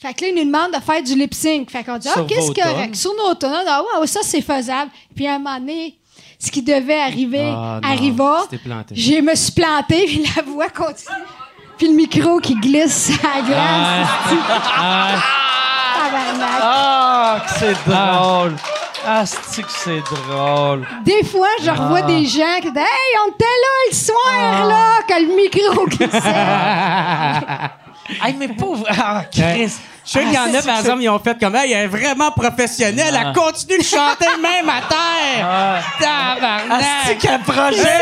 Fait 0.00 0.14
que 0.14 0.22
là, 0.22 0.28
il 0.30 0.36
nous 0.36 0.44
demande 0.44 0.72
de 0.72 0.80
faire 0.80 1.02
du 1.02 1.14
lip 1.16 1.34
sync. 1.34 1.70
Fait 1.70 1.82
qu'on 1.82 1.98
dit, 1.98 2.06
ah, 2.14 2.24
qu'est-ce 2.28 2.52
correct? 2.52 2.94
Sur 2.94 3.12
nos 3.16 3.34
tonnes, 3.34 3.52
ah, 3.66 3.82
ouais, 4.00 4.06
ça, 4.06 4.20
c'est 4.22 4.40
faisable. 4.42 4.92
Puis 5.16 5.26
à 5.26 5.34
un 5.34 5.38
moment 5.38 5.58
donné, 5.58 5.97
ce 6.38 6.50
qui 6.50 6.62
devait 6.62 7.00
arriver 7.00 7.52
Ah, 7.54 7.80
non, 7.82 7.88
arriva. 7.88 8.42
Je 8.92 9.20
me 9.20 9.34
suis 9.34 9.52
plantée, 9.52 10.04
puis 10.06 10.24
la 10.36 10.42
voix 10.42 10.68
continue. 10.68 11.16
Puis 11.76 11.88
le 11.88 11.94
micro 11.94 12.38
qui 12.40 12.54
glisse 12.56 13.06
sur 13.12 13.22
la 13.22 13.40
glace. 13.42 14.08
Tabarnak. 15.94 16.60
Ah, 16.60 17.42
que 17.46 17.58
c'est 17.58 17.76
drôle. 17.90 18.56
Ah, 19.06 19.24
c'est 19.24 19.62
que 19.62 19.70
c'est 19.70 20.00
drôle? 20.00 20.86
Des 21.04 21.22
fois, 21.24 21.48
je 21.62 21.70
revois 21.70 22.02
des 22.02 22.26
gens 22.26 22.56
qui 22.60 22.70
disent 22.72 22.76
Hey, 22.82 23.18
on 23.24 23.30
était 23.30 23.44
là 23.44 23.88
le 23.90 23.94
soir, 23.94 24.66
là, 24.66 24.98
que 25.08 25.14
le 25.22 25.36
micro 25.36 25.86
glissait. 25.86 26.34
Hey, 28.24 28.34
mais 28.38 28.48
pauvre. 28.48 28.86
Ah, 28.88 29.22
Chris. 29.30 29.70
Je 30.08 30.12
sais 30.14 30.20
qu'il 30.24 30.32
y 30.32 30.38
en 30.38 30.44
a, 30.44 30.52
c'est- 30.62 30.66
par 30.66 30.78
exemple, 30.78 31.02
ils 31.02 31.08
ont 31.10 31.18
fait 31.18 31.38
comme, 31.38 31.54
hey, 31.54 31.70
elle 31.72 31.84
est 31.84 31.86
vraiment 31.86 32.30
professionnelle, 32.30 33.14
Ah. 33.14 33.24
elle 33.26 33.32
continue 33.34 33.76
de 33.78 33.84
chanter 33.84 34.26
même 34.40 34.66
à 34.66 34.80
terre. 34.88 35.82
Tabarnak. 36.00 36.82
Asti 37.04 37.18
quel 37.20 37.40
projet! 37.40 38.00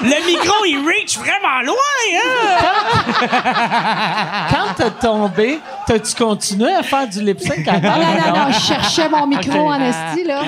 Le 0.00 0.24
micro, 0.26 0.64
il 0.66 0.78
reach 0.86 1.18
vraiment 1.18 1.60
loin, 1.64 1.74
hein? 2.14 3.28
Quand 4.50 4.74
t'as 4.76 4.90
tombé, 4.90 5.60
t'as-tu 5.86 6.14
continué 6.14 6.72
à 6.72 6.82
faire 6.82 7.08
du 7.08 7.20
lip 7.22 7.40
sync 7.40 7.66
à 7.66 7.80
Non, 7.80 7.90
non, 7.90 7.98
non, 7.98 8.36
non, 8.46 8.52
je 8.52 8.60
cherchais 8.60 9.08
mon 9.08 9.26
micro 9.26 9.68
Ok. 9.68 9.74
en 9.74 9.80
esti, 9.82 10.24
là. 10.24 10.40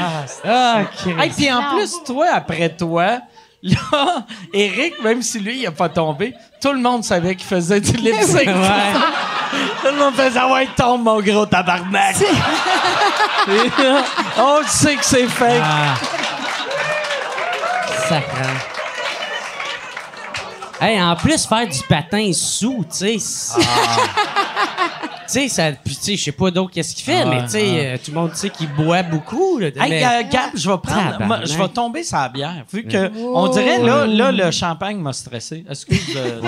Ah, 0.46 0.76
Hey, 1.18 1.30
puis 1.30 1.52
en 1.52 1.74
plus, 1.74 1.92
toi, 2.06 2.26
après 2.32 2.68
toi, 2.70 3.18
là, 3.62 4.26
Eric, 4.52 5.02
même 5.02 5.22
si 5.22 5.38
lui, 5.40 5.60
il 5.60 5.66
a 5.66 5.70
pas 5.70 5.88
tombé, 5.88 6.34
tout 6.60 6.72
le 6.72 6.80
monde 6.80 7.04
savait 7.04 7.34
qu'il 7.34 7.46
faisait 7.46 7.80
du 7.80 7.92
lip 7.92 8.14
sync. 8.22 8.48
Tout 9.82 9.88
le 9.88 9.96
monde 9.98 10.14
faisait 10.14 10.42
«Ouais, 10.52 10.68
tombe, 10.76 11.02
mon 11.02 11.20
gros 11.20 11.46
tabarnak!» 11.46 12.16
On 14.38 14.60
sait 14.66 14.96
que 14.96 15.04
c'est 15.04 15.26
fake. 15.26 15.62
Ah. 15.62 15.94
Sacrant. 18.08 18.69
Hey, 20.80 21.00
en 21.02 21.14
plus, 21.16 21.46
faire 21.46 21.66
du 21.68 21.80
patin 21.88 22.30
sous, 22.32 22.84
tu 22.90 22.96
sais. 22.96 23.16
c'est- 23.18 23.60
Tu 25.32 25.38
sais, 25.42 25.48
ça. 25.48 25.70
Puis, 25.84 25.94
tu 25.94 26.02
sais, 26.02 26.16
je 26.16 26.24
sais 26.24 26.32
pas 26.32 26.50
d'autre 26.50 26.72
qu'est-ce 26.72 26.92
qu'il 26.92 27.04
fait, 27.04 27.20
Ah, 27.22 27.26
mais 27.26 27.44
tu 27.44 27.50
sais, 27.50 27.62
euh, 27.64 27.96
tout 28.04 28.10
le 28.10 28.16
monde 28.18 28.34
sait 28.34 28.50
qu'il 28.50 28.66
boit 28.74 29.04
beaucoup. 29.04 29.58
Là, 29.60 29.68
Hey, 29.68 29.88
mais- 29.88 30.04
euh, 30.04 30.22
Gab, 30.28 30.50
je 30.56 30.68
vais 30.68 30.76
prendre, 30.78 31.24
moi, 31.24 31.38
je 31.44 31.56
vais 31.56 31.68
tomber 31.68 32.02
sur 32.02 32.16
la 32.18 32.28
bière. 32.28 32.64
Vu 32.72 32.82
que, 32.82 33.12
on 33.16 33.46
dirait, 33.46 33.78
là, 33.78 34.06
là, 34.06 34.32
le 34.32 34.50
champagne 34.50 34.96
m'a 34.98 35.12
stressé. 35.12 35.64
Excuse. 35.70 36.16
euh, 36.16 36.40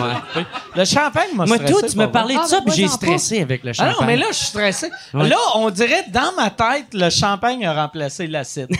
Le 0.74 0.84
champagne 0.84 1.28
m'a 1.36 1.46
Moi, 1.46 1.58
stressé. 1.58 1.72
toi, 1.74 1.88
tu 1.88 1.96
m'as 1.96 2.08
parlé 2.08 2.34
de 2.34 2.40
Ah, 2.42 2.46
ça, 2.48 2.60
puis 2.60 2.74
j'ai 2.74 2.86
moi, 2.86 2.92
stressé 2.94 3.40
avec 3.42 3.62
le 3.62 3.70
Ah 3.70 3.72
champagne. 3.74 3.94
non, 4.00 4.06
mais 4.08 4.16
là, 4.16 4.26
je 4.30 4.34
suis 4.36 4.46
stressé. 4.46 4.90
Ouais. 5.14 5.28
Là, 5.28 5.36
on 5.54 5.70
dirait, 5.70 6.06
dans 6.12 6.32
ma 6.36 6.50
tête, 6.50 6.86
le 6.92 7.08
champagne 7.08 7.64
a 7.64 7.74
remplacé 7.74 8.26
l'acide. 8.26 8.66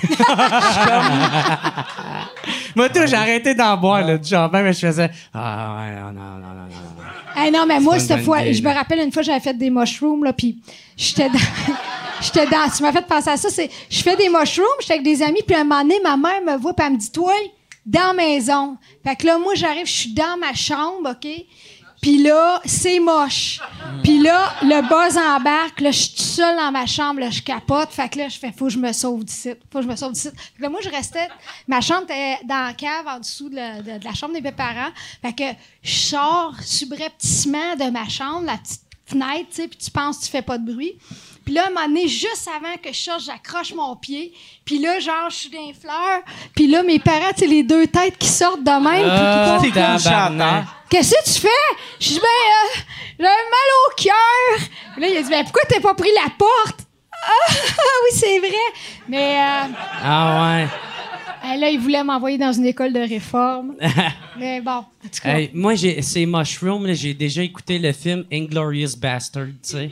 Moi, 2.75 2.89
toi, 2.89 3.05
j'ai 3.07 3.17
arrêté 3.17 3.55
d'en 3.55 3.77
boire, 3.77 4.01
là, 4.03 4.17
du 4.19 4.29
champagne, 4.29 4.65
mais 4.65 4.73
je 4.73 4.79
faisais. 4.87 5.11
Ah, 5.45 5.77
ouais, 5.77 6.01
non, 6.01 6.13
non, 6.13 6.39
non, 6.39 6.55
non, 6.55 6.69
non. 6.69 7.43
Hey, 7.43 7.51
non, 7.51 7.67
mais 7.67 7.81
moi, 7.81 7.99
cette 7.99 8.23
fois, 8.23 8.53
je 8.53 8.63
me 8.63 8.73
rappelle 8.73 9.01
une 9.01 9.11
fois, 9.11 9.23
j'avais 9.23 9.41
fait 9.41 9.55
des 9.55 9.71
mushrooms, 9.71 10.23
là, 10.23 10.33
puis 10.33 10.59
j'étais 10.97 11.29
dans. 11.29 11.39
J'étais 12.21 12.47
dans. 12.47 12.71
Tu 12.71 12.85
m'as 12.85 12.93
fait 12.93 13.05
penser 13.05 13.31
à 13.31 13.37
ça. 13.37 13.51
C'est, 13.51 13.69
je 13.91 14.01
fais 14.01 14.15
des 14.15 14.29
mushrooms, 14.29 14.79
j'étais 14.81 14.93
avec 14.93 15.03
des 15.03 15.21
amis, 15.23 15.41
puis 15.45 15.57
un 15.57 15.65
moment 15.65 15.83
donné, 15.83 15.97
ma 16.05 16.17
mère 16.17 16.41
me 16.47 16.57
voit, 16.57 16.73
puis 16.73 16.87
elle 16.87 16.93
me 16.93 16.97
dit, 16.97 17.11
toi, 17.11 17.33
dans 17.85 18.09
la 18.09 18.13
maison. 18.13 18.77
Fait 19.05 19.17
que 19.17 19.27
là, 19.27 19.39
moi, 19.39 19.55
j'arrive, 19.57 19.87
je 19.87 19.93
suis 19.93 20.15
dans 20.15 20.39
ma 20.39 20.55
chambre, 20.55 21.11
OK? 21.11 21.29
Puis 22.03 22.21
là, 22.21 22.61
c'est 22.65 22.99
moche. 22.99 23.61
Puis 24.03 24.19
là, 24.21 24.53
le 24.63 24.83
buzz 24.83 25.17
embarque. 25.17 25.81
Là, 25.81 25.93
je 25.93 25.99
suis 26.01 26.21
seule 26.21 26.57
dans 26.57 26.73
ma 26.73 26.85
chambre. 26.85 27.21
Là, 27.21 27.31
je 27.31 27.41
capote. 27.41 27.91
Fait 27.93 28.09
que 28.09 28.19
là, 28.19 28.29
je 28.29 28.39
fais, 28.39 28.51
faut 28.51 28.65
que 28.67 28.73
je 28.73 28.79
me 28.79 28.93
sauve 28.93 29.25
d'ici. 29.25 29.51
Faut 29.73 29.79
que 29.79 29.85
je 29.85 29.89
me 29.89 29.95
sauve 29.95 30.13
d'ici. 30.13 30.29
Fait 30.31 30.57
que 30.59 30.63
là, 30.63 30.69
moi, 30.69 30.81
je 30.83 30.89
restais. 30.91 31.29
Ma 31.69 31.81
chambre 31.81 32.03
était 32.03 32.39
dans 32.45 32.67
la 32.67 32.73
cave, 32.73 33.07
en 33.07 33.21
dessous 33.21 33.49
de 33.49 33.55
la, 33.55 33.81
de- 33.83 34.17
chambre 34.17 34.35
de 34.35 34.41
mes 34.41 34.51
parents. 34.51 34.91
Fait 35.23 35.33
que 35.33 35.45
je 35.85 35.93
sors 35.95 36.55
subrepticement 36.65 37.77
de 37.77 37.89
ma 37.91 38.09
chambre, 38.09 38.47
la 38.47 38.59
petite 38.59 38.83
fenêtre, 39.07 39.47
tu 39.51 39.57
sais, 39.63 39.69
puis 39.69 39.79
tu 39.79 39.91
penses 39.91 40.21
tu 40.21 40.29
fais 40.29 40.43
pas 40.43 40.59
de 40.59 40.73
bruit. 40.73 40.95
Puis 41.45 41.55
là, 41.55 41.65
à 41.65 41.67
un 41.67 41.71
moment 41.71 41.87
donné, 41.87 42.09
juste 42.09 42.49
avant 42.55 42.77
que 42.83 42.93
je 42.93 42.99
sorte, 42.99 43.23
j'accroche 43.25 43.75
mon 43.75 43.97
pied. 43.97 44.33
Puis 44.65 44.79
là, 44.79 44.99
genre, 45.01 45.29
je 45.31 45.37
suis 45.37 45.51
dans 45.51 45.67
les 45.67 45.75
fleurs. 45.75 46.21
Puis 46.55 46.67
là, 46.69 46.83
mes 46.83 46.99
parents, 46.99 47.33
tu 47.35 47.41
sais, 47.41 47.47
les 47.47 47.63
deux 47.63 47.87
têtes 47.87 48.17
qui 48.19 48.29
sortent 48.29 48.63
de 48.65 48.71
même. 48.71 49.09
Ah, 49.11 49.59
puis 49.61 49.71
qui 49.73 49.79
chanteur. 49.79 50.65
Qu'est-ce 50.89 51.15
que 51.15 51.25
tu 51.35 51.41
fais? 51.41 51.49
Je 52.01 52.09
dis, 52.09 52.21
ben, 52.21 52.27
euh, 52.27 52.81
j'ai 53.19 53.25
un 53.25 53.29
mal 53.29 53.71
au 53.89 53.95
cœur. 53.97 54.69
Puis 54.93 55.01
Là, 55.03 55.09
il 55.09 55.17
a 55.17 55.23
dit, 55.23 55.31
ben, 55.31 55.43
pourquoi 55.45 55.63
t'as 55.69 55.81
pas 55.81 55.95
pris 55.95 56.11
la 56.23 56.31
porte? 56.31 56.81
Ah, 57.25 57.53
oui, 57.53 58.11
c'est 58.19 58.39
vrai. 58.41 58.51
Mais 59.09 59.37
euh, 59.41 59.73
Ah, 60.03 60.57
ouais. 60.57 60.67
euh, 61.55 61.57
là, 61.57 61.71
il 61.71 61.79
voulait 61.81 62.03
m'envoyer 62.05 62.37
dans 62.39 62.53
une 62.53 62.67
école 62.67 62.93
de 62.93 63.01
réforme. 63.01 63.75
Mais 64.39 64.61
bon, 64.61 64.71
en 64.73 64.83
tout 65.03 65.21
cas. 65.23 65.39
Hey, 65.39 65.51
moi, 65.55 65.75
j'ai, 65.77 66.03
c'est 66.03 66.27
Mushroom, 66.27 66.93
j'ai 66.95 67.15
déjà 67.15 67.43
écouté 67.43 67.79
le 67.79 67.93
film 67.93 68.25
Inglorious 68.33 68.97
Bastard, 68.99 69.47
tu 69.47 69.53
sais, 69.63 69.91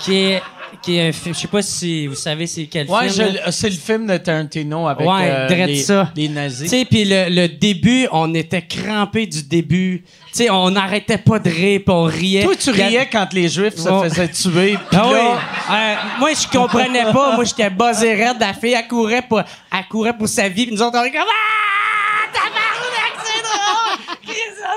qui 0.00 0.14
est, 0.16 0.42
qui 0.86 0.96
est 0.98 1.08
un 1.08 1.12
film, 1.12 1.34
je 1.34 1.40
sais 1.40 1.48
pas 1.48 1.62
si 1.62 2.06
vous 2.06 2.14
savez 2.14 2.46
c'est 2.46 2.64
quel 2.66 2.88
Ouais, 2.88 3.08
film. 3.08 3.36
c'est 3.50 3.68
le 3.68 3.74
film 3.76 4.06
de 4.06 4.16
Tarantino 4.16 4.86
avec 4.86 5.06
Ouais, 5.06 5.28
euh, 5.28 5.66
les, 5.66 5.76
ça. 5.82 6.12
les 6.16 6.28
Tu 6.28 6.32
nazis. 6.32 6.70
sais, 6.70 6.84
puis 6.88 7.04
le, 7.04 7.26
le 7.28 7.48
début, 7.48 8.06
on 8.12 8.32
était 8.34 8.62
crampés 8.62 9.26
du 9.26 9.42
début. 9.42 10.04
Tu 10.28 10.44
sais, 10.44 10.50
on 10.50 10.70
n'arrêtait 10.70 11.18
pas 11.18 11.38
de 11.40 11.50
rire, 11.50 11.80
puis 11.84 11.92
on 11.94 12.04
riait. 12.04 12.44
Toi, 12.44 12.54
tu 12.56 12.70
a- 12.70 12.72
riais 12.86 13.08
quand 13.10 13.32
les 13.32 13.48
Juifs 13.48 13.76
se 13.76 13.88
faisaient 13.88 14.28
tuer. 14.28 14.78
Ah 14.92 15.02
oui. 15.08 15.12
là, 15.14 15.38
Euh, 15.70 15.94
moi, 16.20 16.30
je 16.32 16.46
comprenais 16.56 17.04
pas. 17.12 17.34
Moi, 17.34 17.44
j'étais 17.44 17.68
buzzé 17.70 18.14
raide. 18.14 18.36
La 18.38 18.54
fille, 18.54 18.74
elle 18.78 18.86
courait 18.86 19.22
pour, 19.22 19.40
elle 19.40 19.84
courait 19.90 20.16
pour 20.16 20.28
sa 20.28 20.48
vie. 20.48 20.66
Puis 20.66 20.74
nous 20.76 20.82
autres, 20.82 20.96
on 20.98 21.04
était 21.04 21.16
comme 21.18 21.26
Ah! 21.28 22.65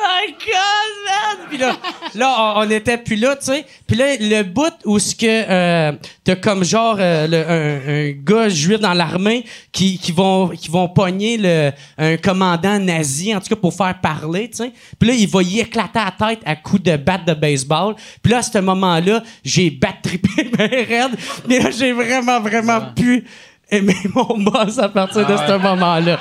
Le 0.02 0.32
col, 0.32 0.96
man? 1.06 1.48
Puis 1.50 1.58
là, 1.58 1.76
là 2.16 2.36
on, 2.58 2.62
on 2.62 2.70
était 2.70 2.98
plus 2.98 3.16
là, 3.16 3.36
tu 3.36 3.46
sais. 3.46 3.66
Puis 3.88 3.96
là, 3.98 4.16
le 4.20 4.44
bout 4.44 4.74
où 4.86 5.00
ce 5.00 5.16
que 5.16 5.26
euh, 5.28 5.92
t'as 6.24 6.36
comme 6.36 6.64
genre 6.64 6.98
euh, 7.00 7.28
le- 7.28 7.50
un, 7.50 8.10
un 8.10 8.12
gars 8.24 8.50
juif 8.50 8.80
dans 8.80 8.94
l'armée 8.94 9.46
qui, 9.72 9.98
qui 9.98 10.12
vont 10.12 10.50
qui 10.50 10.70
vont 10.70 10.88
pogner 10.88 11.38
le, 11.38 11.72
un 11.98 12.18
commandant 12.18 12.80
nazi, 12.80 13.36
en 13.36 13.40
tout 13.40 13.50
cas 13.50 13.56
pour 13.56 13.74
faire 13.74 14.00
parler, 14.02 14.50
tu 14.50 14.58
sais. 14.58 14.72
Puis 15.00 15.10
là, 15.10 15.16
il 15.16 15.28
va 15.28 15.42
y 15.44 15.60
éclater 15.60 16.00
la 16.00 16.28
tête 16.28 16.40
à 16.46 16.56
coups 16.56 16.84
de 16.84 16.96
batte 16.98 17.26
de 17.26 17.34
baseball. 17.34 17.96
Puis 18.22 18.32
là, 18.32 18.40
à 18.40 18.44
ce 18.44 18.58
moment-là, 18.60 19.22
j'ai 19.44 19.70
battrippé 19.70 20.44
ben 20.58 20.70
raide. 20.88 21.18
Mais 21.48 21.60
là, 21.60 21.72
j'ai 21.72 21.92
vraiment, 21.92 22.40
vraiment 22.40 22.82
pu 22.96 23.26
aimer 23.70 23.96
mon 24.14 24.38
boss 24.40 24.78
à 24.80 24.90
partir 24.90 25.26
de 25.28 25.38
ce 25.38 25.58
moment-là. 25.58 26.20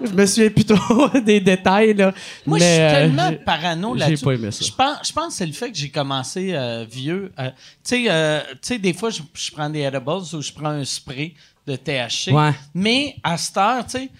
Je 0.00 0.12
me 0.12 0.26
souviens 0.26 0.50
plus 0.50 0.64
trop 0.64 1.08
des 1.24 1.40
détails, 1.40 1.94
là. 1.94 2.12
Moi, 2.46 2.58
mais, 2.58 2.64
je 2.64 2.72
suis 2.72 2.82
euh, 2.82 2.90
tellement 2.90 3.32
parano 3.44 3.94
j'ai 3.94 4.00
là-dessus. 4.00 4.24
pas 4.24 4.32
aimé 4.32 4.50
ça. 4.50 4.64
Je 4.64 4.72
pense, 4.72 5.08
je 5.08 5.12
pense 5.12 5.26
que 5.28 5.32
c'est 5.34 5.46
le 5.46 5.52
fait 5.52 5.72
que 5.72 5.76
j'ai 5.76 5.90
commencé 5.90 6.54
euh, 6.54 6.86
vieux. 6.88 7.32
Euh, 7.38 7.50
tu 7.84 8.08
sais, 8.62 8.78
des 8.78 8.92
fois, 8.92 9.10
je, 9.10 9.22
je 9.34 9.50
prends 9.50 9.68
des 9.68 9.80
edibles 9.80 10.08
ou 10.08 10.42
je 10.42 10.52
prends 10.52 10.68
un 10.68 10.84
spray 10.84 11.34
de 11.66 11.76
THC. 11.76 12.32
Ouais. 12.32 12.52
Mais 12.74 13.16
à 13.22 13.36
cette 13.36 13.56
heure, 13.56 13.84
tu 13.84 13.98
sais, 13.98 14.10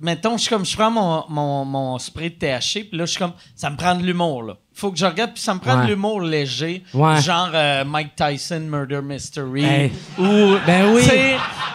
mettons, 0.00 0.36
je, 0.36 0.42
suis 0.42 0.50
comme, 0.50 0.64
je 0.64 0.76
prends 0.76 0.90
mon, 0.90 1.24
mon, 1.28 1.64
mon 1.64 1.98
spray 1.98 2.30
de 2.30 2.36
THC, 2.36 2.84
puis 2.88 2.98
là, 2.98 3.06
je 3.06 3.12
suis 3.12 3.18
comme, 3.18 3.32
ça 3.56 3.70
me 3.70 3.76
prend 3.76 3.94
de 3.94 4.02
l'humour, 4.02 4.42
là. 4.42 4.56
Faut 4.74 4.90
que 4.90 4.98
je 4.98 5.04
regarde, 5.06 5.32
puis 5.34 5.42
ça 5.42 5.54
me 5.54 5.60
prend 5.60 5.76
Ouais. 5.78 5.84
de 5.84 5.90
l'humour 5.90 6.20
léger. 6.22 6.82
Ouais. 6.94 7.20
Genre 7.20 7.50
euh, 7.54 7.84
Mike 7.84 8.16
Tyson, 8.16 8.60
Murder 8.60 9.00
Mystery. 9.02 9.64
Hey. 9.64 9.92
Ou, 10.18 10.56
Ben 10.66 10.92
oui. 10.92 11.02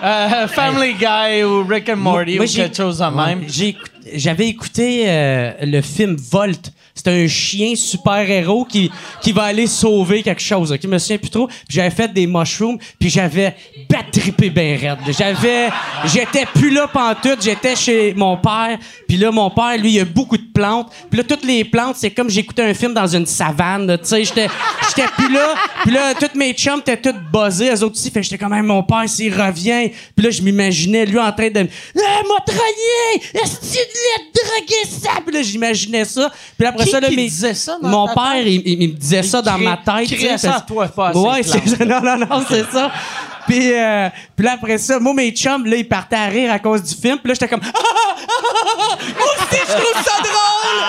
euh, 0.04 0.48
Family 0.48 0.94
Guy 0.96 1.44
ou 1.44 1.64
Rick 1.66 1.90
and 1.90 1.98
Morty 1.98 2.36
Moi, 2.38 2.46
ou 2.46 2.50
quelque 2.54 2.76
chose 2.76 2.98
de 3.00 3.06
même. 3.06 3.46
J'avais 4.14 4.48
écouté 4.48 5.04
euh, 5.08 5.52
le 5.64 5.82
film 5.82 6.16
Volt. 6.16 6.72
C'est 6.96 7.10
un 7.10 7.28
chien 7.28 7.76
super-héros 7.76 8.66
qui, 8.66 8.90
qui 9.22 9.32
va 9.32 9.44
aller 9.44 9.68
sauver 9.68 10.24
quelque 10.24 10.42
chose. 10.42 10.72
ok? 10.72 10.80
Je 10.82 10.88
me 10.88 10.98
souviens 10.98 11.18
plus 11.20 11.30
trop. 11.30 11.48
J'avais 11.70 11.92
fait 11.92 12.12
des 12.12 12.26
mushrooms, 12.26 12.80
puis 13.00 13.10
j'avais 13.10 13.56
battrippé 13.90 14.50
ben 14.50 14.80
raide. 14.80 14.98
J'avais... 15.16 15.70
J'étais 16.06 16.46
plus 16.48 16.72
là 16.74 16.88
pantoute. 16.88 17.44
J'étais 17.44 17.76
chez 17.76 18.14
mon 18.16 18.38
père. 18.38 18.80
Puis 19.08 19.18
là, 19.18 19.30
mon 19.32 19.50
père, 19.52 19.78
lui, 19.78 19.94
il 19.94 20.00
a 20.00 20.06
beaucoup 20.06 20.38
de 20.38 20.47
plantes. 20.58 20.92
Puis 21.10 21.18
là, 21.20 21.24
toutes 21.24 21.44
les 21.46 21.64
plantes, 21.64 21.96
c'est 21.98 22.10
comme 22.12 22.30
j'écoutais 22.30 22.64
un 22.64 22.74
film 22.74 22.94
dans 22.94 23.08
une 23.08 23.26
savane. 23.26 23.98
Tu 24.00 24.06
sais, 24.08 24.24
j'étais 24.24 24.48
j'étais 24.90 25.08
plus 25.16 25.32
là. 25.32 25.54
Puis 25.84 25.92
là, 25.92 26.14
toutes 26.16 26.36
mes 26.36 26.54
chums 26.54 26.80
étaient 26.80 26.98
toutes 26.98 27.22
buzzés. 27.32 27.70
Eux 27.74 27.84
autres 27.84 27.96
aussi. 27.96 28.10
Fait 28.12 28.24
j'étais 28.24 28.38
quand 28.38 28.50
même, 28.50 28.66
mon 28.66 28.84
père, 28.84 29.04
s'il 29.08 29.34
revient. 29.40 29.92
Puis 30.16 30.26
là, 30.26 30.32
je 30.32 30.42
m'imaginais, 30.42 31.06
lui, 31.06 31.20
en 31.20 31.32
train 31.32 31.50
de 31.50 31.62
me... 31.62 31.68
Ah, 31.98 32.22
m'a 32.28 32.44
trahé! 32.46 33.22
Est-ce 33.34 33.56
que 33.60 33.66
tu 33.66 33.78
l'as 33.78 34.42
drogué 34.42 35.00
ça? 35.02 35.10
Puis 35.26 35.36
là, 35.36 35.42
j'imaginais 35.42 36.06
ça. 36.06 36.32
Puis 36.58 36.68
après 36.68 36.84
Qui 36.86 36.90
ça, 36.92 37.00
là, 37.00 37.10
qui 37.10 37.16
mes- 37.16 37.24
disait 37.28 37.54
ça 37.54 37.78
dans 37.82 37.90
Mon 37.90 38.08
ta 38.08 38.14
père, 38.14 38.48
il, 38.48 38.62
il- 38.66 38.82
il 38.84 38.90
me 38.90 38.96
disait 38.96 39.24
ça 39.24 39.42
dans 39.42 39.56
crée- 39.56 39.64
ma 39.64 39.78
tête. 39.78 40.10
crée 40.18 40.38
ça 40.38 40.64
toi, 40.68 40.88
pas 40.88 41.12
Ouais, 41.14 41.44
c'est. 41.44 41.86
Non, 41.86 42.02
non, 42.02 42.18
non, 42.18 42.44
c'est 42.50 42.66
ça. 42.72 42.92
Puis, 43.48 43.74
euh, 43.74 44.10
puis 44.36 44.46
là, 44.46 44.54
après 44.54 44.78
ça, 44.78 45.00
moi, 45.00 45.14
mes 45.14 45.32
chums, 45.32 45.66
là, 45.66 45.78
ils 45.78 45.88
partaient 45.88 46.16
à 46.18 46.26
rire 46.26 46.52
à 46.52 46.60
cause 46.60 46.84
du 46.84 46.94
film. 46.94 47.18
Puis 47.20 47.30
là, 47.30 47.34
j'étais 47.34 47.48
comme... 47.48 47.62
Ah, 47.64 47.72
ah, 47.74 47.82
ah, 47.88 48.24
ah, 48.28 48.74
ah, 48.92 48.98
moi 49.18 49.28
aussi, 49.40 49.62
je 49.68 49.74
trouve 49.74 50.04
ça 50.04 50.22
drôle! 50.22 50.84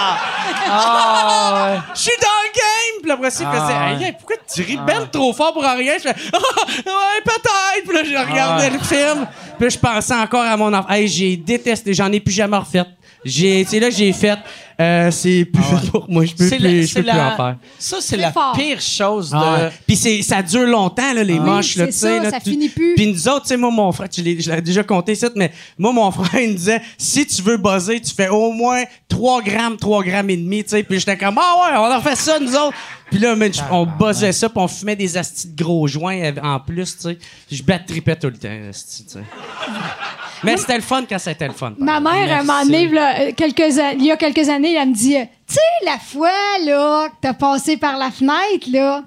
Ah. 0.70 1.84
Je 1.94 2.00
suis 2.00 2.16
dans 2.20 2.26
le 2.26 2.52
game! 2.54 3.02
Puis 3.02 3.10
après 3.10 3.30
ça, 3.30 3.44
il 3.44 3.58
faisait, 3.60 3.72
Ah, 3.74 3.92
Hey, 3.92 4.12
pourquoi 4.12 4.36
tu 4.52 4.62
ris 4.62 4.78
ben 4.86 5.06
trop 5.10 5.32
fort 5.32 5.52
pour 5.52 5.62
rien? 5.62 5.94
Je 5.96 6.02
fais, 6.02 6.14
ah, 6.32 6.36
ouais, 6.36 7.22
peut-être! 7.24 7.88
Puis 7.88 7.96
là, 7.96 8.04
je 8.04 8.30
regardais 8.30 8.66
Ah, 8.66 8.70
le 8.70 8.78
film. 8.80 9.26
Puis 9.58 9.64
là, 9.64 9.68
je 9.68 9.78
pensais 9.78 10.14
encore 10.14 10.42
à 10.44 10.56
mon 10.56 10.72
enfant. 10.72 10.88
Hey, 10.90 11.08
j'ai 11.08 11.36
détesté, 11.36 11.94
j'en 11.94 12.10
ai 12.12 12.20
plus 12.20 12.32
jamais 12.34 12.56
refait. 12.56 12.84
J'ai, 13.24 13.64
c'est 13.68 13.80
là 13.80 13.88
que 13.90 13.94
j'ai 13.96 14.12
fait, 14.12 14.38
euh, 14.80 15.10
c'est 15.10 15.44
plus 15.44 15.62
fait 15.62 15.90
pour 15.90 16.08
moi, 16.08 16.24
je 16.24 16.34
peux 16.34 16.48
C'est 16.48 16.56
plus, 16.56 16.64
la- 16.64 16.82
je 16.82 16.86
c'est 16.86 16.94
peux 17.02 17.08
plus 17.10 17.16
la- 17.16 17.32
en 17.32 17.36
faire. 17.36 17.56
Ça, 17.78 17.96
c'est 18.00 18.16
la 18.16 18.30
fort. 18.32 18.52
pire 18.56 18.80
chose 18.80 19.30
de. 19.30 19.36
Ah 19.36 19.54
ouais. 19.64 19.70
Puis 19.86 19.96
c'est, 19.96 20.22
ça 20.22 20.40
dure 20.42 20.66
longtemps, 20.68 21.12
là, 21.12 21.24
les 21.24 21.34
Oui, 21.34 21.40
manches, 21.40 21.76
là, 21.76 21.86
tu 21.86 21.92
sais. 21.92 21.98
ça, 21.98 22.22
là, 22.22 22.30
ça 22.30 22.38
tu- 22.40 22.50
finit 22.50 22.68
plus. 22.68 22.94
Puis 22.94 23.06
nous 23.08 23.28
autres, 23.28 23.42
tu 23.42 23.48
sais, 23.48 23.56
moi, 23.56 23.70
mon 23.72 23.90
frère, 23.90 24.08
je 24.16 24.22
l'ai, 24.22 24.40
je 24.40 24.50
l'ai 24.52 24.62
déjà 24.62 24.84
compté 24.84 25.14
ça, 25.16 25.28
mais 25.34 25.50
moi, 25.76 25.92
mon 25.92 26.10
frère, 26.12 26.40
il 26.40 26.50
me 26.50 26.56
disait, 26.56 26.80
si 26.96 27.26
tu 27.26 27.42
veux 27.42 27.56
buzzer, 27.56 28.00
tu 28.00 28.14
fais 28.14 28.28
au 28.28 28.52
moins 28.52 28.84
3 29.08 29.42
grammes, 29.42 29.76
3 29.76 30.04
grammes 30.04 30.30
et 30.30 30.36
demi, 30.36 30.62
tu 30.62 30.70
sais. 30.70 30.82
Puis 30.84 31.00
j'étais 31.00 31.16
comme, 31.18 31.38
ah 31.38 31.54
ouais, 31.72 31.76
on 31.76 31.96
en 31.96 32.00
fait 32.00 32.16
ça, 32.16 32.38
nous 32.38 32.54
autres. 32.54 32.74
Puis 33.10 33.18
là, 33.20 33.34
man, 33.34 33.50
on 33.70 33.86
buzzait 33.86 34.32
ça, 34.32 34.48
puis 34.48 34.58
on 34.58 34.68
fumait 34.68 34.96
des 34.96 35.16
astis 35.16 35.48
de 35.48 35.62
gros 35.62 35.86
joints 35.86 36.22
av- 36.22 36.40
en 36.42 36.60
plus, 36.60 36.96
tu 36.96 37.02
sais. 37.02 37.18
Je 37.50 37.62
battripais 37.62 38.16
tout 38.16 38.26
le 38.28 38.36
temps, 38.36 38.48
asti, 38.68 39.04
tu 39.06 39.12
sais. 39.12 39.20
Mais 40.44 40.56
c'était 40.56 40.76
le 40.76 40.82
fun 40.82 41.04
quand 41.08 41.18
c'était 41.18 41.48
le 41.48 41.54
fun. 41.54 41.72
Ma 41.78 41.98
mère, 42.00 42.44
donné, 42.44 42.86
là, 42.94 43.20
euh, 43.20 43.32
quelques, 43.36 43.74
il 43.98 44.04
y 44.04 44.10
a 44.12 44.16
quelques 44.16 44.48
années, 44.48 44.74
elle 44.74 44.90
me 44.90 44.94
dit 44.94 45.16
euh, 45.16 45.24
Tu 45.48 45.54
sais, 45.54 45.60
la 45.84 45.98
fois 45.98 46.30
là, 46.64 47.08
que 47.08 47.14
t'as 47.22 47.34
passé 47.34 47.76
par 47.76 47.96
la 47.98 48.10
fenêtre, 48.10 48.68
là, 48.70 49.02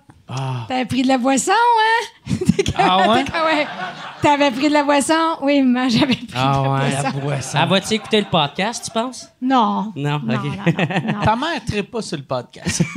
t'avais 0.67 0.85
pris 0.85 1.01
de 1.03 1.07
la 1.07 1.17
boisson, 1.17 1.51
hein? 1.51 2.31
Ah 2.77 2.97
ouais? 3.09 3.23
Ouais. 3.23 3.67
T'avais 4.21 4.49
pris 4.51 4.69
de 4.69 4.73
la 4.73 4.83
boisson? 4.83 5.13
Oui, 5.41 5.61
maman, 5.61 5.89
j'avais 5.89 6.15
pris 6.15 6.27
Ah 6.33 6.57
de 6.59 6.63
la 6.63 6.71
ouais, 6.71 6.79
boisson. 6.79 7.03
la 7.03 7.11
boisson. 7.11 7.57
Elle 7.61 7.69
va-tu 7.69 7.93
écouter 7.95 8.21
le 8.21 8.27
podcast, 8.27 8.85
tu 8.85 8.91
penses? 8.91 9.27
Non. 9.41 9.91
Non, 9.95 10.19
non, 10.23 10.35
ok. 10.35 10.43
non, 10.45 10.51
non, 10.65 11.13
non. 11.13 11.21
Ta 11.25 11.35
mère 11.35 11.49
ne 11.75 11.81
pas 11.81 12.01
sur 12.01 12.17
le 12.17 12.23
podcast. 12.23 12.81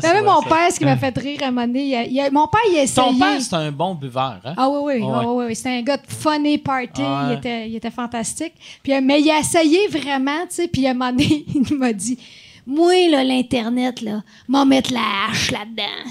T'avais 0.00 0.22
mon 0.22 0.42
ça. 0.42 0.48
père, 0.48 0.72
ce 0.72 0.78
qui 0.78 0.84
m'a 0.84 0.96
fait 0.96 1.16
rire 1.18 1.40
à 1.42 1.46
un 1.46 1.50
moment 1.50 1.66
donné, 1.66 1.84
il 1.86 1.94
a- 1.94 2.04
il 2.04 2.20
a- 2.20 2.30
mon 2.30 2.46
père, 2.48 2.60
il 2.70 2.78
a 2.78 2.82
essayé. 2.82 3.06
Ton 3.08 3.18
père, 3.18 3.40
c'est 3.40 3.54
un 3.54 3.72
bon 3.72 3.94
buveur, 3.94 4.40
hein? 4.44 4.54
Ah 4.56 4.68
oui, 4.68 4.78
oui, 4.82 5.02
Ouais. 5.02 5.16
oui, 5.18 5.24
oui, 5.26 5.44
oui. 5.48 5.56
C'était 5.56 5.70
un 5.78 5.82
gars 5.82 5.96
de 5.96 6.02
funny 6.08 6.58
party. 6.58 7.02
Ouais. 7.02 7.08
Il, 7.30 7.32
était, 7.38 7.68
il 7.68 7.76
était 7.76 7.90
fantastique. 7.90 8.52
Puis, 8.82 8.92
euh, 8.94 9.00
mais 9.02 9.20
il 9.20 9.30
a 9.30 9.38
essayé 9.38 9.86
vraiment, 9.88 10.40
tu 10.48 10.56
sais. 10.56 10.68
Puis 10.68 10.86
à 10.86 10.90
un 10.90 10.94
moment 10.94 11.10
donné, 11.12 11.44
il 11.54 11.76
m'a 11.76 11.92
dit 11.92 12.18
Moi, 12.66 13.08
là, 13.08 13.22
l'Internet, 13.22 14.00
là, 14.00 14.22
m'en 14.48 14.66
mettre 14.66 14.92
la 14.92 15.28
hache 15.28 15.52
là-dedans. 15.52 16.10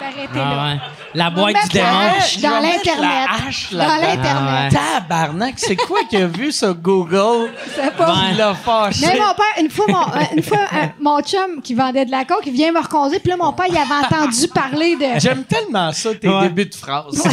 Ah 0.00 0.36
là. 0.36 0.64
ouais. 0.74 0.80
La 1.14 1.30
boîte 1.30 1.54
du 1.70 1.76
la 1.78 1.84
démon. 1.84 1.98
hache 2.18 2.36
Je 2.36 2.42
dans 2.42 2.48
vais 2.50 2.60
mettre 2.62 2.86
l'Internet. 2.86 3.28
la 3.28 3.46
hache 3.48 3.72
Dans 3.72 3.78
là-dedans. 3.78 4.06
l'Internet. 4.22 4.72
Tabarnak, 5.00 5.54
c'est 5.56 5.76
quoi 5.76 6.00
qu'il 6.08 6.22
a 6.22 6.26
vu 6.26 6.52
sur 6.52 6.74
Google? 6.74 7.50
C'est 7.74 7.94
pas 7.96 8.14
Il 8.30 8.36
l'a 8.36 8.54
fâché. 8.54 9.06
Mais 9.06 9.14
mon 9.18 9.34
père, 9.34 9.60
une 9.60 9.70
fois, 9.70 9.84
mon, 9.88 10.00
euh, 10.02 10.24
une 10.36 10.42
fois 10.42 10.58
euh, 10.58 10.86
mon 11.00 11.20
chum 11.22 11.62
qui 11.62 11.74
vendait 11.74 12.04
de 12.04 12.10
la 12.10 12.24
coke, 12.24 12.42
il 12.46 12.52
vient 12.52 12.72
me 12.72 12.80
reconduire. 12.80 13.20
Puis 13.20 13.30
là, 13.30 13.36
mon 13.36 13.52
père, 13.52 13.66
il 13.68 13.76
avait 13.76 14.06
entendu 14.06 14.48
parler 14.48 14.96
de. 14.96 15.18
J'aime 15.20 15.44
tellement 15.44 15.92
ça, 15.92 16.14
tes 16.14 16.28
Ouais. 16.28 16.42
débuts 16.42 16.66
de 16.66 16.74
phrase. 16.74 17.22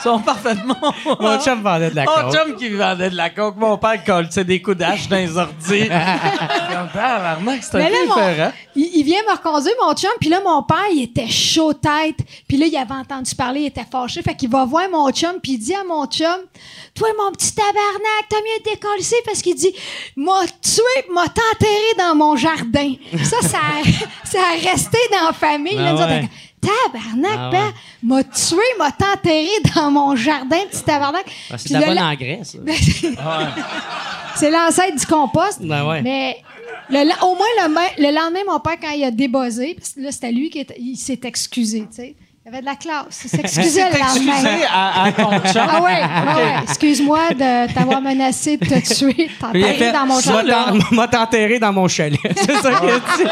Ils 0.00 0.02
sont 0.04 0.18
parfaitement. 0.20 0.76
Mon 1.20 1.38
chum 1.40 1.60
vendait 1.62 1.90
de 1.90 1.96
la 1.96 2.04
Mon 2.04 2.12
coke. 2.30 2.32
chum 2.34 2.56
qui 2.56 2.70
vendait 2.70 3.10
de 3.10 3.16
la 3.16 3.28
coke, 3.28 3.56
mon 3.56 3.76
père 3.76 4.02
colle 4.02 4.28
des 4.28 4.62
coups 4.62 4.78
d'âge 4.78 5.06
dans 5.10 5.16
les 5.16 5.36
ordi. 5.36 5.88
Comme 5.88 6.88
tabarnak, 6.94 7.58
c'est 7.62 7.74
un 7.74 7.78
Mais 7.80 7.90
là, 7.90 7.96
peu 8.04 8.08
mon- 8.08 8.14
différent. 8.14 8.52
il, 8.76 8.90
il 8.94 9.02
vient 9.04 9.20
me 9.28 9.32
reconduire, 9.36 9.74
mon 9.86 9.92
chum, 9.94 10.10
puis 10.18 10.30
là, 10.30 10.38
mon 10.42 10.62
père, 10.62 10.78
il 10.92 11.02
était 11.02 11.28
chaud 11.28 11.72
tête. 11.72 12.16
Puis 12.48 12.56
là, 12.56 12.66
il 12.66 12.76
avait 12.76 12.94
entendu 12.94 13.34
parler, 13.34 13.60
il 13.60 13.66
était 13.66 13.86
fâché. 13.90 14.22
Fait 14.22 14.34
qu'il 14.34 14.48
va 14.50 14.64
voir 14.64 14.88
mon 14.90 15.10
chum, 15.10 15.40
puis 15.42 15.52
il 15.52 15.58
dit 15.58 15.74
à 15.74 15.84
mon 15.84 16.06
chum, 16.06 16.40
«Toi, 16.94 17.08
mon 17.18 17.30
petit 17.32 17.54
tabarnak, 17.54 18.26
t'as 18.28 18.36
mieux 18.36 18.64
de 18.64 18.70
décoller 18.70 19.04
parce 19.24 19.42
qu'il 19.42 19.54
dit, 19.54 19.72
«M'a 20.16 20.40
tué, 20.62 21.12
m'a 21.12 21.24
t'enterré 21.28 21.94
dans 21.98 22.14
mon 22.14 22.36
jardin.» 22.36 22.94
Ça, 23.24 23.40
ça 23.42 23.58
a, 23.58 23.82
ça 24.24 24.38
a 24.40 24.70
resté 24.70 24.98
dans 25.12 25.26
la 25.28 25.32
famille. 25.32 25.74
là, 25.76 25.90
Ah 25.90 25.94
autres, 25.94 26.08
ouais. 26.08 26.28
Tabarnak, 26.60 27.38
Ah 27.38 27.48
ben, 27.50 27.72
m'a 28.02 28.22
tué, 28.24 28.56
m'a 28.78 28.90
t'enterré 28.92 29.48
dans 29.74 29.90
mon 29.90 30.14
jardin, 30.14 30.58
petit 30.70 30.82
tabarnak. 30.82 31.24
Ah, 31.50 31.56
c'est 31.56 31.70
de 31.70 31.80
la 31.80 31.86
bonne 31.86 31.98
engrais, 31.98 32.40
ça. 32.44 32.58
c'est 34.36 34.50
l'ancêtre 34.50 34.96
du 34.98 35.06
compost. 35.06 35.62
Ben 35.62 35.86
ouais. 35.88 36.02
Mais 36.02 36.42
le 36.90 37.24
au 37.24 37.34
moins, 37.36 37.46
le, 37.62 37.68
ma- 37.68 37.80
le 37.98 38.14
lendemain, 38.14 38.40
mon 38.48 38.60
père, 38.60 38.76
quand 38.80 38.90
il 38.90 39.04
a 39.04 39.10
débossé, 39.10 39.74
parce 39.78 39.90
que 39.90 40.00
là, 40.00 40.10
c'était 40.12 40.32
lui 40.32 40.50
qui 40.50 40.60
était- 40.60 40.76
il 40.78 40.96
s'est 40.96 41.20
excusé, 41.24 41.80
tu 41.90 41.96
sais. 41.96 42.16
Il 42.44 42.48
avait 42.48 42.60
de 42.62 42.66
la 42.66 42.74
classe. 42.74 43.20
Il 43.24 43.30
s'excusait 43.30 43.90
le 43.92 43.98
lendemain. 43.98 44.32
Excusez 44.32 44.64
à, 44.70 45.02
à 45.04 45.12
ton 45.12 45.30
chum. 45.52 45.62
Ah 45.68 45.82
ouais, 45.82 46.00
ah 46.02 46.36
ouais. 46.36 46.62
excuse-moi 46.62 47.30
de 47.34 47.72
t'avoir 47.74 48.00
menacé 48.00 48.56
de 48.56 48.64
te 48.66 48.94
tuer, 48.94 49.30
t'enterrer 49.38 49.74
fait, 49.74 49.92
dans 49.92 50.06
mon 50.06 50.20
t'en- 50.20 50.94
m'a 50.94 51.06
t'enterré 51.06 51.58
dans 51.58 51.72
mon 51.72 51.86
chalet. 51.86 52.18
c'est 52.36 52.56
ça 52.56 52.80
qu'il 52.80 52.88
a 52.90 52.98
dit. 52.98 53.30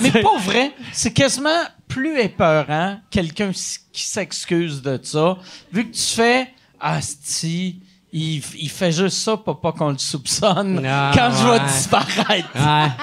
Mais 0.00 0.10
pas 0.22 0.38
vrai. 0.38 0.70
C'est 0.92 1.12
quasiment 1.12 1.60
plus 1.88 2.18
épeurant 2.20 2.98
quelqu'un 3.10 3.50
qui 3.92 4.02
s'excuse 4.06 4.80
de 4.80 4.98
ça. 5.02 5.38
Vu 5.72 5.88
que 5.90 5.94
tu 5.96 6.02
fais 6.14 6.48
Asti, 6.80 7.80
il, 8.12 8.42
il 8.58 8.70
fait 8.70 8.92
juste 8.92 9.18
ça 9.18 9.36
pour 9.36 9.60
pas 9.60 9.72
qu'on 9.72 9.90
le 9.90 9.98
soupçonne 9.98 10.84
Ah, 10.86 11.10
quand 11.14 11.30
je 11.30 11.50
vais 11.52 11.60
disparaître. 11.66 12.48
Ouais. 12.54 12.88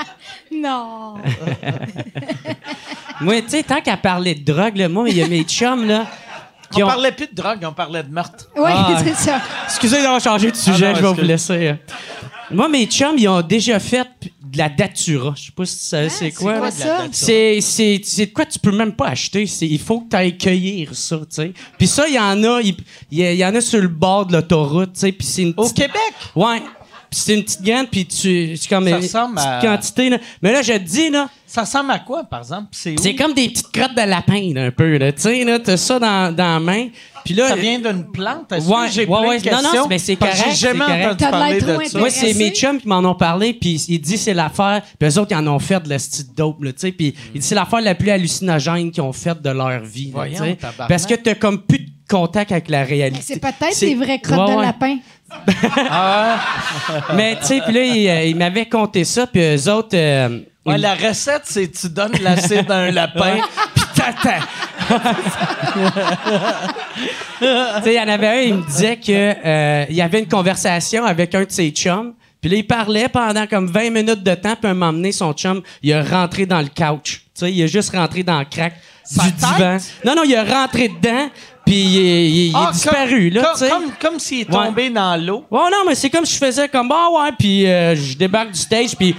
Non. 0.56 1.16
Moi, 3.22 3.42
tu 3.42 3.50
sais, 3.50 3.64
tant 3.64 3.82
qu'à 3.82 3.98
parler 3.98 4.36
de 4.36 4.44
drogue, 4.44 4.78
là, 4.78 4.88
moi, 4.90 5.10
il 5.10 5.18
y 5.18 5.24
a 5.24 5.28
mes 5.28 5.44
chums, 5.44 5.88
là. 5.88 6.06
On 6.76 6.84
ont... 6.84 6.88
parlait 6.88 7.12
plus 7.12 7.28
de 7.28 7.36
drogue, 7.36 7.60
on 7.68 7.74
parlait 7.74 8.04
de 8.04 8.12
meurtre. 8.12 8.50
Oui, 8.56 8.70
Ah. 8.72 8.98
c'est 9.04 9.16
ça. 9.16 9.42
Excusez 9.66 10.02
d'avoir 10.02 10.20
changé 10.22 10.52
de 10.52 10.56
sujet, 10.56 10.88
Ah 10.88 10.94
non, 10.94 10.96
je 10.96 11.02
vais 11.16 11.22
vous 11.22 11.28
laisser. 11.28 11.68
euh. 11.70 11.74
Moi, 12.52 12.68
mes 12.70 12.86
chums, 12.86 13.16
ils 13.18 13.28
ont 13.28 13.42
déjà 13.42 13.80
fait 13.80 14.08
de 14.54 14.58
la 14.60 14.70
datura. 14.70 15.34
Je 15.36 15.46
sais 15.46 15.52
pas 15.56 15.66
si 15.66 15.78
tu 15.80 15.84
savais 15.86 16.10
c'est 16.10 16.32
quoi. 16.32 16.54
Ah, 16.56 16.60
quoi 16.60 16.72
ça? 16.72 17.08
C'est, 17.12 17.60
c'est, 17.62 18.00
c'est 18.04 18.28
de 18.28 18.32
quoi 18.32 18.46
tu 18.46 18.60
peux 18.60 18.72
même 18.72 18.94
pas 18.94 19.08
acheter. 19.08 19.46
C'est, 19.48 19.68
il 19.68 19.80
faut 19.80 20.02
que 20.02 20.10
tu 20.12 20.16
ailles 20.16 20.38
cueillir 20.38 20.96
ça, 20.96 21.18
tu 21.18 21.26
sais. 21.30 21.54
Puis 21.78 21.88
ça, 21.88 22.08
il 22.08 22.14
y 22.14 22.20
en 22.20 22.42
a, 22.44 22.62
il, 22.62 22.76
il 23.12 23.20
y, 23.20 23.24
il 23.24 23.36
y 23.38 23.46
en 23.46 23.54
a 23.56 23.62
sur 23.62 23.82
le 23.82 23.88
bord 23.88 24.28
de 24.28 24.34
l'autoroute, 24.34 24.94
tu 24.94 25.00
sais. 25.02 25.12
Puis 25.12 25.28
c'est 25.28 25.42
une 25.42 25.54
Au 25.58 25.64
petite- 25.64 25.76
Québec? 25.78 26.14
Ouais. 26.36 26.62
Puis 27.14 27.22
c'est 27.24 27.36
une 27.36 27.44
petite 27.44 27.62
graine, 27.62 27.86
puis 27.92 28.06
tu, 28.08 28.58
c'est 28.58 28.68
comme 28.68 28.86
Ça 28.86 28.90
une 28.98 29.04
ressemble 29.04 29.36
petite 29.36 29.48
à- 29.48 29.60
quantité, 29.62 30.10
là. 30.10 30.18
Mais 30.42 30.52
là, 30.52 30.64
je 30.64 30.74
te 30.74 30.78
dis, 30.80 31.10
là, 31.12 31.30
Ça 31.46 31.62
ressemble 31.62 31.92
à 31.92 32.00
quoi, 32.00 32.24
par 32.24 32.40
exemple? 32.40 32.70
C'est 32.72 32.94
où? 32.94 32.96
c'est 33.00 33.14
comme 33.14 33.34
des 33.36 33.48
petites 33.50 33.72
crottes 33.72 33.94
de 33.96 34.02
lapin, 34.10 34.52
là, 34.56 34.64
un 34.66 34.72
peu, 34.72 34.98
là. 34.98 35.12
Tu 35.12 35.22
sais, 35.22 35.44
là, 35.44 35.60
t'as 35.60 35.78
ça 35.78 36.00
dans, 36.00 36.36
dans 36.36 36.54
la 36.56 36.60
main. 36.60 36.88
Puis 37.24 37.36
là, 37.36 37.48
Ça 37.50 37.56
vient 37.56 37.78
d'une 37.78 38.06
plante? 38.12 38.52
Est-ce 38.52 38.68
Ouais, 38.68 38.88
que 38.88 38.92
j'ai 38.94 39.06
ouais, 39.06 39.06
plein 39.06 39.30
ouais. 39.30 39.40
de 39.40 39.50
Non, 39.50 39.56
non, 39.58 39.62
questions? 39.62 39.88
mais 39.88 40.00
c'est 40.00 40.16
Parce 40.16 40.32
que 40.34 40.38
correct, 40.40 40.56
J'ai 40.58 40.68
jamais 40.68 40.80
c'est 40.80 40.86
correct. 40.86 41.04
entendu 41.06 41.18
T'as 41.20 41.26
de 41.28 41.32
parler 41.32 41.62
de 41.62 41.90
ça. 41.90 42.00
Moi, 42.00 42.10
c'est 42.10 42.34
mes 42.34 42.50
chums 42.50 42.82
qui 42.82 42.88
m'en 42.88 43.00
ont 43.10 43.14
parlé, 43.16 43.54
puis 43.54 43.86
il 43.88 44.00
dit 44.00 44.18
c'est 44.18 44.34
l'affaire. 44.34 44.82
Puis 45.00 45.08
eux 45.10 45.20
autres, 45.20 45.32
ils 45.32 45.36
en 45.36 45.46
ont 45.48 45.60
fait 45.60 45.80
de 45.84 45.90
la 45.90 45.98
petite 45.98 46.36
dope, 46.36 46.64
là, 46.64 46.74
tu 46.74 46.80
sais. 46.80 46.92
Puis 46.92 47.14
il 47.36 47.40
dit 47.40 47.46
c'est 47.48 47.54
l'affaire 47.56 47.82
la 47.82 47.94
plus 47.94 48.10
hallucinogène 48.10 48.90
qu'ils 48.90 49.04
ont 49.04 49.14
faite 49.14 49.42
de 49.44 49.50
leur 49.52 49.80
vie, 49.84 50.08
là, 50.08 50.12
Voyons, 50.16 50.38
tu 50.40 50.44
sais. 50.44 50.56
tabarnak. 50.56 50.90
Parce 50.90 51.06
que 51.06 51.14
t'as 51.14 51.36
comme 51.36 51.62
plus 51.62 51.80
de 51.80 51.90
contact 52.10 52.52
avec 52.52 52.68
la 52.68 52.84
réalité. 52.84 53.22
C'est 53.24 53.40
peut-être 53.40 53.74
C'est- 53.74 53.86
des 53.88 53.96
vraies 53.96 54.20
crottes 54.20 54.40
Ouais, 54.50 54.54
de 54.56 54.60
ouais. 54.60 54.66
lapin. 54.66 54.98
Mais 57.16 57.38
tu 57.40 57.46
sais, 57.48 57.62
puis 57.66 57.74
là, 57.74 57.84
ils, 57.84 58.10
euh, 58.10 58.24
ils 58.26 58.36
m'avaient 58.36 58.66
conté 58.68 59.04
ça, 59.04 59.28
puis 59.28 59.42
eux 59.42 59.70
autres. 59.72 59.90
euh, 59.96 60.40
Ouais, 60.66 60.76
ils- 60.76 60.82
la 60.82 60.94
recette, 60.96 61.42
c'est 61.44 61.70
tu 61.70 61.90
donnes 61.90 62.14
l'acide 62.22 62.72
à 62.72 62.76
un 62.78 62.92
lapin, 62.92 63.36
puis 63.76 63.84
t'attends. 63.96 64.46
Tu 67.40 67.46
sais, 67.84 67.94
il 67.94 67.94
y 67.94 68.00
en 68.00 68.08
avait 68.08 68.28
un, 68.28 68.42
il 68.42 68.54
me 68.56 68.66
disait 68.66 68.96
que 68.98 69.12
euh, 69.46 69.86
il 69.90 69.96
y 69.96 70.02
avait 70.02 70.20
une 70.20 70.28
conversation 70.28 71.04
avec 71.04 71.36
un 71.36 71.44
de 71.44 71.52
ses 71.52 71.70
chums. 71.72 72.14
Puis 72.40 72.50
là, 72.50 72.58
il 72.58 72.68
parlait 72.68 73.10
pendant 73.10 73.46
comme 73.48 73.68
20 73.68 73.90
minutes 73.90 74.24
de 74.24 74.36
temps, 74.36 74.56
puis 74.60 74.70
un 74.70 74.74
moment 74.74 74.94
donné, 74.94 75.12
son 75.12 75.34
chum, 75.34 75.62
il 75.82 75.92
a 75.94 76.04
rentré 76.04 76.46
dans 76.46 76.60
le 76.62 76.68
couch. 76.68 77.24
Tu 77.26 77.46
sais, 77.46 77.52
il 77.52 77.62
a 77.64 77.68
juste 77.68 77.92
rentré 77.96 78.24
dans 78.24 78.40
le 78.40 78.46
crack 78.46 78.74
du 79.12 79.32
divan. 79.32 79.78
Non, 80.06 80.16
non, 80.16 80.24
il 80.26 80.36
a 80.36 80.44
rentré 80.44 80.88
dedans, 80.90 81.30
puis 81.66 81.76
il, 81.76 81.98
est- 81.98 82.30
il 82.30 82.40
est- 82.40 82.48
il 82.48 82.52
est 82.52 82.54
Ah, 82.56 82.70
disparu, 82.72 83.32
comme, 83.34 83.42
là, 83.42 83.52
tu 83.54 83.60
sais. 83.60 83.70
comme, 83.70 83.92
comme 84.00 84.20
s'il 84.20 84.42
est 84.42 84.46
tombé 84.52 84.90
dans 84.90 85.16
l'eau. 85.24 85.46
Ouais, 85.50 85.62
non, 85.72 85.84
mais 85.88 85.96
c'est 85.96 86.10
comme 86.10 86.26
si 86.26 86.34
je 86.36 86.40
faisais 86.46 86.68
comme, 86.70 86.92
ah 86.92 87.08
ouais, 87.12 87.32
puis 87.38 87.66
euh, 87.68 87.96
je 87.96 88.16
débarque 88.18 88.52
du 88.52 88.60
stage, 88.60 88.96
puis 88.96 89.16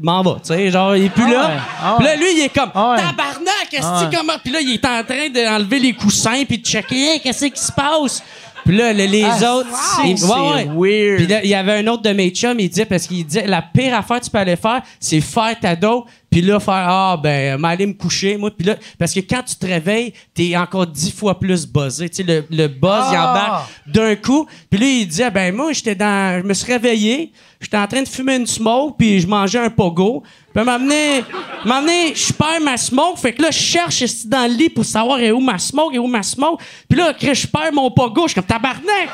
m'en 0.00 0.22
va, 0.22 0.34
tu 0.40 0.54
sais, 0.54 0.70
genre, 0.70 0.94
il 0.96 1.06
est 1.06 1.08
plus 1.08 1.24
Ah 1.26 1.30
là. 1.32 1.46
ouais, 1.48 1.52
ah 1.82 1.94
Puis 1.98 2.06
là, 2.06 2.12
ouais. 2.12 2.16
lui, 2.18 2.26
il 2.36 2.40
est 2.44 2.48
comme, 2.56 2.70
Ah 2.74 2.90
ouais. 2.92 2.96
tabarnak, 2.98 3.68
qu'est-ce 3.70 3.86
Ah 3.86 4.08
que 4.10 4.16
comment? 4.16 4.34
Puis 4.42 4.52
là, 4.52 4.60
il 4.60 4.74
est 4.74 4.84
en 4.84 5.02
train 5.02 5.28
d'enlever 5.28 5.78
les 5.80 5.92
coussins, 5.92 6.44
puis 6.46 6.58
de 6.58 6.64
checker, 6.66 7.14
Hey, 7.14 7.20
qu'est-ce 7.20 7.46
qui 7.46 7.60
se 7.60 7.72
passe? 7.72 8.22
Puis 8.68 8.76
là, 8.76 8.92
le- 8.92 9.06
les 9.06 9.24
Ah, 9.24 9.54
autres, 9.54 9.68
c'est- 9.72 10.10
ils- 10.10 10.18
c'est 10.18 10.26
ouais, 10.26 10.68
ouais. 10.68 11.06
weird. 11.08 11.16
Puis 11.16 11.26
là, 11.26 11.40
il 11.42 11.48
y 11.48 11.54
avait 11.54 11.72
un 11.78 11.86
autre 11.86 12.02
de 12.02 12.10
mes 12.10 12.28
chums, 12.28 12.60
il 12.60 12.68
disait, 12.68 12.84
parce 12.84 13.06
qu'il 13.06 13.24
disait, 13.24 13.46
la 13.46 13.62
pire 13.62 13.94
affaire 13.96 14.20
que 14.20 14.24
tu 14.26 14.30
peux 14.30 14.36
aller 14.36 14.56
faire, 14.56 14.82
c'est 15.00 15.22
faire 15.22 15.58
ta 15.58 15.74
dope, 15.74 16.04
puis 16.30 16.42
là, 16.42 16.60
faire, 16.60 16.74
ah, 16.86 17.18
ben, 17.22 17.56
m'aller 17.58 17.86
me 17.86 17.94
coucher, 17.94 18.36
moi. 18.36 18.50
Puis 18.50 18.66
là, 18.66 18.76
parce 18.98 19.14
que 19.14 19.20
quand 19.20 19.42
tu 19.42 19.54
te 19.56 19.64
réveilles, 19.64 20.12
t'es 20.34 20.54
encore 20.54 20.86
dix 20.86 21.10
fois 21.10 21.38
plus 21.40 21.66
buzzé. 21.66 22.10
Tu 22.10 22.16
sais, 22.16 22.22
le, 22.22 22.44
le 22.50 22.68
buzz, 22.68 23.06
il 23.10 23.16
Ah. 23.16 23.30
embarque 23.30 23.68
d'un 23.86 24.14
coup. 24.16 24.46
Puis 24.70 24.78
là, 24.78 24.86
il 24.86 25.06
disait, 25.08 25.30
ben, 25.30 25.54
moi, 25.54 25.72
j'étais 25.72 25.94
dans, 25.94 26.42
je 26.42 26.46
me 26.46 26.52
suis 26.52 26.70
réveillé, 26.70 27.32
j'étais 27.62 27.78
en 27.78 27.86
train 27.86 28.02
de 28.02 28.08
fumer 28.08 28.36
une 28.36 28.46
smoke, 28.46 28.96
puis 28.98 29.18
je 29.18 29.26
mangeais 29.26 29.60
un 29.60 29.70
pogo. 29.70 30.22
M'amener, 30.64 31.24
m'amener, 31.64 32.14
je 32.14 32.32
perds 32.32 32.60
ma 32.60 32.76
smoke, 32.76 33.18
fait 33.18 33.32
que 33.32 33.42
là, 33.42 33.50
je 33.50 33.58
cherche 33.58 34.02
dans 34.24 34.50
le 34.50 34.54
lit 34.54 34.68
pour 34.68 34.84
savoir 34.84 35.20
est 35.20 35.30
où 35.30 35.40
ma 35.40 35.58
smoke, 35.58 35.94
est 35.94 35.98
où 35.98 36.06
ma 36.06 36.22
smoke. 36.22 36.62
Puis 36.88 36.98
là, 36.98 37.12
je 37.20 37.46
perds 37.46 37.72
mon 37.72 37.88
je 37.88 38.22
suis 38.26 38.34
comme 38.34 38.44
tabarnak. 38.44 39.08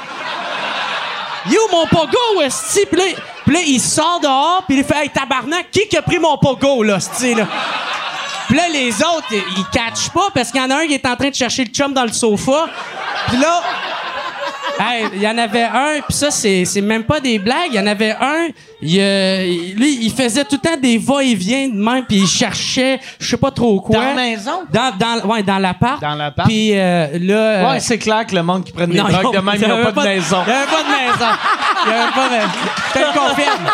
Yo, 1.50 1.60
mon 1.70 1.86
pogo, 1.86 2.40
esti! 2.42 2.86
Puis 2.90 2.98
là, 2.98 3.04
là, 3.46 3.60
il 3.66 3.80
sort 3.80 4.20
dehors, 4.20 4.64
puis 4.66 4.78
il 4.78 4.84
fait 4.84 4.94
Hey, 4.96 5.10
tabarnak, 5.10 5.70
qui 5.70 5.86
qui 5.88 5.96
a 5.96 6.02
pris 6.02 6.18
mon 6.18 6.38
pogo, 6.38 6.82
là, 6.82 6.96
esti, 6.96 7.34
là? 7.34 7.46
Puis 8.46 8.56
là, 8.56 8.68
les 8.68 8.92
autres, 9.02 9.32
ils 9.32 9.64
catchent 9.72 10.10
pas 10.10 10.28
parce 10.34 10.50
qu'il 10.50 10.60
y 10.60 10.64
en 10.64 10.70
a 10.70 10.76
un 10.76 10.86
qui 10.86 10.94
est 10.94 11.06
en 11.06 11.16
train 11.16 11.28
de 11.28 11.34
chercher 11.34 11.64
le 11.64 11.70
chum 11.70 11.92
dans 11.92 12.04
le 12.04 12.12
sofa. 12.12 12.66
Puis 13.28 13.36
là, 13.38 13.62
Hey, 14.78 15.06
il 15.14 15.22
y 15.22 15.28
en 15.28 15.38
avait 15.38 15.62
un, 15.62 16.00
puis 16.06 16.16
ça, 16.16 16.30
c'est, 16.32 16.64
c'est 16.64 16.80
même 16.80 17.04
pas 17.04 17.20
des 17.20 17.38
blagues. 17.38 17.68
Il 17.70 17.76
y 17.76 17.78
en 17.78 17.86
avait 17.86 18.10
un, 18.20 18.48
il, 18.82 18.98
euh, 19.00 19.44
lui, 19.76 19.98
il 20.02 20.12
faisait 20.12 20.44
tout 20.44 20.58
le 20.62 20.68
temps 20.68 20.76
des 20.76 20.98
va-et-vient 20.98 21.68
de 21.68 21.74
même, 21.74 22.04
puis 22.04 22.16
il 22.18 22.26
cherchait, 22.26 22.98
je 23.20 23.26
sais 23.28 23.36
pas 23.36 23.52
trop 23.52 23.80
quoi. 23.80 23.96
Dans 23.96 24.02
la 24.02 24.14
maison? 24.14 24.62
Dans, 24.72 24.92
dans, 24.98 25.28
ouais, 25.28 25.42
dans 25.44 25.58
l'appart. 25.58 26.00
Dans 26.02 26.14
l'appart. 26.14 26.48
Puis 26.48 26.72
euh, 26.78 27.06
là... 27.20 27.34
euh, 27.34 27.70
Ouais, 27.70 27.80
c'est 27.80 27.98
clair 27.98 28.26
que 28.26 28.34
le 28.34 28.42
monde 28.42 28.64
qui 28.64 28.72
prenne 28.72 28.90
des 28.90 28.98
non, 28.98 29.08
drogues 29.08 29.34
de 29.34 29.40
même, 29.40 29.54
il 29.54 29.60
ils 29.60 29.64
y 29.64 29.68
n'ont 29.68 29.74
avait 29.76 29.92
pas 29.92 30.02
de 30.02 30.08
maison. 30.08 30.42
Il 30.46 30.50
y 30.50 30.56
avait 30.56 30.66
pas 30.66 30.82
de 30.82 30.88
maison. 30.88 31.30
Il 31.86 31.90
y 31.90 31.94
avait 31.94 32.12
pas 32.12 32.28
de... 32.28 32.34
Je 32.88 32.92
te 32.92 32.98
le 32.98 33.12
confirme. 33.18 33.70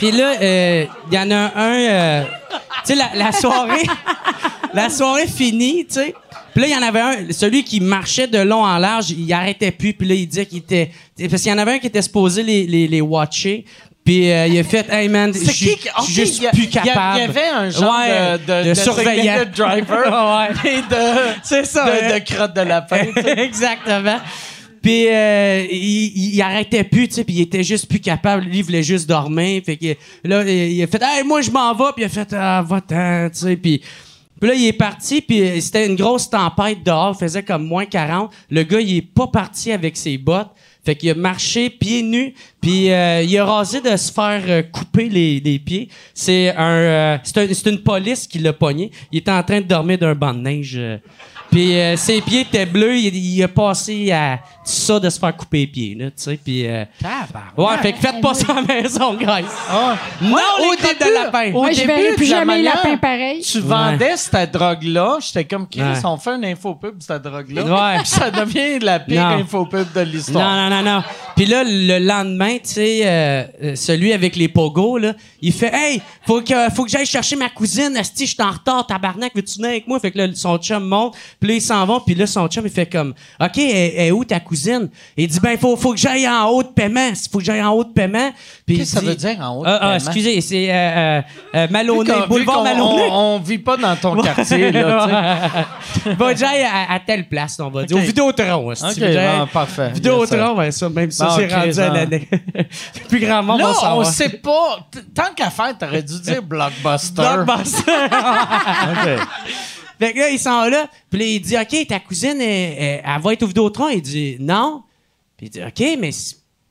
Puis 0.00 0.10
là, 0.12 0.32
euh, 0.40 0.84
il 1.10 1.14
y 1.14 1.18
en 1.18 1.30
a 1.30 1.52
un... 1.56 1.74
euh, 1.74 2.22
tu 2.22 2.58
sais, 2.84 2.94
la, 2.94 3.10
la 3.14 3.32
soirée... 3.32 3.82
la 4.74 4.88
soirée 4.88 5.26
finie, 5.26 5.84
tu 5.86 5.94
sais. 5.94 6.14
Puis 6.54 6.62
là, 6.62 6.68
il 6.68 6.72
y 6.72 6.76
en 6.76 6.82
avait 6.82 7.00
un, 7.00 7.16
celui 7.32 7.62
qui 7.64 7.80
marchait 7.80 8.26
de 8.26 8.38
long 8.38 8.64
en 8.64 8.78
large, 8.78 9.10
il 9.10 9.32
arrêtait 9.32 9.70
plus. 9.70 9.92
Puis 9.92 10.08
là, 10.08 10.14
il 10.14 10.26
disait 10.26 10.46
qu'il 10.46 10.58
était... 10.58 10.90
Parce 11.28 11.42
qu'il 11.42 11.50
y 11.52 11.54
en 11.54 11.58
avait 11.58 11.72
un 11.74 11.78
qui 11.78 11.86
était 11.88 12.02
supposé 12.02 12.42
les, 12.42 12.66
les, 12.66 12.88
les 12.88 13.00
watcher. 13.00 13.64
Puis 14.04 14.30
euh, 14.32 14.46
il 14.46 14.58
a 14.58 14.64
fait, 14.64 14.86
hey 14.90 15.08
man, 15.08 15.30
je 15.34 15.38
C'est 15.38 15.52
suis 15.52 15.76
juste 16.08 16.44
a- 16.44 16.50
plus 16.50 16.68
capable. 16.68 17.18
Il 17.18 17.20
y 17.20 17.24
avait 17.24 17.48
un 17.48 17.68
genre 17.70 17.94
Ouais, 17.98 18.38
de, 18.38 18.62
de, 18.64 18.68
de 18.70 18.74
surveillant. 18.74 19.44
designated 19.44 19.50
driver 19.52 20.48
Ouais. 20.64 20.70
et 20.72 20.82
de, 20.82 21.34
C'est 21.44 21.66
ça, 21.66 21.84
de, 21.84 22.14
de 22.14 22.24
crotte 22.24 22.54
de 22.56 22.62
lapin. 22.62 23.02
Exactement. 23.36 24.16
Puis 24.82 25.08
euh, 25.08 25.66
il, 25.70 26.34
il 26.34 26.42
arrêtait 26.42 26.84
plus, 26.84 27.08
tu 27.08 27.14
sais, 27.14 27.24
puis 27.24 27.34
il 27.34 27.40
était 27.42 27.62
juste 27.62 27.86
plus 27.88 28.00
capable. 28.00 28.44
Lui, 28.44 28.58
il 28.58 28.64
voulait 28.64 28.82
juste 28.82 29.08
dormir. 29.08 29.62
Fait 29.64 29.76
que 29.76 29.94
là, 30.24 30.42
il, 30.50 30.82
a 30.82 30.86
fait, 30.86 31.02
hey, 31.02 31.22
moi, 31.24 31.42
je 31.42 31.50
m'en 31.50 31.74
vais. 31.74 31.92
Puis 31.94 32.02
il 32.02 32.06
a 32.06 32.08
fait, 32.08 32.32
ah, 32.32 32.62
va-t'en, 32.66 33.28
tu 33.30 33.38
sais. 33.40 33.56
Puis, 33.56 33.82
là, 34.40 34.54
il 34.54 34.66
est 34.66 34.72
parti, 34.72 35.20
puis 35.20 35.60
c'était 35.60 35.86
une 35.86 35.96
grosse 35.96 36.30
tempête 36.30 36.82
dehors, 36.82 37.14
il 37.14 37.24
faisait 37.24 37.42
comme 37.42 37.66
moins 37.66 37.84
40. 37.84 38.30
Le 38.50 38.62
gars, 38.62 38.80
il 38.80 38.96
est 38.96 39.02
pas 39.02 39.26
parti 39.26 39.70
avec 39.70 39.96
ses 39.98 40.16
bottes. 40.16 40.48
Fait 40.82 40.94
qu'il 40.96 41.10
a 41.10 41.14
marché 41.14 41.68
pieds 41.68 42.02
nus, 42.02 42.32
puis 42.58 42.90
euh, 42.90 43.22
il 43.22 43.36
a 43.36 43.44
rasé 43.44 43.82
de 43.82 43.94
se 43.98 44.10
faire 44.10 44.40
euh, 44.48 44.62
couper 44.62 45.10
les, 45.10 45.38
les 45.38 45.58
pieds. 45.58 45.90
C'est 46.14 46.54
un, 46.56 46.70
euh, 46.72 47.18
c'est 47.22 47.36
un- 47.36 47.70
une 47.70 47.82
police 47.82 48.26
qui 48.26 48.38
l'a 48.38 48.54
pogné. 48.54 48.90
Il 49.12 49.18
était 49.18 49.30
en 49.30 49.42
train 49.42 49.60
de 49.60 49.66
dormir 49.66 49.98
d'un 49.98 50.14
banc 50.14 50.32
de 50.32 50.40
neige. 50.40 50.72
euh, 50.78 50.96
puis 51.50 51.74
euh, 51.74 51.96
ses 51.98 52.22
pieds 52.22 52.40
étaient 52.42 52.64
bleus, 52.64 52.96
il, 52.96 53.14
il 53.14 53.42
a 53.42 53.48
passé 53.48 54.10
à 54.10 54.40
ça 54.70 55.00
de 55.00 55.08
se 55.10 55.18
faire 55.18 55.36
couper 55.36 55.58
les 55.60 55.66
pieds, 55.66 55.94
là, 55.94 56.06
tu 56.06 56.12
sais. 56.16 56.38
Puis 56.42 56.66
euh, 56.66 56.84
ouais, 57.56 57.78
fait 57.82 57.92
que 57.92 57.98
faites 57.98 58.20
pas 58.20 58.34
ça 58.34 58.52
à 58.52 58.54
la 58.56 58.62
maison, 58.62 59.14
guys. 59.14 59.44
Non, 60.22 60.36
au 60.60 60.70
les 60.72 60.76
début- 60.76 60.98
de 61.10 61.14
lapin. 61.14 61.48
au 61.50 61.60
Moi, 61.62 61.72
je 61.72 61.76
début, 61.80 61.86
verrai 61.88 62.14
plus 62.16 62.26
de 62.26 62.30
la 62.32 62.38
jamais 62.40 62.56
manière- 62.56 62.74
lapins 62.76 62.96
pareil. 62.96 63.40
Tu 63.42 63.60
vendais 63.60 64.16
cette 64.16 64.52
drogue-là, 64.52 65.18
j'étais 65.20 65.44
comme 65.44 65.68
Chris, 65.68 65.80
Ouais. 65.80 66.00
on 66.04 66.16
fait 66.16 66.34
une 66.36 66.44
infopub 66.44 66.98
de 66.98 67.02
cette 67.02 67.22
drogue-là. 67.22 67.62
Ouais. 67.64 67.98
Puis 67.98 68.06
ça 68.10 68.30
devient 68.30 68.78
la 68.80 69.00
pire 69.00 69.22
Non. 69.28 69.36
infopub 69.38 69.86
de 69.94 70.00
l'histoire. 70.00 70.44
Non, 70.70 70.70
non, 70.70 70.82
non, 70.82 70.96
non. 70.96 71.02
Puis 71.36 71.46
là, 71.46 71.62
le 71.64 71.98
lendemain, 71.98 72.56
tu 72.58 72.68
sais, 72.74 73.00
euh, 73.04 73.44
euh, 73.62 73.74
celui 73.76 74.12
avec 74.12 74.36
les 74.36 74.48
pogos, 74.48 74.98
là, 74.98 75.14
il 75.40 75.52
fait 75.52 75.70
Hey, 75.72 76.02
faut 76.26 76.42
que, 76.42 76.68
faut 76.74 76.84
que 76.84 76.90
j'aille 76.90 77.06
chercher 77.06 77.36
ma 77.36 77.48
cousine. 77.48 77.96
Asti, 77.96 78.26
je 78.26 78.34
suis 78.34 78.42
en 78.42 78.50
retard, 78.50 78.86
tabarnak, 78.86 79.32
veux-tu 79.34 79.56
venir 79.56 79.70
avec 79.70 79.86
moi? 79.86 79.98
Fait 80.00 80.10
que 80.10 80.18
là, 80.18 80.26
son 80.34 80.58
chum 80.58 80.84
monte, 80.84 81.14
puis 81.38 81.48
là, 81.48 81.54
ils 81.54 81.62
s'en 81.62 81.86
vont, 81.86 82.00
puis 82.00 82.14
là, 82.14 82.26
son 82.26 82.46
chum, 82.48 82.64
il 82.66 82.70
fait 82.72 82.86
comme 82.86 83.14
OK, 83.40 83.56
elle, 83.58 83.92
elle 83.96 84.06
est 84.08 84.10
où 84.10 84.24
ta 84.24 84.40
cousine? 84.40 84.59
Il 85.16 85.26
dit 85.28 85.40
Ben, 85.40 85.56
faut, 85.58 85.76
faut 85.76 85.92
que 85.92 85.98
j'aille 85.98 86.28
en 86.28 86.46
haut 86.48 86.62
de 86.62 86.68
paiement. 86.68 87.10
Faut 87.30 87.38
que 87.38 87.44
j'aille 87.44 87.62
en 87.62 87.70
haut 87.70 87.84
de 87.84 87.92
paiement. 87.92 88.30
Qu'est-ce 88.66 88.78
que 88.80 88.84
ça 88.86 89.00
veut 89.00 89.14
dire 89.14 89.36
en 89.40 89.56
haut 89.58 89.64
de 89.64 89.68
Ah, 89.68 89.74
ah, 89.74 89.78
paiement? 89.80 89.94
excusez, 89.96 90.40
c'est 90.40 90.70
euh, 90.70 90.74
euh, 90.74 91.20
euh, 91.54 91.66
Maloney, 91.70 92.12
boulevard 92.28 92.62
Maloney. 92.64 93.08
On, 93.10 93.36
on 93.36 93.38
vit 93.38 93.58
pas 93.58 93.76
dans 93.76 93.96
ton 93.96 94.16
quartier, 94.22 94.70
là, 94.72 95.50
Va 96.18 96.34
j'aille 96.34 96.62
à, 96.62 96.92
à 96.94 97.00
telle 97.00 97.28
place, 97.28 97.58
on 97.60 97.70
va 97.70 97.84
dire. 97.84 97.96
Au 97.96 98.00
Vidéotron, 98.00 98.70
asti. 98.70 98.84
tu 98.86 98.94
sais. 98.94 99.00
Faut 99.00 99.06
que 99.06 99.12
j'aille- 99.12 99.28
Ok, 99.34 99.38
bon, 99.40 99.46
parfait. 99.52 99.90
Vidéotron, 99.90 100.54
ben 100.56 100.70
ça, 100.70 100.88
même 100.88 101.10
ça, 101.10 101.30
c'est 101.36 101.52
rendu 101.54 101.78
à 101.78 101.88
l'année. 101.88 102.28
Plus 103.08 103.20
grand 103.20 103.42
monde 103.42 103.60
Là, 103.60 103.70
on 103.70 103.74
savoir. 103.74 104.06
sait 104.06 104.28
pas. 104.28 104.88
Tant 105.14 105.34
qu'à 105.34 105.50
faire, 105.50 105.76
t'aurais 105.78 106.02
dû 106.02 106.20
dire 106.20 106.42
Blockbuster. 106.42 107.22
Blockbuster. 107.44 107.92
OK. 107.92 109.26
Fait 110.00 110.12
que 110.14 110.18
là, 110.18 110.30
ils 110.30 110.38
sont 110.38 110.64
là. 110.68 110.88
Puis 111.10 111.18
là, 111.20 111.24
il 111.26 111.40
dit, 111.40 111.56
OK, 111.56 111.86
ta 111.86 112.00
cousine, 112.00 112.40
elle, 112.40 112.74
elle- 112.78 113.02
elle 113.04 113.20
va 113.22 113.32
être 113.34 113.42
au 113.42 113.46
Vidéotron. 113.46 113.88
Il 113.90 114.02
dit, 114.02 114.36
non. 114.40 114.82
Puis 115.36 115.46
il 115.46 115.50
dit, 115.50 115.62
OK, 115.62 115.98
mais 116.00 116.10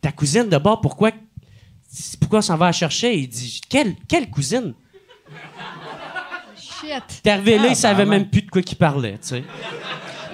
ta 0.01 0.11
cousine, 0.11 0.43
d'abord, 0.49 0.81
pourquoi, 0.81 1.11
pourquoi 2.19 2.39
on 2.39 2.41
s'en 2.41 2.57
va 2.57 2.65
la 2.67 2.71
chercher? 2.71 3.15
Il 3.17 3.27
dit, 3.29 3.61
quelle, 3.69 3.95
quelle 4.07 4.29
cousine? 4.29 4.73
Shit. 6.57 7.21
T'es 7.23 7.29
arrivé 7.31 7.57
là, 7.57 7.63
Ah, 7.67 7.69
il 7.71 7.75
savait 7.75 8.03
ben, 8.03 8.09
même 8.09 8.29
plus 8.29 8.41
de 8.41 8.49
quoi 8.49 8.61
qu'il 8.61 8.77
parlait, 8.77 9.13
tu 9.21 9.27
sais. 9.29 9.43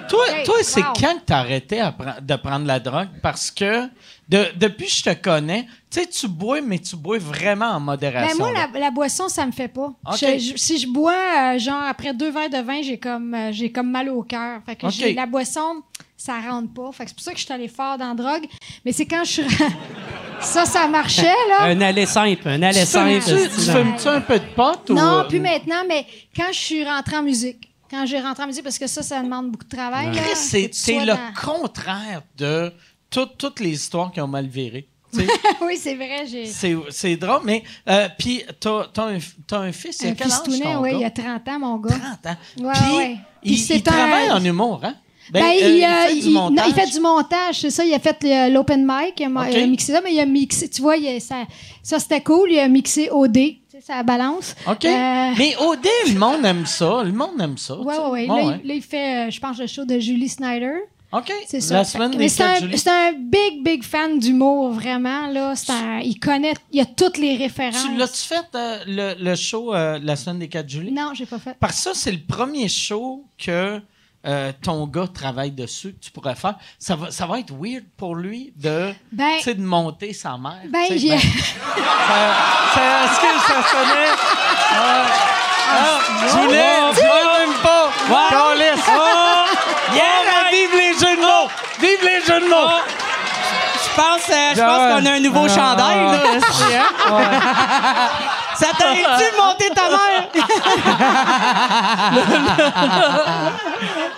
Toi, 0.08 0.24
Hey, 0.30 0.44
toi 0.44 0.54
c'est 0.62 0.80
wow. 0.80 0.92
quand 0.98 1.14
que 1.14 1.24
t'as 1.26 1.38
arrêté 1.38 1.80
à 1.80 1.90
pre- 1.90 2.20
de 2.24 2.36
prendre 2.36 2.66
la 2.66 2.78
drogue? 2.80 3.08
Parce 3.22 3.50
que 3.50 3.86
de- 4.28 4.46
depuis 4.56 4.86
que 4.86 4.92
je 4.92 5.02
te 5.04 5.14
connais, 5.14 5.66
tu 5.90 6.00
sais, 6.00 6.06
tu 6.06 6.28
bois, 6.28 6.60
mais 6.60 6.78
tu 6.78 6.96
bois 6.96 7.18
vraiment 7.18 7.66
en 7.66 7.74
Ben, 7.80 7.86
modération. 7.86 8.36
moi, 8.38 8.52
là. 8.52 8.68
la, 8.72 8.80
la 8.80 8.90
boisson, 8.90 9.28
ça 9.28 9.46
me 9.46 9.52
fait 9.52 9.68
pas. 9.68 9.92
Ok. 10.06 10.16
Je- 10.20 10.38
je- 10.38 10.56
si 10.56 10.78
je 10.78 10.86
bois, 10.88 11.12
euh, 11.54 11.58
genre, 11.58 11.82
après 11.88 12.12
deux 12.14 12.30
verres 12.30 12.50
de 12.50 12.58
vin, 12.58 12.82
j'ai 12.82 12.98
comme, 12.98 13.34
euh, 13.34 13.50
j'ai 13.52 13.70
comme 13.72 13.90
mal 13.90 14.08
au 14.08 14.22
cœur. 14.22 14.60
Fait 14.66 14.76
que 14.76 15.14
la 15.14 15.26
boisson, 15.26 15.82
ça 16.16 16.34
rentre 16.40 16.72
pas. 16.72 16.90
Fait 16.92 17.04
que 17.04 17.10
c'est 17.10 17.14
pour 17.16 17.24
ça 17.24 17.32
que 17.32 17.38
je 17.38 17.44
suis 17.44 17.52
allée 17.52 17.68
fort 17.68 17.98
dans 17.98 18.08
la 18.08 18.14
drogue. 18.14 18.46
Mais 18.84 18.92
c'est 18.92 19.06
quand 19.06 19.22
je 19.24 19.30
suis. 19.42 19.44
ça, 20.40 20.64
ça 20.66 20.86
marchait, 20.88 21.22
là. 21.48 21.64
Un 21.64 21.80
aller 21.80 22.06
simple, 22.06 22.48
un 22.48 22.62
aller 22.62 22.80
Tu 22.80 22.86
simple. 22.86 23.20
fumes-tu 23.20 23.48
tu 23.54 23.60
fumes-tu 23.70 24.08
un 24.08 24.20
peu 24.20 24.38
de 24.38 24.44
pot? 24.54 24.90
ou- 24.90 24.94
Non, 24.94 25.24
plus 25.28 25.40
maintenant, 25.40 25.82
mais 25.88 26.06
quand 26.36 26.48
je 26.52 26.58
suis 26.58 26.84
rentrée 26.84 27.16
en 27.16 27.22
musique. 27.22 27.70
Quand 27.90 28.04
j'ai 28.06 28.20
rentré 28.20 28.42
en 28.44 28.46
musique, 28.46 28.62
parce 28.64 28.78
que 28.78 28.86
ça, 28.86 29.02
ça 29.02 29.22
demande 29.22 29.50
beaucoup 29.52 29.64
de 29.64 29.76
travail. 29.76 30.08
c'est 30.34 30.70
le 31.00 31.06
dans- 31.06 31.18
contraire 31.44 32.22
de 32.36 32.72
tout- 33.10 33.26
toutes 33.38 33.60
les 33.60 33.70
histoires 33.72 34.10
qui 34.12 34.20
ont 34.20 34.26
mal 34.28 34.46
viré. 34.46 34.88
Oui, 35.62 35.78
c'est 35.80 35.94
vrai. 35.94 36.26
C'est 36.90 37.16
drôle, 37.16 37.40
mais 37.44 37.62
euh, 37.88 38.08
puis 38.18 38.42
t'as 38.60 38.86
t'as 38.92 39.06
un, 39.58 39.72
fils, 39.72 40.00
il 40.02 40.08
a 40.08 40.10
un 40.10 40.14
quel 40.14 40.30
âge 40.30 40.42
ton 40.44 40.82
gars? 40.82 40.90
il 40.92 41.00
y 41.00 41.04
a 41.04 41.10
30 41.10 41.48
ans, 41.48 41.58
mon 41.58 41.76
gars. 41.78 41.94
30 42.22 42.26
ans. 42.26 42.36
Ouais, 42.66 42.72
Puis 42.74 42.96
ouais. 42.96 43.16
il, 43.44 43.74
il 43.76 43.82
travaille 43.82 44.28
un- 44.28 44.36
en 44.36 44.44
humour, 44.44 44.80
hein? 44.82 44.94
Ben, 45.30 45.40
Ben, 45.40 45.52
il, 45.58 45.64
euh, 45.64 45.68
il 45.70 45.84
euh, 45.84 46.22
fait 46.22 46.28
non, 46.30 46.40
montage. 46.50 46.66
il 46.68 46.74
fait 46.74 46.86
du 46.92 47.00
montage, 47.00 47.60
c'est 47.60 47.70
ça. 47.70 47.84
Il 47.84 47.92
a 47.94 47.98
fait 47.98 48.48
l'open 48.50 48.84
mic, 48.86 49.14
il 49.18 49.24
a, 49.24 49.66
mixé 49.66 49.92
ça, 49.92 50.00
mais 50.00 50.12
il 50.14 50.20
a 50.20 50.26
mixé, 50.26 50.68
tu 50.68 50.82
vois, 50.82 50.96
il 50.96 51.08
a- 51.08 51.18
ça, 51.20 51.44
ça 51.82 51.98
c'était 51.98 52.20
cool. 52.22 52.52
Il 52.52 52.58
a 52.60 52.68
mixé 52.68 53.08
OD, 53.10 53.38
ça 53.80 54.02
balance. 54.02 54.54
OK. 54.66 54.84
Euh, 54.84 55.32
Mais 55.38 55.56
au 55.56 55.76
dé, 55.76 55.88
le 56.12 56.18
monde 56.18 56.44
aime 56.44 56.66
ça. 56.66 57.02
Le 57.04 57.12
monde 57.12 57.40
aime 57.40 57.58
ça. 57.58 57.76
Ouais, 57.78 57.96
ouais. 58.10 58.28
Ouais, 58.30 58.60
Là, 58.64 58.74
il, 58.74 58.82
fait, 58.82 59.28
euh, 59.28 59.30
je 59.30 59.40
pense, 59.40 59.58
le 59.58 59.66
show 59.66 59.84
de 59.84 59.98
Julie 59.98 60.28
Snyder. 60.28 60.72
OK. 61.12 61.32
C'est 61.46 61.60
ça. 61.60 61.74
La 61.74 61.84
Fait- 61.84 61.92
semaine 61.92 62.10
mais 62.12 62.16
des 62.16 62.28
c'est 62.28 62.42
4 62.42 62.50
un, 62.50 62.60
juillet. 62.60 62.76
c'est 62.76 62.90
un 62.90 63.12
big, 63.12 63.62
big 63.64 63.82
fan 63.84 64.18
d'humour, 64.18 64.70
vraiment. 64.72 65.28
Là. 65.28 65.54
Un- 65.68 66.00
il 66.00 66.18
connaît, 66.18 66.52
il 66.72 66.80
a 66.80 66.84
toutes 66.84 67.16
les 67.18 67.36
références. 67.36 67.84
Tu 67.86 67.96
l'as-tu 67.96 68.20
fait, 68.22 68.44
euh, 68.54 68.78
le, 68.86 69.14
le 69.22 69.34
show 69.36 69.72
euh, 69.72 69.98
la 70.02 70.16
semaine 70.16 70.40
des 70.40 70.48
4 70.48 70.68
juillet? 70.68 70.90
Non, 70.90 71.12
j'ai 71.14 71.26
pas 71.26 71.38
fait. 71.38 71.56
Parce 71.60 71.76
que 71.76 71.80
ça, 71.82 71.90
c'est 71.94 72.12
le 72.12 72.18
premier 72.18 72.68
show 72.68 73.24
que 73.38 73.80
euh, 74.26 74.52
ton 74.62 74.86
gars 74.86 75.06
travaille 75.12 75.50
dessus, 75.52 75.92
que 75.94 76.04
tu 76.04 76.10
pourrais 76.10 76.34
faire. 76.34 76.54
Ça 76.78 76.96
va, 76.96 77.10
ça 77.10 77.26
va 77.26 77.38
être 77.38 77.52
weird 77.52 77.84
pour 77.96 78.14
lui 78.16 78.52
de, 78.56 78.92
Ben- 79.12 79.36
tu 79.38 79.42
sais, 79.44 79.54
de 79.54 79.62
monter 79.62 80.12
sa 80.12 80.36
mère. 80.36 80.60
Ben, 80.68 80.84
j'ai- 80.90 81.10
ben, 81.10 81.18
ça, 81.18 82.74
ça- 82.74 83.04
Est-ce 83.04 83.20
que 83.20 83.40
ça 83.46 83.54
sonnait? 83.70 84.12
Ah, 84.72 85.04
ah, 85.68 85.98
même 87.38 87.54
pas. 87.62 87.90
Calisse. 88.30 88.86
Yeah, 89.94 90.50
vive 90.50 90.74
les 90.76 90.92
jeux 90.94 91.16
de 91.16 91.20
mots! 91.20 91.48
Vive 91.80 92.02
les 92.02 92.20
jeux 92.26 92.40
de 92.40 92.48
mots! 92.48 92.70
Je 93.84 93.94
pense, 93.94 94.28
euh, 94.28 94.54
je 94.54 94.60
Ah 94.60 94.66
pense 94.66 95.00
qu'on 95.00 95.06
a 95.06 95.12
un 95.14 95.20
nouveau 95.20 95.44
Ah 95.44 95.48
chandail, 95.48 95.96
ouais. 96.06 96.40
là. 96.40 96.40
Hein? 98.62 98.66
Ça 98.66 98.76
t'arrive-tu 98.78 99.24
de 99.32 99.36
monter 99.36 99.68
ta 99.74 99.88
mère? 99.90 100.28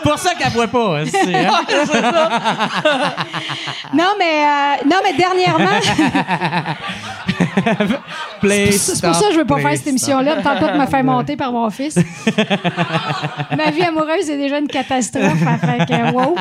Pour 0.03 0.19
ça 0.19 0.35
qu'elle 0.35 0.53
boit 0.53 0.69
pas, 0.69 1.03
esti, 1.03 1.35
hein? 1.35 1.61
Non, 3.93 4.15
mais, 4.19 4.45
euh, 4.45 4.77
non, 4.89 4.97
mais 5.03 5.13
dernièrement, 5.15 5.81
c'est 8.43 9.01
pour 9.03 9.15
ça 9.15 9.27
que 9.29 9.33
je 9.33 9.39
veux 9.39 9.45
pas 9.45 9.59
faire 9.59 9.77
cette 9.77 9.87
émission-là. 9.89 10.37
Tant 10.37 10.57
pas 10.59 10.73
de 10.73 10.79
me 10.79 10.87
faire 10.87 11.05
monter 11.05 11.37
par 11.37 11.53
mon 11.53 11.69
fils. 11.71 11.97
Ma 13.57 13.71
vie 13.71 13.83
amoureuse 13.83 14.29
est 14.31 14.37
déjà 14.37 14.59
une 14.59 14.69
catastrophe. 14.69 15.25
hein, 15.47 16.13
wow. 16.13 16.37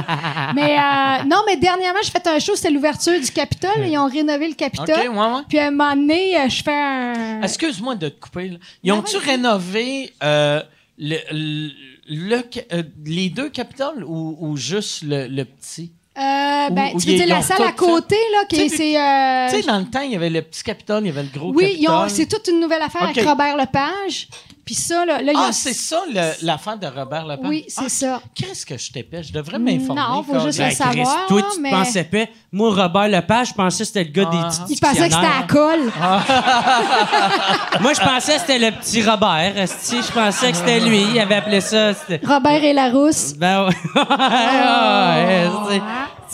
Mais 0.55 0.77
euh, 0.77 1.23
non, 1.27 1.37
mais 1.47 1.55
dernièrement, 1.57 1.99
j'ai 2.03 2.11
fait 2.11 2.27
un 2.27 2.39
show, 2.39 2.55
c'était 2.55 2.71
l'ouverture 2.71 3.19
du 3.19 3.31
Capitole. 3.31 3.85
Ils 3.85 3.97
ont 3.97 4.07
rénové 4.07 4.47
le 4.47 4.51
OK, 4.51 4.57
Capitole. 4.57 5.09
ouais, 5.09 5.17
ouais. 5.17 5.41
Puis 5.47 5.59
à 5.59 5.67
un 5.67 5.71
moment 5.71 5.95
donné, 5.95 6.37
euh, 6.37 6.49
je 6.49 6.63
fais 6.63 6.73
un. 6.73 7.41
Excuse-moi 7.41 7.86
de 7.95 8.09
te 8.09 8.19
couper. 8.19 8.49
là. 8.49 8.57
Ils 8.83 8.91
ont-tu 8.91 9.17
oui. 9.17 9.23
rénové 9.25 10.13
euh, 10.23 10.61
le, 10.97 11.17
le- 11.31 11.71
le 12.09 12.41
ca- 12.51 12.61
euh, 12.73 12.83
les 13.05 13.29
deux 13.29 13.49
capitales 13.49 14.03
ou, 14.03 14.37
ou 14.39 14.57
juste 14.57 15.03
le, 15.03 15.43
petit? 15.43 15.91
Euh, 16.17 16.69
ben, 16.71 16.89
tu 16.99 17.07
veux 17.07 17.13
ils 17.13 17.17
dire 17.17 17.27
la 17.27 17.41
salle 17.41 17.61
à 17.61 17.71
côté, 17.73 18.15
là, 18.33 18.45
qui 18.49 18.69
c'est, 18.69 18.99
euh, 18.99 19.49
tu 19.49 19.61
sais, 19.61 19.67
dans 19.67 19.77
le 19.79 19.85
temps, 19.85 20.01
il 20.01 20.11
y 20.11 20.15
avait 20.15 20.29
le 20.31 20.41
petit 20.41 20.63
capitole, 20.63 21.03
il 21.03 21.07
y 21.07 21.09
avait 21.11 21.21
le 21.23 21.29
gros 21.29 21.51
oui, 21.53 21.73
capitole. 21.73 22.09
c'est 22.09 22.25
toute 22.27 22.47
une 22.47 22.59
nouvelle 22.59 22.81
affaire 22.81 23.03
avec 23.03 23.23
Robert 23.23 23.55
Lepage. 23.55 24.27
Puis 24.67 24.75
ça, 24.75 25.03
là, 25.05 25.21
là, 25.21 25.31
il 25.31 25.37
y 25.37 25.41
a... 25.41 25.45
Ah, 25.47 25.51
c'est 25.53 25.73
ça 25.73 26.01
l'affaire 26.43 26.77
de 26.77 26.85
Robert 26.87 27.25
Lepage? 27.25 27.47
Oui, 27.49 27.63
c'est 27.69 27.81
Ah, 27.85 27.89
ça. 27.89 28.21
Qu'est-ce 28.35 28.65
que 28.65 28.77
je 28.77 28.91
t'épais? 28.91 29.23
Je 29.23 29.31
devrais 29.33 29.57
m'informer. 29.57 30.01
Non, 30.01 30.21
faut 30.23 30.39
juste 30.45 30.59
Ben, 30.59 30.67
le 30.69 30.75
savoir, 30.75 31.25
toi, 31.27 31.39
là, 31.41 31.47
tu 31.55 31.61
mais- 31.61 31.71
pensais 31.71 32.03
pas. 32.03 32.25
Moi, 32.51 32.69
Robert 32.75 33.07
Lepage, 33.07 33.47
je 33.47 33.53
pensais 33.53 33.79
que 33.79 33.85
c'était 33.87 34.03
le 34.03 34.11
gars 34.11 34.25
des 34.25 34.37
Ah. 34.39 34.49
petits 34.49 34.73
Il 34.73 34.79
pensait 34.79 35.07
que 35.07 35.15
c'était 35.15 35.25
à 35.25 35.43
colle. 35.47 35.85
Moi, 37.81 37.93
je 37.93 37.99
pensais 38.01 38.33
que 38.35 38.39
c'était 38.41 38.59
le 38.59 38.71
petit 38.71 39.01
Robert. 39.01 39.53
Je 39.55 40.11
pensais 40.13 40.51
que 40.51 40.57
c'était 40.57 40.79
lui. 40.81 41.01
Il 41.13 41.19
avait 41.19 41.35
appelé 41.35 41.61
ça. 41.61 41.93
Robert 42.25 42.63
et 42.63 42.73
Larousse. 42.73 43.33
Ben 43.37 43.65
ouais. 43.67 43.73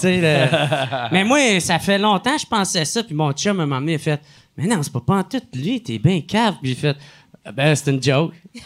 Le- 0.03 0.47
Mais 1.11 1.23
moi, 1.23 1.59
ça 1.59 1.77
fait 1.79 1.97
longtemps 1.99 2.33
que 2.35 2.41
je 2.41 2.47
pensais 2.47 2.83
ça. 2.85 3.03
Puis 3.03 3.13
mon 3.13 3.31
chum 3.31 3.63
m'a 3.63 3.77
emmené, 3.77 3.95
a 3.95 3.99
fait 3.99 4.19
Mais 4.57 4.65
non, 4.67 4.81
c'est 4.81 4.91
pas 4.91 5.01
pas 5.01 5.15
en 5.17 5.23
tout. 5.23 5.41
Lui, 5.53 5.81
t'es 5.81 5.99
bien 5.99 6.21
cave. 6.21 6.55
Puis 6.61 6.71
j'ai 6.71 6.75
fait 6.75 6.95
Ah 6.97 7.22
Ben, 7.51 7.75
c'est 7.75 7.91
une 7.91 8.01
joke. 8.01 8.33
tu 8.53 8.61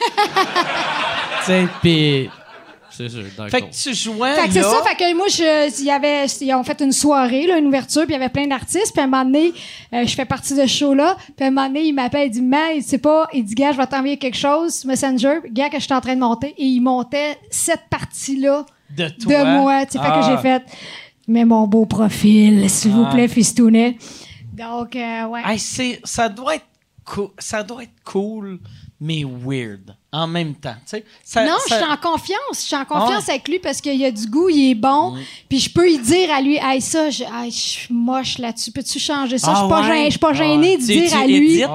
sais, 1.45 1.67
puis. 1.81 2.29
C'est 2.89 3.09
sûr, 3.09 3.23
d'accord. 3.37 3.49
Fait 3.51 3.61
que 3.61 3.71
tu 3.75 3.93
jouais 3.93 4.33
Fait 4.33 4.47
que 4.47 4.53
c'est 4.53 4.61
là. 4.61 4.71
ça, 4.71 4.81
fait 4.89 4.95
que 4.95 5.15
moi, 5.15 5.27
je, 5.29 5.79
il 5.81 5.85
y 5.85 5.91
avait, 5.91 6.25
ils 6.41 6.53
ont 6.55 6.63
fait 6.63 6.81
une 6.81 6.91
soirée, 6.91 7.45
là, 7.45 7.59
une 7.59 7.67
ouverture, 7.67 8.03
puis 8.05 8.11
il 8.15 8.19
y 8.19 8.21
avait 8.23 8.29
plein 8.29 8.47
d'artistes, 8.47 8.91
puis 8.91 9.01
à 9.01 9.03
un 9.03 9.07
moment 9.07 9.23
donné, 9.23 9.53
euh, 9.93 10.03
je 10.03 10.15
fais 10.15 10.25
partie 10.25 10.55
de 10.55 10.61
ce 10.61 10.67
show-là, 10.67 11.15
puis 11.35 11.45
à 11.45 11.49
un 11.49 11.51
moment 11.51 11.67
donné, 11.67 11.83
il 11.83 11.93
m'appelle, 11.93 12.25
il 12.27 12.31
dit, 12.31 12.41
mais, 12.41 12.77
il 12.77 12.81
sait 12.83 12.97
pas, 12.97 13.27
il 13.33 13.43
dit, 13.43 13.53
gars, 13.53 13.71
je 13.71 13.77
vais 13.77 13.85
t'envoyer 13.85 14.17
quelque 14.17 14.37
chose, 14.37 14.83
Messenger, 14.85 15.41
gars, 15.51 15.69
que 15.69 15.77
je 15.77 15.83
suis 15.83 15.93
en 15.93 16.01
train 16.01 16.15
de 16.15 16.21
monter, 16.21 16.55
et 16.57 16.63
il 16.65 16.79
montait 16.81 17.37
cette 17.51 17.83
partie-là 17.87 18.65
de 18.97 19.09
toi. 19.09 19.43
de 19.43 19.59
moi, 19.59 19.85
tu 19.85 19.91
sais, 19.91 19.99
fait 19.99 20.05
que 20.05 20.11
Ah. 20.13 20.29
j'ai 20.35 20.41
fait, 20.41 20.63
mais 21.27 21.45
mon 21.45 21.67
beau 21.67 21.85
profil, 21.85 22.67
s'il 22.67 22.91
vous 22.91 23.05
Ah. 23.07 23.13
plaît, 23.13 23.27
Fistounet. 23.27 23.97
Donc, 24.53 24.95
euh, 24.95 25.25
ouais. 25.25 25.41
Hey, 25.45 25.59
c'est- 25.59 25.99
ça 26.03 26.29
doit 26.29 26.55
être 26.55 26.65
cool, 27.07 27.29
ça 27.39 27.63
doit 27.63 27.83
être 27.83 28.03
cool, 28.03 28.59
mais 28.99 29.23
weird 29.23 29.96
en 30.09 30.25
même 30.25 30.55
temps. 30.55 30.73
tu 30.85 30.97
sais. 30.97 31.03
Ça- 31.23 31.43
non, 31.45 31.51
ça- 31.67 31.75
je 31.79 31.83
suis 31.83 31.91
en 31.93 31.97
confiance. 31.97 32.39
Je 32.53 32.59
suis 32.61 32.75
en 32.75 32.85
confiance 32.85 33.25
Ouais. 33.27 33.31
avec 33.33 33.47
lui 33.49 33.59
parce 33.59 33.81
qu'il 33.81 34.03
a 34.05 34.09
du 34.09 34.25
goût, 34.27 34.47
il 34.49 34.71
est 34.71 34.75
bon. 34.75 35.15
Puis 35.49 35.59
je 35.59 35.69
peux 35.69 35.83
lui 35.85 35.97
dire 35.99 36.31
à 36.33 36.41
lui, 36.41 36.57
hey, 36.61 36.79
ça, 36.81 37.09
je, 37.09 37.23
hey, 37.23 37.51
je 37.51 37.57
suis 37.57 37.93
moche 37.93 38.37
là-dessus. 38.37 38.71
Peux-tu 38.71 38.99
changer 38.99 39.37
ça? 39.37 39.47
Ah 39.49 39.53
je 39.55 39.59
suis 39.59 39.69
pas, 39.69 39.81
ouais? 39.81 39.87
gênée- 39.87 40.05
je 40.05 40.09
suis 40.11 40.19
pas 40.19 40.33
gênée 40.33 40.77
de 40.77 40.81
Tu- 40.81 40.93
dire 40.93 41.09
tu 41.11 41.15
à 41.17 41.27
lui. 41.27 41.65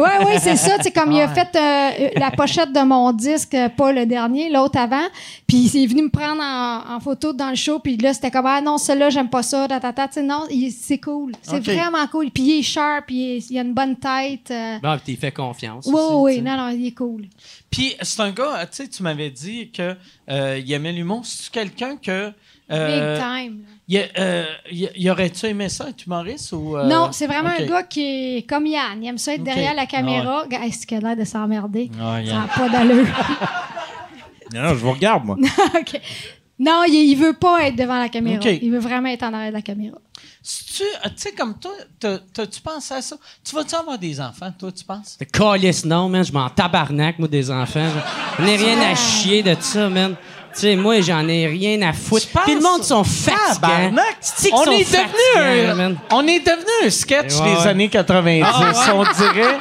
Ouais, 0.00 0.24
ouais, 0.24 0.38
c'est 0.40 0.56
ça. 0.56 0.76
C'est 0.82 0.90
comme 0.90 1.12
il 1.12 1.20
a 1.20 1.28
fait 1.28 1.48
euh, 1.56 2.08
la 2.16 2.30
pochette 2.32 2.72
de 2.72 2.80
mon 2.80 3.12
disque, 3.12 3.54
euh, 3.54 3.68
pas 3.68 3.92
le 3.92 4.06
dernier, 4.06 4.50
l'autre 4.50 4.78
avant. 4.78 5.06
Puis 5.46 5.70
il 5.72 5.84
est 5.84 5.86
venu 5.86 6.02
me 6.02 6.10
prendre 6.10 6.42
en, 6.42 6.96
en 6.96 7.00
photo 7.00 7.32
dans 7.32 7.50
le 7.50 7.56
show. 7.56 7.78
Puis 7.78 7.96
là, 7.96 8.12
c'était 8.12 8.30
comme, 8.32 8.46
ah 8.46 8.60
non, 8.60 8.76
celle-là, 8.78 9.10
j'aime 9.10 9.30
pas 9.30 9.42
ça. 9.44 9.68
Ta, 9.68 9.78
ta, 9.78 9.92
ta. 9.92 10.08
Tu 10.08 10.14
sais, 10.14 10.22
non, 10.22 10.46
il- 10.50 10.72
c'est 10.72 10.98
cool. 10.98 11.32
C'est 11.42 11.60
vraiment 11.60 12.06
cool. 12.10 12.30
Puis 12.30 12.42
il 12.42 12.58
est 12.58 12.62
sharp, 12.62 13.06
puis 13.06 13.16
il, 13.16 13.36
est- 13.36 13.50
il 13.50 13.58
a 13.58 13.62
une 13.62 13.72
bonne 13.72 13.94
tête. 13.96 14.50
euh. 14.50 14.78
Bon, 14.82 14.96
puis 15.02 15.14
t'es 15.14 15.20
fait 15.20 15.32
confiance. 15.32 15.86
Oui, 15.86 15.94
aussi, 15.94 16.14
oui, 16.38 16.42
non, 16.42 16.56
non, 16.56 16.68
il 16.70 16.86
est 16.88 16.92
cool. 16.96 17.26
Puis 17.70 17.94
c'est 18.00 18.20
un 18.20 18.30
gars, 18.30 18.64
tu 18.70 18.76
sais, 18.76 18.88
tu 18.88 19.02
m'avais 19.02 19.30
dit 19.30 19.70
que 19.70 19.94
euh, 20.30 20.58
il 20.64 20.72
aimait 20.72 20.92
l'humour. 20.92 21.22
C'est 21.24 21.50
quelqu'un 21.52 21.96
que 21.96 22.32
euh, 22.70 23.16
Big 23.16 23.22
time. 23.50 23.60
il, 23.88 24.08
euh, 24.18 24.44
il- 24.70 24.90
il 24.96 25.10
aurait-tu 25.10 25.46
aimé 25.46 25.68
ça 25.68 25.88
être 25.88 26.04
humoriste 26.06 26.52
ou 26.52 26.76
euh, 26.76 26.86
Non, 26.86 27.10
c'est 27.12 27.26
vraiment 27.26 27.50
un 27.50 27.64
gars 27.66 27.82
qui 27.82 28.36
est 28.38 28.48
comme 28.48 28.66
Yann. 28.66 29.02
Il 29.02 29.08
aime 29.08 29.18
ça 29.18 29.34
être 29.34 29.42
derrière 29.44 29.74
la 29.74 29.86
caméra. 29.86 30.44
Gars, 30.48 30.64
Est-ce 30.64 30.86
qu'il 30.86 30.96
a 30.98 31.00
l'air 31.00 31.16
de 31.16 31.24
s'emmerder? 31.24 31.90
Ah, 32.00 32.16
Ça 32.16 32.22
Yann. 32.22 32.36
n'a 32.42 32.48
pas 32.48 32.68
d'allure. 32.68 33.06
Non, 34.54 34.62
non, 34.62 34.68
je 34.70 34.74
vous 34.76 34.92
regarde, 34.92 35.24
moi. 35.26 35.36
OK. 35.78 36.00
Non, 36.58 36.82
il, 36.88 36.94
il 37.10 37.16
veut 37.16 37.34
pas 37.34 37.66
être 37.66 37.76
devant 37.76 37.98
la 37.98 38.08
caméra. 38.08 38.36
Ok. 38.38 38.58
Il 38.62 38.70
veut 38.72 38.78
vraiment 38.78 39.10
être 39.10 39.22
en 39.24 39.34
arrière 39.34 39.50
de 39.50 39.56
la 39.56 39.60
caméra. 39.62 39.98
Si 40.42 40.64
tu 40.66 40.82
tu 40.82 41.10
sais, 41.16 41.32
comme 41.32 41.58
toi, 41.58 41.72
t'as- 41.98 42.18
t'as-tu 42.32 42.60
pensé 42.60 42.94
à 42.94 43.02
ça? 43.02 43.16
Tu 43.44 43.54
vas-tu 43.54 43.74
avoir 43.74 43.98
des 43.98 44.20
enfants, 44.20 44.52
toi, 44.58 44.70
tu 44.72 44.84
penses? 44.84 45.18
Calice, 45.32 45.84
non, 45.84 46.08
man. 46.08 46.24
Je 46.24 46.32
m'en 46.32 46.48
tabarnak, 46.48 47.18
moi, 47.18 47.28
des 47.28 47.50
enfants. 47.50 47.88
Je 48.38 48.44
n'ai 48.44 48.56
rien 48.56 48.78
à 48.90 48.94
chier 48.94 49.42
de 49.42 49.56
ça, 49.60 49.88
man. 49.88 50.14
Tu 50.54 50.60
sais, 50.60 50.76
moi, 50.76 51.00
j'en 51.02 51.28
ai 51.28 51.46
rien 51.46 51.82
à 51.82 51.92
foutre. 51.92 52.26
Tu 52.26 52.38
Puis 52.44 52.54
le 52.54 52.60
monde 52.60 52.82
sont 52.82 53.04
qu'ils 54.40 54.54
On 54.54 54.64
sont 54.64 54.72
est 54.72 54.84
devenu 54.90 55.80
un, 55.82 55.94
on 56.10 56.26
est 56.26 56.40
devenu 56.40 56.86
un 56.86 56.90
sketch 56.90 57.34
Ouais, 57.34 57.54
des 57.54 57.66
années 57.66 57.88
90, 57.88 58.44
on 58.94 59.02
dirait. 59.04 59.58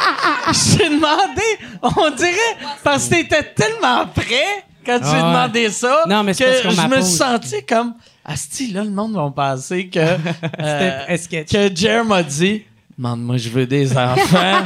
J'ai 0.54 0.90
demandé, 0.90 1.42
on 1.82 2.10
dirait, 2.12 2.58
parce 2.84 3.06
que 3.06 3.16
t'étais 3.16 3.44
tellement 3.44 4.08
prêt 4.08 4.64
quand 4.86 5.00
j'ai 5.04 5.10
Ouais. 5.12 5.18
demandé 5.18 5.70
ça 5.72 6.04
Non, 6.08 6.24
mais 6.24 6.34
c'est 6.34 6.64
que 6.64 6.70
je 6.70 6.88
me 6.88 7.02
suis 7.02 7.16
senti 7.16 7.66
comme, 7.66 7.94
Asti, 8.30 8.74
là, 8.74 8.84
le 8.84 8.90
monde 8.90 9.14
va 9.14 9.32
penser 9.32 9.88
que, 9.88 10.00
euh, 10.60 11.18
que 11.50 11.74
Jer 11.76 12.04
m'a 12.04 12.24
dit, 12.24 12.64
Demande-moi, 12.98 13.38
je 13.38 13.50
veux 13.50 13.68
des 13.68 13.96
enfants. 13.96 14.66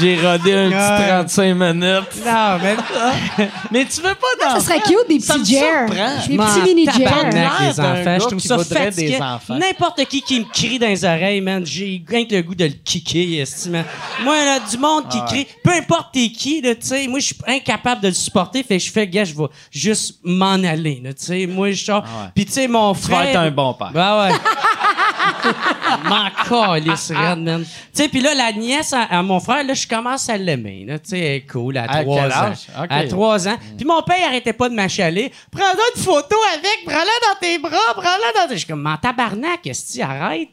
J'ai 0.00 0.14
rodé 0.20 0.54
un 0.54 0.70
petit 0.70 1.34
35 1.34 1.54
minutes. 1.54 2.24
Non, 2.24 2.58
mais 2.62 2.76
Mais 3.72 3.84
tu 3.84 4.00
veux 4.00 4.14
pas 4.14 4.26
d'enfants? 4.40 4.60
Ça 4.60 4.66
serait 4.66 4.80
cute, 4.80 5.08
des 5.08 5.18
petits 5.18 5.54
Jer. 5.54 5.86
Des 6.28 6.36
petits 6.36 6.60
mini 6.62 6.84
Jer. 6.84 6.94
d'un 7.04 7.70
enfants. 7.70 8.18
Je 8.20 8.26
trouve 8.26 8.38
ça 8.38 8.90
des 8.90 9.16
enfants. 9.20 9.58
N'importe 9.58 10.04
qui 10.04 10.22
qui 10.22 10.40
me 10.40 10.44
crie 10.44 10.78
dans 10.78 10.86
les 10.86 11.04
oreilles, 11.04 11.40
man, 11.40 11.66
j'ai 11.66 12.02
rien 12.08 12.24
que 12.24 12.36
le 12.36 12.42
goût 12.42 12.54
de 12.54 12.66
le 12.66 12.74
kicker, 12.84 13.40
esti, 13.40 13.70
man. 13.70 13.84
Moi, 14.22 14.44
là, 14.44 14.60
du 14.60 14.78
monde 14.78 15.04
Ah 15.10 15.24
qui 15.26 15.34
crie, 15.34 15.46
peu 15.64 15.72
importe 15.72 16.12
t'es 16.12 16.28
qui, 16.28 16.60
là, 16.60 16.74
tu 16.74 16.86
sais, 16.86 17.08
moi, 17.08 17.18
je 17.18 17.26
suis 17.26 17.36
incapable 17.46 18.00
de 18.02 18.08
le 18.08 18.14
supporter, 18.14 18.62
fait 18.62 18.78
que 18.78 18.84
je 18.84 18.92
fais, 18.92 19.08
gars, 19.08 19.24
je 19.24 19.34
vais 19.34 19.48
juste 19.72 20.20
m'en 20.22 20.52
aller, 20.52 21.00
là, 21.02 21.12
tu 21.12 21.24
sais. 21.24 21.46
Moi, 21.46 21.72
je 21.72 21.84
sors. 21.84 22.04
Ah 22.06 22.24
ouais. 22.24 22.30
Puis, 22.34 22.46
tu 22.46 22.52
sais, 22.52 22.68
mon 22.68 22.94
Tu 22.94 23.02
frère. 23.02 23.18
vas 23.18 23.26
être 23.26 23.36
un 23.40 23.50
bon 23.50 23.74
père. 23.74 23.90
Ben 23.92 24.20
ouais. 24.28 24.34
M'en 26.08 26.28
calisse, 26.48 27.07
man. 27.14 27.64
Tu 27.64 27.70
sais, 27.92 28.08
puis 28.08 28.20
là, 28.20 28.34
la 28.34 28.52
nièce 28.52 28.92
à, 28.92 29.02
à 29.02 29.22
mon 29.22 29.40
frère, 29.40 29.64
là, 29.64 29.74
je 29.74 29.86
commence 29.86 30.28
à 30.28 30.36
l'aimer, 30.36 30.84
là. 30.86 30.98
Tu 30.98 31.10
sais, 31.10 31.18
elle 31.18 31.34
est 31.36 31.46
cool, 31.50 31.76
à 31.76 32.02
trois 32.02 32.26
ans. 32.26 32.52
À 32.88 33.04
trois 33.06 33.48
ans. 33.48 33.56
Puis 33.76 33.86
mon 33.86 34.02
père, 34.02 34.16
il 34.18 34.24
arrêtait 34.24 34.52
pas 34.52 34.68
de 34.68 34.74
m'achaler. 34.74 35.32
Prends-la 35.50 35.82
une 35.96 36.02
photo 36.02 36.36
avec, 36.54 36.84
prends-la 36.84 37.04
dans 37.04 37.38
tes 37.40 37.58
bras, 37.58 37.94
prends-la 37.94 38.40
dans 38.40 38.48
tes... 38.48 38.54
Je 38.54 38.58
suis 38.58 38.66
comme, 38.66 38.82
m'en 38.82 38.96
tabarnak, 38.96 39.66
est-ce 39.66 40.00
arrête? 40.02 40.48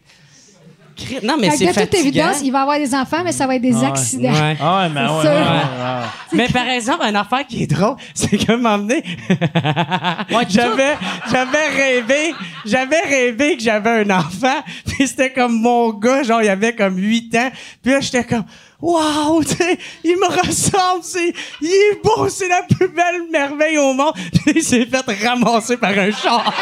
Non, 1.23 1.35
mais 1.39 1.49
c'est 1.51 1.65
de 1.67 1.73
toute 1.79 1.93
évidence, 1.95 2.37
il 2.43 2.51
va 2.51 2.61
avoir 2.61 2.77
des 2.77 2.93
enfants, 2.95 3.21
mais 3.23 3.31
ça 3.31 3.45
va 3.47 3.55
être 3.55 3.61
des 3.61 3.83
accidents. 3.83 4.31
Ouais. 4.31 4.57
Ah 4.61 4.83
ouais, 4.83 4.89
mais 4.89 5.01
C'est 5.07 5.13
ouais, 5.13 5.21
sûr. 5.21 5.29
ouais, 5.31 5.37
Ouais. 5.37 5.41
ouais. 5.41 6.05
Mais 6.33 6.47
par 6.49 6.67
exemple, 6.67 7.05
une 7.05 7.15
affaire 7.15 7.47
qui 7.47 7.63
est 7.63 7.67
drôle, 7.67 7.95
c'est 8.13 8.37
que 8.37 8.51
m'emmener. 8.53 9.03
j'avais, 10.49 10.97
j'avais 11.31 11.67
rêvé, 11.69 12.33
j'avais 12.65 12.99
rêvé 13.01 13.55
que 13.57 13.63
j'avais 13.63 14.01
un 14.03 14.09
enfant, 14.09 14.61
puis 14.85 15.07
c'était 15.07 15.31
comme 15.31 15.53
mon 15.61 15.91
gars, 15.93 16.23
genre 16.23 16.41
il 16.41 16.49
avait 16.49 16.75
comme 16.75 16.97
8 16.97 17.35
ans, 17.35 17.51
puis 17.81 17.91
là 17.93 17.99
j'étais 18.01 18.23
comme 18.25 18.43
Waouh, 18.81 19.43
tu 19.45 19.55
sais, 19.55 19.77
il 20.03 20.17
me 20.17 20.27
ressemble, 20.27 21.01
c'est, 21.01 21.33
il 21.61 21.67
est 21.67 22.03
beau, 22.03 22.27
c'est 22.27 22.49
la 22.49 22.61
plus 22.63 22.89
belle 22.89 23.23
merveille 23.31 23.77
au 23.77 23.93
monde. 23.93 24.13
Puis 24.15 24.53
il 24.57 24.63
s'est 24.63 24.85
fait 24.85 25.25
ramasser 25.27 25.77
par 25.77 25.91
un 25.91 26.11
char. 26.11 26.53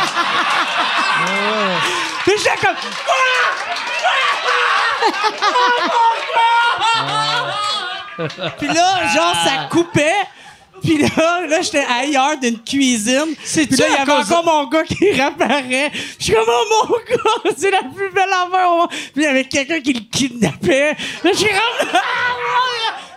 Puis 2.24 2.34
j'étais 2.38 2.58
comme 2.62 2.76
Puis 8.58 8.68
là, 8.68 9.08
genre, 9.14 9.36
ça 9.44 9.68
coupait. 9.70 10.14
Puis 10.84 10.98
là, 10.98 11.48
là 11.48 11.62
j'étais 11.62 11.86
ailleurs 11.86 12.38
d'une 12.38 12.62
cuisine. 12.62 13.36
C'est-tu 13.44 13.70
Puis 13.70 13.78
là, 13.78 13.86
il 13.88 13.94
y 13.94 13.96
avait 13.96 14.06
de- 14.06 14.32
encore 14.34 14.44
mon 14.44 14.68
gars 14.68 14.84
qui 14.84 15.12
réapparaît. 15.12 15.92
Je 16.20 16.24
suis 16.26 16.34
comme, 16.34 16.44
oh 16.48 16.86
mon 16.90 16.98
gars, 16.98 17.52
c'est 17.58 17.72
la 17.72 17.84
plus 17.84 18.12
belle 18.12 18.30
affaire 18.30 18.70
au 18.70 18.78
monde. 18.80 18.90
Puis 18.90 19.12
il 19.16 19.24
y 19.24 19.28
avait 19.28 19.46
quelqu'un 19.46 19.80
qui 19.80 19.94
le 19.94 20.02
kidnappait. 20.12 20.92
Là, 21.24 21.32
je 21.32 21.38
suis 21.38 21.48
comme, 21.48 22.00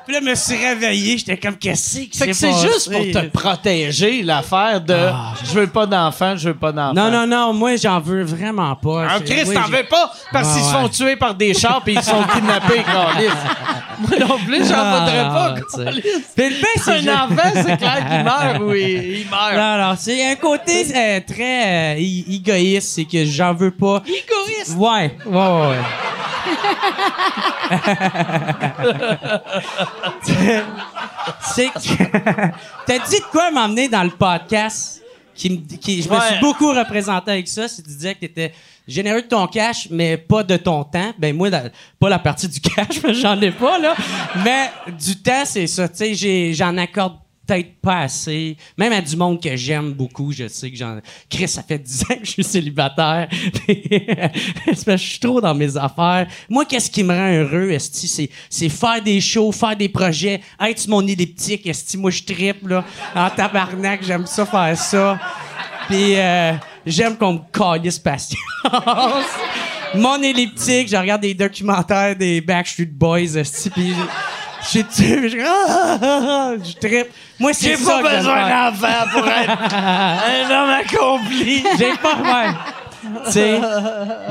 Puis 0.07 0.15
là, 0.15 0.21
je 0.23 0.29
me 0.31 0.35
suis 0.37 0.57
réveillé. 0.57 1.19
J'étais 1.19 1.37
comme, 1.37 1.57
qu'est-ce 1.57 1.99
que 1.99 2.17
Fait 2.17 2.27
que 2.29 2.33
c'est 2.33 2.53
juste 2.53 2.91
pour 2.93 3.01
te 3.03 3.27
protéger, 3.27 4.23
l'affaire 4.23 4.81
de 4.81 4.97
je 5.45 5.53
veux 5.53 5.67
pas 5.67 5.85
d'enfants, 5.87 6.37
je 6.37 6.49
veux 6.51 6.55
pas 6.55 6.71
d'enfants. 6.73 6.95
Non, 6.95 7.11
non, 7.11 7.27
non, 7.27 7.53
moi, 7.53 7.77
j'en 7.77 7.99
veux 8.01 8.23
vraiment 8.23 8.75
pas. 8.77 9.07
Ah, 9.09 9.17
C'est- 9.19 9.25
Chris, 9.35 9.43
oui, 9.49 9.55
t'en 9.55 9.63
veux 9.69 9.85
pas? 9.85 10.13
Parce 10.33 10.49
Ah, 10.51 10.55
qu'ils 10.55 10.65
se 10.65 10.71
font 10.73 10.89
tuer 10.89 11.17
par 11.17 11.35
des 11.35 11.53
chars 11.55 11.83
et 11.87 11.93
ils 11.93 12.03
sont 12.03 12.23
kidnappés, 12.35 12.83
câlisse. 12.85 13.31
Moi 14.01 14.11
non 14.21 14.39
plus, 14.45 14.67
j'en 14.69 14.75
Ah, 14.77 14.99
voudrais 14.99 15.25
pas. 15.25 15.55
Puis 16.37 16.49
le 16.51 16.57
pire, 16.57 16.83
c'est 16.85 17.09
Un 17.09 17.25
enfant, 17.25 17.51
c'est 17.55 17.77
clair 17.77 17.99
qu'il 18.09 18.23
meurt 18.31 18.59
ou 18.61 18.75
il, 18.75 19.21
il 19.21 19.27
meurt. 19.31 19.55
Non, 19.55 19.77
non, 19.79 19.95
c'est 19.99 20.21
un 20.31 20.37
côté 20.37 20.87
euh, 20.95 21.21
très 21.27 21.95
euh, 21.97 22.31
égoïste, 22.31 22.89
c'est 22.95 23.05
que 23.05 23.25
j'en 23.25 23.55
veux 23.55 23.71
pas. 23.71 24.03
Égoïste? 24.07 24.77
Ouais, 24.77 25.17
ouais, 25.25 25.33
ouais. 25.33 25.69
ouais. 25.69 25.77
c'est 31.43 31.69
que 31.69 31.79
t'as 32.87 32.99
dit 32.99 33.19
de 33.19 33.25
quoi 33.31 33.51
m'emmener 33.51 33.89
dans 33.89 34.03
le 34.05 34.11
podcast 34.11 35.03
qui 35.35 35.61
qui 35.81 36.03
je 36.03 36.09
me 36.09 36.15
Ouais. 36.15 36.21
suis 36.31 36.41
beaucoup 36.41 36.73
représenté 36.73 37.31
avec 37.33 37.49
ça, 37.49 37.69
c'est 37.69 37.83
tu 37.83 37.89
disais 37.91 38.15
que 38.15 38.21
t'étais 38.21 38.53
généreux 38.87 39.23
de 39.23 39.29
ton 39.29 39.47
cash 39.47 39.89
mais 39.91 40.17
pas 40.17 40.43
de 40.43 40.57
ton 40.57 40.85
temps. 40.85 41.13
Ben 41.19 41.35
moi 41.35 41.51
pas 41.99 42.09
la 42.09 42.19
partie 42.19 42.49
du 42.49 42.61
cash, 42.77 43.01
que 43.01 43.13
j'en 43.13 43.41
ai 43.41 43.51
pas 43.51 43.79
là, 43.79 43.95
mais 44.45 44.71
du 44.99 45.17
temps 45.17 45.45
c'est 45.45 45.67
ça, 45.67 45.89
tu 45.89 46.15
sais 46.15 46.53
j'en 46.55 46.77
accorde 46.77 47.19
peut-être 47.47 47.81
pas 47.81 48.01
assez. 48.01 48.57
Même 48.77 48.93
à 48.93 49.01
du 49.01 49.17
monde 49.17 49.41
que 49.41 49.55
j'aime 49.57 49.93
beaucoup, 49.93 50.33
je 50.33 50.49
sais 50.49 50.71
que 50.71 50.77
j'en. 50.77 50.99
Chris, 51.31 51.49
ça 51.49 51.63
fait 51.63 51.79
10 51.79 52.03
ans 52.11 52.17
que 52.19 52.25
je 52.25 52.31
suis 52.31 52.45
célibataire. 52.45 53.29
Je 54.87 54.97
suis 54.97 55.21
trop 55.21 55.41
dans 55.41 55.55
mes 55.55 55.77
affaires. 55.77 56.27
Moi, 56.49 56.65
qu'est-ce 56.65 56.91
qui 56.91 57.03
me 57.03 57.15
rend 57.15 57.33
heureux, 57.33 57.71
esti, 57.71 58.09
c'est, 58.09 58.31
c'est 58.49 58.69
faire 58.69 59.03
des 59.03 59.21
shows, 59.21 59.53
faire 59.53 59.77
des 59.77 59.89
projets, 59.89 60.41
être 60.61 60.89
mon 60.89 61.07
elliptique, 61.07 61.67
esti. 61.67 61.97
Moi, 61.97 62.11
je 62.11 62.23
tripe, 62.23 62.67
là, 62.67 62.85
en 63.15 63.29
tabarnak, 63.31 64.03
j'aime 64.03 64.27
ça 64.27 64.47
faire 64.47 64.77
ça. 64.77 65.19
Puis, 65.89 66.17
euh, 66.17 66.53
j'aime 66.87 67.17
qu'on 67.17 67.35
me 67.35 67.41
calisse 67.53 67.99
patience. 67.99 68.39
mon 69.95 70.23
elliptique, 70.23 70.89
je 70.89 70.97
regarde 70.97 71.23
des 71.23 71.35
documentaires 71.35 72.17
des 72.17 72.41
Backstreet 72.41 72.87
Boys, 72.87 73.43
puis 73.75 73.95
je 74.63 74.69
suis 74.69 74.83
je 75.29 75.39
ah, 75.47 76.55
je 76.65 76.73
trippe. 76.75 77.09
Moi, 77.39 77.53
c'est 77.53 77.77
J'ai 77.77 77.85
pas 77.85 78.03
besoin 78.03 78.47
faire. 78.47 78.73
d'enfants 78.73 79.11
pour 79.13 79.29
être 79.29 79.75
un 79.75 80.51
homme 80.51 80.71
accompli. 80.71 81.63
J'ai 81.79 81.93
pas 82.03 82.17
sais. 83.31 83.61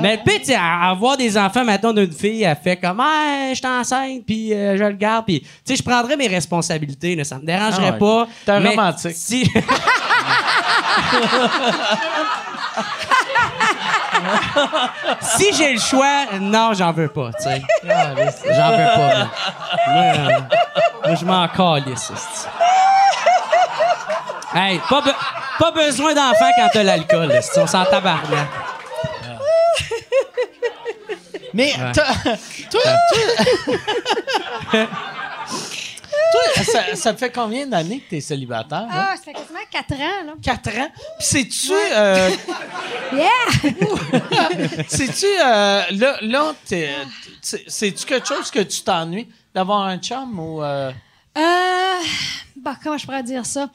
Mais 0.02 0.20
puis, 0.26 0.54
avoir 0.54 1.18
des 1.18 1.38
enfants, 1.38 1.64
maintenant 1.64 1.94
d'une 1.94 2.12
fille, 2.12 2.44
elle 2.44 2.58
fait 2.62 2.78
comme, 2.78 3.00
ah, 3.00 3.54
je 3.54 3.68
enceinte, 3.68 4.26
puis 4.26 4.54
euh, 4.54 4.78
je 4.78 4.84
le 4.84 4.94
garde, 4.94 5.26
puis, 5.26 5.46
je 5.68 5.82
prendrais 5.82 6.18
mes 6.18 6.28
responsabilités, 6.28 7.16
là, 7.16 7.24
ça 7.24 7.38
me 7.38 7.46
dérangerait 7.46 7.90
Ah 7.90 7.94
ouais. 7.94 8.00
pas. 8.00 8.28
T'es 8.46 8.52
un 8.52 8.70
romantique. 8.70 9.16
Si... 9.16 9.50
si 15.22 15.54
j'ai 15.54 15.74
le 15.74 15.80
choix, 15.80 16.26
non, 16.40 16.74
j'en 16.74 16.92
veux 16.92 17.08
pas, 17.10 17.30
tu 17.38 17.44
sais. 17.44 17.62
J'en 17.84 18.70
veux 18.72 18.86
pas. 18.86 19.28
Moi, 19.88 20.04
euh, 21.06 21.16
je 21.20 21.26
m'en 21.26 21.48
calisse. 21.48 22.12
Hey, 24.54 24.80
pas, 24.90 25.02
be- 25.02 25.16
pas 25.60 25.72
besoin 25.72 26.14
d'enfants 26.14 26.50
quand 26.58 26.70
t'as 26.72 26.84
l'alcool, 26.84 27.32
on 27.58 27.68
s'en 27.68 27.84
tabarnak. 27.86 28.48
Mais 31.54 31.74
t'as- 31.94 32.04
toi, 32.72 32.82
toi, 32.82 32.82
toi, 34.72 34.80
ça, 36.64 36.96
ça 36.96 37.14
fait 37.16 37.32
combien 37.32 37.66
d'années 37.68 38.00
que 38.00 38.10
t'es 38.12 38.22
célibataire? 38.22 38.88
Ah, 38.90 39.16
ça 39.18 39.24
fait 39.24 39.34
quasiment 39.34 39.60
4 39.72 39.94
ans, 39.94 40.26
là. 40.28 40.34
Quatre 40.42 40.70
ans? 40.70 40.90
Puis 41.20 41.28
c'est-tu... 41.28 41.72
euh, 41.74 42.30
Yeah! 43.14 43.28
c'est-tu... 44.88 45.26
euh, 45.26 45.82
là, 45.92 46.18
là 46.22 46.54
c'est-tu 47.42 48.06
quelque 48.06 48.28
chose 48.28 48.50
que 48.52 48.60
tu 48.62 48.82
t'ennuies 48.82 49.28
d'avoir 49.54 49.82
un 49.84 49.98
chum 49.98 50.40
ou... 50.40 50.64
euh, 50.64 50.92
Euh, 51.38 51.42
bah, 52.58 52.76
comment 52.84 52.98
je 52.98 53.06
pourrais 53.06 53.24
dire 53.24 53.46
ça? 53.46 53.70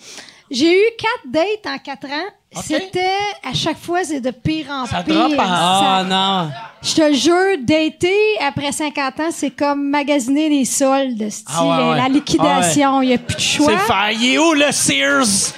J'ai 0.51 0.75
eu 0.75 0.85
quatre 0.99 1.31
dates 1.33 1.67
en 1.67 1.79
quatre 1.79 2.07
ans. 2.07 2.61
C'était, 2.65 3.07
à 3.49 3.55
chaque 3.55 3.79
fois, 3.79 4.03
c'est 4.03 4.21
de 4.21 4.33
pire 4.33 4.67
en 4.71 4.85
Ça 4.85 5.05
pire. 5.05 5.15
drop 5.15 5.39
en- 5.39 5.43
Ah 5.47 6.03
Ça- 6.03 6.05
non. 6.09 6.51
Je 6.83 6.95
te 6.95 7.13
jure, 7.13 7.59
dater 7.61 8.17
après 8.41 8.73
50 8.73 9.21
ans, 9.21 9.29
c'est 9.31 9.51
comme 9.51 9.89
magasiner 9.91 10.49
les 10.49 10.65
soldes, 10.65 11.31
style, 11.31 11.45
Ah 11.57 11.65
ouais, 11.65 11.91
ouais. 11.91 11.97
la 11.99 12.09
liquidation. 12.09 13.03
Il 13.03 13.09
n'y 13.11 13.15
a 13.15 13.19
plus 13.19 13.37
de 13.37 13.41
choix. 13.41 13.73
C'est 13.87 14.25
est 14.27 14.39
où 14.39 14.53
le 14.55 14.73
Sears? 14.73 15.53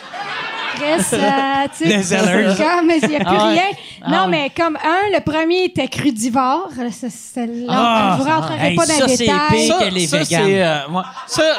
Chris, 0.83 1.05
euh, 1.15 1.67
tu 1.79 1.85
sais, 1.89 1.97
Le 1.97 2.03
Zellers. 2.03 2.55
c'est 2.57 2.63
comme, 2.65 2.91
il 3.03 3.09
n'y 3.09 3.17
a 3.17 3.19
plus 3.21 3.27
Ah 3.27 3.47
ouais. 3.47 3.53
rien. 3.53 3.63
Ah 4.03 4.11
non, 4.11 4.19
ouais. 4.25 4.29
mais 4.31 4.51
comme 4.57 4.77
un, 4.77 5.17
le 5.17 5.21
premier 5.21 5.65
était 5.65 5.89
crudivore. 5.89 6.69
Ça, 6.91 7.07
c'est- 7.09 7.49
Ah, 7.69 8.17
je 8.19 8.23
vous 8.25 8.29
rentrerai 8.31 8.69
hey, 8.71 8.77
pas 8.77 8.87
dans 8.87 8.93
ça, 8.95 9.07
les 9.07 9.17
c'est 9.17 9.25
détails. 9.25 9.39
pire. 9.51 9.77
Ça, 10.09 10.25
c'est, 10.25 10.63
euh, 10.63 10.79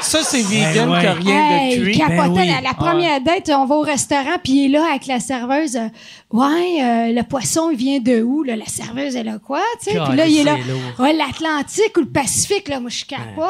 ça, 0.01 0.37
vegan, 0.37 0.89
ouais. 0.89 1.07
a 1.07 1.13
rien 1.13 1.49
Hey, 1.59 1.79
de 1.79 1.83
cuit. 1.85 1.97
capotait. 1.97 2.17
Ben 2.17 2.31
oui. 2.31 2.47
la, 2.47 2.61
la 2.61 2.73
première 2.73 3.21
date, 3.21 3.49
on 3.55 3.65
va 3.65 3.75
au 3.75 3.81
restaurant, 3.81 4.37
puis 4.43 4.53
il 4.53 4.65
est 4.65 4.77
là 4.77 4.85
avec 4.89 5.07
la 5.07 5.19
serveuse. 5.19 5.75
euh, 5.77 5.87
ouais, 6.31 6.81
euh, 6.81 7.13
le 7.13 7.21
poisson, 7.23 7.69
il 7.71 7.77
vient 7.77 7.99
de 7.99 8.21
où? 8.21 8.43
Là? 8.43 8.55
La 8.55 8.65
serveuse, 8.65 9.15
elle 9.15 9.29
a 9.29 9.37
quoi? 9.39 9.61
tu 9.83 9.91
sais? 9.91 9.99
Puis 10.07 10.15
là, 10.17 10.25
il 10.25 10.39
est 10.39 10.43
là. 10.43 10.55
C'est 10.61 10.71
lourd. 10.71 10.79
Ouais, 10.99 11.13
L'Atlantique 11.13 11.95
ou 11.97 12.01
le 12.01 12.07
Pacifique, 12.09 12.67
là, 12.67 12.79
moi, 12.79 12.89
je 12.89 13.05
capote. 13.05 13.47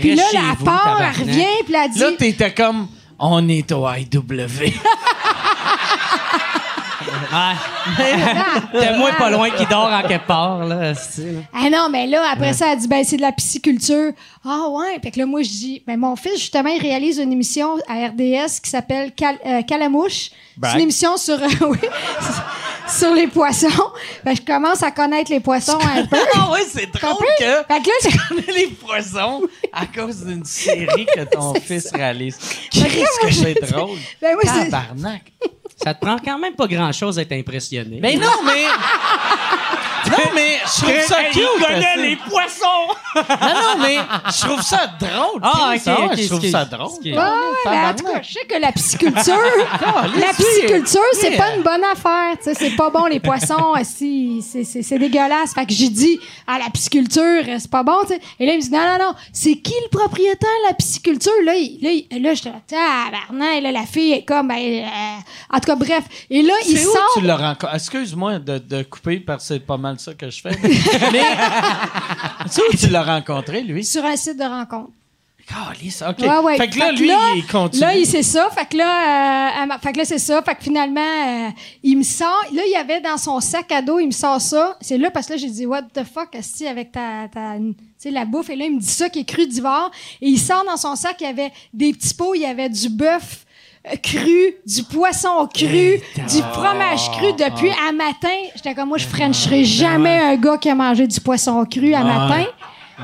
Puis 0.00 0.14
là, 0.14 0.22
reste 0.22 0.34
la 0.34 0.64
part, 0.64 1.00
elle 1.00 1.20
revient, 1.22 1.46
puis 1.64 1.74
elle 1.82 1.90
dit. 1.90 1.98
Là, 1.98 2.06
t'étais 2.18 2.52
comme... 2.52 2.88
On 3.26 3.48
est 3.48 3.72
au 3.72 3.86
IW. 3.88 4.72
T'es 8.72 8.96
moins 8.96 9.12
pas 9.14 9.30
loin 9.30 9.50
qui 9.50 9.66
dort 9.66 9.90
en 9.92 10.02
quelque 10.06 10.26
part, 10.26 10.64
là. 10.64 10.92
Ah 11.52 11.70
non, 11.70 11.88
mais 11.90 12.06
là, 12.06 12.22
après 12.32 12.52
ça, 12.52 12.72
elle 12.72 12.78
dit, 12.78 12.88
ben, 12.88 13.04
c'est 13.04 13.16
de 13.16 13.22
la 13.22 13.32
pisciculture. 13.32 14.12
Ah 14.44 14.68
ouais. 14.70 14.98
Fait 15.02 15.10
que 15.10 15.18
là, 15.18 15.26
moi, 15.26 15.42
je 15.42 15.48
dis, 15.48 15.82
ben, 15.86 15.98
mon 15.98 16.16
fils, 16.16 16.38
justement, 16.38 16.70
il 16.70 16.80
réalise 16.80 17.18
une 17.18 17.32
émission 17.32 17.76
à 17.88 18.08
RDS 18.08 18.60
qui 18.62 18.70
s'appelle 18.70 19.12
Cal- 19.12 19.38
euh, 19.46 19.62
Calamouche. 19.62 20.30
C'est 20.62 20.74
une 20.74 20.80
émission 20.82 21.16
sur, 21.16 21.34
euh, 21.42 21.48
oui, 21.68 21.78
sur 22.88 23.12
les 23.14 23.26
poissons. 23.26 23.68
Que 24.24 24.34
je 24.34 24.40
commence 24.40 24.82
à 24.82 24.90
connaître 24.90 25.30
les 25.30 25.40
poissons 25.40 25.78
un 25.80 26.06
peu. 26.06 26.16
Ah 26.34 26.50
ouais, 26.52 26.64
c'est 26.66 26.90
drôle 26.90 27.26
que... 27.38 27.44
Fait 27.44 27.82
que 27.82 27.88
là, 27.88 27.94
j'ai- 28.02 28.18
connais 28.28 28.58
les 28.58 28.66
poissons 28.68 29.42
à 29.72 29.84
cause 29.86 30.24
d'une 30.24 30.44
série 30.44 31.06
que 31.14 31.24
ton 31.24 31.52
fils 31.60 31.90
réalise. 31.92 32.38
Qu'est-ce 32.70 33.26
que 33.26 33.32
c'est 33.32 33.70
drôle? 33.72 33.98
Ben 34.22 34.34
oui, 34.36 34.42
c'est- 34.48 34.70
Tabarnak. 34.70 35.22
Ça 35.82 35.92
te 35.92 36.00
prend 36.04 36.16
quand 36.24 36.38
même 36.38 36.54
pas 36.54 36.66
grand-chose 36.66 37.16
d'être 37.16 37.32
impressionné. 37.32 37.98
Mais 38.00 38.14
non, 38.16 38.30
mais... 38.46 38.64
Non, 40.18 40.30
mais 40.34 40.58
je 40.64 40.80
trouve 40.82 41.00
ça 41.06 41.24
cute. 41.32 41.42
il 41.58 41.64
connaît 41.64 41.94
aussi. 41.96 42.02
les 42.08 42.16
poissons! 42.16 42.94
Non, 43.16 43.22
non, 43.54 43.82
mais 43.82 43.96
je 44.32 44.40
trouve 44.46 44.62
ça 44.62 44.86
drôle. 44.98 45.40
Ah, 45.42 45.74
ok, 45.76 46.10
ok, 46.12 46.18
Je 46.18 46.28
trouve 46.28 46.46
ça 46.50 46.64
drôle. 46.64 46.90
Ben, 47.04 47.90
en 47.90 47.94
tout 47.94 48.04
cas, 48.04 48.22
je 48.22 48.32
sais 48.32 48.44
que 48.46 48.58
la 48.60 48.72
pisciculture, 48.72 49.34
la 50.18 50.32
pisciculture, 50.34 51.00
c'est 51.14 51.36
pas 51.36 51.54
une 51.56 51.62
bonne 51.62 51.84
affaire. 51.84 52.36
Tu 52.38 52.44
sais, 52.44 52.54
c'est 52.54 52.76
pas 52.76 52.90
bon, 52.90 53.06
les 53.06 53.20
poissons, 53.20 53.74
si, 53.82 54.42
c'est, 54.42 54.98
dégueulasse. 54.98 55.54
Fait 55.54 55.66
que 55.66 55.72
j'ai 55.72 55.88
dit, 55.88 56.18
ah, 56.46 56.58
la 56.58 56.70
pisciculture, 56.70 57.42
c'est 57.58 57.70
pas 57.70 57.82
bon. 57.82 57.98
Et 58.38 58.46
là, 58.46 58.52
il 58.52 58.56
me 58.56 58.62
dit, 58.62 58.70
non, 58.70 58.78
non, 58.80 58.98
non, 59.06 59.14
c'est 59.32 59.56
qui 59.56 59.74
le 59.84 59.88
propriétaire 59.96 60.48
de 60.64 60.68
la 60.68 60.74
pisciculture? 60.74 61.32
Là, 61.44 61.54
il, 61.54 61.78
là, 61.82 61.90
il- 61.90 62.22
là 62.22 62.34
j'étais 62.34 62.50
là, 62.50 62.60
tabarnak, 62.66 63.56
et 63.56 63.60
là, 63.60 63.72
la 63.72 63.84
fille 63.86 64.12
est 64.12 64.24
comme, 64.24 64.48
ben, 64.48 64.56
euh, 64.58 64.86
en 65.52 65.60
tout 65.60 65.66
cas, 65.66 65.76
bref. 65.76 66.04
Et 66.30 66.42
là, 66.42 66.54
il 66.66 66.78
C'est 66.78 66.86
où 66.86 66.92
sort. 66.92 67.02
tu 67.14 67.20
l'as 67.22 67.36
rencontré? 67.36 67.76
Excuse-moi 67.76 68.38
de, 68.38 68.58
de 68.58 68.82
couper 68.82 69.20
parce 69.20 69.44
que 69.48 69.54
c'est 69.54 69.60
pas 69.60 69.76
mal 69.76 69.98
ça 70.04 70.14
que 70.14 70.30
je 70.30 70.40
fais. 70.40 70.56
Mais 71.12 71.24
c'est 72.48 72.62
où 72.62 72.76
tu 72.76 72.88
l'as 72.88 73.02
rencontré, 73.02 73.62
lui? 73.62 73.84
Sur 73.84 74.04
un 74.04 74.16
site 74.16 74.38
de 74.38 74.44
rencontre. 74.44 74.92
Calisse, 75.46 76.02
OK. 76.02 76.20
Ouais, 76.20 76.38
ouais. 76.38 76.56
Fait 76.56 76.68
que 76.68 76.78
là, 76.78 76.92
lui, 76.92 77.10
il 77.36 77.46
continue. 77.46 77.82
Là, 77.82 77.94
il 77.94 78.06
sait 78.06 78.22
ça. 78.22 78.48
Fait 78.50 78.66
que 78.66 78.78
là, 78.78 79.64
euh, 79.64 79.78
fait 79.82 79.92
que 79.92 79.98
là, 79.98 80.04
c'est 80.06 80.18
ça. 80.18 80.40
Fait 80.42 80.54
que 80.54 80.62
finalement, 80.62 81.00
euh, 81.00 81.50
il 81.82 81.98
me 81.98 82.02
sort. 82.02 82.44
Là, 82.52 82.62
il 82.64 82.72
y 82.72 82.76
avait 82.76 83.00
dans 83.00 83.18
son 83.18 83.40
sac 83.40 83.70
à 83.70 83.82
dos, 83.82 83.98
il 83.98 84.06
me 84.06 84.12
sort 84.12 84.40
ça. 84.40 84.76
C'est 84.80 84.96
là 84.96 85.10
parce 85.10 85.26
que 85.26 85.32
là, 85.32 85.38
j'ai 85.38 85.50
dit, 85.50 85.66
what 85.66 85.82
the 85.82 86.02
fuck, 86.04 86.34
est 86.34 86.66
avec 86.66 86.92
ta, 86.92 87.28
ta 87.28 87.56
tu 87.58 87.74
sais, 87.98 88.10
la 88.10 88.24
bouffe. 88.24 88.48
Et 88.50 88.56
là, 88.56 88.64
il 88.64 88.76
me 88.76 88.80
dit 88.80 88.86
ça 88.86 89.10
qui 89.10 89.20
est 89.20 89.24
cru 89.28 89.46
d'hiver. 89.46 89.90
Et 90.22 90.28
il 90.28 90.38
sort 90.38 90.64
dans 90.64 90.78
son 90.78 90.96
sac, 90.96 91.16
il 91.20 91.24
y 91.24 91.26
avait 91.26 91.52
des 91.74 91.92
petits 91.92 92.14
pots, 92.14 92.34
il 92.34 92.40
y 92.40 92.46
avait 92.46 92.70
du 92.70 92.88
bœuf 92.88 93.44
cru, 94.02 94.54
du 94.66 94.82
poisson 94.84 95.46
cru, 95.52 96.00
du 96.16 96.42
fromage 96.52 97.10
cru 97.12 97.32
depuis 97.32 97.70
un 97.88 97.92
matin. 97.92 98.36
J'étais 98.54 98.74
comme 98.74 98.88
moi, 98.88 98.98
je 98.98 99.06
frencherai 99.06 99.64
jamais 99.64 100.18
un 100.20 100.36
gars 100.36 100.56
qui 100.58 100.70
a 100.70 100.74
mangé 100.74 101.06
du 101.06 101.20
poisson 101.20 101.64
cru 101.64 101.92
à 101.94 102.02
matin. 102.04 102.44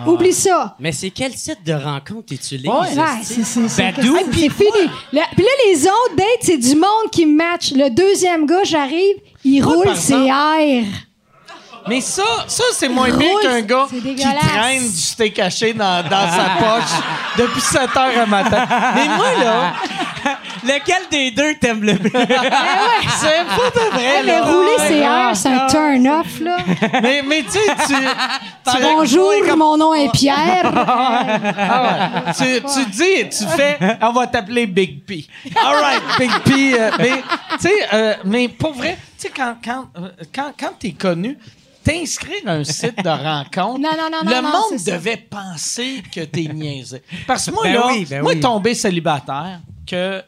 Oublie 0.07 0.32
ça. 0.32 0.77
Mais 0.78 0.93
c'est 0.93 1.11
quel 1.11 1.32
site 1.32 1.65
de 1.66 1.73
rencontre 1.73 2.27
tu 2.28 2.35
utilises? 2.35 2.69
Ouais, 2.69 2.89
c'est 3.24 3.43
c'est- 3.43 3.69
Puis 4.48 5.43
là, 5.44 5.51
les 5.66 5.85
autres 5.85 6.16
dates, 6.16 6.27
c'est 6.43 6.59
du 6.59 6.77
monde 6.77 7.11
qui 7.11 7.27
match. 7.27 7.73
Le 7.73 7.90
deuxième 7.90 8.47
gars, 8.47 8.62
j'arrive, 8.65 9.16
il 9.44 9.61
roule 9.62 9.97
ses 9.97 10.15
airs. 10.15 10.86
Mais 11.89 12.01
ça, 12.01 12.23
ça 12.47 12.65
c'est 12.73 12.89
moins 12.89 13.11
pire 13.11 13.40
qu'un 13.43 13.61
gars 13.62 13.86
qui 13.90 14.15
traîne 14.24 14.82
du 14.82 14.97
steak 14.97 15.39
haché 15.39 15.73
dans, 15.73 16.02
dans 16.02 16.31
sa 16.31 16.44
poche 16.61 17.01
depuis 17.39 17.61
7 17.61 17.81
heures 17.97 18.12
le 18.16 18.27
matin. 18.27 18.66
Mais 18.94 19.09
moi, 19.09 19.27
là, 19.43 19.73
Lequel 20.62 21.02
des 21.11 21.31
deux 21.31 21.55
t'aimes 21.55 21.82
le 21.82 21.97
plus? 21.97 22.11
c'est 22.11 22.19
pas 22.19 23.70
de 23.70 23.90
vrai. 23.93 24.15
Ah, 24.19 24.23
mais 24.24 24.32
là. 24.32 24.44
rouler 24.44 24.77
ses 24.78 24.94
Ouais, 24.94 24.98
airs, 25.01 25.31
c'est 25.35 25.48
un 25.48 25.66
turn-off, 25.66 26.40
là. 26.40 26.57
Mais, 27.02 27.23
mais 27.27 27.43
tu 27.43 27.52
sais, 27.52 27.61
tu, 27.86 27.94
tu, 27.94 28.82
Bonjour, 28.82 29.32
mon 29.57 29.77
nom 29.78 29.94
est 29.94 30.11
Pierre. 30.12 30.70
ah 30.74 31.82
ouais. 32.27 32.32
tu, 32.36 32.62
tu 32.62 32.90
dis, 32.90 33.28
tu 33.31 33.47
fais, 33.57 33.78
on 34.02 34.12
va 34.12 34.27
t'appeler 34.27 34.66
Big 34.66 35.02
P. 35.05 35.27
All 35.65 35.77
right, 35.77 36.02
Big 36.19 36.31
P. 36.44 36.78
euh, 36.78 36.90
mais, 36.98 37.23
tu 37.52 37.59
sais, 37.61 37.74
euh, 37.94 38.15
mais 38.24 38.48
pour 38.48 38.74
vrai, 38.74 38.98
sais, 39.22 39.32
quand, 39.34 39.56
quand, 39.64 39.88
euh, 39.97 40.10
quand, 40.34 40.52
quand 40.59 40.72
t'es 40.78 40.92
connu, 40.92 41.38
t'inscrire 41.84 42.42
à 42.47 42.52
un 42.52 42.64
site 42.64 43.02
de 43.02 43.09
rencontre, 43.09 43.80
Non, 43.80 43.90
non, 43.97 44.10
non, 44.10 44.30
le 44.30 44.42
monde 44.42 44.84
devait 44.84 45.16
penser 45.16 46.02
que 46.14 46.20
t'es 46.20 46.42
niaisé. 46.52 47.02
Parce 47.26 47.47
que 47.47 47.52
moi, 47.52 47.64
Ben 47.64 47.74
là, 47.74 47.86
oui, 47.88 48.06
ben 48.09 48.22
moi, 48.22 48.32
oui. 48.34 48.40
tomber 48.40 48.74
célibataire, 48.74 49.60
que 49.86 50.22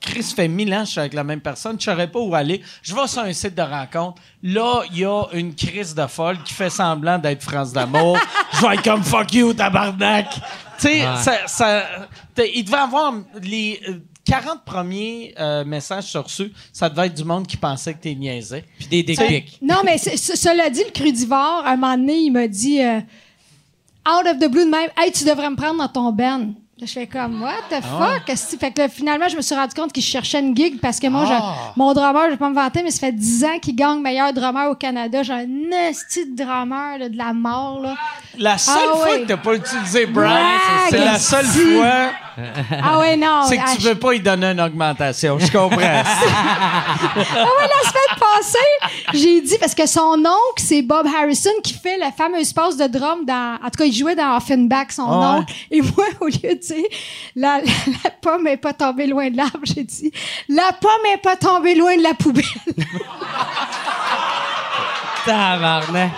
Chris 0.00 0.22
fait 0.34 0.48
mille 0.48 0.72
ans 0.72 0.80
que 0.80 0.86
je 0.86 0.90
suis 0.92 1.00
avec 1.00 1.12
la 1.14 1.24
même 1.24 1.40
personne, 1.40 1.76
je 1.78 1.84
saurais 1.84 2.06
pas 2.10 2.20
où 2.20 2.34
aller. 2.34 2.62
Je 2.82 2.94
vais 2.94 3.06
sur 3.08 3.22
un 3.22 3.32
site 3.32 3.54
de 3.54 3.62
rencontre. 3.62 4.22
Là, 4.42 4.82
il 4.92 4.98
y 5.00 5.04
a 5.04 5.24
une 5.32 5.54
crise 5.54 5.94
de 5.94 6.06
folle 6.06 6.40
qui 6.44 6.54
fait 6.54 6.70
semblant 6.70 7.18
d'être 7.18 7.42
France 7.42 7.72
d'amour. 7.72 8.16
je 8.54 8.60
vais 8.66 8.74
être 8.74 8.84
comme 8.84 9.02
fuck 9.02 9.32
you, 9.34 9.52
tabarnak. 9.54 10.30
Tu 10.80 10.88
sais, 10.88 11.02
ça, 11.46 11.84
il 12.54 12.64
devait 12.64 12.76
avoir 12.76 13.12
les 13.42 13.80
euh, 13.88 13.98
40 14.28 14.64
premiers 14.64 15.34
euh, 15.40 15.64
messages 15.64 16.04
sur 16.04 16.24
reçus, 16.24 16.52
ça 16.72 16.88
devait 16.88 17.06
être 17.06 17.14
du 17.14 17.24
monde 17.24 17.46
qui 17.46 17.56
pensait 17.56 17.94
que 17.94 18.00
t'es 18.02 18.14
niaisais. 18.14 18.64
Puis 18.78 18.86
des 18.88 19.02
dick 19.02 19.18
pics. 19.26 19.58
Non, 19.62 19.76
mais 19.84 19.96
ce- 19.98 20.36
cela 20.36 20.68
dit, 20.70 20.82
le 20.84 20.90
crudivore, 20.92 21.62
à 21.64 21.70
un 21.72 21.76
moment 21.76 21.96
donné, 21.96 22.18
il 22.18 22.30
m'a 22.30 22.46
dit 22.46 22.80
euh, 22.82 22.98
out 24.08 24.26
of 24.26 24.38
the 24.38 24.50
blue 24.50 24.64
de 24.64 24.70
même, 24.70 24.90
hey, 24.96 25.10
tu 25.12 25.24
devrais 25.24 25.48
me 25.50 25.56
prendre 25.56 25.78
dans 25.78 25.88
ton 25.88 26.12
band. 26.12 26.52
Je 26.80 26.86
fais 26.86 27.08
comme, 27.08 27.42
what 27.42 27.54
the 27.70 27.82
fuck? 27.82 28.24
Qu'est-ce 28.24 28.52
que- 28.54 28.58
Fait 28.60 28.70
que 28.70 28.80
là, 28.82 28.88
finalement, 28.88 29.26
je 29.28 29.36
me 29.36 29.42
suis 29.42 29.54
rendu 29.54 29.74
compte 29.74 29.92
qu'il 29.92 30.02
cherchait 30.02 30.38
une 30.38 30.56
gig 30.56 30.78
parce 30.80 31.00
que 31.00 31.08
moi, 31.08 31.24
je- 31.26 31.78
mon 31.80 31.92
drummer, 31.92 32.26
je 32.26 32.30
vais 32.32 32.36
pas 32.36 32.48
me 32.50 32.54
vanter, 32.54 32.82
mais 32.84 32.92
ça 32.92 33.00
fait 33.00 33.12
10 33.12 33.44
ans 33.44 33.58
qu'il 33.60 33.74
gagne 33.74 34.00
meilleur 34.00 34.32
drummer 34.32 34.70
au 34.70 34.76
Canada. 34.76 35.24
J'ai 35.24 35.32
un 35.32 35.70
esti 35.88 36.26
de 36.30 36.36
drummer 36.44 36.98
là, 36.98 37.08
de 37.08 37.16
la 37.16 37.32
mort. 37.32 37.80
Là. 37.82 37.94
La 38.38 38.58
seule 38.58 38.74
Ah 38.92 38.96
fois 38.96 39.10
ouais. 39.10 39.22
que 39.22 39.26
t'as 39.26 39.36
pas 39.38 39.54
utilisé 39.54 40.06
Bragg, 40.06 40.30
c'est 40.90 40.98
la 41.04 41.18
seule 41.18 41.44
fois, 41.46 42.10
Ah 42.80 43.00
ouais, 43.00 43.16
non. 43.16 43.42
c'est 43.48 43.56
que 43.56 43.62
ah, 43.66 43.72
tu 43.76 43.82
veux 43.82 43.96
pas 43.96 44.12
y 44.14 44.20
donner 44.20 44.46
une 44.52 44.60
augmentation. 44.60 45.36
Je 45.40 45.50
comprends. 45.50 45.78
Ah 47.20 47.24
ouais, 47.24 47.68
la 47.68 47.88
semaine 47.90 48.18
passée, 48.20 49.12
j'ai 49.14 49.40
dit, 49.40 49.56
parce 49.58 49.74
que 49.74 49.86
son 49.86 50.14
oncle, 50.20 50.28
c'est 50.58 50.82
Bob 50.82 51.04
Harrison 51.06 51.50
qui 51.64 51.74
fait 51.74 51.98
la 51.98 52.12
fameuse 52.12 52.52
passe 52.52 52.76
de 52.76 52.86
drum 52.86 53.24
dans. 53.26 53.54
En 53.60 53.64
tout 53.70 53.78
cas, 53.78 53.84
il 53.86 53.92
jouait 53.92 54.14
dans 54.14 54.36
Offenbach, 54.36 54.92
son 54.92 55.02
Ah 55.08 55.18
ouais. 55.18 55.38
oncle. 55.40 55.52
Et 55.72 55.80
moi, 55.80 56.04
au 56.20 56.26
lieu 56.26 56.54
de 56.54 56.60
la, 57.36 57.58
la, 57.58 57.72
la 58.04 58.10
pomme 58.10 58.46
est 58.46 58.56
pas 58.56 58.72
tombée 58.72 59.06
loin 59.06 59.30
de 59.30 59.36
l'arbre, 59.36 59.60
j'ai 59.64 59.84
dit, 59.84 60.12
la 60.48 60.72
pomme 60.80 61.06
est 61.12 61.22
pas 61.22 61.36
tombée 61.36 61.74
loin 61.74 61.96
de 61.96 62.02
la 62.02 62.14
poubelle. 62.14 62.44
Tabarnak. 65.24 66.10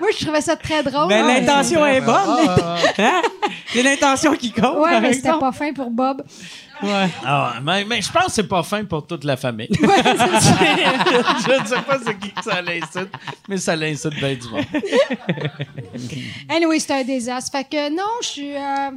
moi, 0.00 0.08
je 0.18 0.24
trouvais 0.24 0.40
ça 0.40 0.56
très 0.56 0.82
drôle. 0.82 1.08
Mais 1.08 1.20
hein. 1.20 1.26
l'intention 1.26 1.86
est 1.86 2.00
bonne. 2.00 2.48
Hein? 2.98 3.22
C'est 3.66 3.82
l'intention 3.82 4.34
qui 4.34 4.52
compte. 4.52 4.78
Ouais, 4.78 4.90
par 4.90 5.00
mais 5.00 5.12
c'était 5.12 5.30
pas 5.38 5.52
fin 5.52 5.72
pour 5.72 5.90
Bob. 5.90 6.22
Ouais. 6.82 7.08
Ah, 7.24 7.54
mais, 7.62 7.84
mais 7.84 8.02
je 8.02 8.10
pense 8.10 8.24
que 8.26 8.32
c'est 8.32 8.48
pas 8.48 8.62
fin 8.62 8.84
pour 8.84 9.06
toute 9.06 9.24
la 9.24 9.36
famille. 9.36 9.68
Ouais, 9.80 10.02
c'est 10.02 10.12
je 11.56 11.60
ne 11.62 11.66
sais 11.66 11.82
pas 11.82 11.98
c'est 12.04 12.18
qui 12.18 12.30
que 12.32 12.42
ça 12.42 12.60
l'insulte, 12.62 13.12
mais 13.48 13.56
ça 13.58 13.76
l'insulte 13.76 14.16
bien 14.16 14.34
du 14.34 14.48
monde. 14.48 14.64
Anyway, 16.48 16.78
c'était 16.80 16.94
un 16.94 17.04
désastre. 17.04 17.52
Fait 17.52 17.64
que 17.64 17.90
non, 17.94 18.02
je 18.22 18.26
suis. 18.28 18.56
euh, 18.56 18.90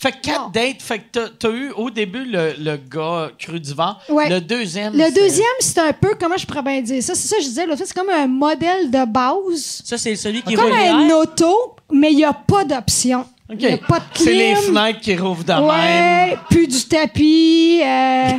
Fait 0.00 0.12
que 0.12 0.20
quatre 0.20 0.42
Non. 0.44 0.48
dates, 0.50 0.80
fait 0.82 0.98
que 1.00 1.04
t'as- 1.12 1.28
t'as 1.38 1.50
eu 1.50 1.70
au 1.72 1.90
début 1.90 2.24
le, 2.24 2.54
le 2.58 2.76
gars 2.76 3.30
crudivore. 3.38 4.00
Ouais. 4.08 4.28
Le 4.28 4.40
deuxième. 4.40 4.92
Le 4.94 5.04
c'est- 5.04 5.12
deuxième, 5.12 5.46
c'est 5.60 5.78
un 5.80 5.92
peu, 5.92 6.14
comment 6.20 6.36
je 6.36 6.46
pourrais 6.46 6.62
bien 6.62 6.80
dire 6.82 7.02
ça? 7.02 7.14
C'est 7.14 7.28
ça 7.28 7.36
que 7.36 7.42
je 7.42 7.48
disais, 7.48 7.66
c'est 7.76 7.92
comme 7.94 8.10
un 8.10 8.26
modèle 8.26 8.90
de 8.90 9.04
base. 9.06 9.82
Ça, 9.84 9.98
c'est 9.98 10.14
celui 10.16 10.42
qui 10.42 10.54
Comme 10.54 10.66
roule 10.66 10.74
un 10.78 11.10
auto, 11.10 11.76
mais 11.92 12.12
il 12.12 12.16
n'y 12.16 12.24
a 12.24 12.32
pas 12.32 12.64
d'option. 12.64 13.26
OK. 13.50 13.56
Il 13.60 13.66
n'y 13.68 13.74
a 13.74 13.78
pas 13.78 14.00
de 14.00 14.04
clim. 14.14 14.24
C'est 14.24 14.34
les 14.34 14.54
fenêtres 14.56 15.00
qui 15.00 15.16
rouvrent 15.16 15.44
de 15.44 15.52
même. 15.52 15.64
Ouais, 15.64 16.38
plus 16.50 16.66
du 16.68 16.84
tapis, 16.84 17.80
euh, 17.82 18.30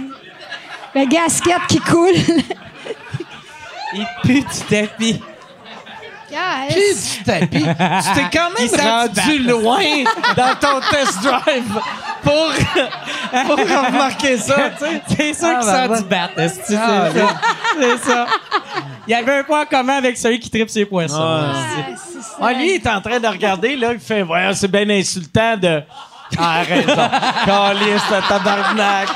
la 0.94 1.06
gasquette 1.06 1.66
qui 1.68 1.80
coule. 1.80 2.14
Il 3.96 4.06
pue 4.24 4.42
du 4.42 4.60
tapis. 4.70 5.20
Yes. 6.32 6.74
Puis 6.74 7.18
du 7.18 7.24
tapis. 7.24 7.64
tu 7.64 8.14
t'es 8.14 8.38
quand 8.38 8.50
même 8.58 8.90
rendu 8.92 9.40
loin 9.40 9.84
dans 10.36 10.56
ton 10.60 10.80
test 10.92 11.22
drive 11.24 11.80
pour, 12.24 12.52
pour 13.46 13.58
remarquer 13.58 14.38
ça, 14.38 14.70
tu 14.80 14.86
sais. 14.86 15.02
C'est 15.18 15.34
sûr 15.34 15.48
Ah, 15.56 15.60
qu'il 15.88 15.96
sent 15.96 16.04
du 16.04 16.10
bat, 16.10 16.30
c'est 16.36 16.76
Ah, 16.78 17.10
ça. 17.14 17.28
C'est 17.80 17.98
ça. 18.12 18.26
Il 19.08 19.12
y 19.12 19.16
avait 19.16 19.40
un 19.40 19.44
point 19.44 19.66
commun 19.66 19.98
avec 19.98 20.18
celui 20.18 20.40
qui 20.40 20.50
tripe 20.50 20.70
ses 20.70 20.86
poissons. 20.86 21.16
Ah. 21.20 21.52
Ah, 21.54 21.96
c'est 21.96 22.22
ça. 22.22 22.38
Ah, 22.42 22.54
lui, 22.54 22.76
il 22.76 22.76
est 22.76 22.88
en 22.88 23.02
train 23.02 23.20
de 23.20 23.28
regarder, 23.28 23.76
là, 23.76 23.94
il 23.94 24.00
fait, 24.00 24.22
ouais, 24.24 24.52
c'est 24.54 24.70
bien 24.70 24.90
insultant 24.90 25.58
de. 25.58 25.82
Ah, 26.38 26.62
raison. 26.68 26.96
Calice, 27.46 28.04
le 28.12 28.28
tabarnak. 28.28 29.08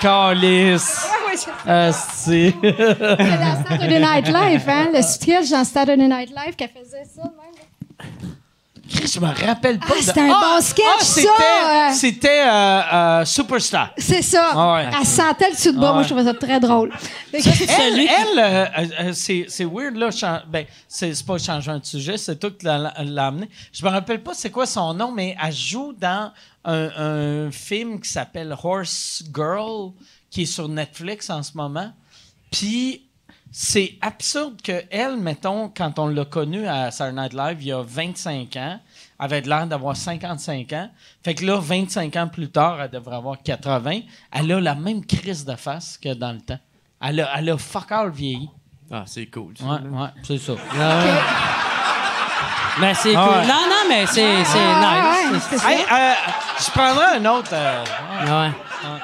Calice. 0.00 1.08
Ouais, 1.36 1.52
c'est 1.66 1.66
Ah, 1.66 1.92
c'est. 1.92 2.52
dans 2.62 3.64
Saturday 3.68 4.00
Night 4.00 4.28
Live, 4.28 4.64
hein? 4.68 4.88
Le 4.94 5.02
sketch 5.02 5.50
dans 5.50 5.64
Saturday 5.64 6.08
Night 6.08 6.30
Live 6.30 6.56
qu'elle 6.56 6.70
faisait 6.70 7.04
ça, 7.04 7.22
même. 7.22 8.32
Je 8.88 9.18
me 9.18 9.26
rappelle 9.26 9.78
pas. 9.80 9.86
Ah, 9.90 9.98
de- 9.98 10.02
c'était 10.04 10.20
un 10.20 10.28
bon 10.28 10.60
sketch, 10.60 10.84
ah, 10.88 11.00
ça, 11.04 11.04
c'était- 11.20 11.28
euh. 11.30 11.92
C'était 11.92 12.42
euh, 12.46 12.80
euh, 12.92 13.24
Superstar. 13.24 13.90
C'est 13.98 14.22
ça. 14.22 14.50
Ah 14.52 14.74
ouais. 14.74 14.86
Elle 15.00 15.06
sentait 15.06 15.48
le 15.50 15.54
dessus 15.56 15.72
de 15.72 15.78
bas. 15.78 15.88
Ah 15.88 15.92
Moi, 15.92 15.96
ouais. 15.98 16.02
je 16.04 16.08
trouvais 16.14 16.24
ça 16.24 16.34
très 16.34 16.60
drôle. 16.60 16.92
Elle, 17.32 17.40
elle 17.98 18.38
euh, 18.38 18.64
euh, 18.64 18.86
euh, 19.00 19.12
c'est, 19.12 19.46
c'est 19.48 19.64
weird, 19.64 19.96
là. 19.96 20.10
chan- 20.12 20.40
ben, 20.48 20.64
c'est, 20.86 21.26
pas 21.26 21.36
changer 21.38 21.72
de 21.72 21.84
sujet, 21.84 22.16
c'est 22.16 22.36
toi 22.36 22.50
qui 22.56 22.64
l'as, 22.64 22.92
l'as 23.02 23.26
amené. 23.26 23.48
Je 23.72 23.84
me 23.84 23.90
rappelle 23.90 24.22
pas 24.22 24.34
c'est 24.34 24.50
quoi 24.50 24.66
son 24.66 24.94
nom, 24.94 25.10
mais 25.10 25.36
elle 25.44 25.52
joue 25.52 25.92
dans 25.92 26.30
un, 26.64 26.88
un 26.96 27.50
film 27.50 28.00
qui 28.00 28.08
s'appelle 28.08 28.54
Horse 28.62 29.24
Girl, 29.34 29.90
qui 30.36 30.42
est 30.42 30.44
sur 30.44 30.68
Netflix 30.68 31.30
en 31.30 31.42
ce 31.42 31.56
moment. 31.56 31.94
Puis 32.50 33.08
c'est 33.50 33.96
absurde 34.02 34.60
que 34.60 34.84
elle, 34.90 35.16
mettons, 35.16 35.70
quand 35.74 35.98
on 35.98 36.08
l'a 36.08 36.26
connue 36.26 36.66
à 36.66 36.90
Saturday 36.90 37.22
Night 37.22 37.32
Live 37.32 37.56
il 37.62 37.66
y 37.68 37.72
a 37.72 37.80
25 37.80 38.54
ans, 38.56 38.78
avait 39.18 39.40
l'air 39.40 39.66
d'avoir 39.66 39.96
55 39.96 40.74
ans. 40.74 40.90
Fait 41.24 41.34
que 41.34 41.46
là, 41.46 41.58
25 41.58 42.14
ans 42.16 42.28
plus 42.28 42.50
tard, 42.50 42.82
elle 42.82 42.90
devrait 42.90 43.16
avoir 43.16 43.42
80. 43.42 44.00
Elle 44.30 44.52
a 44.52 44.60
la 44.60 44.74
même 44.74 45.06
crise 45.06 45.46
de 45.46 45.56
face 45.56 45.96
que 45.96 46.12
dans 46.12 46.32
le 46.32 46.42
temps. 46.42 46.60
Elle 47.00 47.20
a, 47.20 47.38
elle 47.38 47.48
a 47.48 47.56
fuck 47.56 47.90
all 47.90 48.10
vieilli. 48.10 48.50
Ah, 48.90 49.04
c'est 49.06 49.30
cool. 49.30 49.56
ça. 49.56 49.64
Ouais, 49.64 49.88
ouais, 49.88 50.08
c'est 50.22 50.36
ça. 50.36 50.54
Ben, 52.80 52.94
c'est 52.94 53.14
Ah 53.16 53.24
cool. 53.26 53.36
ouais. 53.38 53.46
Non, 53.46 53.66
non, 53.68 53.82
mais 53.88 54.06
c'est 54.06 54.44
c'est 54.44 54.58
Ah, 54.58 55.22
nice. 55.24 55.32
ouais, 55.32 55.38
c'est 55.50 55.58
ça. 55.58 55.70
Hey, 55.72 55.80
euh, 55.90 56.12
je 56.58 56.70
prendrai 56.70 57.04
un 57.16 57.24
autre. 57.26 57.50
euh, 57.52 57.84
Ouais. 58.24 58.50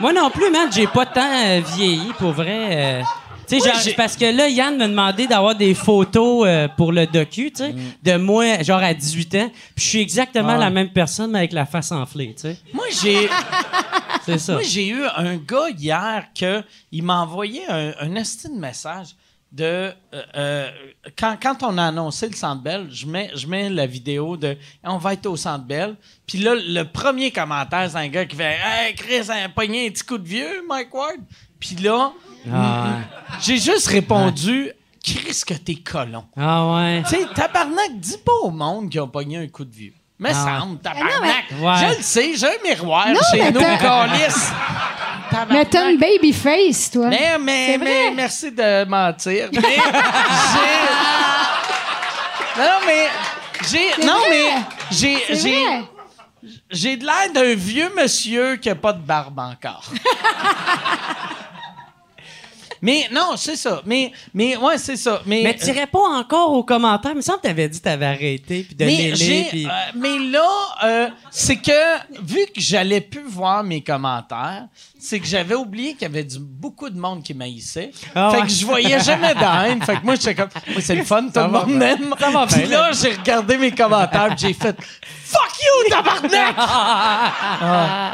Moi 0.01 0.12
non 0.12 0.31
plus, 0.31 0.51
man, 0.51 0.69
j'ai 0.70 0.86
pas 0.86 1.07
tant 1.07 1.20
euh, 1.44 1.61
vieilli, 1.74 2.12
pour 2.19 2.32
vrai. 2.32 2.69
euh. 2.70 3.03
Tu 3.49 3.59
sais, 3.59 3.62
Ouais, 3.65 3.73
genre, 3.73 3.82
j'ai- 3.82 3.93
parce 3.94 4.16
que 4.16 4.24
là, 4.24 4.49
Yann 4.49 4.77
m'a 4.78 4.86
demandé 4.89 5.27
d'avoir 5.27 5.55
des 5.55 5.74
photos 5.74 6.44
euh, 6.47 6.69
pour 6.77 6.93
le 6.93 7.07
docu, 7.07 7.51
tu 7.51 7.65
sais, 7.65 7.74
de 8.03 8.16
moi, 8.16 8.62
genre 8.62 8.82
à 8.82 8.94
18 8.94 9.35
ans. 9.35 9.51
Puis 9.74 9.85
je 9.85 9.89
suis 9.90 10.01
exactement 10.01 10.53
Ouais. 10.53 10.59
la 10.59 10.70
même 10.70 10.90
personne, 10.90 11.32
mais 11.32 11.39
avec 11.40 11.53
la 11.53 11.66
face 11.66 11.90
enflée, 11.93 12.35
tu 12.35 12.43
sais. 12.43 12.57
moi, 12.73 12.85
j'ai. 13.03 13.28
C'est 14.24 14.39
ça. 14.39 14.53
Moi, 14.53 14.62
j'ai 14.65 14.86
eu 14.89 15.03
un 15.16 15.36
gars 15.36 15.69
hier 15.77 16.27
que 16.39 16.62
il 16.93 17.03
m'a 17.03 17.20
envoyé 17.23 17.62
un, 17.69 17.93
un 18.01 18.09
de 18.51 18.59
message 18.59 19.09
de 19.53 19.65
euh, 19.65 20.23
euh, 20.35 20.70
quand, 21.19 21.37
quand 21.41 21.62
on 21.62 21.77
a 21.77 21.85
annoncé 21.85 22.27
le 22.29 22.35
Centre 22.35 22.62
Bell, 22.62 22.89
je 22.91 23.07
mets 23.07 23.31
je 23.35 23.47
mets 23.47 23.69
la 23.69 23.87
vidéo 23.87 24.37
de 24.37 24.57
on 24.83 24.97
va 24.97 25.12
être 25.12 25.27
au 25.27 25.37
Centre 25.37 25.65
Bell. 25.66 25.95
Puis 26.27 26.39
là 26.39 26.55
le 26.55 26.85
premier 26.85 27.31
commentaire 27.31 27.91
c'est 27.91 27.99
un 27.99 28.09
gars 28.09 28.24
qui 28.24 28.37
fait 28.37 28.57
"Hey 28.65 28.95
Chris, 28.95 29.29
un 29.31 29.51
pogné 29.51 29.87
un 29.87 29.91
petit 29.91 30.05
coup 30.05 30.19
de 30.19 30.27
vieux 30.27 30.65
Mike 30.69 30.95
Ward." 30.95 31.20
Puis 31.61 31.77
là 31.77 32.12
Ah 32.53 32.97
j'ai 33.43 33.59
juste 33.59 33.89
répondu 33.89 34.73
Chris 35.05 35.43
que 35.47 35.55
t'es 35.55 35.74
colon. 35.74 36.24
Ah 36.37 36.74
ouais. 36.74 37.03
Tu 37.09 37.16
sais, 37.16 37.27
tabarnak, 37.35 37.99
dis 37.99 38.19
pas 38.24 38.33
au 38.43 38.51
monde 38.51 38.89
qu'ils 38.89 39.01
ont 39.01 39.09
pogné 39.09 39.37
un 39.39 39.49
coup 39.49 39.65
de 39.65 39.74
vieux. 39.74 39.93
Mais 40.19 40.31
Ah 40.33 40.61
semble, 40.61 40.79
tabarnak. 40.79 41.47
Je 41.51 41.97
le 41.97 42.03
sais, 42.03 42.37
j'ai 42.37 42.47
un 42.47 42.62
miroir 42.62 43.09
Non, 43.09 43.20
chez 43.33 43.51
nous, 43.51 43.61
calice. 43.61 44.53
Mais 45.51 45.65
t'as 45.65 45.91
une 45.91 45.99
baby 45.99 46.33
face, 46.33 46.91
toi. 46.91 47.09
Mais, 47.09 47.39
mais, 47.39 47.79
mais, 47.79 48.11
merci 48.11 48.51
de 48.51 48.85
mentir. 48.85 49.49
Mais 49.53 49.61
j'ai. 49.63 49.79
Non, 52.59 52.79
mais. 52.87 53.09
J'ai. 53.71 54.05
Non, 54.05 54.19
vrai. 54.19 54.31
mais. 54.31 54.51
J'ai. 54.91 55.17
J'ai. 55.31 55.65
vrai. 55.65 55.83
J'ai 56.71 56.97
de 56.97 57.05
l'air 57.05 57.33
d'un 57.33 57.55
vieux 57.55 57.91
monsieur 57.97 58.57
qui 58.57 58.69
a 58.69 58.75
pas 58.75 58.93
de 58.93 59.01
barbe 59.01 59.39
encore. 59.39 59.85
Mais 62.83 63.09
non, 63.13 63.37
c'est 63.37 63.55
ça. 63.57 63.81
Mais, 63.87 64.11
mais 64.35 64.57
ouais, 64.57 64.77
c'est 64.77 64.97
ça. 64.97 65.23
Mais, 65.25 65.43
Mais 65.45 65.55
tu 65.57 65.71
réponds 65.71 66.05
encore 66.05 66.51
aux 66.53 66.65
commentaires. 66.65 67.13
Il 67.13 67.19
me 67.19 67.21
semble 67.23 67.39
que 67.39 67.47
t'avais 67.47 67.69
dit 67.69 67.79
que 67.79 67.85
t'avais 67.85 68.07
arrêté, 68.07 68.65
puis 68.65 68.75
de 68.75 68.85
mais, 68.85 69.13
puis... 69.49 69.67
euh, 69.67 69.69
mais 69.95 70.19
là, 70.19 70.49
euh, 70.85 71.09
c'est 71.31 71.57
que 71.57 72.21
vu 72.23 72.41
que 72.47 72.61
j'allais 72.61 73.01
plus 73.01 73.23
voir 73.27 73.63
mes 73.63 73.81
commentaires, 73.83 74.67
c'est 74.99 75.21
que 75.21 75.27
j'avais 75.27 75.55
oublié 75.55 75.93
qu'il 75.93 76.03
y 76.03 76.07
avait 76.07 76.25
du- 76.25 76.39
beaucoup 76.39 76.91
de 76.91 76.99
monde 76.99 77.23
qui 77.23 77.35
m'haïssait. 77.35 77.93
Ah 78.15 78.31
fait 78.31 78.39
ouais. 78.39 78.43
que 78.47 78.53
je 78.53 78.67
voyais 78.67 79.01
jamais 79.01 79.33
haine. 79.41 79.83
Fait 79.83 79.97
que 79.97 80.05
moi, 80.05 80.17
j'étais 80.17 80.35
comme, 80.35 80.49
c'est 80.81 80.97
le 80.97 81.05
fun, 81.05 81.23
tout 81.33 81.41
le 81.41 81.49
monde 81.49 81.71
m'aime. 81.71 82.15
Puis 82.51 82.67
là, 82.67 82.91
j'ai 82.93 83.13
regardé 83.13 83.57
mes 83.57 83.71
commentaires, 83.73 84.37
j'ai 84.37 84.53
fait, 84.53 84.77
fuck 85.25 85.53
you, 85.61 85.91
tabarnak! 85.91 86.57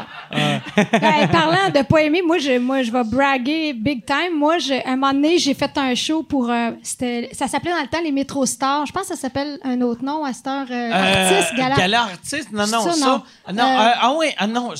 Ben, 0.31 1.27
parlant 1.31 1.69
de 1.73 1.81
pas 1.83 2.01
aimer, 2.03 2.21
moi 2.21 2.37
je, 2.37 2.59
moi, 2.59 2.83
je 2.83 2.91
vais 2.91 3.03
braguer 3.03 3.73
big 3.73 4.05
time. 4.05 4.37
Moi, 4.37 4.58
je, 4.59 4.73
à 4.73 4.91
un 4.91 4.95
moment 4.95 5.13
donné, 5.13 5.37
j'ai 5.39 5.53
fait 5.53 5.71
un 5.77 5.95
show 5.95 6.23
pour. 6.23 6.49
euh, 6.49 6.71
c'était, 6.83 7.29
ça 7.33 7.47
s'appelait 7.47 7.71
dans 7.71 7.81
le 7.81 7.87
temps 7.87 8.01
les 8.03 8.11
Métro 8.11 8.45
Stars. 8.45 8.85
Je 8.85 8.91
pense 8.91 9.03
que 9.07 9.15
ça 9.15 9.21
s'appelle 9.21 9.59
un 9.63 9.81
autre 9.81 10.03
nom 10.03 10.23
à 10.23 10.33
cette 10.33 10.47
heure. 10.47 10.67
euh, 10.69 10.91
artiste, 10.91 11.55
gala. 11.55 11.75
Gala 11.75 12.01
artiste? 12.03 12.51
Non, 12.51 12.67
non, 12.67 12.83
Ça, 12.83 12.93
ça. 12.93 13.05
non. 13.05 13.23
Ah, 13.45 13.53
non, 13.53 13.63
Euh, 13.63 13.67
euh, 13.67 13.91
ah 14.01 14.13
oui, 14.17 14.27
ah 14.37 14.47
non, 14.47 14.71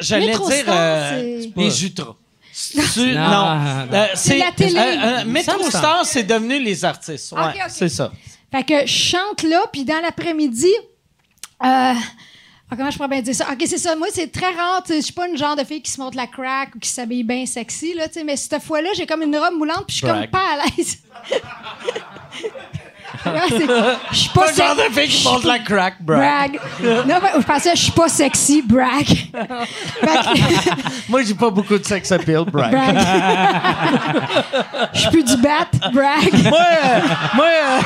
j'allais 0.00 0.26
dire 0.26 0.36
Star, 0.44 0.74
euh, 0.76 1.40
c'est- 1.42 1.52
les 1.56 1.70
Jutras. 1.70 2.14
Tu- 2.94 3.00
Non, 3.14 3.28
non. 3.28 3.88
Euh, 3.92 4.06
C'est 4.14 4.38
la 4.38 4.52
télé. 4.52 4.78
euh, 4.78 5.24
euh. 5.26 5.70
Star, 5.70 6.04
c'est 6.04 6.22
devenu 6.22 6.58
les 6.62 6.84
artistes. 6.84 7.32
Ouais, 7.32 7.40
Ok, 7.42 7.54
ok. 7.56 7.62
c'est 7.68 7.88
ça. 7.88 8.12
Fait 8.52 8.62
que 8.62 8.86
je 8.86 8.92
chante 8.92 9.42
là, 9.42 9.62
puis 9.72 9.84
dans 9.84 10.00
l'après-midi, 10.00 10.70
euh, 11.64 11.92
Ah, 12.70 12.76
comment 12.76 12.90
je 12.90 12.96
pourrais 12.96 13.08
bien 13.08 13.20
dire 13.22 13.34
ça? 13.34 13.46
OK, 13.52 13.62
c'est 13.66 13.78
ça. 13.78 13.94
Moi, 13.94 14.08
c'est 14.10 14.32
très 14.32 14.52
rare. 14.52 14.82
Je 14.88 15.00
suis 15.00 15.12
pas 15.12 15.28
une 15.28 15.36
genre 15.36 15.54
de 15.54 15.64
fille 15.64 15.82
qui 15.82 15.90
se 15.90 16.00
montre 16.00 16.16
la 16.16 16.26
crack 16.26 16.74
ou 16.74 16.78
qui 16.78 16.88
s'habille 16.88 17.22
bien 17.22 17.44
sexy, 17.46 17.94
là, 17.94 18.06
mais 18.24 18.36
cette 18.36 18.62
fois-là, 18.62 18.90
j'ai 18.94 19.06
comme 19.06 19.22
une 19.22 19.36
robe 19.36 19.54
moulante 19.54 19.86
puis 19.86 19.96
je 19.96 20.06
suis 20.06 20.06
comme 20.06 20.26
pas 20.28 20.54
à 20.54 20.64
l'aise. 20.64 20.98
Je 24.10 24.16
suis 24.16 24.28
pas, 24.34 24.46
Pas 24.46 24.52
genre 24.52 24.76
de 24.76 24.92
fille 24.92 25.08
qui 25.08 25.24
monte 25.28 25.44
la 25.44 25.58
crack. 25.58 25.94
Brag. 26.00 26.58
Non, 26.82 27.04
ben, 27.06 27.20
je 27.38 27.42
pensais, 27.42 27.70
je 27.74 27.82
suis 27.82 27.92
pas 27.92 28.08
sexy, 28.08 28.62
brag. 28.62 29.06
Moi, 31.08 31.22
j'ai 31.22 31.34
pas 31.34 31.50
beaucoup 31.50 31.78
de 31.78 31.84
sex 31.84 32.10
appeal, 32.12 32.44
brag. 32.50 32.70
brag. 32.72 32.98
Je 34.92 35.00
suis 35.00 35.10
plus 35.10 35.24
du 35.24 35.36
bat, 35.38 35.66
brag. 35.92 36.32
Moi, 36.44 36.58
euh, 36.58 37.00
moi, 37.34 37.46
euh, 37.46 37.80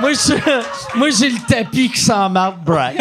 moi, 0.00 0.12
je- 0.12 0.96
moi, 0.98 1.08
j'ai 1.10 1.30
le 1.30 1.38
tapis 1.46 1.90
qui 1.90 2.00
s'en 2.00 2.28
marre, 2.30 2.56
brag. 2.64 2.96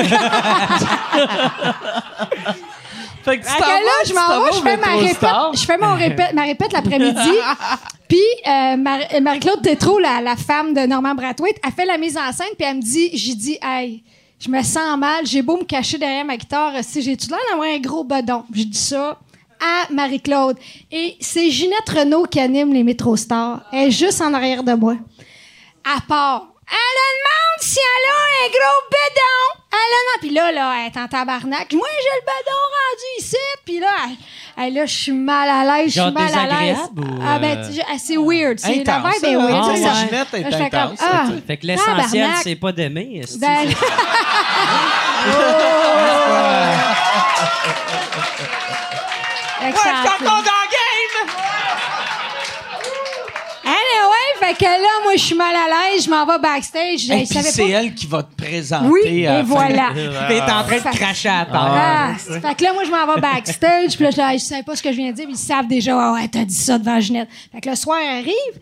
Fait 3.26 3.40
que 3.40 3.44
tu 3.46 3.52
Fait 3.52 3.58
que 3.60 3.64
là, 3.66 3.92
je 4.06 4.14
m'en 4.14 4.28
vais, 4.46 4.52
je 4.54 4.62
fais 4.62 4.78
ma 4.78 4.96
répète, 4.96 5.60
je 5.60 5.66
fais 5.66 5.78
mon 5.78 5.94
répète, 5.96 6.34
ma 6.34 6.44
répète 6.44 6.72
l'après-midi. 6.74 7.30
Puis 8.08 8.20
euh, 8.48 8.78
Mar- 8.78 9.22
Marie-Claude 9.22 9.62
Tétrault, 9.62 10.00
la, 10.00 10.22
la 10.22 10.36
femme 10.36 10.74
de 10.74 10.82
Norman 10.82 11.16
Brathwaite, 11.16 11.58
a 11.68 11.72
fait 11.72 11.86
la 11.86 11.98
mise 11.98 12.18
en 12.18 12.32
scène, 12.32 12.48
puis 12.58 12.68
elle 12.68 12.78
me 12.78 12.82
dit, 12.82 13.10
j'ai 13.18 13.34
dit, 13.34 13.58
hey, 13.64 14.04
je 14.40 14.50
me 14.50 14.62
sens 14.62 14.98
mal, 14.98 15.26
j'ai 15.26 15.42
beau 15.42 15.58
me 15.58 15.64
cacher 15.64 15.98
derrière 15.98 16.24
ma 16.24 16.38
guitare, 16.38 16.74
si 16.84 17.02
j'ai-tu 17.02 17.30
l'air 17.30 17.40
d'avoir 17.50 17.68
un 17.68 17.80
gros 17.80 18.04
bedon? 18.04 18.44
Je 18.54 18.64
dis 18.64 18.78
ça 18.78 19.18
à 19.60 19.92
Marie-Claude. 19.92 20.58
Et 20.92 21.16
c'est 21.20 21.50
Ginette 21.50 21.90
Renault 21.90 22.26
qui 22.26 22.40
anime 22.40 22.74
les 22.74 22.84
Métro 22.84 23.16
Stars. 23.16 23.62
Elle 23.72 23.88
est 23.88 23.92
juste 23.92 24.22
en 24.22 24.34
arrière 24.34 24.62
de 24.64 24.74
moi. 24.74 24.96
À 25.84 26.02
part. 26.02 26.48
Elle 26.68 26.98
demande 27.16 27.62
si 27.62 27.80
elle 27.80 28.10
a 28.10 28.16
un 28.46 28.50
gros 28.50 28.82
bedon. 28.90 29.64
Elle 29.72 29.92
demande. 29.92 30.20
Puis 30.22 30.30
là, 30.32 30.52
là, 30.52 30.74
elle 30.80 30.92
est 30.92 30.98
en 31.04 31.08
tabarnak. 31.08 31.72
Moi, 31.74 31.88
j'ai 32.02 32.20
le 32.20 32.22
bedon 32.22 32.58
rendu 32.58 33.08
ici. 33.20 33.36
Puis 33.66 33.80
là, 33.80 33.88
elle- 34.08 34.18
elle, 34.66 34.74
là, 34.74 34.86
je 34.86 34.94
suis 34.94 35.12
mal 35.12 35.50
à 35.50 35.64
l'aise. 35.78 35.94
Je 35.94 36.02
suis 36.02 36.12
mal 36.12 36.34
à 36.34 36.46
l'aise. 36.64 36.78
ou, 36.98 37.02
Ah, 37.26 37.40
ben, 37.40 37.58
euh, 37.60 37.70
tu- 37.72 37.82
ah, 37.82 37.96
c'est 38.04 38.18
weird. 38.18 38.60
C'est, 38.60 38.84
la 38.84 38.96
Intense, 38.96 39.14
vibe 39.16 39.24
est 39.26 39.36
hein? 39.36 39.46
weird. 39.46 39.64
Ah, 39.64 39.72
c'est 39.76 39.82
ça. 39.84 39.90
ouais. 39.90 39.96
Ginette 40.08 40.34
est 40.34 40.42
Là, 40.42 40.50
je 40.52 40.58
fais 40.58 40.70
comme, 40.70 40.80
intense. 40.80 41.00
ah, 41.04 41.26
Fait 41.48 41.58
que 41.58 41.68
l'essentiel, 41.68 42.30
c'est 42.44 42.56
pas 42.56 42.72
d'aimer. 42.72 43.22
Ben, 43.40 43.58
c'est- 43.70 43.76
Fait 49.60 49.72
que 49.72 49.80
ça 49.80 49.90
a 49.90 50.18
fait- 54.48 54.56
que 54.56 54.64
là, 54.66 54.88
moi, 55.04 55.14
je 55.16 55.22
suis 55.22 55.36
mal 55.36 55.56
à 55.56 55.68
l'aise. 55.92 56.06
Je 56.06 56.10
m'en 56.10 56.26
vais 56.26 56.40
backstage. 56.40 57.10
Et 57.10 57.26
puis 57.26 57.40
c'est 57.42 57.62
pas. 57.62 57.68
elle 57.80 57.94
qui 57.94 58.08
va 58.08 58.24
te 58.24 58.36
présenter. 58.36 58.88
Oui, 58.88 59.22
la 59.24 59.40
et 59.40 59.44
voilà. 59.44 59.90
T'es 60.28 60.42
en 60.42 60.64
train 60.64 60.78
de 60.92 60.98
cracher 60.98 61.30
à 61.30 61.46
terre. 61.46 61.56
Ah, 61.56 62.14
fait 62.18 62.56
que 62.56 62.64
là, 62.64 62.74
moi, 62.74 62.84
je 62.86 62.92
m'en 62.92 63.14
vais 63.14 63.22
backstage. 63.22 63.96
Puis 63.96 64.04
là, 64.04 64.12
je, 64.12 64.16
dis, 64.34 64.40
je 64.40 64.44
savais 64.46 64.64
pas 64.64 64.76
ce 64.76 64.84
que 64.84 64.92
je 64.92 64.98
viens 64.98 65.12
de 65.12 65.16
dire. 65.16 65.26
mais 65.28 65.34
Ils 65.34 65.38
savent 65.38 65.68
déjà, 65.68 65.98
Ah 66.00 66.14
ouais, 66.14 66.28
t'as 66.28 66.44
dit 66.46 66.56
ça 66.56 66.78
devant 66.78 67.00
Ginette. 67.00 67.30
Fait 67.52 67.62
que 67.62 67.70
le 67.70 67.76
soir 67.76 68.00
arrive. 68.00 68.60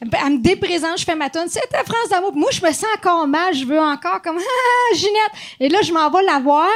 Elle 0.00 0.32
me 0.32 0.38
déprésente, 0.38 0.98
je 0.98 1.04
fais 1.04 1.14
ma 1.16 1.30
tonne. 1.30 1.48
C'était 1.48 1.82
France 1.84 2.10
d'amour. 2.10 2.32
Puis 2.32 2.40
Moi, 2.40 2.50
je 2.52 2.60
me 2.60 2.72
sens 2.72 2.84
encore 2.96 3.26
mal. 3.26 3.54
Je 3.54 3.64
veux 3.64 3.80
encore 3.80 4.20
comme, 4.22 4.36
ah, 4.38 4.94
Ginette. 4.94 5.32
Et 5.60 5.68
là, 5.68 5.78
je 5.82 5.92
m'en 5.92 6.10
vais 6.10 6.22
la 6.24 6.38
voir. 6.38 6.68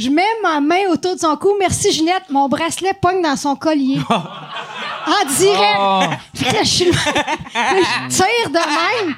Je 0.00 0.08
mets 0.08 0.22
ma 0.42 0.60
main 0.60 0.86
autour 0.90 1.14
de 1.14 1.20
son 1.20 1.36
cou. 1.36 1.54
Merci, 1.58 1.92
Ginette. 1.92 2.24
Mon 2.30 2.48
bracelet 2.48 2.92
pogne 3.00 3.20
dans 3.22 3.36
son 3.36 3.54
collier. 3.54 4.00
en 4.10 5.28
direct. 5.36 5.78
Là, 5.78 6.62
je 6.62 6.68
suis 6.68 6.84
là, 6.90 6.98
je 7.54 8.16
tire 8.16 8.48
de 8.50 9.04
même. 9.04 9.14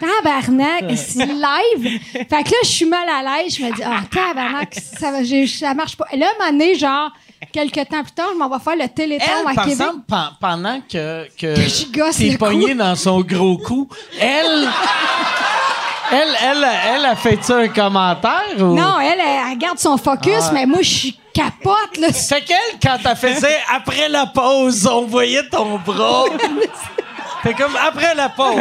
Tabarnak, 0.00 0.84
c'est 0.96 1.26
live. 1.26 2.00
Fait 2.12 2.26
que 2.26 2.50
là, 2.50 2.58
je 2.62 2.68
suis 2.68 2.84
mal 2.86 3.08
à 3.08 3.22
l'aise. 3.42 3.56
Je 3.56 3.64
me 3.64 3.72
dis, 3.72 3.82
ah, 3.84 4.00
tabarnak, 4.12 4.74
ça, 4.74 5.12
ça 5.46 5.74
marche 5.74 5.96
pas. 5.96 6.06
Et 6.12 6.16
là, 6.16 6.26
donné, 6.50 6.74
genre, 6.76 7.10
quelques 7.52 7.88
temps 7.88 8.02
plus 8.02 8.12
tard, 8.12 8.28
je 8.32 8.38
m'en 8.38 8.48
vais 8.48 8.62
faire 8.62 8.76
le 8.76 8.88
téléthon 8.88 9.24
Elle, 9.40 9.50
à 9.50 9.54
par 9.54 9.64
Québec. 9.64 9.70
exemple, 9.80 10.00
pen- 10.08 10.30
pendant 10.40 10.80
que, 10.80 11.26
que, 11.36 11.54
Que 11.92 12.16
t'es 12.16 12.36
pogné 12.38 12.74
dans 12.74 12.94
son 12.96 13.20
gros 13.22 13.58
cou, 13.58 13.88
elle, 14.20 14.68
elle, 16.12 16.28
elle, 16.42 16.66
elle, 16.94 17.04
a 17.06 17.16
fait-tu 17.16 17.52
un 17.52 17.68
commentaire 17.68 18.42
ou? 18.58 18.74
Non, 18.74 18.98
elle, 19.00 19.18
elle, 19.20 19.52
elle 19.52 19.58
garde 19.58 19.78
son 19.78 19.96
focus, 19.98 20.44
Ah. 20.48 20.50
mais 20.52 20.66
moi, 20.66 20.78
je 20.82 20.88
suis 20.88 21.18
capote, 21.34 21.96
là. 21.98 22.12
Fait 22.12 22.40
qu'elle, 22.42 22.78
quand 22.82 22.96
elle 23.04 23.16
faisait 23.16 23.58
après 23.74 24.08
la 24.08 24.26
pause, 24.26 24.86
on 24.90 25.02
voyait 25.06 25.48
ton 25.48 25.78
bras. 25.78 26.24
Fait 27.42 27.54
comme 27.54 27.76
après 27.86 28.14
la 28.14 28.28
pause, 28.30 28.56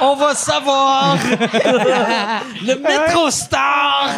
on 0.00 0.14
va 0.16 0.34
savoir 0.34 1.16
le 2.66 2.74
métro 2.74 3.30
star 3.30 4.08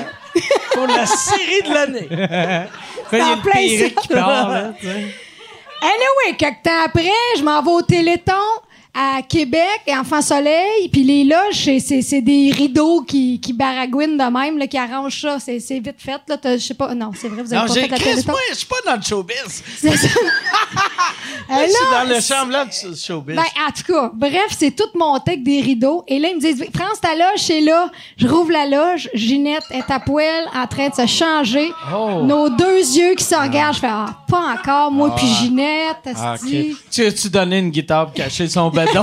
pour 0.73 0.86
la 0.86 1.05
série 1.07 1.62
de 1.69 1.74
l'année. 1.74 2.09
Fait, 3.11 3.19
il 3.19 3.19
y 3.19 3.23
a 3.23 3.27
En 3.32 3.36
plein 3.39 3.52
ça. 3.52 4.01
qui 4.01 4.09
part, 4.09 4.48
là, 4.48 4.65
tu 4.81 4.86
sais. 4.86 5.15
Anyway, 5.82 6.36
quelques 6.39 6.62
temps 6.62 6.85
après, 6.85 7.11
je 7.39 7.43
m'en 7.43 7.62
vais 7.62 7.70
au 7.70 7.82
Téléthon 7.82 8.32
à 8.93 9.23
Québec, 9.23 9.81
et 9.87 9.97
Enfant 9.97 10.21
Soleil, 10.21 10.89
puis 10.93 11.05
les 11.05 11.25
loges, 11.25 11.55
c'est- 11.81 12.21
des 12.23 12.51
rideaux 12.51 13.03
qui, 13.03 13.41
qui 13.41 13.53
baragouinent 13.53 14.17
de 14.19 14.31
même, 14.39 14.59
là, 14.59 14.67
qui 14.67 14.77
arrangent 14.77 15.21
ça. 15.21 15.39
C'est 15.39 15.59
vite 15.59 15.95
fait, 15.99 16.21
là. 16.29 16.37
Je 16.45 16.59
sais 16.59 16.75
pas. 16.75 16.95
Non, 16.95 17.12
c'est 17.19 17.29
vrai, 17.29 17.43
vous 17.43 17.53
avez 17.55 17.62
Non, 17.62 17.69
pas 17.69 17.81
fait 17.81 17.89
la 17.89 17.97
Chris, 17.97 18.11
Téléthon. 18.11 18.33
moi, 18.33 18.41
je 18.51 18.57
suis 18.57 18.67
pas 18.67 18.77
dans 18.87 18.97
le 18.97 19.03
showbiz. 19.03 19.62
C'est 19.79 19.97
ça. 19.97 20.09
Euh, 21.53 21.55
je 21.67 21.71
suis 21.73 21.85
là, 21.91 22.05
dans 22.05 22.09
le 22.15 22.21
chambre 22.21 22.65
du 22.71 22.97
showbiz. 22.97 23.35
Ben, 23.35 23.43
en 23.43 23.73
tout 23.73 23.93
cas, 23.93 24.11
bref, 24.15 24.55
c'est 24.57 24.71
tout 24.71 24.85
monté 24.95 25.33
avec 25.33 25.43
des 25.43 25.61
rideaux. 25.61 26.05
Et 26.07 26.21
là, 26.21 26.29
ils 26.29 26.37
me 26.37 26.41
disent, 26.41 26.65
France, 26.73 27.01
ta 27.01 27.15
loge, 27.17 27.39
c'est 27.39 27.61
là. 27.61 27.91
Je 28.19 28.29
rouvre 28.29 28.53
la 28.53 28.67
loge. 28.67 29.09
Ginette 29.15 29.65
est 29.71 29.91
à 29.91 29.99
poêle, 29.99 30.45
en 30.55 30.67
train 30.69 30.91
de 30.91 30.95
se 30.95 31.07
changer. 31.07 31.73
Oh. 31.93 32.23
Nos 32.23 32.51
deux 32.51 32.79
yeux 32.97 33.15
qui 33.17 33.25
se 33.25 33.35
regardent. 33.35 33.75
Je 33.75 33.81
fais, 33.81 33.89
ah, 33.91 34.23
pas 34.29 34.55
encore, 34.57 34.93
moi 34.93 35.12
puis 35.17 35.27
Ginette, 35.27 35.97
Ah. 36.17 36.37
Tu 36.91 37.05
as-tu 37.05 37.29
donné 37.31 37.59
une 37.59 37.71
guitare 37.71 38.07
pour 38.07 38.15
cacher 38.15 38.49
son 38.49 38.71
que 38.86 38.98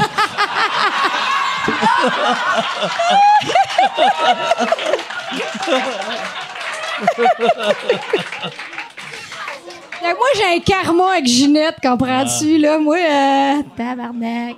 moi, 10.15 10.27
j'ai 10.35 10.55
un 10.55 10.59
karma 10.59 11.11
avec 11.13 11.27
Ginette, 11.27 11.75
comprends-tu, 11.81 12.57
là? 12.57 12.79
Moi, 12.79 12.97
euh, 12.97 13.63
tabarnak. 13.75 14.55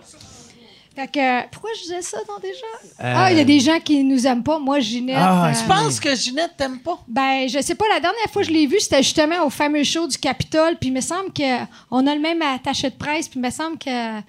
Fait 0.96 1.08
que, 1.08 1.48
pourquoi 1.50 1.70
je 1.78 1.84
disais 1.84 2.02
ça, 2.02 2.18
non, 2.28 2.40
déjà? 2.42 2.66
Ah, 3.00 3.32
il 3.32 3.38
y 3.38 3.42
a 3.42 3.46
des 3.46 3.60
gens 3.60 3.80
qui 3.80 4.04
nous 4.04 4.28
aiment 4.28 4.44
pas. 4.44 4.60
Moi, 4.60 4.82
Ginette. 4.82 5.16
Ah, 5.18 5.48
euh, 5.48 5.54
tu 5.54 5.64
penses 5.66 6.00
que 6.00 6.14
Ginette 6.14 6.58
t'aime 6.58 6.80
pas? 6.80 7.00
Ben, 7.08 7.48
je 7.48 7.62
sais 7.62 7.76
pas, 7.76 7.86
la 7.88 8.02
dernière 8.02 8.30
fois 8.32 8.42
que 8.42 8.48
je 8.50 8.54
l'ai 8.54 8.68
vue, 8.68 8.80
c'était 8.80 9.02
justement 9.02 9.46
au 9.46 9.50
fameux 9.50 9.84
show 9.84 10.08
du 10.08 10.18
Capitole, 10.18 10.76
puis 10.80 10.90
il 10.90 10.94
me 10.94 11.02
semble 11.02 11.32
qu'on 11.32 12.08
a 12.08 12.16
le 12.16 12.20
même 12.20 12.42
attaché 12.42 12.90
de 12.90 12.96
presse, 12.96 13.30
puis 13.30 13.40
il 13.40 13.44
me 13.44 13.52
semble 13.52 13.78
que 13.78 14.20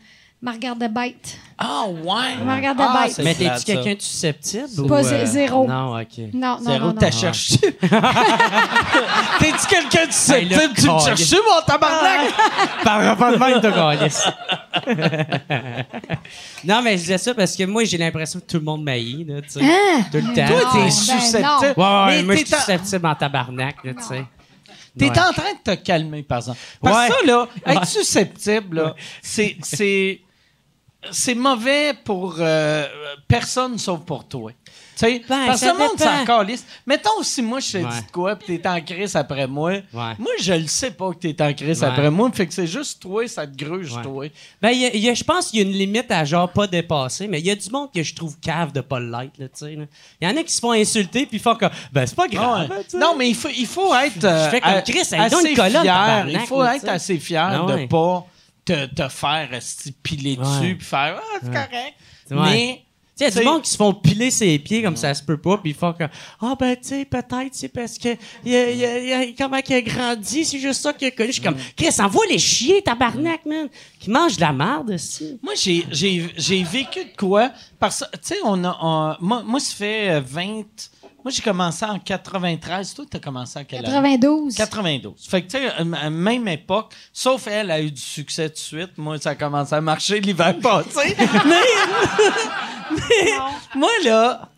me 0.42 0.52
regardait 0.52 0.88
bête. 0.88 1.36
Ah, 1.58 1.84
ouais. 1.86 2.36
me 2.42 2.54
regardait 2.56 2.82
Ah, 2.86 3.04
bête. 3.06 3.20
Mais 3.22 3.34
t'es-tu 3.34 3.64
quelqu'un 3.64 3.94
de 3.94 4.00
susceptible? 4.00 4.88
Pas 4.88 5.00
ou, 5.00 5.04
zé- 5.04 5.26
zéro. 5.26 5.66
Non, 5.68 6.00
OK. 6.00 6.18
Non, 6.32 6.56
non, 6.62 6.72
Zéro, 6.72 6.92
t'as 6.92 7.10
cherché. 7.10 7.58
T'es-tu 9.38 9.66
quelqu'un 9.68 10.06
de 10.06 10.12
susceptible? 10.12 10.54
Hey, 10.60 10.68
tu 10.74 10.88
me 10.90 10.98
cherches, 10.98 11.32
mon 11.32 11.60
tabarnak? 11.66 12.20
Pas 12.84 13.32
de 13.32 13.36
même, 13.38 13.60
toi, 13.60 13.72
câlisse. 13.72 14.24
Non, 16.64 16.82
mais 16.82 16.92
je 16.96 17.02
disais 17.02 17.18
ça 17.18 17.34
parce 17.34 17.56
que 17.56 17.64
moi, 17.64 17.84
j'ai 17.84 17.98
l'impression 17.98 18.38
que 18.40 18.44
tout 18.46 18.58
le 18.58 18.64
monde 18.64 18.82
m'haït, 18.84 19.24
là, 19.26 19.40
tu 19.42 19.48
sais. 19.50 19.60
Hein? 19.62 20.02
Tout 20.10 20.18
le 20.18 20.34
temps. 20.34 20.46
Toi, 20.46 20.60
Non, 20.64 20.70
t'es 20.72 20.78
ben 20.78 20.90
susceptible. 20.90 21.74
Ouais, 21.76 21.84
ouais, 21.84 22.16
Mais 22.16 22.22
moi, 22.22 22.34
je 22.36 22.40
t'es 22.40 22.46
suis 22.46 22.54
en- 22.54 22.58
susceptible 22.58 23.06
en 23.06 23.14
tabarnak, 23.14 23.76
là, 23.84 23.92
tu 23.94 24.02
sais. 24.04 24.24
T'es 24.98 25.04
Ouais. 25.10 25.18
en 25.20 25.32
train 25.32 25.52
de 25.52 25.62
te 25.64 25.74
calmer, 25.82 26.22
par 26.22 26.38
exemple. 26.38 26.58
Parce 26.82 26.96
Ouais. 26.96 27.08
ça, 27.08 27.26
là, 27.26 27.46
être 27.66 27.80
Ouais. 27.80 27.86
susceptible, 27.86 28.76
là, 28.76 28.94
c'est, 29.22 29.56
c'est, 31.10 31.34
mauvais 31.34 31.94
pour 32.04 32.36
euh, 32.38 32.86
personne 33.26 33.78
sauf 33.78 34.00
pour 34.00 34.26
toi. 34.28 34.52
Tu 34.64 35.06
sais, 35.06 35.22
Ben, 35.26 35.46
parce 35.46 35.62
que 35.62 35.66
le 35.66 35.78
monde 35.78 35.98
s'en 35.98 36.24
calisse. 36.26 36.66
Mettons, 36.86 37.22
si 37.22 37.40
moi, 37.40 37.58
je 37.60 37.72
te 37.72 37.76
Ouais. 37.78 37.84
dis 37.90 38.06
de 38.06 38.10
quoi, 38.12 38.36
puis 38.36 38.60
t'es 38.60 38.68
en 38.68 38.80
crise 38.82 39.16
après 39.16 39.46
moi, 39.46 39.70
Ouais. 39.70 40.14
moi, 40.18 40.32
je 40.38 40.52
le 40.52 40.66
sais 40.66 40.90
pas 40.90 41.10
que 41.12 41.18
t'es 41.26 41.42
en 41.42 41.54
crise 41.54 41.80
Ouais. 41.80 41.88
après 41.88 42.10
moi, 42.10 42.30
fait 42.34 42.46
que 42.46 42.52
c'est 42.52 42.66
juste 42.66 43.00
toi, 43.00 43.26
ça 43.26 43.46
te 43.46 43.56
gruge, 43.56 43.92
toi. 44.02 44.26
Ben, 44.60 44.72
je 44.74 45.24
pense 45.24 45.48
qu'il 45.48 45.60
y 45.60 45.62
a 45.62 45.66
une 45.66 45.72
limite 45.76 46.10
à 46.10 46.24
genre 46.26 46.50
pas 46.52 46.66
dépasser, 46.66 47.28
mais 47.28 47.40
il 47.40 47.46
y 47.46 47.50
a 47.50 47.56
du 47.56 47.70
monde 47.70 47.88
que 47.94 48.02
je 48.02 48.14
trouve 48.14 48.38
cave 48.38 48.72
de 48.72 48.82
pas 48.82 49.00
l'être, 49.00 49.38
là, 49.38 49.48
tu 49.48 49.50
sais. 49.54 49.78
Il 50.20 50.28
y 50.28 50.30
en 50.30 50.36
a 50.36 50.42
qui 50.42 50.52
se 50.52 50.60
font 50.60 50.72
insulter 50.72 51.24
puis 51.24 51.38
font 51.38 51.54
comme, 51.54 51.70
ben, 51.92 52.06
c'est 52.06 52.16
pas 52.16 52.28
grave. 52.28 52.70
hein. 52.70 52.82
Non, 52.98 53.14
mais 53.16 53.30
il 53.30 53.34
faut, 53.34 53.48
il 53.56 53.66
faut 53.66 53.94
être 53.94 54.22
euh, 54.24 54.44
Je 54.44 54.50
fais 54.50 54.60
comme 54.60 54.70
à- 54.74 54.82
Chris, 54.82 54.98
hey, 55.12 55.14
assez 55.18 55.30
donne 55.34 55.46
une 55.46 55.56
colonne, 55.56 55.82
fier. 55.82 56.26
Il 56.28 56.40
faut 56.40 56.62
être 56.62 56.88
assez 56.88 57.16
fier 57.18 57.48
Ah 57.66 57.72
de 57.72 57.86
pas 57.86 58.26
te, 58.72 58.94
te 59.02 59.08
faire 59.08 59.48
piler 60.02 60.36
Ouais. 60.38 60.44
dessus 60.44 60.76
puis 60.76 60.86
faire 60.86 61.20
ah 61.20 61.38
c'est 61.42 61.50
correct. 61.50 61.94
Mais 62.30 62.82
il 63.18 63.24
y 63.24 63.26
a 63.26 63.30
du 63.30 63.42
monde 63.44 63.60
qui 63.62 63.70
se 63.70 63.76
font 63.76 63.92
piler 63.92 64.30
ses 64.30 64.58
pieds 64.58 64.82
comme 64.82 64.96
ça 64.96 65.12
se 65.12 65.22
peut 65.22 65.36
pas, 65.36 65.58
puis 65.58 65.72
ils 65.72 65.76
font 65.76 65.92
comme 65.92 66.08
Ah, 66.40 66.54
ben, 66.58 66.74
tu 66.76 66.88
sais, 66.88 67.04
peut-être 67.04 67.50
c'est 67.52 67.68
parce 67.68 67.98
que 67.98 68.08
il 68.44 68.54
a, 68.54 68.70
il 68.70 68.84
a- 69.12 69.18
a- 69.18 69.26
comment 69.36 69.58
il 69.68 69.74
a 69.74 69.82
grandi, 69.82 70.44
c'est 70.44 70.58
juste 70.58 70.80
ça 70.80 70.92
qu'il 70.94 71.08
a 71.08 71.10
connu. 71.10 71.28
Je 71.28 71.32
suis 71.34 71.42
comme 71.42 71.56
Chris, 71.76 71.88
envoie 71.98 72.24
les 72.30 72.38
chiens, 72.38 72.80
tabarnak, 72.82 73.44
man, 73.44 73.68
qui 73.98 74.08
mangent 74.10 74.36
de 74.36 74.40
la 74.40 74.52
merde 74.54 74.92
aussi. 74.92 75.38
moi 75.42 75.52
j'ai 75.54 75.84
j'ai 75.90 76.30
j'ai 76.36 76.62
vécu 76.62 77.00
de 77.04 77.16
quoi 77.18 77.50
parce 77.78 78.00
que 78.00 78.16
tu 78.16 78.28
sais 78.28 78.36
on 78.44 78.64
a 78.64 78.78
on- 78.80 79.16
moi 79.20 79.42
moi 79.44 79.60
ça 79.60 79.74
fait 79.74 80.10
euh, 80.12 80.20
20 80.24 80.64
Moi, 81.24 81.30
j'ai 81.32 81.42
commencé 81.42 81.84
en 81.84 81.98
93. 81.98 82.94
Toi, 82.94 83.04
tu 83.10 83.16
as 83.16 83.20
commencé 83.20 83.58
en 83.58 83.64
quelle 83.64 83.84
année? 83.84 84.16
92. 84.18 84.54
92. 84.54 85.26
Fait 85.28 85.42
que, 85.42 85.50
tu 85.50 85.58
sais, 85.58 85.68
à 85.70 85.84
la 85.84 86.10
même 86.10 86.48
époque, 86.48 86.94
sauf 87.12 87.46
elle 87.46 87.70
a 87.70 87.80
eu 87.80 87.90
du 87.90 88.00
succès 88.00 88.48
tout 88.48 88.54
de 88.54 88.58
suite. 88.58 88.90
Moi, 88.96 89.18
ça 89.18 89.30
a 89.30 89.34
commencé 89.34 89.74
à 89.74 89.80
marcher 89.80 90.20
l'hiver 90.20 90.58
passé. 90.58 91.16
mais, 91.18 91.54
mais 92.90 93.32
moi, 93.74 93.90
là, 94.04 94.49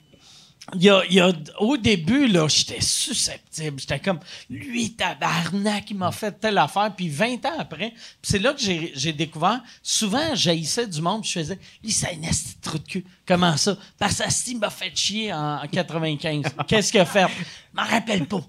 il 0.74 0.82
y 0.84 0.90
a, 0.90 1.02
il 1.09 1.14
y 1.14 1.20
a- 1.20 1.32
au 1.59 1.76
début, 1.76 2.28
là, 2.28 2.47
j'étais 2.48 2.80
susceptible. 2.80 3.80
J'étais 3.80 3.98
comme, 3.98 4.20
lui, 4.48 4.93
tabarnak, 4.94 5.90
il 5.90 5.97
m'a 5.97 6.12
fait 6.12 6.32
telle 6.40 6.56
affaire. 6.59 6.93
Puis 6.97 7.09
20 7.09 7.44
ans 7.47 7.56
après, 7.59 7.93
c'est 8.22 8.39
là 8.39 8.52
que 8.55 8.60
j'ai 8.60 9.12
découvert, 9.12 9.60
souvent, 9.82 10.34
j'haïssais 10.34 10.86
du 10.86 11.01
monde, 11.02 11.22
puis 11.22 11.30
je 11.30 11.39
faisais, 11.40 11.59
lui, 11.82 11.90
c'est 11.90 12.09
un 12.16 12.22
esti 12.28 12.55
de 12.56 12.60
trou 12.62 12.78
de 12.78 12.84
cul. 12.89 13.05
Comment 13.26 13.56
ça? 13.56 13.76
Parce 13.98 14.18
que 14.18 14.24
Asti 14.24 14.55
m'a 14.56 14.70
fait 14.70 14.93
chier 14.97 15.32
en, 15.32 15.62
en 15.62 15.66
95. 15.68 16.44
Qu'est-ce 16.68 16.90
qu'il 16.93 17.01
a 17.01 17.06
fait? 17.06 17.26
Je 17.28 17.80
m'en 17.80 17.86
rappelle 17.86 18.26
pas. 18.26 18.40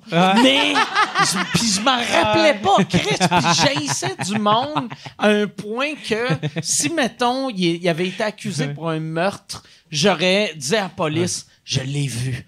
Mais, 0.41 0.73
je- 1.19 1.57
puis 1.57 1.67
je 1.75 1.81
m'en 1.81 1.97
rappelais 1.97 2.59
pas, 2.59 2.83
Chris. 2.85 3.17
Puis 3.19 3.53
j'haïssais 3.63 4.15
du 4.25 4.39
monde 4.39 4.89
à 5.17 5.27
un 5.29 5.47
point 5.47 5.93
que 5.95 6.27
si, 6.61 6.89
mettons, 6.89 7.49
il, 7.49 7.63
il 7.83 7.89
avait 7.89 8.07
été 8.07 8.23
accusé 8.23 8.67
pour 8.69 8.89
un 8.89 8.99
meurtre, 8.99 9.63
j'aurais 9.91 10.53
dit 10.55 10.75
à 10.75 10.81
la 10.83 10.89
police, 10.89 11.45
je 11.65 11.79
l'ai 11.81 12.07
vu 12.07 12.45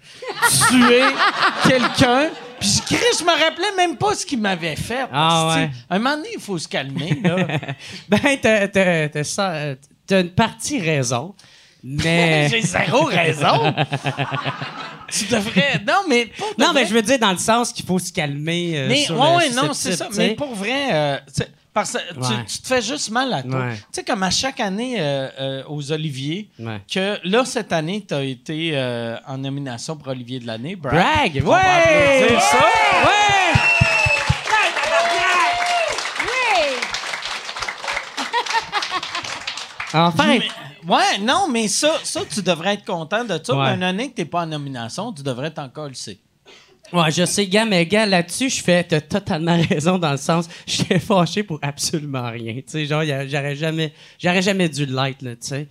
tuer 0.68 1.02
quelqu'un. 1.68 2.28
Puis 2.58 2.80
je 3.18 3.24
me 3.24 3.30
rappelais 3.30 3.72
même 3.76 3.96
pas 3.96 4.14
ce 4.14 4.24
qu'il 4.24 4.40
m'avait 4.40 4.76
fait. 4.76 5.06
Ah 5.12 5.54
ouais. 5.54 5.70
Un 5.90 5.98
moment 5.98 6.16
donné, 6.16 6.28
il 6.34 6.40
faut 6.40 6.58
se 6.58 6.66
calmer. 6.68 7.18
Là. 7.22 7.36
Ben, 8.08 8.18
t'as, 8.40 8.68
t'as, 8.68 9.08
t'as 9.08 9.24
ça- 9.24 9.74
t'as 10.06 10.20
une 10.22 10.30
partie 10.30 10.80
raison, 10.80 11.34
mais... 11.84 12.48
J'ai 12.50 12.62
zéro 12.62 13.04
raison. 13.04 13.74
tu 15.10 15.24
devrais... 15.26 15.82
Non, 15.86 16.02
mais... 16.08 16.26
pour 16.26 16.54
de 16.56 16.62
non, 16.62 16.72
vrai- 16.72 16.82
mais 16.82 16.88
je 16.88 16.94
veux 16.94 17.02
dire 17.02 17.18
dans 17.18 17.32
le 17.32 17.38
sens 17.38 17.72
qu'il 17.72 17.84
faut 17.84 17.98
se 17.98 18.12
calmer. 18.12 18.72
euh, 18.78 18.86
Mais 18.88 19.02
sur 19.04 19.18
ouais, 19.18 19.30
le 19.30 19.36
ouais, 19.36 19.50
non, 19.50 19.72
c'est 19.72 19.96
ça. 19.96 20.08
Mais 20.16 20.34
pour 20.34 20.54
vrai, 20.54 20.92
euh, 20.92 21.18
parce 21.76 21.92
que 21.92 22.14
tu- 22.14 22.18
Ouais. 22.20 22.44
tu, 22.48 22.58
te 22.62 22.66
fais 22.68 22.80
juste 22.80 23.10
mal 23.10 23.30
à 23.34 23.42
toi. 23.42 23.60
Ouais. 23.66 23.74
Tu 23.76 23.82
sais, 23.92 24.02
comme 24.04 24.22
à 24.22 24.30
chaque 24.30 24.60
année 24.60 24.96
euh, 24.98 25.28
euh, 25.38 25.62
aux 25.68 25.92
Oliviers, 25.92 26.48
Ouais. 26.58 26.80
que 26.90 27.18
là, 27.28 27.44
cette 27.44 27.70
année, 27.70 28.02
tu 28.08 28.14
as 28.14 28.22
été 28.24 28.70
euh, 28.72 29.18
en 29.26 29.36
nomination 29.36 29.94
pour 29.94 30.08
Olivier 30.08 30.40
de 30.40 30.46
l'année. 30.46 30.74
Brag. 30.74 30.94
Brag! 30.94 31.42
On 31.44 31.50
va 31.50 31.56
Ouais! 31.56 32.16
applaudir 32.22 32.40
ça. 32.40 32.56
Ouais! 32.56 33.60
Enfin! 39.94 40.26
Mais- 40.26 40.48
ouais, 40.88 41.18
non, 41.20 41.48
mais 41.50 41.68
ça, 41.68 41.92
ça, 42.02 42.20
tu 42.28 42.42
devrais 42.42 42.74
être 42.74 42.84
content 42.84 43.24
de 43.24 43.38
ça. 43.42 43.54
Ouais. 43.56 43.66
Mais 43.70 43.74
une 43.76 43.82
année 43.82 44.10
que 44.10 44.16
tu 44.22 44.26
pas 44.26 44.42
en 44.42 44.46
nomination, 44.46 45.12
tu 45.12 45.22
devrais 45.22 45.48
être 45.48 45.58
encore 45.58 45.88
le 45.88 45.94
sais. 45.94 46.18
Ouais, 46.92 47.10
je 47.10 47.24
sais, 47.24 47.46
gars, 47.46 47.64
mais 47.64 47.84
gars, 47.86 48.06
là-dessus, 48.06 48.48
je 48.48 48.62
fais, 48.62 48.84
t'as 48.84 49.00
totalement 49.00 49.60
raison 49.68 49.98
dans 49.98 50.12
le 50.12 50.16
sens, 50.16 50.48
j'étais 50.66 50.98
fâché 50.98 51.42
pour 51.42 51.58
absolument 51.62 52.30
rien. 52.30 52.54
Tu 52.54 52.62
sais, 52.66 52.86
genre, 52.86 53.02
j'aurais 53.04 53.56
jamais, 53.56 53.92
j'aurais 54.18 54.42
jamais 54.42 54.68
dû 54.68 54.86
l'être, 54.86 55.22
là, 55.22 55.32
tu 55.32 55.48
sais. 55.48 55.68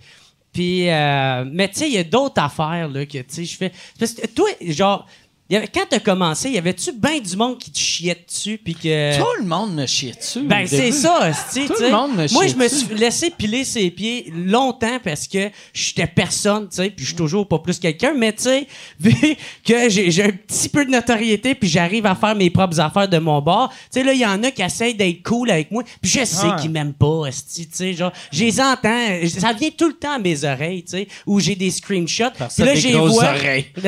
Puis, 0.52 0.88
euh, 0.88 1.44
mais 1.50 1.68
tu 1.68 1.80
sais, 1.80 1.88
il 1.88 1.94
y 1.94 1.98
a 1.98 2.04
d'autres 2.04 2.40
affaires, 2.40 2.88
là, 2.88 3.04
que, 3.06 3.18
tu 3.18 3.24
sais, 3.28 3.44
je 3.44 3.56
fais. 3.56 3.72
Parce 3.98 4.12
que 4.12 4.26
toi, 4.26 4.48
genre, 4.60 5.06
y 5.54 5.56
avait, 5.56 5.68
quand 5.68 5.84
t'as 5.88 6.00
commencé, 6.00 6.50
y 6.50 6.58
avait-tu 6.58 6.92
bien 6.92 7.20
du 7.20 7.36
monde 7.36 7.58
qui 7.58 7.70
te 7.70 7.78
chiait 7.78 8.24
dessus, 8.26 8.58
puis 8.62 8.74
que. 8.74 9.16
Tout 9.18 9.42
le 9.42 9.46
monde 9.46 9.74
me 9.74 9.86
chiait 9.86 10.12
dessus. 10.12 10.40
Ben, 10.42 10.66
c'est 10.66 10.90
ça, 10.92 11.28
esti, 11.28 11.66
Tout 11.66 11.74
tu 11.76 11.82
le 11.84 11.90
monde 11.90 12.16
me 12.16 12.32
Moi, 12.32 12.46
je 12.48 12.54
me 12.56 12.68
suis 12.68 12.94
laissé 12.94 13.30
piler 13.30 13.64
ses 13.64 13.90
pieds 13.90 14.32
longtemps 14.34 14.98
parce 15.02 15.28
que 15.28 15.50
j'étais 15.72 16.06
personne, 16.06 16.68
tu 16.68 16.76
sais, 16.76 16.90
puis 16.90 17.04
je 17.04 17.10
suis 17.10 17.16
toujours 17.16 17.46
pas 17.46 17.58
plus 17.60 17.78
quelqu'un, 17.78 18.12
mais 18.14 18.32
tu 18.32 18.42
sais, 18.44 18.66
vu 19.00 19.14
que 19.64 19.88
j'ai 19.88 20.24
un 20.24 20.30
petit 20.32 20.68
peu 20.68 20.84
de 20.84 20.90
notoriété 20.90 21.54
puis 21.54 21.68
j'arrive 21.68 22.06
à 22.06 22.14
faire 22.14 22.34
mes 22.34 22.50
propres 22.50 22.80
affaires 22.80 23.08
de 23.08 23.18
mon 23.18 23.40
bord, 23.40 23.70
tu 23.70 23.76
sais, 23.90 24.02
là, 24.04 24.12
il 24.12 24.20
y 24.20 24.26
en 24.26 24.42
a 24.42 24.50
qui 24.50 24.62
essayent 24.62 24.94
d'être 24.94 25.22
cool 25.22 25.50
avec 25.50 25.70
moi, 25.70 25.82
puis 26.00 26.10
je 26.10 26.24
sais 26.24 26.46
Ouais. 26.46 26.56
qu'ils 26.60 26.70
m'aiment 26.70 26.92
pas, 26.92 27.22
tu 27.30 27.66
sais, 27.72 27.92
genre, 27.92 28.12
je 28.32 28.44
les 28.44 28.60
entends, 28.60 29.06
ça 29.28 29.52
vient 29.52 29.70
tout 29.76 29.88
le 29.88 29.94
temps 29.94 30.12
à 30.12 30.18
mes 30.18 30.44
oreilles, 30.44 30.82
tu 30.84 30.90
sais, 30.92 31.08
où 31.26 31.38
j'ai 31.40 31.54
des 31.54 31.70
screenshots, 31.70 32.30
Parce 32.38 32.58
là, 32.58 32.74
j'ai 32.74 32.92
vois... 32.92 33.24
oreilles. 33.24 33.66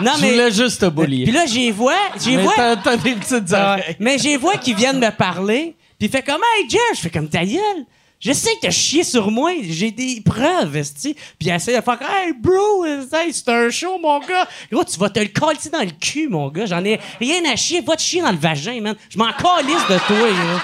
non, 0.00 0.12
Je 0.16 0.20
mais... 0.22 0.31
voulais 0.32 0.50
juste 0.52 0.80
te 0.80 0.86
bullier. 0.86 1.24
Puis 1.24 1.32
là, 1.32 1.46
j'ai 1.46 1.70
vois, 1.70 1.94
j'ai 2.22 2.36
Mais 2.36 2.42
vois... 2.42 2.52
t'as- 2.56 2.76
t'as 2.76 2.96
des 2.96 3.14
petites 3.14 3.52
oreilles. 3.52 3.96
mais 4.00 4.18
j'ai 4.18 4.36
vois 4.36 4.56
qu'ils 4.56 4.74
viennent 4.76 4.98
me 5.00 5.10
parler, 5.10 5.76
puis 5.98 6.08
il 6.08 6.10
fait 6.10 6.22
comme 6.22 6.40
Hey 6.58 6.68
Jeff, 6.68 6.80
je 6.96 7.00
fais 7.00 7.10
comme 7.10 7.28
ta 7.28 7.44
gueule. 7.44 7.84
Je 8.24 8.30
sais 8.32 8.54
que 8.54 8.60
t'as 8.60 8.70
chié 8.70 9.02
sur 9.02 9.32
moi, 9.32 9.50
j'ai 9.68 9.90
des 9.90 10.22
preuves, 10.24 10.76
esti. 10.76 11.14
Puis 11.14 11.48
il 11.48 11.50
essaie 11.50 11.76
de 11.76 11.82
faire 11.82 11.98
Hey 12.00 12.32
bro, 12.32 12.84
esti, 12.84 13.32
c'est 13.32 13.48
un 13.48 13.68
show, 13.68 13.98
mon 13.98 14.20
gars. 14.20 14.46
Gros, 14.70 14.84
tu 14.84 14.96
vas 14.98 15.10
te 15.10 15.18
le 15.18 15.26
coller 15.26 15.58
dans 15.72 15.80
le 15.80 15.90
cul, 16.00 16.28
mon 16.28 16.48
gars. 16.48 16.66
J'en 16.66 16.84
ai 16.84 17.00
rien 17.20 17.40
à 17.52 17.56
chier, 17.56 17.80
va 17.80 17.96
te 17.96 18.02
chier 18.02 18.22
dans 18.22 18.30
le 18.30 18.38
vagin, 18.38 18.80
man. 18.80 18.94
Je 19.10 19.18
m'en 19.18 19.32
calisse 19.32 19.86
de 19.90 19.98
toi, 20.06 20.28
là. 20.28 20.62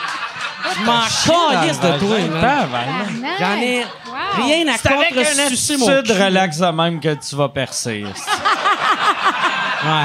Je 0.77 0.85
m'en 0.85 1.01
calisse 1.61 1.81
de 1.81 1.99
toi, 1.99 2.19
man. 2.71 3.35
J'en 3.41 3.61
ai 3.61 3.83
Wow. 4.09 4.45
rien 4.47 4.67
à 4.69 4.77
C'est 4.79 4.89
avec 4.93 5.09
contre 5.15 5.21
un 5.21 5.49
sucer 5.49 5.77
mon 5.77 5.89
attitude 5.89 6.17
cul. 6.17 6.23
relax 6.23 6.59
de 6.59 6.67
même 6.67 6.99
que 7.01 7.15
tu 7.15 7.37
vas 7.37 7.49
percer. 7.49 8.05
Ouais. 9.85 10.05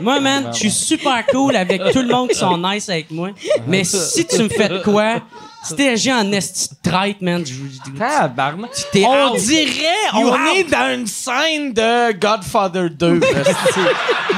Moi, 0.00 0.20
man, 0.20 0.50
je 0.52 0.58
suis 0.58 0.70
super 0.70 1.24
cool 1.26 1.56
avec 1.56 1.80
tout 1.92 2.02
le 2.02 2.08
monde 2.08 2.28
qui 2.28 2.34
sont 2.38 2.58
nice 2.58 2.88
avec 2.88 3.10
moi. 3.10 3.30
Mais 3.66 3.82
si 3.84 4.26
tu 4.26 4.42
me 4.42 4.48
fais 4.50 4.68
de 4.68 4.78
quoi, 4.80 5.20
si 5.64 5.74
t'es 5.74 5.88
agi 5.88 6.12
en 6.12 6.30
esti 6.32 6.68
de 6.68 6.90
traite, 6.90 7.22
man, 7.22 7.42
je 7.46 7.54
je- 7.54 7.98
Tabarnak. 7.98 8.70
T'es 8.92 9.04
On 9.06 9.32
out. 9.32 9.38
dirait, 9.38 9.72
You 10.12 10.28
on 10.28 10.32
out. 10.34 10.38
est 10.58 10.64
dans 10.70 10.94
une 10.94 11.06
scène 11.06 11.72
de 11.72 12.12
Godfather 12.12 12.90
2. 12.90 13.20
esti. 13.22 13.80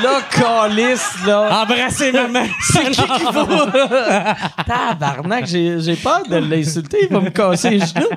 là, 0.01 0.20
Calis, 0.31 1.01
là. 1.27 1.62
Embrasser 1.62 2.12
maman. 2.12 2.45
C'est 2.73 2.90
qui 2.93 3.03
qui 3.03 3.24
va? 3.24 4.36
Tabarnak, 4.65 5.47
j'ai 5.47 5.81
j'ai 5.81 5.97
peur 5.97 6.23
de 6.28 6.36
l'insulter. 6.36 6.99
Il 7.11 7.12
va 7.12 7.20
me 7.20 7.31
casser 7.31 7.70
les 7.70 7.81
genoux. 7.81 8.09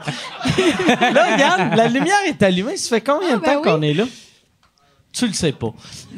là, 1.13 1.25
regarde, 1.33 1.75
la 1.75 1.87
lumière 1.87 2.21
est 2.27 2.41
allumée. 2.43 2.77
Ça 2.77 2.89
fait 2.89 3.01
combien 3.01 3.29
de 3.29 3.33
Ah, 3.35 3.39
ben 3.43 3.53
temps 3.55 3.61
oui. 3.63 3.71
qu'on 3.71 3.81
est 3.81 3.93
là? 3.93 4.03
Tu 5.13 5.27
le 5.27 5.33
sais 5.33 5.51
pas. 5.51 5.67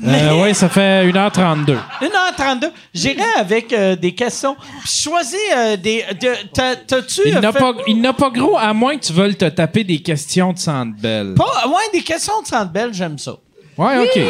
Euh, 0.05 0.43
oui, 0.43 0.53
ça 0.53 0.69
fait 0.69 1.07
1h32. 1.11 1.77
1h32. 2.01 2.71
J'irai 2.93 3.23
avec 3.39 3.73
euh, 3.73 3.95
des 3.95 4.13
questions. 4.13 4.55
Puis 4.83 4.89
choisis 5.01 5.35
euh, 5.57 5.75
des. 5.77 6.03
de- 6.21 6.47
t'as- 6.53 6.75
T'as-tu. 6.75 7.21
Il 7.25 7.33
n'a 7.39 7.51
fait- 7.51 7.59
pas, 7.59 7.73
il 7.87 7.99
n'a 8.01 8.13
pas 8.13 8.29
gros, 8.29 8.55
à 8.57 8.71
moins 8.73 8.95
que 8.97 9.03
tu 9.05 9.13
veuilles 9.13 9.35
te 9.35 9.45
taper 9.45 9.83
des 9.83 9.99
questions 10.01 10.53
de 10.53 10.59
Centre 10.59 10.95
Bell. 11.01 11.33
Pas- 11.35 11.67
ouais, 11.67 11.83
des 11.91 12.01
questions 12.03 12.39
de 12.43 12.47
Centre 12.47 12.71
Belle, 12.71 12.93
j'aime 12.93 13.17
ça. 13.17 13.33
Ouais, 13.77 13.97
OK. 13.97 14.15
Ouais. 14.15 14.29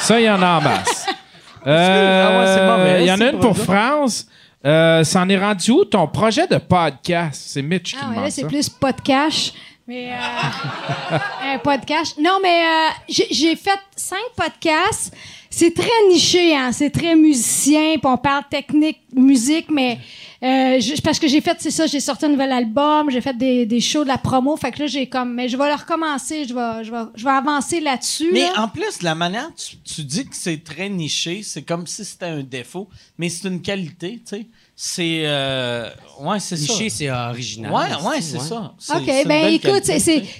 Ça, 0.00 0.20
il 0.20 0.24
y 0.26 0.30
en 0.30 0.42
a 0.42 0.58
en 0.58 0.60
masse. 0.60 1.06
Euh, 1.64 2.26
Ah 2.68 2.76
ouais, 2.84 3.02
Il 3.02 3.06
y 3.06 3.12
en 3.12 3.20
a 3.20 3.30
une 3.30 3.38
pour 3.38 3.56
France. 3.56 4.26
Euh, 4.66 5.04
C'en 5.04 5.28
est 5.28 5.38
rendu 5.38 5.70
où 5.70 5.84
ton 5.84 6.08
projet 6.08 6.46
de 6.48 6.56
podcast? 6.56 7.40
C'est 7.46 7.62
Mitch 7.62 7.92
qui 7.92 7.96
Ah 8.00 8.04
ouais, 8.06 8.10
demande 8.10 8.24
là, 8.24 8.30
c'est 8.32 8.44
plus 8.48 8.68
podcast. 8.68 9.54
Mais 9.86 10.12
euh, 10.12 11.18
un 11.54 11.58
podcast. 11.58 12.16
Non, 12.18 12.38
mais 12.42 12.62
euh, 12.64 13.12
j'ai 13.30 13.56
fait 13.56 13.78
cinq 13.96 14.22
podcasts. 14.36 15.12
C'est 15.50 15.74
très 15.74 15.90
niché, 16.08 16.56
hein. 16.56 16.72
C'est 16.72 16.90
très 16.90 17.14
musicien. 17.14 17.94
Puis 17.98 18.00
on 18.04 18.16
parle 18.16 18.44
technique, 18.48 19.00
musique, 19.14 19.66
mais 19.70 19.98
euh, 20.42 20.80
je- 20.80 21.00
parce 21.02 21.18
que 21.18 21.28
j'ai 21.28 21.40
fait, 21.42 21.56
c'est 21.60 21.70
ça, 21.70 21.86
j'ai 21.86 22.00
sorti 22.00 22.24
un 22.24 22.28
nouvel 22.30 22.52
album, 22.52 23.10
j'ai 23.10 23.20
fait 23.20 23.36
des, 23.36 23.66
des 23.66 23.80
shows 23.80 24.04
de 24.04 24.08
la 24.08 24.16
promo. 24.18 24.56
Fait 24.56 24.72
que 24.72 24.78
là, 24.80 24.86
j'ai 24.86 25.08
comme, 25.08 25.34
mais 25.34 25.48
je 25.48 25.56
vais 25.58 25.68
le 25.68 25.74
recommencer. 25.74 26.46
Je 26.48 26.54
vais, 26.54 26.84
je 26.84 26.90
vais, 26.90 27.02
je 27.16 27.24
vais 27.24 27.30
avancer 27.30 27.80
là-dessus. 27.80 28.30
Mais 28.32 28.40
là. 28.44 28.62
en 28.62 28.68
plus, 28.68 29.02
la 29.02 29.14
manière 29.14 29.50
tu, 29.54 29.76
tu 29.78 30.02
dis 30.04 30.24
que 30.24 30.34
c'est 30.36 30.62
très 30.64 30.88
niché, 30.88 31.42
c'est 31.42 31.62
comme 31.62 31.86
si 31.86 32.04
c'était 32.04 32.26
un 32.26 32.42
défaut, 32.42 32.88
mais 33.18 33.28
c'est 33.28 33.46
une 33.48 33.60
qualité, 33.60 34.22
tu 34.26 34.36
sais. 34.36 34.46
C'est. 34.74 35.22
euh, 35.26 35.88
ouais, 36.20 36.40
c'est 36.40 36.56
ça. 36.56 36.72
C'est 36.88 37.10
original. 37.10 37.70
Ouais, 37.72 38.08
ouais, 38.08 38.20
c'est 38.20 38.38
ça. 38.40 38.74
OK, 38.96 39.06
ben 39.26 39.42
écoute, 39.70 39.84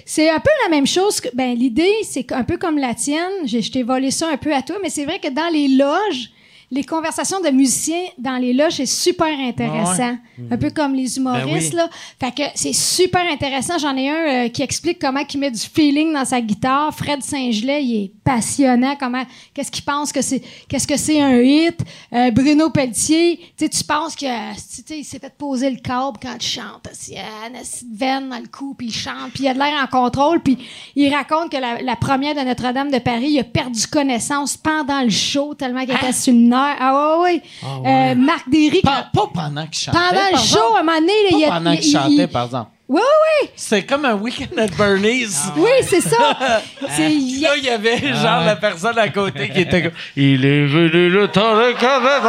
c'est- 0.05 0.29
un 0.29 0.39
peu 0.39 0.49
la 0.63 0.69
même 0.69 0.87
chose 0.87 1.21
que 1.21 1.29
ben 1.33 1.55
l'idée 1.57 1.91
c'est 2.03 2.31
un 2.31 2.43
peu 2.43 2.57
comme 2.57 2.77
la 2.77 2.93
tienne, 2.95 3.31
je, 3.45 3.59
je 3.61 3.71
t'ai 3.71 3.83
volé 3.83 4.11
ça 4.11 4.29
un 4.29 4.37
peu 4.37 4.53
à 4.53 4.61
toi, 4.61 4.77
mais 4.81 4.89
c'est 4.89 5.05
vrai 5.05 5.19
que 5.19 5.29
dans 5.29 5.49
les 5.53 5.67
loges, 5.69 6.29
les 6.73 6.83
conversations 6.83 7.39
de 7.39 7.49
musiciens 7.49 8.05
dans 8.17 8.37
les 8.37 8.51
loges 8.51 8.73
c'est 8.73 8.87
super 8.87 9.27
intéressant, 9.39 10.17
un 10.49 10.57
peu 10.57 10.71
comme 10.71 10.95
les 10.95 11.17
humoristes 11.17 11.73
oui. 11.73 11.77
là. 11.77 11.89
Fait 12.19 12.33
que 12.33 12.43
c'est 12.55 12.73
super 12.73 13.21
intéressant, 13.31 13.77
j'en 13.77 13.95
ai 13.95 14.09
un 14.09 14.15
euh, 14.15 14.49
qui 14.49 14.63
explique 14.63 14.97
comment 14.99 15.21
il 15.31 15.39
met 15.39 15.51
du 15.51 15.59
feeling 15.59 16.11
dans 16.13 16.25
sa 16.25 16.41
guitare, 16.41 16.91
Fred 16.95 17.21
Saint-Gelais, 17.21 17.83
il 17.83 18.03
est 18.05 18.11
passionnant. 18.23 18.95
Comment 18.99 19.23
qu'est-ce 19.53 19.69
qu'il 19.69 19.83
pense 19.83 20.11
que 20.11 20.21
c'est 20.23 20.41
qu'est-ce 20.67 20.87
que 20.87 20.97
c'est 20.97 21.21
un 21.21 21.39
hit, 21.41 21.79
Euh, 22.11 22.31
Bruno 22.31 22.71
Pelletier, 22.71 23.37
tu 23.37 23.65
sais 23.65 23.69
tu 23.69 23.83
penses 23.83 24.15
que 24.15 24.25
tu 24.25 24.83
sais, 24.85 24.99
il 24.99 25.03
s'est 25.03 25.19
fait 25.19 25.33
poser 25.37 25.69
le 25.69 25.77
câble 25.77 26.17
quand 26.19 26.35
il 26.39 26.45
chante, 26.45 26.89
il 27.09 27.17
a 27.17 27.47
une 27.49 27.59
petite 27.59 27.95
veine 27.95 28.29
dans 28.29 28.39
le 28.39 28.47
cou 28.47 28.73
puis 28.75 28.87
il 28.87 28.93
chante, 28.93 29.31
puis 29.33 29.43
il 29.43 29.47
a 29.47 29.53
de 29.53 29.59
l'air 29.59 29.73
en 29.83 29.87
contrôle, 29.87 30.41
puis 30.41 30.57
il 30.95 31.13
raconte 31.13 31.51
que 31.51 31.57
la, 31.57 31.81
la 31.83 31.95
première 31.95 32.33
de 32.33 32.41
Notre-Dame 32.41 32.89
de 32.89 32.99
Paris, 32.99 33.31
il 33.31 33.39
a 33.39 33.43
perdu 33.43 33.85
connaissance 33.87 34.57
pendant 34.57 35.01
le 35.03 35.11
show 35.11 35.53
tellement 35.53 35.81
qu'il 35.85 35.93
était 35.95 36.13
sur 36.13 36.33
le 36.33 36.39
nerf. 36.39 36.62
Ah 36.79 37.17
ouais, 37.19 37.23
ouais. 37.23 37.41
Euh, 37.85 38.15
Marc 38.15 38.49
Derry, 38.49 38.81
Pas, 38.81 39.09
pas 39.13 39.27
pendant 39.33 39.65
qu'il 39.67 39.81
chantait. 39.83 39.97
pendant 39.97 40.25
le 40.25 40.31
par 40.31 40.39
show, 40.43 40.55
exemple. 40.57 40.75
à 40.75 40.79
un 40.79 40.83
moment 40.83 40.99
donné, 40.99 41.13
Pas 41.29 41.37
il 41.37 41.43
a- 41.43 41.47
pendant 41.49 41.71
il- 41.71 41.79
qu'il 41.79 41.89
il- 41.89 41.93
chantait, 41.93 42.27
par 42.27 42.45
exemple. 42.45 42.69
Oui, 42.89 43.01
oui, 43.01 43.49
C'était 43.55 43.85
comme 43.85 44.05
un 44.05 44.13
week-end 44.15 44.57
at 44.61 44.67
Bernie's. 44.77 45.45
oui, 45.57 45.69
c'est 45.83 46.01
ça. 46.01 46.37
C'est 46.89 47.11
il 47.11 47.39
y 47.39 47.45
a- 47.45 47.49
Là, 47.49 47.55
il 47.57 47.63
y 47.63 47.69
avait 47.69 47.97
genre 48.13 48.41
la 48.45 48.55
personne 48.57 48.97
à 48.99 49.07
côté 49.09 49.49
qui 49.49 49.61
était 49.61 49.83
comme 49.83 49.91
Il 50.17 50.45
est 50.45 50.65
venu 50.65 51.09
le 51.09 51.27
temps 51.29 51.55
de 51.55 51.71
cathédrale. 51.71 52.21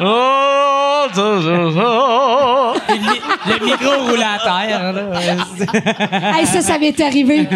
Oh, 0.00 1.06
le, 3.46 3.54
mi- 3.54 3.60
le 3.60 3.76
micro 3.76 4.04
roule 4.08 4.22
à 4.22 4.38
terre, 4.38 4.92
là. 4.92 6.44
Ça, 6.46 6.60
ça 6.62 6.78
m'est 6.78 6.98
arrivé. 7.00 7.48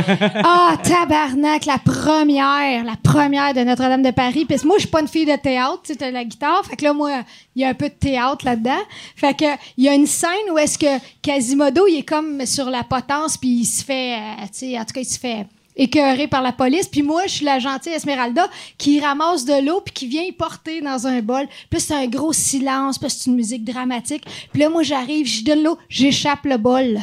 Ah, 0.44 0.74
tabarnak, 0.82 1.66
la 1.66 1.78
première, 1.78 2.85
la 2.85 2.97
première 3.02 3.55
de 3.55 3.60
Notre-Dame 3.60 4.02
de 4.02 4.10
Paris. 4.10 4.44
Puis 4.44 4.56
moi, 4.65 4.77
je 4.77 4.82
suis 4.82 4.89
pas 4.90 5.01
une 5.01 5.09
fille 5.09 5.27
de 5.27 5.36
théâtre, 5.36 5.81
tu 5.85 5.94
sais, 5.94 6.10
la 6.10 6.24
guitare. 6.24 6.65
Fait 6.65 6.77
que 6.77 6.85
là, 6.85 6.93
moi, 6.93 7.23
il 7.55 7.62
y 7.62 7.65
a 7.65 7.69
un 7.69 7.74
peu 7.74 7.89
de 7.89 7.94
théâtre 7.94 8.44
là-dedans. 8.44 8.78
Fait 9.16 9.35
que 9.35 9.44
il 9.77 9.85
y 9.85 9.89
a 9.89 9.94
une 9.94 10.06
scène 10.06 10.31
où 10.52 10.59
est-ce 10.59 10.78
que 10.78 10.98
Quasimodo, 11.23 11.86
il 11.86 11.98
est 11.98 12.02
comme 12.09 12.44
sur 12.47 12.70
la 12.70 12.82
potence, 12.85 13.36
puis 13.36 13.48
il 13.60 13.66
se 13.66 13.85
fait, 13.85 14.15
euh, 14.15 14.43
tu 14.52 14.70
sais, 14.70 14.78
en 14.78 14.85
tout 14.85 14.93
cas, 14.94 15.01
il 15.01 15.05
se 15.09 15.19
fait 15.19 15.47
écœuré 15.79 16.27
par 16.27 16.43
la 16.43 16.53
police. 16.53 16.89
Puis 16.89 17.03
moi, 17.03 17.23
je 17.27 17.33
suis 17.33 17.45
la 17.45 17.59
gentille 17.59 17.93
Esmeralda 17.93 18.49
qui 18.77 19.01
ramasse 19.01 19.45
de 19.45 19.65
l'eau 19.65 19.81
puis 19.81 19.95
qui 19.95 20.07
vient 20.07 20.23
y 20.23 20.33
porter 20.33 20.81
dans 20.83 21.07
un 21.07 21.21
bol. 21.23 21.47
Puis 21.71 21.81
c'est 21.81 21.95
un 21.95 22.07
gros 22.07 22.33
silence, 22.33 22.99
puis 22.99 23.09
c'est 23.09 23.31
une 23.31 23.37
musique 23.37 23.65
dramatique. 23.65 24.25
Puis 24.53 24.61
là, 24.61 24.69
moi, 24.69 24.83
j'arrive, 24.83 25.27
je 25.27 25.45
donne 25.45 25.63
l'eau, 25.63 25.79
j'échappe 25.89 26.45
le 26.45 26.59
bol. 26.59 27.01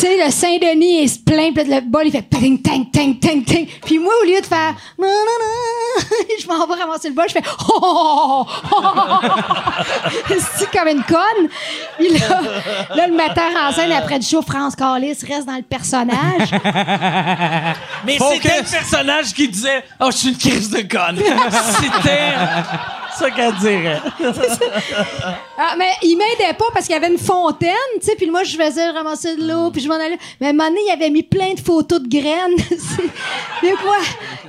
Tu 0.00 0.06
sais, 0.06 0.16
le 0.16 0.30
Saint-Denis, 0.30 1.02
il 1.02 1.10
se 1.10 1.18
plaint, 1.18 1.54
puis 1.54 1.64
le 1.64 1.82
bol, 1.82 2.06
il 2.06 2.10
fait 2.10 2.22
ting, 2.22 2.62
ting, 2.62 2.90
ting, 2.90 3.18
ting, 3.20 3.44
ting. 3.44 3.68
Puis 3.84 3.98
moi, 3.98 4.14
au 4.22 4.24
lieu 4.24 4.40
de 4.40 4.46
faire 4.46 4.74
non, 4.98 5.06
non, 5.06 5.36
non, 5.38 6.06
je 6.40 6.46
m'en 6.46 6.66
vais 6.66 6.80
ramasser 6.80 7.10
le 7.10 7.14
bol, 7.14 7.26
je 7.28 7.34
fais 7.34 7.42
oh, 7.68 7.78
oh, 7.82 8.46
oh, 8.48 8.66
oh, 8.72 8.80
oh, 8.82 9.28
oh. 9.30 10.34
C'est 10.56 10.70
comme 10.70 10.88
une 10.88 11.02
conne? 11.02 11.50
Puis 11.98 12.08
là, 12.18 12.40
là, 12.94 13.06
le 13.08 13.14
metteur 13.14 13.50
en 13.62 13.72
scène, 13.72 13.92
après 13.92 14.18
du 14.18 14.26
show, 14.26 14.40
France 14.40 14.74
Carlis 14.74 15.18
reste 15.28 15.46
dans 15.46 15.56
le 15.56 15.62
personnage. 15.64 16.48
Mais 18.06 18.16
c'était 18.18 18.62
le 18.62 18.70
personnage 18.70 19.34
qui 19.34 19.48
disait 19.48 19.84
Oh, 20.00 20.06
je 20.10 20.16
suis 20.16 20.28
une 20.30 20.38
crise 20.38 20.70
de 20.70 20.80
conne. 20.80 21.18
c'était 21.78 22.32
ça 23.20 23.30
qu'elle 23.30 23.54
dirait. 23.56 24.00
Ah, 25.62 25.74
mais 25.76 25.90
il 26.02 26.16
m'aidait 26.16 26.54
pas 26.54 26.64
parce 26.72 26.86
qu'il 26.86 26.94
y 26.94 26.96
avait 26.98 27.12
une 27.12 27.18
fontaine, 27.18 27.70
tu 28.00 28.06
sais, 28.06 28.14
puis 28.16 28.30
moi, 28.30 28.44
je 28.44 28.56
faisais 28.56 28.88
ramasser 28.90 29.36
de 29.36 29.46
l'eau, 29.46 29.70
puis 29.70 29.82
je 29.82 29.88
m'en 29.88 29.96
allais. 29.96 30.16
Mais 30.40 30.46
à 30.46 30.50
un 30.50 30.52
moment 30.54 30.70
donné, 30.70 30.80
il 30.86 30.90
avait 30.90 31.10
mis 31.10 31.22
plein 31.22 31.52
de 31.52 31.60
photos 31.60 32.00
de 32.00 32.08
graines. 32.08 32.56
Des 33.62 33.76
fois, 33.76 33.98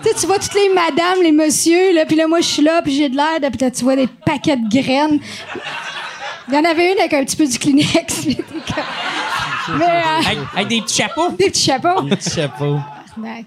tu 0.01 0.07
sais, 0.07 0.15
tu 0.17 0.25
vois 0.25 0.39
toutes 0.39 0.53
les 0.53 0.69
madames, 0.69 1.21
les 1.21 1.33
messieurs, 1.33 1.93
là, 1.93 2.05
puis 2.05 2.15
là, 2.15 2.27
moi, 2.27 2.39
je 2.39 2.47
suis 2.47 2.61
là, 2.63 2.81
puis 2.81 2.95
j'ai 2.95 3.09
de 3.09 3.17
l'air, 3.17 3.39
puis 3.41 3.59
là, 3.59 3.71
tu 3.71 3.83
vois 3.83 3.97
des 3.97 4.07
paquets 4.07 4.55
de 4.55 4.69
graines. 4.69 5.19
Il 6.47 6.53
y 6.53 6.57
en 6.57 6.63
avait 6.63 6.93
une 6.93 6.99
avec 6.99 7.13
un 7.13 7.25
petit 7.25 7.35
peu 7.35 7.45
du 7.45 7.59
Kleenex. 7.59 8.25
mais, 8.25 8.35
euh, 9.85 10.25
Avec, 10.25 10.37
avec 10.55 10.67
des 10.69 10.81
petits 10.81 10.95
chapeaux. 10.95 11.29
des 11.31 11.47
petits 11.47 11.65
chapeaux. 11.65 12.07
Chapeau. 12.33 12.79
Ouais. 13.17 13.43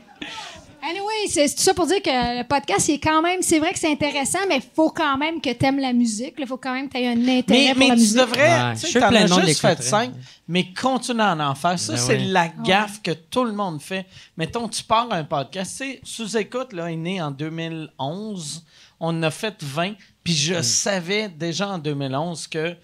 Anyway, 0.87 1.29
c'est 1.31 1.47
tout 1.55 1.63
ça 1.63 1.73
pour 1.73 1.87
dire 1.87 2.03
que 2.03 2.11
le 2.39 2.45
podcast, 2.47 2.81
c'est 2.81 2.99
quand 2.99 3.23
même, 3.23 3.41
c'est 3.41 3.59
vrai 3.59 3.73
que 3.73 3.79
c'est 3.79 3.91
intéressant, 3.91 4.41
mais 4.49 4.57
il 4.57 4.63
faut 4.75 4.91
quand 4.91 5.17
même 5.17 5.41
que 5.41 5.51
tu 5.51 5.65
aimes 5.65 5.79
la 5.79 5.93
musique. 5.95 6.35
Il 6.39 6.47
faut 6.47 6.59
quand 6.59 6.75
même 6.75 6.89
que 6.89 6.95
tu 6.99 7.03
aies 7.03 7.09
un 7.09 7.27
intérêt 7.27 7.43
Mais, 7.47 7.69
pour 7.71 7.79
mais 7.79 7.89
la 7.89 7.95
tu 7.95 8.01
musique. 8.01 8.17
devrais, 8.19 8.53
Ouais, 8.65 8.73
tu 8.75 8.81
je 8.81 8.81
sais, 8.83 8.89
suis 8.89 9.01
t'en 9.01 9.15
as 9.15 9.27
juste 9.47 9.61
fait 9.61 9.83
cinq, 9.83 10.11
mais 10.47 10.73
continue 10.75 11.21
à 11.23 11.35
en 11.51 11.55
faire. 11.55 11.79
Ça, 11.79 11.93
Ben 11.95 11.99
c'est 11.99 12.17
oui. 12.19 12.27
la 12.27 12.49
gaffe 12.49 13.01
que 13.03 13.13
tout 13.13 13.45
le 13.45 13.53
monde 13.53 13.81
fait. 13.81 14.05
Mettons, 14.37 14.69
tu 14.69 14.83
pars 14.83 15.09
un 15.11 15.25
podcast, 15.25 15.75
tu 15.81 15.93
sais, 15.93 16.01
Sous-Écoute, 16.03 16.75
là, 16.75 16.91
est 16.93 16.97
né 16.97 17.23
en 17.23 17.31
2011. 17.31 18.65
On 19.01 19.09
en 19.09 19.23
a 19.23 19.31
fait 19.31 19.55
20, 19.63 19.95
puis 20.23 20.35
Mm. 20.35 20.37
je 20.37 20.63
savais 20.63 21.29
déjà 21.29 21.69
en 21.69 21.79
2011 21.79 22.47
que 22.47 22.75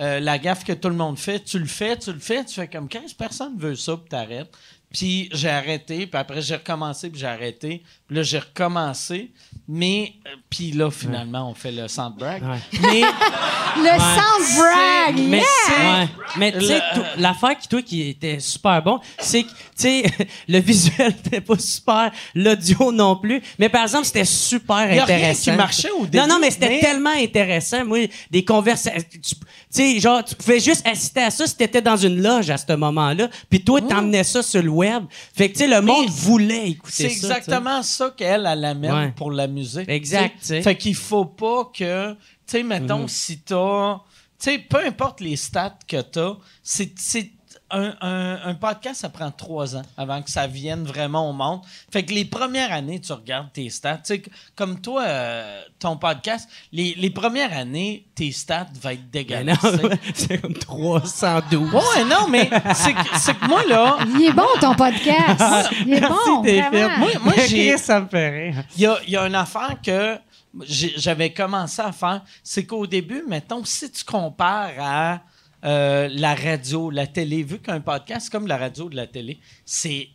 euh, 0.00 0.20
la 0.20 0.38
gaffe 0.38 0.64
que 0.64 0.72
tout 0.72 0.88
le 0.88 0.94
monde 0.94 1.18
fait, 1.18 1.40
tu 1.40 1.58
le 1.58 1.66
fais, 1.66 1.98
tu 1.98 2.12
le 2.12 2.18
fais, 2.18 2.42
tu 2.46 2.54
fais 2.54 2.66
comme 2.66 2.88
15 2.88 3.12
personnes 3.12 3.58
veulent 3.58 3.76
ça, 3.76 3.94
puis 3.96 4.08
t'arrêtes. 4.08 4.50
Puis 4.92 5.28
j'ai 5.32 5.48
arrêté, 5.48 6.06
puis 6.06 6.20
après 6.20 6.42
j'ai 6.42 6.56
recommencé, 6.56 7.08
puis 7.10 7.18
j'ai 7.20 7.26
arrêté. 7.26 7.82
Puis 8.06 8.16
là, 8.16 8.22
j'ai 8.22 8.38
recommencé. 8.38 9.30
Mais, 9.68 10.12
euh, 10.26 10.30
puis 10.50 10.72
là, 10.72 10.90
finalement, 10.90 11.48
on 11.48 11.54
fait 11.54 11.70
le 11.72 11.86
sound 11.88 12.16
brag. 12.18 12.42
Ouais. 12.42 12.58
Mais 12.82 13.00
Le 13.76 13.98
sound 13.98 14.58
brag, 14.58 15.14
Mais, 15.18 15.38
yeah! 15.38 16.00
ouais. 16.02 16.08
mais 16.36 16.52
tu 16.52 16.66
sais, 16.66 16.80
l'affaire 17.16 17.56
qui, 17.56 17.68
toi, 17.68 17.80
qui 17.80 18.08
était 18.10 18.38
super 18.38 18.82
bon, 18.82 19.00
c'est 19.18 19.44
que, 19.44 19.48
tu 19.48 19.54
sais, 19.76 20.02
le 20.48 20.58
visuel 20.58 21.14
n'était 21.24 21.40
pas 21.40 21.56
super, 21.58 22.10
l'audio 22.34 22.92
non 22.92 23.16
plus. 23.16 23.40
Mais 23.58 23.70
par 23.70 23.82
exemple, 23.84 24.04
c'était 24.04 24.26
super 24.26 24.80
y 24.92 24.98
a 24.98 25.04
rien 25.06 25.16
intéressant. 25.16 25.52
qui 25.52 25.56
marchait 25.56 25.90
au 25.92 26.04
début, 26.04 26.18
Non, 26.18 26.34
non, 26.34 26.38
mais 26.40 26.50
c'était 26.50 26.68
mais- 26.68 26.80
tellement 26.80 27.14
intéressant. 27.16 27.84
Moi, 27.86 28.08
des 28.30 28.44
conversations. 28.44 29.00
Tu 29.10 29.34
sais, 29.78 30.00
genre, 30.00 30.24
tu 30.24 30.34
pouvais 30.34 30.60
juste 30.60 30.86
assister 30.86 31.20
à 31.22 31.30
ça 31.30 31.46
si 31.46 31.56
t'étais 31.56 31.80
dans 31.82 31.96
une 31.96 32.20
loge 32.22 32.50
à 32.50 32.58
ce 32.58 32.72
moment-là. 32.74 33.28
Puis 33.48 33.64
toi, 33.64 33.80
t'emmenais 33.80 34.24
ça 34.24 34.42
sur 34.42 34.62
le 34.62 34.68
web. 34.70 35.04
Fait 35.34 35.48
que, 35.48 35.54
tu 35.54 35.60
sais, 35.60 35.68
le 35.68 35.80
monde 35.80 36.08
voulait 36.10 36.70
écouter 36.70 36.92
C'est 36.94 37.08
ça. 37.08 37.26
exactement 37.38 37.82
ça 37.82 38.12
qu'elle, 38.16 38.46
elle 38.50 38.64
amène 38.64 38.92
Ouais. 38.92 39.12
pour 39.16 39.30
la 39.32 39.46
musique. 39.46 39.88
Exact, 39.88 40.34
tu 40.40 40.46
sais. 40.46 40.46
tu 40.46 40.46
sais. 40.58 40.62
Fait 40.62 40.76
qu'il 40.76 40.94
faut 40.94 41.24
pas 41.24 41.70
que, 41.76 42.12
tu 42.12 42.18
sais, 42.46 42.62
mettons, 42.62 43.08
si 43.08 43.38
t'as, 43.40 43.96
tu 44.38 44.50
sais, 44.50 44.58
peu 44.58 44.84
importe 44.84 45.20
les 45.20 45.36
stats 45.36 45.78
que 45.88 46.00
t'as, 46.02 46.34
c'est, 46.62 46.92
c'est 46.98 47.30
un, 47.72 47.94
un, 48.00 48.40
un 48.44 48.54
podcast, 48.54 49.00
ça 49.00 49.08
prend 49.08 49.30
trois 49.30 49.76
ans 49.76 49.82
avant 49.96 50.22
que 50.22 50.30
ça 50.30 50.46
vienne 50.46 50.84
vraiment 50.84 51.28
au 51.28 51.32
monde. 51.32 51.60
Fait 51.90 52.04
que 52.04 52.12
les 52.12 52.24
premières 52.24 52.70
années, 52.72 53.00
tu 53.00 53.12
regardes 53.12 53.52
tes 53.52 53.70
stats. 53.70 53.98
Tu 53.98 54.14
sais, 54.14 54.22
comme 54.54 54.80
toi, 54.80 55.02
euh, 55.02 55.62
ton 55.78 55.96
podcast, 55.96 56.48
les, 56.70 56.94
les 56.96 57.10
premières 57.10 57.56
années, 57.56 58.06
tes 58.14 58.30
stats 58.30 58.68
vont 58.80 58.90
être 58.90 59.10
dégueulasses. 59.10 59.58
c'est 60.14 60.38
comme 60.38 60.54
312. 60.54 61.72
Ouais, 61.74 62.04
non, 62.04 62.28
mais 62.28 62.50
c'est 62.74 62.92
que, 62.94 63.46
moi, 63.48 63.64
là, 63.64 63.98
Il 64.14 64.26
est 64.26 64.32
bon, 64.32 64.46
ton 64.60 64.74
podcast. 64.74 65.70
Il 65.86 65.94
est 65.94 66.00
bon, 66.00 66.42
t'es 66.42 66.60
vraiment. 66.60 66.98
moi, 66.98 67.10
moi 67.24 67.34
j'ai, 67.48 67.78
ça 67.78 68.00
me 68.00 68.08
fait 68.08 68.28
rire. 68.50 68.64
Il 68.76 68.82
y 68.82 68.86
a, 68.86 68.98
il 69.06 69.12
y 69.12 69.16
a 69.16 69.26
une 69.26 69.34
affaire 69.34 69.76
que 69.84 70.18
j'avais 70.66 71.32
commencé 71.32 71.80
à 71.80 71.92
faire, 71.92 72.22
c'est 72.42 72.66
qu'au 72.66 72.86
début, 72.86 73.24
mettons, 73.26 73.64
si 73.64 73.90
tu 73.90 74.04
compares 74.04 74.72
à 74.78 75.20
euh, 75.64 76.08
la 76.12 76.34
radio, 76.34 76.90
la 76.90 77.06
télé, 77.06 77.42
vu 77.42 77.58
qu'un 77.60 77.80
podcast, 77.80 78.26
c'est 78.26 78.32
comme 78.32 78.46
la 78.46 78.56
radio 78.56 78.88
de 78.88 78.96
la 78.96 79.06
télé, 79.06 79.38
c'est 79.64 80.08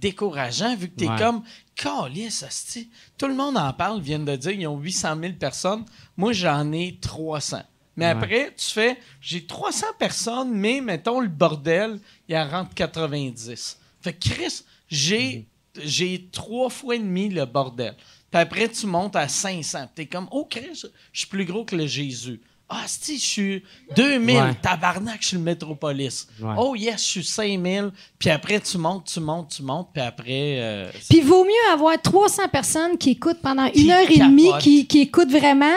décourageant 0.00 0.74
vu 0.76 0.88
que 0.90 0.96
tu 0.96 1.04
es 1.04 1.08
Ouais. 1.08 1.18
comme 1.18 1.42
Calice, 1.76 2.88
tout 3.16 3.26
le 3.28 3.34
monde 3.34 3.56
en 3.56 3.72
parle, 3.72 4.00
viennent 4.00 4.24
de 4.24 4.36
dire 4.36 4.52
ils 4.52 4.66
ont 4.66 4.78
800 4.78 5.16
000 5.20 5.32
personnes, 5.34 5.84
moi 6.16 6.32
j'en 6.32 6.70
ai 6.72 6.98
300. 7.00 7.62
Mais 7.96 8.06
Ouais. 8.06 8.10
après, 8.12 8.54
tu 8.56 8.66
fais, 8.66 8.98
j'ai 9.20 9.46
300 9.46 9.86
personnes, 9.98 10.50
mais 10.52 10.80
mettons 10.80 11.20
le 11.20 11.28
bordel, 11.28 12.00
il 12.28 12.32
y 12.32 12.34
a 12.34 12.46
rentre 12.46 12.74
90. 12.74 13.78
Fait 14.00 14.12
que 14.14 14.28
Chris, 14.28 14.62
j'ai 14.88 15.46
j'ai 15.80 16.28
trois 16.32 16.68
fois 16.68 16.96
et 16.96 16.98
demi 16.98 17.28
le 17.28 17.44
bordel. 17.44 17.94
Puis 18.30 18.40
après, 18.40 18.68
tu 18.68 18.86
montes 18.86 19.14
à 19.14 19.28
500. 19.28 19.88
T'es 19.94 20.06
comme, 20.06 20.26
oh 20.32 20.44
Chris, 20.50 20.82
je 21.12 21.18
suis 21.18 21.28
plus 21.28 21.44
gros 21.44 21.64
que 21.64 21.76
le 21.76 21.86
Jésus. 21.86 22.40
Ah, 22.72 22.84
si, 22.86 23.18
je 23.18 23.24
suis 23.24 23.64
2000, 23.96 24.36
Ouais. 24.36 24.54
tabarnak, 24.62 25.16
je 25.20 25.26
suis 25.26 25.36
le 25.36 25.42
métropolis. 25.42 26.28
Ouais. 26.40 26.54
Oh 26.56 26.76
yes, 26.76 26.98
je 27.04 27.08
suis 27.20 27.24
5000. 27.24 27.90
Puis 28.16 28.30
après, 28.30 28.60
tu 28.60 28.78
montes, 28.78 29.06
tu 29.12 29.18
montes, 29.18 29.48
tu 29.56 29.62
montes. 29.64 29.88
Puis 29.92 30.00
après, 30.02 30.26
euh, 30.60 30.88
Puis 31.08 31.18
il 31.18 31.24
vaut 31.24 31.42
mieux 31.42 31.72
avoir 31.72 32.00
300 32.00 32.46
personnes 32.46 32.96
qui 32.96 33.10
écoutent 33.10 33.40
pendant 33.42 33.68
Qui 33.68 33.82
une 33.82 33.90
heure 33.90 34.08
et 34.08 34.18
demie, 34.18 34.52
qui, 34.60 34.86
qui 34.86 35.00
écoutent 35.00 35.32
vraiment, 35.32 35.74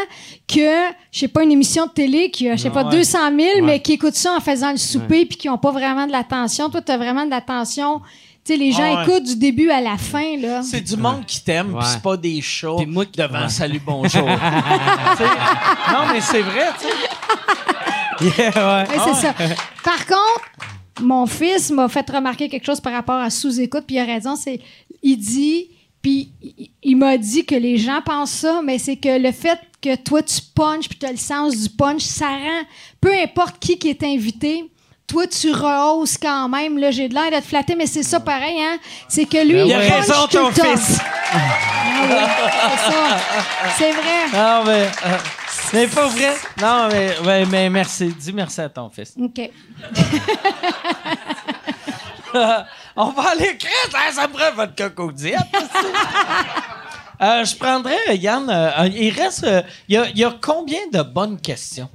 que, 0.47 0.87
je 1.11 1.19
sais 1.21 1.27
pas, 1.27 1.41
une 1.41 1.51
émission 1.51 1.87
de 1.87 1.91
télé 1.91 2.29
qui 2.29 2.47
a, 2.47 2.55
je 2.55 2.61
sais 2.61 2.69
pas, 2.69 2.83
Ouais. 2.85 2.91
200 2.91 3.17
000, 3.39 3.65
mais 3.65 3.81
qui 3.81 3.93
écoutent 3.93 4.13
ça 4.13 4.33
en 4.35 4.39
faisant 4.39 4.69
le 4.71 4.77
souper 4.77 5.25
puis 5.25 5.37
qui 5.37 5.49
ont 5.49 5.57
pas 5.57 5.71
vraiment 5.71 6.05
de 6.05 6.11
l'attention. 6.11 6.69
Toi, 6.69 6.81
tu 6.83 6.91
as 6.91 6.97
vraiment 6.97 7.25
de 7.25 7.31
l'attention. 7.31 8.01
Tu 8.45 8.51
sais, 8.53 8.57
les 8.57 8.71
gens 8.73 8.83
Ah 8.83 8.95
ouais. 8.95 9.03
écoutent 9.03 9.23
du 9.23 9.35
début 9.37 9.69
à 9.69 9.79
la 9.79 9.97
fin, 9.97 10.35
là. 10.37 10.61
c'est 10.63 10.81
du 10.81 10.97
monde 10.97 11.25
qui 11.25 11.41
t'aime, 11.43 11.73
puis 11.77 11.87
c'est 11.89 12.01
pas 12.01 12.17
des 12.17 12.41
shows 12.41 12.75
Puis 12.77 12.85
moi 12.85 13.05
qui- 13.05 13.17
devant 13.21 13.43
ouais. 13.43 13.49
Salut 13.49 13.81
Bonjour. 13.85 14.09
Tu 14.11 15.17
sais, 15.17 15.29
non, 15.93 16.11
mais 16.11 16.19
c'est 16.21 16.41
vrai, 16.41 16.65
tu 16.79 16.87
sais. 16.87 16.93
Yeah, 18.41 18.83
ouais. 18.83 18.89
Ouais, 18.89 18.97
c'est 19.13 19.21
ça. 19.21 19.33
Par 19.83 20.05
contre, 20.05 21.01
mon 21.01 21.25
fils 21.25 21.71
m'a 21.71 21.89
fait 21.89 22.07
remarquer 22.09 22.47
quelque 22.47 22.65
chose 22.65 22.79
par 22.79 22.93
rapport 22.93 23.15
à 23.19 23.29
sous-écoute, 23.29 23.83
puis 23.87 23.95
il 23.95 23.99
a 23.99 24.05
raison, 24.05 24.35
c'est 24.35 24.59
il 25.01 25.17
dit 25.17 25.69
puis 26.01 26.31
il- 26.41 26.69
il 26.83 26.95
m'a 26.97 27.17
dit 27.17 27.45
que 27.45 27.55
les 27.55 27.77
gens 27.77 28.01
pensent 28.05 28.31
ça, 28.31 28.61
mais 28.63 28.77
c'est 28.77 28.97
que 28.97 29.17
le 29.21 29.31
fait 29.31 29.57
que 29.81 29.95
toi 29.95 30.21
tu 30.21 30.35
punches 30.53 30.87
puis 30.89 30.97
tu 30.99 31.05
as 31.05 31.11
le 31.11 31.17
sens 31.17 31.57
du 31.57 31.69
punch, 31.69 32.01
ça 32.03 32.27
rend 32.27 32.61
peu 33.01 33.11
importe 33.13 33.57
qui 33.59 33.77
qui 33.79 33.89
est 33.89 34.03
invité, 34.03 34.69
toi 35.13 35.27
tu 35.27 35.51
rehausses 35.51 36.17
quand 36.17 36.49
même 36.49 36.77
là, 36.77 36.89
j'ai 36.91 37.07
de 37.07 37.13
l'air 37.13 37.29
d'être 37.29 37.45
flatté 37.45 37.75
mais 37.75 37.85
c'est 37.85 38.03
ça 38.03 38.19
pareil 38.19 38.59
hein, 38.61 38.77
c'est 39.07 39.25
que 39.25 39.37
lui 39.45 39.53
Ben 39.53 39.65
il. 39.65 39.67
Il 39.67 39.73
a 39.73 39.77
raison, 39.79 40.13
tout 40.29 40.37
ton 40.37 40.47
le 40.49 40.53
temps. 40.55 40.75
fils. 40.75 40.99
Ah 41.31 41.37
oui, 42.03 42.15
c'est 42.69 42.91
ça. 42.91 43.17
C'est 43.77 43.91
vrai. 43.91 44.27
Non, 44.33 44.63
mais. 44.65 44.87
euh, 45.05 45.17
mais 45.73 45.87
pas 45.87 46.07
vrai. 46.07 46.33
Non, 46.61 46.87
mais, 46.91 47.17
ouais, 47.25 47.45
mais 47.45 47.69
merci. 47.69 48.07
Dis 48.07 48.33
merci 48.33 48.61
à 48.61 48.69
ton 48.69 48.89
fils. 48.89 49.13
OK. 49.19 49.49
On 52.95 53.09
va 53.11 53.29
aller 53.31 53.57
Chris, 53.57 53.69
hein, 53.93 54.11
ça 54.11 54.27
me 54.27 54.33
prend 54.33 54.51
votre 54.55 54.75
cocodiette. 54.75 55.37
euh, 57.21 57.45
je 57.45 57.55
prendrais, 57.55 58.17
Yann, 58.17 58.49
euh, 58.49 58.87
il 58.93 59.11
reste. 59.13 59.43
euh, 59.43 59.61
Il 59.87 59.95
y, 59.95 59.97
a, 59.97 60.07
il 60.09 60.17
y 60.17 60.23
a 60.25 60.33
combien 60.41 60.79
de 60.91 61.01
bonnes 61.03 61.39
questions? 61.39 61.89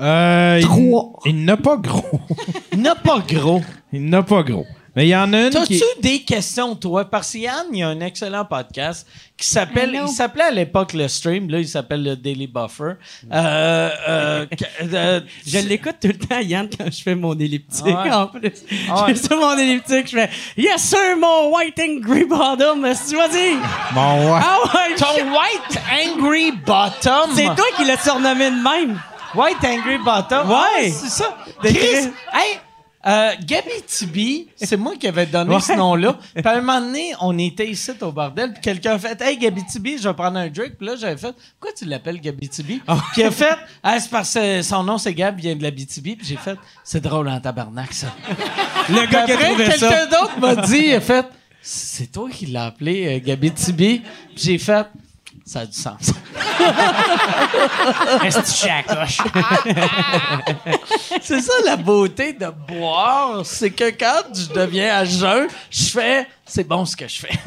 Euh, 0.00 0.58
il- 0.60 0.66
Trois. 0.66 1.12
Il, 1.24 1.44
n'a 1.44 1.56
pas 1.56 1.76
gros. 1.76 2.20
Il 2.72 2.80
n'a 2.82 2.94
pas 2.94 3.18
gros. 3.26 3.62
Il 3.92 4.04
n'a 4.06 4.22
pas 4.22 4.42
gros. 4.42 4.66
Mais 4.96 5.06
il 5.06 5.10
y 5.10 5.16
en 5.16 5.32
a 5.32 5.42
une 5.42 5.50
T'as-tu 5.50 5.74
qui... 5.74 5.82
des 6.00 6.22
questions, 6.22 6.74
toi? 6.74 7.04
Parce 7.04 7.32
que 7.32 7.38
Yann, 7.38 7.66
il 7.72 7.78
y 7.78 7.82
a 7.84 7.88
un 7.88 8.00
excellent 8.00 8.44
podcast 8.44 9.06
qui 9.36 9.46
s'appelle. 9.46 9.96
Il 10.02 10.08
s'appelait 10.08 10.44
à 10.44 10.50
l'époque 10.50 10.92
le 10.92 11.06
stream, 11.06 11.48
là, 11.50 11.60
il 11.60 11.68
s'appelle 11.68 12.02
le 12.02 12.16
Daily 12.16 12.48
Buffer. 12.48 12.94
Euh, 13.32 13.90
euh, 14.08 14.46
euh, 14.92 15.20
Je 15.46 15.58
l'écoute 15.58 15.96
tout 16.00 16.08
le 16.08 16.14
temps, 16.18 16.40
Yann, 16.40 16.68
quand 16.76 16.90
je 16.90 17.00
fais 17.00 17.14
mon 17.14 17.38
elliptique, 17.38 17.84
Ah 17.96 18.02
ouais. 18.02 18.10
en 18.12 18.26
plus. 18.26 18.50
Ah 18.90 19.04
ouais. 19.04 19.14
Je 19.14 19.20
fais 19.20 19.26
sur 19.28 19.36
mon 19.38 19.56
elliptique, 19.56 20.06
je 20.10 20.16
fais 20.16 20.30
«Yes, 20.56 20.82
sir, 20.82 20.98
mon 21.20 21.54
white 21.54 21.78
angry 21.78 22.24
bottom!» 22.24 22.80
Tu 23.08 23.16
vas 23.16 23.28
dire? 23.28 23.56
Bon, 23.94 24.32
ouais. 24.34 24.40
Ah 24.42 24.58
ouais! 24.64 24.96
ton 24.96 25.30
White 25.30 25.80
Angry 26.16 26.52
Bottom? 26.66 27.30
C'est 27.34 27.44
toi 27.44 27.66
qui 27.76 27.84
l'as 27.84 28.02
surnommé 28.02 28.50
de 28.50 28.56
même! 28.56 28.98
White 29.38 29.64
Angry 29.64 29.98
Bottom. 30.04 30.48
Ouais. 30.50 30.56
Ah, 30.56 30.82
c'est 30.82 31.08
ça. 31.10 31.36
De 31.62 31.68
Chris, 31.68 32.10
hey, 32.32 32.58
euh, 33.06 33.30
Gabi 33.46 33.70
Tibi, 33.86 34.48
c'est 34.56 34.76
moi 34.76 34.94
qui 34.98 35.06
avais 35.06 35.26
donné 35.26 35.54
Ouais. 35.54 35.60
ce 35.60 35.72
nom-là. 35.74 36.18
Puis 36.34 36.44
à 36.44 36.50
un 36.50 36.60
moment 36.60 36.80
donné, 36.80 37.12
on 37.20 37.38
était 37.38 37.68
ici 37.68 37.92
au 38.00 38.10
bordel, 38.10 38.52
puis 38.52 38.60
quelqu'un 38.60 38.94
a 38.94 38.98
fait 38.98 39.20
Hey 39.20 39.38
Gabi 39.38 39.64
Tibi, 39.64 39.98
je 39.98 40.08
vais 40.08 40.14
prendre 40.14 40.36
un 40.38 40.48
drink. 40.48 40.72
Puis 40.76 40.86
là, 40.86 40.96
j'avais 40.96 41.16
fait 41.16 41.32
Pourquoi 41.58 41.74
tu 41.78 41.84
l'appelles 41.84 42.20
Gabi 42.20 42.48
Tibi? 42.48 42.82
Ah. 42.88 42.96
Puis 43.12 43.22
il 43.22 43.26
a 43.26 43.30
fait 43.30 43.56
Ah, 43.82 44.00
c'est 44.00 44.10
parce 44.10 44.34
que 44.34 44.62
son 44.62 44.82
nom 44.82 44.98
c'est 44.98 45.14
Gab, 45.14 45.38
il 45.38 45.42
vient 45.42 45.56
de 45.56 45.62
la 45.62 45.70
BTB. 45.70 46.16
Puis 46.18 46.26
j'ai 46.26 46.36
fait 46.36 46.56
C'est 46.82 47.00
drôle 47.00 47.28
en 47.28 47.40
tabarnak, 47.40 47.92
ça. 47.92 48.08
Le 48.88 49.06
gars 49.06 49.22
qui 49.22 49.30
a 49.32 49.34
après, 49.34 49.44
trouvé 49.50 49.70
ça. 49.70 49.88
quelqu'un 49.88 50.06
d'autre 50.06 50.38
m'a 50.40 50.56
dit 50.56 50.78
Il 50.86 50.94
a 50.94 51.00
fait 51.00 51.26
C'est 51.62 52.10
toi 52.10 52.28
qui 52.30 52.46
l'as 52.46 52.66
appelé 52.66 53.16
euh, 53.20 53.24
Gabi 53.24 53.52
Tibi. 53.52 54.00
Puis 54.34 54.44
j'ai 54.44 54.58
fait 54.58 54.86
Ça 55.48 55.60
a 55.60 55.66
du 55.66 55.72
sens. 55.72 56.12
C'est 61.22 61.40
ça 61.40 61.52
la 61.64 61.76
beauté 61.76 62.34
de 62.34 62.48
boire, 62.68 63.40
c'est 63.46 63.70
que 63.70 63.88
quand 63.90 64.24
je 64.34 64.52
deviens 64.52 64.94
à 64.94 65.06
jeun, 65.06 65.48
je 65.70 65.84
fais 65.84 66.26
c'est 66.48 66.66
bon 66.66 66.84
ce 66.84 66.96
que 66.96 67.06
je 67.06 67.20
fais. 67.20 67.28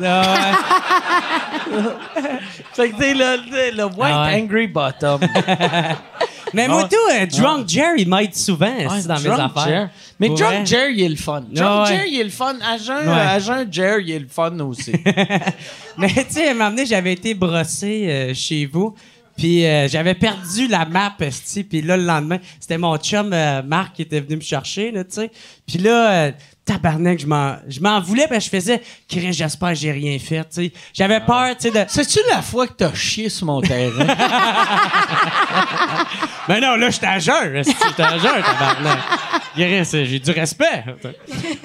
fait 2.73 2.89
que 2.91 2.97
t'es 2.97 3.13
le, 3.13 3.37
le, 3.71 3.75
le 3.77 3.85
white 3.85 3.97
Ah 4.13 4.27
ouais. 4.27 4.41
angry 4.41 4.67
bottom. 4.67 5.19
Mais 6.53 6.67
moi, 6.67 6.83
tout, 6.83 6.97
euh, 7.13 7.25
Drunk 7.27 7.67
Jerry 7.69 8.05
m'aide 8.05 8.35
souvent 8.35 8.73
c'est 8.99 9.07
dans 9.07 9.19
mes 9.19 9.29
Drunk 9.29 9.51
affaires. 9.55 9.89
Mais 10.19 10.27
Drunk. 10.29 10.65
Jerry, 10.67 10.93
il 10.95 11.03
est 11.03 11.09
le 11.09 11.15
fun. 11.15 11.41
Drunk 11.49 11.59
Ah 11.61 11.83
ouais. 11.83 11.87
Jerry, 11.95 12.09
il 12.11 12.19
est 12.19 12.23
le 12.25 12.29
fun. 12.29 12.55
Ouais. 12.55 13.11
à 13.11 13.39
jeun 13.39 13.71
Jerry, 13.71 14.03
il 14.05 14.11
est 14.11 14.19
le 14.19 14.27
fun 14.27 14.59
aussi. 14.59 14.91
Mais 15.97 16.09
tu 16.09 16.25
sais, 16.29 16.47
à 16.47 16.51
un 16.51 16.53
moment 16.53 16.69
donné, 16.71 16.85
j'avais 16.85 17.13
été 17.13 17.33
brossé 17.33 18.05
euh, 18.09 18.33
chez 18.33 18.65
vous. 18.65 18.93
Puis 19.37 19.65
euh, 19.65 19.87
j'avais 19.87 20.13
perdu 20.13 20.67
la 20.67 20.85
map. 20.85 21.15
Puis 21.17 21.81
là, 21.81 21.95
le 21.97 22.03
lendemain, 22.03 22.37
c'était 22.59 22.77
mon 22.77 22.97
chum 22.97 23.31
euh, 23.33 23.61
Marc 23.63 23.95
qui 23.95 24.01
était 24.01 24.19
venu 24.19 24.35
me 24.35 24.41
chercher, 24.41 24.91
là, 24.91 25.03
tu 25.03 25.11
sais. 25.13 25.31
Puis 25.65 25.77
là, 25.79 26.11
euh, 26.11 26.31
tabarnak, 26.65 27.19
je 27.19 27.25
m'en, 27.27 27.55
je 27.67 27.79
m'en 27.79 27.99
voulais 27.99 28.27
parce 28.27 28.45
que 28.47 28.51
je 28.57 28.61
faisais, 28.61 28.81
Chris, 29.09 29.33
j'espère 29.33 29.69
que 29.69 29.75
j'ai 29.75 29.91
rien 29.91 30.17
fait, 30.19 30.43
tu 30.43 30.65
sais. 30.65 30.71
J'avais 30.93 31.19
peur, 31.19 31.55
tu 31.57 31.69
sais, 31.69 31.71
de... 31.71 31.83
C'est-tu 31.87 32.19
la 32.29 32.41
fois 32.41 32.67
que 32.67 32.73
t'as 32.73 32.93
chié 32.93 33.29
sur 33.29 33.47
mon 33.47 33.61
terrain? 33.61 34.05
Mais 36.47 36.59
non, 36.61 36.75
là, 36.75 36.89
j'étais 36.89 37.07
à 37.07 37.19
jeun, 37.19 37.63
j'étais 37.63 38.03
à 38.03 38.17
jeun, 38.17 38.41
tabarnak? 38.43 38.99
J'ai 39.57 40.19
du 40.19 40.31
respect. 40.31 40.83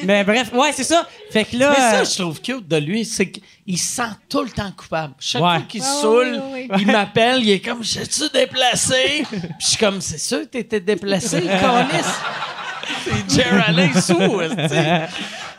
Mais 0.05 0.25
bref, 0.25 0.51
ouais, 0.53 0.73
c'est 0.73 0.83
ça. 0.85 1.07
Fait 1.31 1.45
que 1.45 1.57
là... 1.57 1.71
Mais 1.71 1.77
ça, 1.77 1.95
euh, 2.01 2.05
je 2.05 2.19
trouve 2.23 2.41
cute 2.41 2.67
de 2.67 2.77
lui, 2.79 3.05
c'est 3.05 3.31
qu'il 3.31 3.79
se 3.79 3.97
sent 3.97 4.11
tout 4.29 4.43
le 4.43 4.51
temps 4.51 4.73
coupable. 4.77 5.15
Chaque 5.21 5.43
Ouais. 5.43 5.49
fois 5.59 5.63
qu'il 5.69 5.83
se 5.83 5.89
Ouais, 5.89 6.01
saoule, 6.01 6.43
il 6.81 6.87
m'appelle, 6.87 7.43
il 7.43 7.51
est 7.51 7.61
comme, 7.61 7.85
j'ai-tu 7.85 8.23
déplacé? 8.33 9.25
Puis 9.31 9.41
je 9.61 9.67
suis 9.67 9.77
comme, 9.77 10.01
c'est 10.01 10.19
sûr 10.19 10.41
que 10.41 10.47
t'étais 10.47 10.81
déplacé, 10.81 11.41
Conis. 11.43 12.05
C'est 13.29 14.01
sous. 14.01 14.41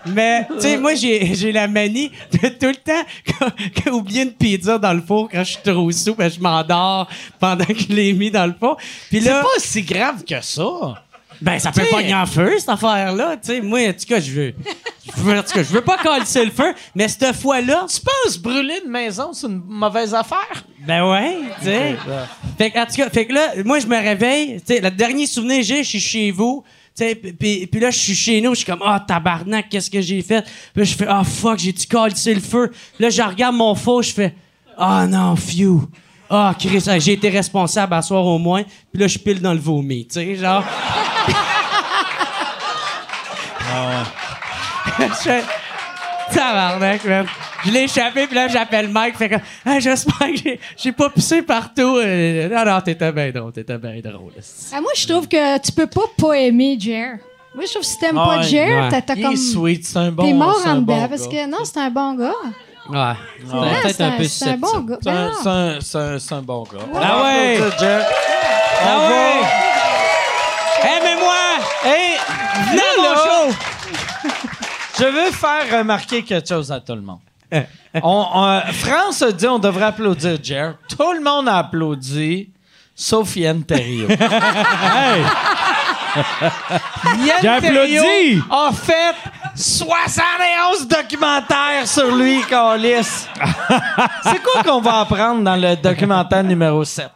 Mais, 0.06 0.48
tu 0.56 0.62
sais, 0.62 0.78
moi, 0.78 0.96
j'ai 0.96 1.34
j'ai 1.36 1.52
la 1.52 1.68
manie 1.68 2.12
de 2.32 2.48
tout 2.48 2.68
le 2.68 2.76
temps 2.76 3.92
oublier 3.94 4.24
une 4.24 4.32
pizza 4.32 4.78
dans 4.78 4.94
le 4.94 5.02
four 5.02 5.28
quand 5.30 5.44
je 5.44 5.52
suis 5.54 5.62
trop 5.64 5.92
sous, 5.92 6.16
ben, 6.16 6.30
je 6.30 6.40
m'endors 6.40 7.08
pendant 7.40 7.66
que 7.66 7.78
je 7.78 7.88
l'ai 7.94 8.14
mis 8.14 8.32
dans 8.32 8.46
le 8.46 8.54
four. 8.58 8.78
Puis 9.10 9.22
C'est 9.22 9.30
pas 9.32 9.48
si 9.58 9.82
grave 9.82 10.24
que 10.24 10.40
ça. 10.42 10.64
ben, 11.42 11.60
ça 11.60 11.72
peut 11.72 11.82
pogner 11.92 12.16
en 12.16 12.26
feu, 12.26 12.54
cette 12.58 12.70
affaire-là. 12.70 13.36
Tu 13.38 13.48
sais, 13.56 13.62
moi, 13.62 13.80
en 13.90 13.92
tout 13.94 14.06
cas, 14.08 14.20
je 14.22 14.32
veux. 14.32 14.54
je 15.18 15.22
veux- 15.22 15.38
En 15.38 15.44
tout 15.44 15.54
cas, 15.54 15.64
je 15.64 15.70
veux 15.74 15.82
pas 15.82 15.98
coller 15.98 16.20
le 16.46 16.52
feu, 16.52 16.74
mais 16.96 17.08
cette 17.10 17.34
fois-là, 17.36 17.86
Tu 17.94 18.00
penses 18.00 18.38
brûler 18.38 18.80
une 18.86 18.92
maison, 18.92 19.34
c'est 19.34 19.48
une 19.48 19.62
mauvaise 19.68 20.14
affaire? 20.14 20.64
ben 20.88 21.10
ouais, 21.12 21.36
tu 21.60 21.66
sais. 21.66 21.96
Fait 22.58 22.72
que, 22.72 22.80
en 22.80 22.86
tout 22.86 22.96
cas, 22.96 23.10
fait 23.10 23.26
que 23.26 23.34
là, 23.34 23.50
moi, 23.66 23.80
je 23.80 23.88
me 23.88 23.98
réveille. 23.98 24.62
Tu 24.66 24.76
sais, 24.76 24.80
le 24.80 24.90
dernier 24.92 25.26
souvenir 25.28 25.58
que 25.58 25.64
j'ai, 25.64 25.84
je 25.84 25.90
suis 25.90 26.00
chez 26.00 26.32
vous. 26.32 26.64
Puis- 26.98 27.70
là, 27.80 27.92
je 27.92 27.98
suis 27.98 28.16
chez 28.16 28.42
nous, 28.42 28.52
je 28.52 28.58
suis 28.58 28.66
comme, 28.66 28.82
ah, 28.84 29.04
tabarnak, 29.06 29.70
qu'est-ce 29.70 29.90
que 29.90 30.02
j'ai 30.02 30.22
fait? 30.22 30.42
Puis 30.74 30.82
là, 30.82 30.84
je 30.84 30.96
fais, 30.96 31.06
ah, 31.08 31.24
fuck, 31.24 31.60
j'ai-tu 31.60 31.88
collé 31.88 32.14
le 32.34 32.40
feu? 32.40 32.72
Là, 33.00 33.10
je 33.10 33.22
regarde 33.22 33.56
mon 33.56 33.76
faux, 33.76 34.02
je 34.02 34.12
fais, 34.12 34.34
ah, 34.78 35.06
non, 35.08 35.36
phew. 35.36 35.88
Ah, 36.30 36.54
Chris, 36.60 36.84
ah, 36.88 37.00
j'ai 37.00 37.14
été 37.14 37.30
responsable 37.30 37.94
à 37.94 38.02
soir 38.02 38.26
au 38.26 38.38
moins. 38.38 38.64
Puis 38.64 39.02
là, 39.02 39.08
je 39.08 39.18
pile 39.18 39.40
dans 39.42 39.54
le 39.54 39.60
vomi, 39.60 40.06
tu 40.08 40.16
sais, 40.16 40.36
genre. 40.36 40.64
Je 45.00 45.04
fais, 45.14 45.44
Tabarnak, 46.34 47.04
man. 47.06 47.26
Je 47.66 47.72
l'ai 47.72 47.84
échappé, 47.84 48.28
puis 48.28 48.36
là, 48.36 48.48
j'appelle 48.48 48.90
Mike. 48.90 49.18
Fait 49.18 49.30
que, 49.30 49.36
ah, 49.66 49.80
j'espère 49.80 50.28
que 50.44 50.50
j'ai- 50.78 50.92
pas 50.92 51.10
pissé 51.10 51.42
partout. 51.42 51.98
Euh, 51.98 52.50
Non, 52.50 52.66
non, 52.72 52.82
t'étais 52.82 53.12
bien 53.12 53.32
drôle, 53.32 53.52
t'étais 53.52 53.78
bien 53.78 54.00
drôle. 54.04 54.32
Ah, 54.74 54.82
moi, 54.82 54.92
je 54.96 55.08
trouve 55.08 55.28
que 55.28 55.58
tu 55.60 55.72
peux 55.72 55.88
pas 55.88 56.02
pas 56.18 56.34
aimer 56.38 56.78
Jer. 56.80 57.18
Moi, 57.56 57.66
je 57.66 57.72
trouve 57.72 57.82
que 57.82 57.88
si 57.88 57.98
t'aimes 57.98 58.18
Ah 58.18 58.26
pas 58.28 58.38
ouais, 58.38 58.44
Jer, 58.44 58.84
ouais. 58.92 59.02
t'as 59.02 59.16
comme. 59.16 59.34
est 59.34 59.36
sweet, 59.36 59.86
c'est 59.86 59.98
un 59.98 60.12
bon 60.12 60.24
T'es 60.26 60.34
mort 60.34 60.60
c'est 60.62 60.70
en 60.70 60.74
un 60.74 60.76
dedans, 60.82 60.96
bon 61.02 61.08
parce 61.08 61.28
gars. 61.28 61.44
que 61.46 61.50
non, 61.50 61.58
c'est 61.64 61.78
un 61.80 61.90
bon 61.90 62.14
gars. 62.14 62.34
Ouais. 62.90 63.14
C'est 63.40 63.82
Peut-être 63.82 64.02
un 64.02 64.12
peu 64.12 64.24
un, 64.24 64.28
c'est 64.28 64.50
un 64.50 64.58
bon 64.58 64.80
gars. 64.82 64.98
C'est 65.02 65.10
un, 65.10 65.14
Ben 65.28 65.32
c'est 65.42 65.50
un- 65.50 65.78
c'est 65.82 65.98
un- 65.98 66.20
c'est 66.20 66.36
un 66.36 66.42
bon 66.42 66.64
gars. 66.64 66.80
Ah 66.96 67.24
ouais! 67.24 67.58
Bravo, 67.58 67.72
Jer. 67.80 68.02
Ah 68.82 69.10
ouais! 69.10 70.90
Aimez-moi! 70.98 71.36
Hey, 71.84 72.18
Venez 72.70 72.82
à 72.82 73.02
mon 73.02 73.16
show! 73.16 73.56
Je 75.00 75.06
veux 75.06 75.32
faire 75.32 75.80
remarquer 75.80 76.24
quelque 76.24 76.48
chose 76.48 76.72
à 76.72 76.80
tout 76.80 76.96
le 76.96 77.02
monde. 77.02 77.20
On, 78.04 78.26
on- 78.34 78.62
France 78.74 79.22
a 79.22 79.32
dit 79.32 79.48
on 79.48 79.60
devrait 79.60 79.86
applaudir 79.86 80.38
Jer. 80.42 80.74
Tout 80.90 81.14
le 81.14 81.22
monde 81.24 81.48
a 81.48 81.58
applaudi, 81.60 82.50
sauf 82.96 83.36
Yann 83.36 83.64
Terriot. 83.64 84.10
Yann 87.26 87.42
J'ai 87.42 87.48
applaudi. 87.48 88.42
A 88.50 88.72
fait 88.74 89.16
71 89.58 90.88
documentaires 90.88 91.88
sur 91.88 92.16
lui, 92.16 92.42
Calis. 92.48 93.26
C'est 94.24 94.42
quoi 94.44 94.62
qu'on 94.64 94.82
va 94.82 95.00
apprendre 95.00 95.42
dans 95.42 95.56
le 95.56 95.76
documentaire 95.76 96.44
numéro 96.44 96.84
7? 96.84 97.10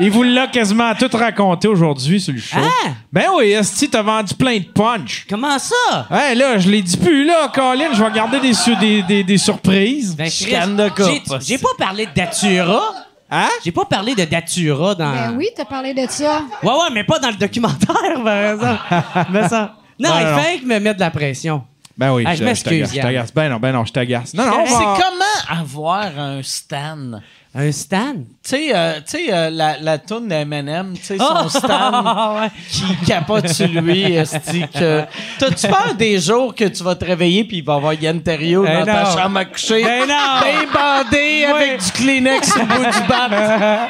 Il 0.00 0.10
vous 0.10 0.22
l'a 0.22 0.46
quasiment 0.46 0.94
tout 0.94 1.10
raconté 1.12 1.68
aujourd'hui 1.68 2.18
sur 2.20 2.32
le 2.32 2.40
show. 2.40 2.56
Ah! 2.58 2.90
Ben 3.12 3.26
oui, 3.36 3.52
Esti, 3.52 3.90
t'as 3.90 4.00
vendu 4.02 4.34
plein 4.34 4.58
de 4.58 4.64
punch. 4.64 5.26
Comment 5.28 5.58
ça? 5.58 6.06
Hey, 6.10 6.34
là, 6.34 6.58
je 6.58 6.68
l'ai 6.70 6.80
dit 6.80 6.96
plus, 6.96 7.26
là, 7.26 7.48
Colin, 7.54 7.92
je 7.92 8.02
vais 8.02 8.10
garder 8.10 8.40
des, 8.40 8.54
su- 8.54 8.76
des, 8.76 9.02
des, 9.02 9.22
des 9.22 9.38
surprises. 9.38 10.16
Ben, 10.16 10.30
Chicane 10.30 10.74
de 10.76 10.88
coupe, 10.88 11.04
j'ai- 11.40 11.56
J'ai 11.56 11.58
pas 11.58 11.68
parlé 11.78 12.06
de 12.06 12.12
Datura. 12.14 12.82
Hein? 13.30 13.48
J'ai 13.64 13.72
pas 13.72 13.84
parlé 13.84 14.14
de 14.14 14.24
Datura 14.24 14.94
dans. 14.94 15.12
Ben 15.12 15.34
oui, 15.36 15.48
t'as 15.54 15.64
parlé 15.66 15.92
de 15.92 16.06
ça. 16.08 16.42
Ouais, 16.62 16.70
ouais, 16.70 16.90
mais 16.92 17.04
pas 17.04 17.18
dans 17.18 17.28
le 17.30 17.36
documentaire, 17.36 18.22
par 18.24 18.36
exemple. 18.36 18.80
mais 19.30 19.46
ça. 19.48 19.74
Non, 19.98 20.08
Non, 20.08 20.14
il 20.20 20.26
non. 20.26 20.36
fallait 20.38 20.58
que 20.58 20.66
me 20.66 20.78
mettre 20.80 20.96
de 20.96 21.00
la 21.04 21.10
pression. 21.10 21.62
Ben 21.96 22.12
oui, 22.12 22.24
Ah, 22.26 22.32
je 22.34 22.38
je 22.40 22.44
m'excuse, 22.44 22.70
t'agace, 22.90 22.94
je 22.94 23.00
t'agace. 23.00 23.34
Ben 23.34 23.48
non, 23.50 23.56
ben 23.58 23.72
non, 23.72 23.84
je 23.84 23.92
t'agace. 23.92 24.34
Non, 24.34 24.46
non, 24.46 24.60
on 24.62 24.66
C'est 24.66 24.72
va- 24.72 24.98
comment 24.98 25.60
avoir 25.60 26.18
un 26.18 26.42
stan? 26.42 27.20
Un 27.54 27.70
stand? 27.70 28.24
Tu 28.42 28.48
sais, 28.48 28.74
euh, 28.74 28.98
euh, 29.30 29.50
la, 29.50 29.76
la 29.78 29.98
toune 29.98 30.26
d'Eminem, 30.26 30.94
tu 30.96 31.02
sais, 31.04 31.18
son 31.18 31.24
Ah, 31.28 31.46
stand 31.50 32.40
ouais. 32.40 32.48
qui 32.70 32.96
capote 33.06 33.46
sur 33.48 33.68
lui, 33.68 34.04
esti, 34.14 34.64
que... 34.72 35.02
T'as-tu 35.38 35.66
peur 35.68 35.94
des 35.98 36.18
jours 36.18 36.54
que 36.54 36.64
tu 36.64 36.82
vas 36.82 36.94
te 36.94 37.04
réveiller 37.04 37.44
puis 37.44 37.58
il 37.58 37.64
va 37.64 37.74
y 37.74 37.76
avoir 37.76 37.92
Yann 37.92 38.22
Terriot 38.22 38.62
Ben 38.62 38.78
dans 38.80 38.86
ta 38.86 39.04
chambre 39.04 39.38
à 39.40 39.44
coucher? 39.44 39.82
Ben 39.84 40.08
non. 40.08 40.40
Ben 40.40 40.66
bandé 40.72 41.44
avec 41.44 41.84
du 41.84 41.90
Kleenex 41.92 42.56
le 42.56 42.64
bout 42.64 42.84
du 42.90 43.06
bat? 43.06 43.28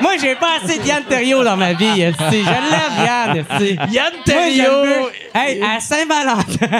Moi, 0.00 0.12
j'ai 0.20 0.34
pas 0.36 0.56
assez 0.62 0.78
de 0.78 0.86
Yann 0.86 1.02
Terriot 1.04 1.42
dans 1.44 1.56
ma 1.56 1.72
vie. 1.72 2.00
esti. 2.02 2.22
Je 2.30 2.36
l'aime, 2.36 3.04
Yann. 3.04 3.36
esti. 3.38 3.78
Yann 3.90 4.12
Terriot... 4.24 5.10
Hey, 5.34 5.62
à 5.62 5.80
Saint-Valentin. 5.80 6.66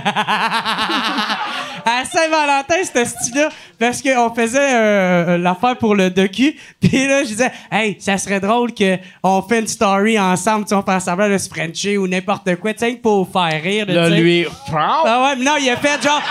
à 1.84 2.04
Saint-Valentin, 2.04 2.74
ce 2.82 3.04
style-là, 3.04 3.48
parce 3.78 4.02
qu'on 4.02 4.34
faisait 4.34 4.74
euh, 4.74 5.38
l'affaire 5.38 5.76
pour 5.76 5.94
le 5.94 6.10
docu. 6.10 6.56
Puis 6.80 7.06
là, 7.06 7.22
je 7.22 7.28
disais, 7.28 7.52
hey, 7.70 7.96
ça 8.00 8.18
serait 8.18 8.40
drôle 8.40 8.72
qu'on 8.74 9.42
fait 9.42 9.60
une 9.60 9.68
story 9.68 10.18
ensemble, 10.18 10.64
tu 10.64 10.70
sais, 10.70 10.74
on 10.74 10.82
fait 10.82 11.00
semblant 11.00 11.28
de 11.28 11.38
se 11.38 11.48
Frencher 11.48 11.98
ou 11.98 12.06
n'importe 12.06 12.56
quoi, 12.56 12.72
tu 12.72 12.80
sais, 12.80 12.92
pour 12.92 13.30
faire 13.30 13.62
rire. 13.62 13.86
Là, 13.88 14.08
lui... 14.10 14.46
Ah 14.74 15.22
ouais, 15.24 15.36
mais 15.38 15.44
non, 15.44 15.56
il 15.58 15.70
a 15.70 15.76
fait 15.76 16.02
genre. 16.02 16.22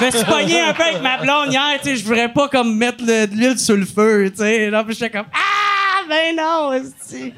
Je 0.00 0.04
me 0.06 0.10
suis 0.10 0.24
pogné 0.24 0.60
un 0.60 0.72
peu 0.74 0.82
avec 0.82 1.02
ma 1.02 1.16
blonde 1.18 1.52
hier, 1.52 1.78
tu 1.82 1.88
sais, 1.90 1.96
je 1.96 2.04
voudrais 2.04 2.32
pas 2.32 2.48
comme 2.48 2.76
mettre 2.76 3.04
le- 3.04 3.26
de 3.26 3.34
l'huile 3.34 3.58
sur 3.58 3.76
le 3.76 3.86
feu, 3.86 4.30
tu 4.30 4.38
sais. 4.42 4.70
Là, 4.70 4.84
puis 4.84 4.94
j'étais 4.94 5.10
comme 5.10 5.26
Ah 5.32 6.02
ben 6.08 6.36
non, 6.36 6.72
esti. 6.72 7.32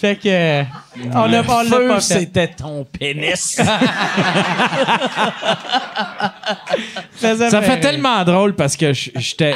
Fait 0.00 0.16
que. 0.16 0.28
euh, 0.28 0.62
On 1.14 1.26
l'a 1.26 1.42
Feu, 1.42 1.88
pas 1.88 2.00
fait. 2.00 2.00
c'était 2.00 2.48
ton 2.48 2.84
pénis. 2.84 3.58
Ça 7.16 7.62
fait 7.62 7.80
tellement 7.80 8.22
drôle 8.24 8.54
parce 8.54 8.76
que 8.76 8.92
j'étais 8.92 9.54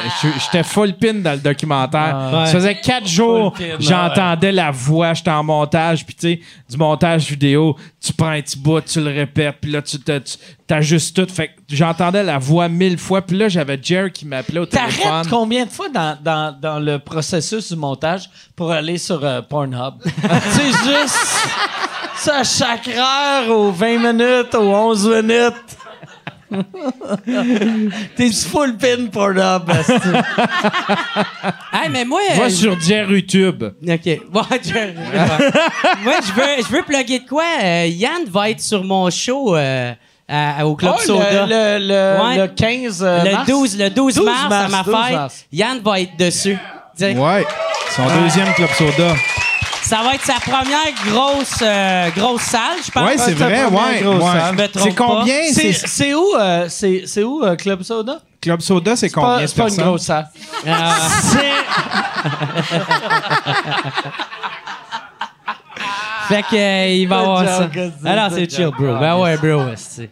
full 0.63 0.93
pin 0.93 1.13
dans 1.15 1.33
le 1.33 1.37
documentaire. 1.39 2.31
Ouais. 2.33 2.45
Ça 2.47 2.53
faisait 2.53 2.75
quatre 2.79 3.07
jours, 3.07 3.53
j'entendais 3.79 4.51
la 4.51 4.71
voix, 4.71 5.13
j'étais 5.13 5.29
en 5.31 5.43
montage, 5.43 6.05
puis 6.05 6.15
tu 6.15 6.27
sais, 6.27 6.39
du 6.69 6.77
montage 6.77 7.27
vidéo, 7.29 7.75
tu 8.01 8.13
prends 8.13 8.29
un 8.29 8.41
petit 8.41 8.57
bout, 8.57 8.81
tu 8.81 9.01
le 9.01 9.11
répètes, 9.11 9.57
puis 9.61 9.71
là, 9.71 9.81
tu 9.81 9.99
te- 9.99 10.17
tu- 10.19 10.37
t'ajustes 10.69 11.15
tout. 11.15 11.33
Fait 11.33 11.47
que 11.47 11.53
j'entendais 11.67 12.23
la 12.23 12.37
voix 12.37 12.69
mille 12.69 12.97
fois, 12.97 13.21
puis 13.23 13.35
là, 13.35 13.49
j'avais 13.49 13.79
Jer 13.81 14.11
qui 14.11 14.25
m'appelait 14.25 14.59
au 14.59 14.65
téléphone. 14.65 15.03
T'arrêtes 15.03 15.27
combien 15.29 15.65
de 15.65 15.69
fois 15.71 15.89
dans, 15.89 16.17
dans, 16.23 16.55
dans 16.57 16.79
le 16.79 16.99
processus 16.99 17.69
du 17.71 17.75
montage 17.75 18.29
pour 18.55 18.71
aller 18.71 18.97
sur 18.99 19.25
euh, 19.25 19.41
Pornhub? 19.41 19.95
c'est 20.05 20.67
juste 20.67 21.27
ça 22.17 22.37
à 22.37 22.43
chaque 22.43 22.87
heure, 22.87 23.49
aux 23.49 23.71
20 23.71 24.13
minutes, 24.13 24.53
aux 24.55 24.71
11 24.73 25.07
minutes. 25.23 25.53
T'es 28.15 28.31
full 28.31 28.75
pin 28.77 29.07
Pornhub. 29.11 29.69
esti. 29.69 29.93
Hey, 31.71 31.87
mais 31.89 32.03
moi. 32.03 32.19
Va 32.35 32.45
euh, 32.45 32.49
sur 32.49 32.79
Jer 32.79 33.09
YouTube. 33.09 33.63
OK. 33.63 34.21
Bon, 34.31 34.41
je- 34.51 36.03
Moi, 36.03 36.13
je 36.25 36.33
veux, 36.33 36.63
je 36.63 36.71
veux 36.75 36.81
plugger 36.83 37.19
de 37.19 37.27
quoi? 37.27 37.43
Euh, 37.63 37.85
Yann 37.87 38.25
va 38.27 38.49
être 38.49 38.59
sur 38.59 38.83
mon 38.83 39.09
show 39.11 39.55
euh, 39.55 39.93
à- 40.29 40.65
au 40.67 40.75
Club 40.75 40.93
Oh, 40.97 41.01
Soda. 41.01 41.45
le, 41.45 41.79
le, 41.79 41.87
le, 41.87 42.23
Ouais. 42.23 42.37
le 42.37 42.47
15 42.47 43.03
euh, 43.03 43.23
Le 43.23 43.31
mars? 43.31 43.47
12, 43.49 43.77
le 43.77 43.89
12, 43.89 44.15
12 44.15 44.25
mars, 44.25 44.39
à 44.45 44.49
mars, 44.49 44.71
ma 44.71 44.83
12 44.83 44.95
fête. 44.95 45.15
mars. 45.15 45.45
Yann 45.51 45.79
va 45.83 45.99
être 45.99 46.17
dessus. 46.17 46.57
Direct. 46.97 47.19
Ouais. 47.19 47.45
Son 47.95 48.03
deuxième 48.21 48.53
Club 48.53 48.69
Soda. 48.77 49.13
Ça 49.81 50.01
va 50.03 50.13
être 50.13 50.23
sa 50.25 50.33
première 50.35 50.93
grosse, 51.07 51.59
euh, 51.63 52.09
grosse 52.15 52.41
salle, 52.43 52.77
je 52.85 52.91
pense. 52.91 53.03
Ouais, 53.07 53.17
c'est 53.17 53.33
vrai, 53.33 53.63
première 53.65 53.73
ouais. 53.73 54.01
grosse 54.01 54.23
ouais. 54.23 54.39
salle. 54.39 54.55
Je 54.55 54.61
me 54.61 54.67
trompe 54.67 54.83
C'est 54.87 54.95
combien? 54.95 55.35
C'est, 55.51 55.73
C'est 55.73 55.87
c'est 55.87 56.13
où, 56.13 56.35
euh, 56.37 56.65
c'est, 56.69 57.03
c'est 57.07 57.23
où 57.23 57.43
euh, 57.43 57.55
Club 57.55 57.81
Soda? 57.81 58.19
Club 58.39 58.61
Soda, 58.61 58.95
c'est 58.95 59.09
C'est 59.09 59.15
pas, 59.15 59.21
combien 59.21 59.41
de 59.41 59.47
c'est 59.47 59.55
pas 59.55 59.63
une 59.63 59.75
personnes? 59.75 59.85
grosse 59.85 60.03
salle. 60.03 60.29
Ah. 60.67 60.95
fait 66.29 66.43
que 66.43 66.55
euh, 66.55 66.87
il 66.95 67.07
va 67.07 67.19
avoir 67.19 67.45
ça. 67.45 67.69
Alors, 68.05 68.31
c'est 68.31 68.49
chill, 68.49 68.69
bro. 68.77 68.97
Ben 68.99 69.17
ouais, 69.19 69.37
bro. 69.37 69.63
c'est- 69.75 70.09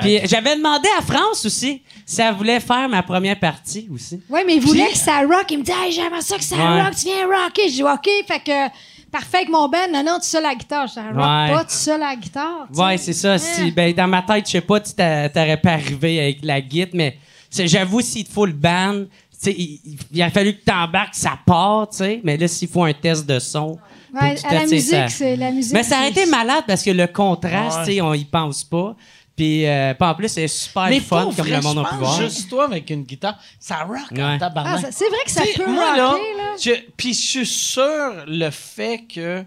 Puis 0.00 0.20
j'avais 0.24 0.56
demandé 0.56 0.88
à 0.98 1.02
France 1.02 1.44
aussi 1.46 1.80
si 2.04 2.20
elle 2.20 2.34
voulait 2.34 2.60
faire 2.60 2.88
ma 2.88 3.02
première 3.02 3.38
partie 3.38 3.88
aussi. 3.92 4.20
Oui, 4.28 4.40
mais 4.46 4.56
il 4.56 4.60
voulait 4.60 4.88
que 4.90 4.96
ça 4.98 5.20
rock. 5.20 5.46
Il 5.50 5.58
me 5.60 5.62
dit, 5.64 5.72
hey, 5.72 5.92
j'aimerais 5.92 6.20
ça 6.22 6.36
que 6.36 6.44
ça 6.44 6.56
Ouais. 6.56 6.82
rock. 6.82 6.94
Tu 6.96 7.06
viens 7.06 7.26
rocker. 7.26 7.68
Je 7.68 7.74
dis, 7.74 7.82
OK. 7.82 8.08
Fait 8.26 8.40
que, 8.44 8.68
parfait 9.10 9.38
avec 9.38 9.48
mon 9.48 9.68
band. 9.68 9.78
Non, 9.92 10.02
non, 10.04 10.18
tu 10.20 10.28
sais 10.28 10.40
la 10.40 10.54
guitare. 10.54 10.86
Je 10.88 10.94
dis, 10.94 11.00
rock 11.06 11.16
Ouais. 11.16 11.54
pas, 11.54 11.64
tu 11.64 11.74
sais 11.74 11.98
la 11.98 12.16
guitare. 12.16 12.66
tu 12.68 12.74
sais. 12.76 12.82
Ouais, 12.84 12.96
c'est 12.98 13.12
ça. 13.12 13.38
Si, 13.38 13.70
ben, 13.70 13.92
dans 13.94 14.08
ma 14.08 14.22
tête, 14.22 14.46
je 14.46 14.52
sais 14.52 14.60
pas, 14.60 14.80
tu 14.80 14.92
t'a- 14.92 15.28
t'aurais 15.28 15.56
pas 15.56 15.72
arrivé 15.72 16.20
avec 16.20 16.38
la 16.42 16.60
guitare, 16.60 16.90
mais 16.94 17.16
c'est- 17.48 17.68
j'avoue, 17.68 18.00
s'il 18.00 18.24
te 18.24 18.32
faut 18.32 18.46
le 18.46 18.52
band, 18.52 19.04
tu 19.04 19.50
sais, 19.50 19.54
il, 19.56 19.80
il- 19.84 19.98
il 20.12 20.22
a 20.22 20.30
fallu 20.30 20.54
que 20.54 20.64
t'embarques, 20.64 21.14
ça 21.14 21.38
part, 21.46 21.88
tu 21.90 21.98
sais. 21.98 22.20
Mais 22.24 22.36
là, 22.36 22.46
s'il 22.48 22.68
faut 22.68 22.84
un 22.84 22.92
test 22.92 23.24
de 23.26 23.38
son. 23.38 23.78
Ouais, 24.12 24.36
à 24.44 24.54
la 24.54 24.60
ça- 24.60 24.66
musique, 24.66 25.10
c'est 25.10 25.36
la 25.36 25.50
musique. 25.50 25.72
Mais 25.72 25.82
ça 25.82 25.96
aurait 25.98 26.12
c'est- 26.12 26.22
été 26.22 26.26
malade 26.30 26.64
parce 26.66 26.82
que 26.82 26.90
le 26.90 27.06
contraste, 27.06 27.80
tu 27.84 27.92
sais, 27.92 28.00
on 28.00 28.14
y 28.14 28.24
pense 28.24 28.64
pas. 28.64 28.94
Puis, 29.36 29.66
euh, 29.66 29.94
puis 29.94 30.06
en 30.08 30.14
plus, 30.14 30.28
c'est 30.28 30.48
super 30.48 30.88
Mais 30.90 31.00
fun 31.00 31.24
comme 31.24 31.32
vrai, 31.32 31.50
le 31.56 31.62
monde 31.62 31.78
a 31.78 31.84
pu 31.88 31.94
voir. 31.96 32.20
juste 32.20 32.50
toi 32.50 32.64
avec 32.64 32.90
une 32.90 33.04
guitare, 33.04 33.38
ça 33.58 33.84
rock 33.84 33.98
en 34.12 34.32
Ouais. 34.32 34.38
tabarnak. 34.38 34.84
Ah, 34.84 34.88
c'est 34.90 35.08
vrai 35.08 35.18
que 35.24 35.30
ça 35.30 35.42
T'sais, 35.42 35.52
peut 35.54 35.70
moi, 35.70 35.90
rocker, 35.92 36.02
là, 36.36 36.42
là. 36.42 36.56
je- 36.60 36.90
Puis 36.96 37.14
je 37.14 37.20
suis 37.20 37.46
sûr, 37.46 38.12
le 38.26 38.50
fait 38.50 39.04
que 39.12 39.42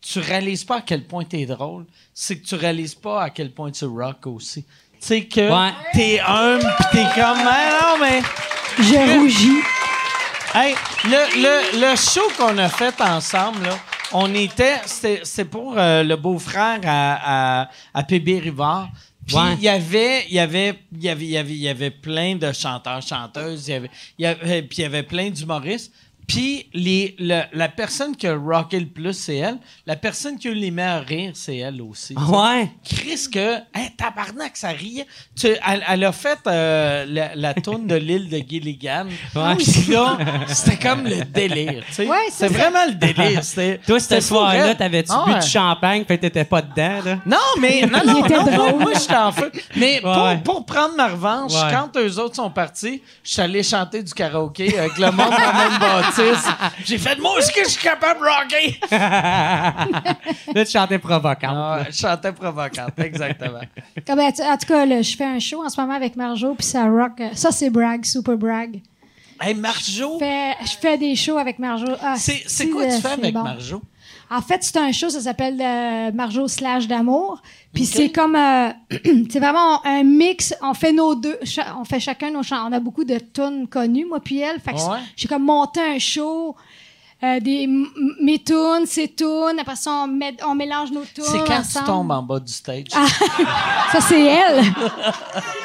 tu 0.00 0.18
réalises 0.18 0.64
pas 0.64 0.78
à 0.78 0.80
quel 0.80 1.04
point 1.04 1.22
t'es 1.24 1.46
drôle, 1.46 1.84
c'est 2.14 2.36
que 2.38 2.46
tu 2.46 2.54
réalises 2.56 2.94
pas 2.96 3.22
à 3.24 3.30
quel 3.30 3.52
point 3.52 3.70
tu 3.70 3.84
rock 3.84 4.26
aussi. 4.26 4.64
Tu 4.64 5.06
sais 5.06 5.24
que 5.26 5.40
Ouais. 5.40 5.72
t'es 5.92 6.18
humble, 6.26 6.64
pis 6.78 6.84
t'es 6.96 7.04
comme, 7.14 7.38
ah 7.46 7.78
non, 7.82 7.98
mais... 8.04 8.20
Je 8.80 9.18
rougis. 9.20 9.62
Hey, 10.54 10.74
le, 11.04 11.42
le, 11.42 11.80
le 11.90 11.96
show 11.96 12.22
qu'on 12.36 12.56
a 12.58 12.68
fait 12.68 12.94
ensemble, 13.00 13.62
là, 13.64 13.78
on 14.12 14.32
était, 14.34 14.76
c'était 14.84 15.44
pour 15.44 15.74
euh, 15.78 16.02
le 16.02 16.16
beau-frère 16.16 16.80
à, 16.84 17.62
à, 17.62 17.70
à 17.94 18.02
PB 18.04 18.40
Rivard. 18.42 18.88
Puis 19.26 19.36
Ouais. 19.36 19.54
il 19.58 19.62
y 19.62 19.68
avait, 19.68 20.24
il 20.28 20.34
y 20.34 20.38
avait, 20.38 20.78
il 20.90 21.02
y 21.04 21.08
avait, 21.10 21.24
il 21.24 21.30
y 21.30 21.36
avait, 21.36 21.50
il 21.52 21.58
y 21.58 21.68
avait 21.68 21.90
plein 21.90 22.36
de 22.36 22.50
chanteurs, 22.52 23.02
chanteuses. 23.02 23.68
Il 23.68 23.72
y 23.72 23.74
avait, 23.74 23.90
il 24.18 24.22
y 24.22 24.26
avait, 24.26 24.62
puis 24.62 24.78
il 24.78 24.82
y 24.82 24.84
avait 24.86 25.02
plein 25.02 25.28
d'humoristes. 25.28 25.92
Puis 26.28 26.68
les, 26.74 27.16
la, 27.18 27.68
personne 27.68 28.14
qui 28.14 28.26
a 28.26 28.36
rocké 28.36 28.78
le 28.78 28.86
plus, 28.86 29.14
c'est 29.14 29.36
elle. 29.36 29.56
La 29.86 29.96
personne 29.96 30.38
qui 30.38 30.48
a 30.48 30.50
eu 30.50 30.54
les 30.54 30.70
meilleurs 30.70 31.06
rires, 31.06 31.32
c'est 31.32 31.56
elle 31.56 31.80
aussi. 31.80 32.14
Ouais. 32.16 32.70
Chris, 32.84 33.28
que. 33.32 33.54
Hey, 33.74 33.90
tabarnak, 33.96 34.54
ça 34.54 34.68
riait. 34.68 35.06
Tu, 35.34 35.48
elle, 35.66 36.04
a 36.04 36.12
fait 36.12 36.38
euh, 36.46 37.30
la, 37.34 37.54
tourne 37.54 37.86
de 37.86 37.94
l'île 37.94 38.28
de 38.28 38.42
Gilligan. 38.46 39.06
Ouais. 39.34 39.56
Là, 39.88 40.18
c'était 40.48 40.76
comme 40.76 41.04
le 41.04 41.24
délire. 41.24 41.82
Ouais, 41.98 42.28
c'est 42.30 42.48
vraiment 42.48 42.84
le 42.86 42.94
délire. 42.94 43.40
Toi, 43.86 43.98
cette 43.98 44.22
soirée-là, 44.22 44.74
t'avais-tu 44.74 45.12
ah, 45.14 45.24
bu 45.26 45.46
champagne, 45.46 46.04
puis 46.04 46.18
t'étais 46.18 46.44
pas 46.44 46.60
dedans, 46.60 47.00
là? 47.04 47.18
Non, 47.24 47.36
mais. 47.58 47.88
Non, 48.28 48.44
non, 48.44 48.78
moi, 48.78 48.92
je 48.94 49.06
t'en 49.06 49.32
fais. 49.32 49.50
Mais 49.74 50.00
pour, 50.02 50.42
pour, 50.44 50.66
prendre 50.66 50.94
ma 50.94 51.08
revanche, 51.08 51.52
quand 51.70 51.96
eux 51.96 52.18
autres 52.18 52.36
sont 52.36 52.50
partis, 52.50 53.02
je 53.24 53.32
suis 53.32 53.40
allé 53.40 53.62
chanter 53.62 54.02
du 54.02 54.12
karaoké 54.12 54.78
avec 54.78 54.98
le 54.98 55.06
monde 55.10 55.30
dans 55.30 55.58
même 55.58 55.78
bâtiment. 55.80 56.17
J'ai 56.84 56.98
fait 56.98 57.16
de 57.16 57.20
moi, 57.20 57.40
ce 57.40 57.52
que 57.52 57.64
je 57.64 57.70
suis 57.70 57.82
capable 57.82 58.20
de 58.20 58.24
rocker? 58.24 58.80
Là, 60.54 60.64
tu 60.64 60.70
chantais 60.70 60.98
provocante. 60.98 61.42
Ah, 61.42 61.84
je 61.90 61.96
chantais 61.96 62.32
provocante, 62.32 62.98
exactement. 62.98 63.60
En 64.08 64.56
tout 64.56 64.66
cas, 64.66 65.02
je 65.02 65.16
fais 65.16 65.24
un 65.24 65.38
show 65.38 65.64
en 65.64 65.68
ce 65.68 65.80
moment 65.80 65.94
avec 65.94 66.16
Marjo, 66.16 66.54
puis 66.54 66.66
ça 66.66 66.84
rock. 66.86 67.20
Euh, 67.20 67.28
ça, 67.34 67.50
c'est 67.52 67.70
brag, 67.70 68.04
super 68.04 68.36
brag. 68.36 68.80
Hey, 69.40 69.54
Marjo! 69.54 70.18
Je 70.20 70.76
fais, 70.80 70.98
des 70.98 71.14
shows 71.14 71.38
avec 71.38 71.58
Marjo. 71.58 71.86
Ah, 72.02 72.16
c'est 72.16 72.68
quoi 72.68 72.86
tu 72.86 72.92
euh, 72.92 72.98
fais 72.98 73.08
avec. 73.08 73.34
Marjo? 73.34 73.82
En 74.30 74.42
fait, 74.42 74.62
c'est 74.62 74.76
un 74.76 74.92
show, 74.92 75.08
ça 75.08 75.20
s'appelle 75.22 75.58
euh, 75.60 76.12
Marjo 76.12 76.48
slash 76.48 76.86
d'amour. 76.86 77.40
Puis 77.72 77.86
c'est 77.86 78.10
comme, 78.10 78.36
euh, 78.36 78.68
c'est 79.30 79.38
vraiment 79.40 79.84
un 79.86 80.02
mix. 80.02 80.54
On 80.62 80.74
fait 80.74 80.92
nos 80.92 81.14
deux, 81.14 81.38
on 81.80 81.84
fait 81.84 82.00
chacun 82.00 82.30
nos 82.30 82.42
chants. 82.42 82.68
On 82.68 82.72
a 82.72 82.80
beaucoup 82.80 83.04
de 83.04 83.18
tunes 83.18 83.66
connues, 83.68 84.04
moi 84.06 84.20
puis 84.20 84.38
elle. 84.40 84.60
Fait 84.60 84.72
que 84.72 84.78
Ouais. 84.78 84.98
j'ai 85.16 85.28
comme 85.28 85.44
monté 85.44 85.80
un 85.80 85.98
show. 85.98 86.54
Euh, 87.22 87.40
des, 87.40 87.68
mes 88.20 88.38
tunes, 88.38 88.86
ses 88.86 89.08
tunes. 89.08 89.58
Après 89.60 89.74
ça, 89.76 89.90
on, 90.04 90.06
met- 90.06 90.36
on 90.46 90.54
mélange 90.54 90.90
nos 90.92 91.02
tunes 91.02 91.24
C'est 91.26 91.38
quand 91.44 91.58
ensemble. 91.58 91.84
tu 91.86 91.92
tombes 91.92 92.10
en 92.12 92.22
bas 92.22 92.38
du 92.40 92.52
stage? 92.52 92.84
Ça, 93.92 94.00
c'est 94.02 94.22
elle. 94.24 94.64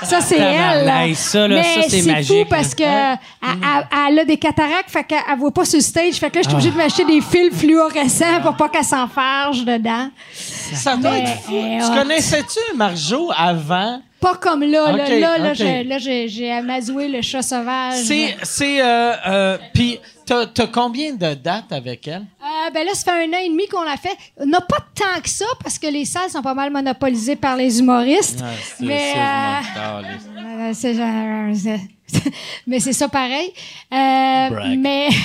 ça, 0.03 0.21
c'est 0.21 0.37
elle. 0.39 0.85
là. 0.85 1.13
Ça, 1.13 1.47
là, 1.47 1.55
Mais 1.61 1.81
c'est 1.83 1.89
c'est 1.89 2.01
fou 2.01 2.09
magique, 2.09 2.49
parce 2.49 2.73
que 2.73 2.83
elle, 2.83 3.17
elle- 3.41 3.87
elle 4.09 4.19
a 4.19 4.25
des 4.25 4.37
cataractes, 4.37 4.89
fait 4.89 5.03
qu'elle 5.03 5.19
elle 5.29 5.37
voit 5.37 5.51
pas 5.51 5.65
sur 5.65 5.77
le 5.77 5.83
stage. 5.83 6.13
Fait 6.15 6.29
que 6.29 6.35
là, 6.37 6.41
je 6.43 6.47
suis 6.47 6.53
obligée 6.55 6.69
de 6.71 6.75
Ah. 6.79 6.83
m'acheter 6.83 7.05
des 7.05 7.21
fils 7.21 7.53
fluorescents 7.53 8.41
pour 8.41 8.55
pas 8.55 8.69
qu'elle 8.69 8.83
s'enfarge 8.85 9.65
dedans. 9.65 10.09
Ça 10.33 10.95
doit 10.95 11.17
être 11.17 11.41
fou. 11.41 11.53
euh, 11.55 11.79
Tu 11.85 11.99
connaissais-tu 11.99 12.77
Marjo 12.77 13.29
avant? 13.35 14.01
Pas 14.23 14.35
comme 14.35 14.63
là. 14.63 14.91
là, 14.93 15.03
Ok, 15.03 15.09
là, 15.09 15.37
là, 15.37 15.53
là, 15.83 15.97
j'ai 15.97 16.51
amadoué 16.51 17.09
le 17.09 17.21
chat 17.21 17.41
sauvage. 17.41 17.95
C'est. 18.05 18.37
c'est 18.43 18.81
euh, 18.81 19.13
euh, 19.27 19.57
Puis, 19.73 19.99
t'as 20.25 20.45
t'as 20.45 20.67
combien 20.67 21.11
de 21.13 21.33
dates 21.33 21.71
avec 21.73 22.07
elle? 22.07 22.23
Euh, 22.41 22.69
ben 22.73 22.85
là, 22.85 22.93
ça 22.93 23.11
fait 23.11 23.25
un 23.25 23.33
an 23.33 23.41
et 23.43 23.49
demi 23.49 23.67
qu'on 23.67 23.83
l'a 23.83 23.97
fait. 23.97 24.15
On 24.37 24.45
n'a 24.45 24.61
pas 24.61 24.77
tant 24.95 25.19
que 25.21 25.27
ça 25.29 25.43
parce 25.61 25.77
que 25.77 25.87
les 25.87 26.05
salles 26.05 26.29
sont 26.29 26.41
pas 26.41 26.53
mal 26.53 26.71
monopolisées 26.71 27.35
par 27.35 27.57
les 27.57 27.79
humoristes. 27.79 28.41
mais 28.79 29.13
euh, 29.17 29.59
euh, 29.77 30.71
c'est 30.73 30.93
c'est- 31.55 31.81
mais 32.67 32.79
c'est 32.79 32.93
ça 32.93 33.09
pareil. 33.09 33.51
Euh, 33.91 34.75
mais 34.77 35.09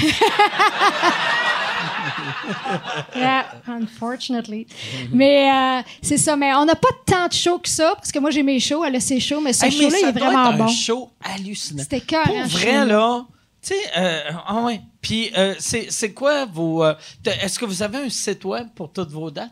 Yeah, 3.17 3.45
unfortunately. 3.67 4.67
mais 5.13 5.51
euh, 5.51 5.83
c'est 6.03 6.19
ça. 6.19 6.37
Mais 6.37 6.55
on 6.55 6.65
n'a 6.65 6.75
pas 6.75 6.89
tant 7.07 7.27
de 7.29 7.33
shows 7.33 7.59
que 7.59 7.69
ça 7.69 7.95
parce 7.97 8.13
que 8.13 8.19
moi 8.19 8.31
j'ai 8.31 8.43
mes 8.43 8.61
shows, 8.61 8.85
elle 8.85 8.97
a 8.97 9.01
ses 9.01 9.21
shows, 9.21 9.41
mais 9.41 9.53
ce 9.53 9.65
Hey, 9.67 9.73
show-là 9.73 9.97
il 10.03 10.09
est 10.09 10.13
vraiment 10.13 10.53
bon. 10.53 10.65
un 10.65 10.69
show 10.69 11.11
hallucinant. 11.23 11.83
C'était 11.83 12.01
cœur. 12.01 12.25
Pour 12.25 12.43
vrai, 12.47 12.85
là, 12.87 13.25
tu 13.63 13.75
sais, 13.75 13.81
euh, 13.97 14.31
ah 14.47 14.63
ouais. 14.63 14.81
Puis, 15.01 15.31
euh, 15.37 15.55
c'est 15.59 16.13
quoi 16.13 16.45
vos. 16.47 16.85
euh, 16.85 16.95
Est-ce 17.25 17.59
que 17.59 17.65
vous 17.65 17.83
avez 17.83 17.99
un 17.99 18.09
site 18.09 18.45
web 18.45 18.69
pour 18.75 18.93
toutes 18.93 19.11
vos 19.11 19.31
dates? 19.31 19.51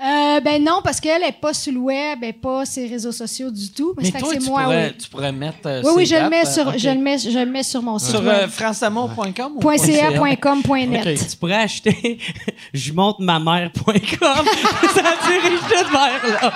Euh, 0.00 0.38
ben 0.40 0.62
non, 0.62 0.80
parce 0.84 1.00
qu'elle 1.00 1.22
n'est 1.22 1.32
pas 1.32 1.52
sur 1.52 1.72
le 1.72 1.80
web, 1.80 2.18
elle 2.22 2.28
n'est 2.28 2.32
pas 2.32 2.64
sur 2.64 2.82
les 2.82 2.88
réseaux 2.88 3.10
sociaux 3.10 3.50
du 3.50 3.72
tout. 3.72 3.94
Mais, 3.96 4.04
Mais 4.04 4.10
ça 4.12 4.18
toi, 4.20 4.28
que 4.32 4.34
tu 4.38 4.44
c'est 4.44 4.48
moi, 4.50 4.62
pourrais, 4.62 4.86
oui. 4.90 4.96
tu 4.96 5.08
pourrais 5.10 5.32
mettre. 5.32 5.58
euh, 5.66 5.82
Oui, 5.84 5.92
oui, 5.96 6.06
je 6.06 6.14
le, 6.14 6.28
mets 6.30 6.46
euh, 6.46 6.50
sur, 6.52 6.78
je, 6.78 6.88
le 6.90 6.98
mets, 7.00 7.18
je 7.18 7.36
le 7.36 7.46
mets 7.46 7.64
sur 7.64 7.82
mon 7.82 7.98
site 7.98 8.10
Sur 8.10 8.20
euh, 8.28 8.46
franceamour.com 8.46 9.52
ou 9.56 9.58
Point 9.58 9.78
.ca, 9.78 10.10
.ca? 10.12 10.12
point 10.12 10.36
.com, 10.36 10.62
point 10.62 10.86
.net. 10.86 11.04
Ok. 11.04 11.28
Tu 11.30 11.36
pourrais 11.36 11.54
acheter 11.62 12.18
je 12.72 12.92
monte 12.92 13.18
ma 13.18 13.40
mère.com. 13.40 13.90
ça 14.94 15.02
dirige 15.26 15.60
tout 15.68 15.90
vers 15.90 16.40
là. 16.40 16.52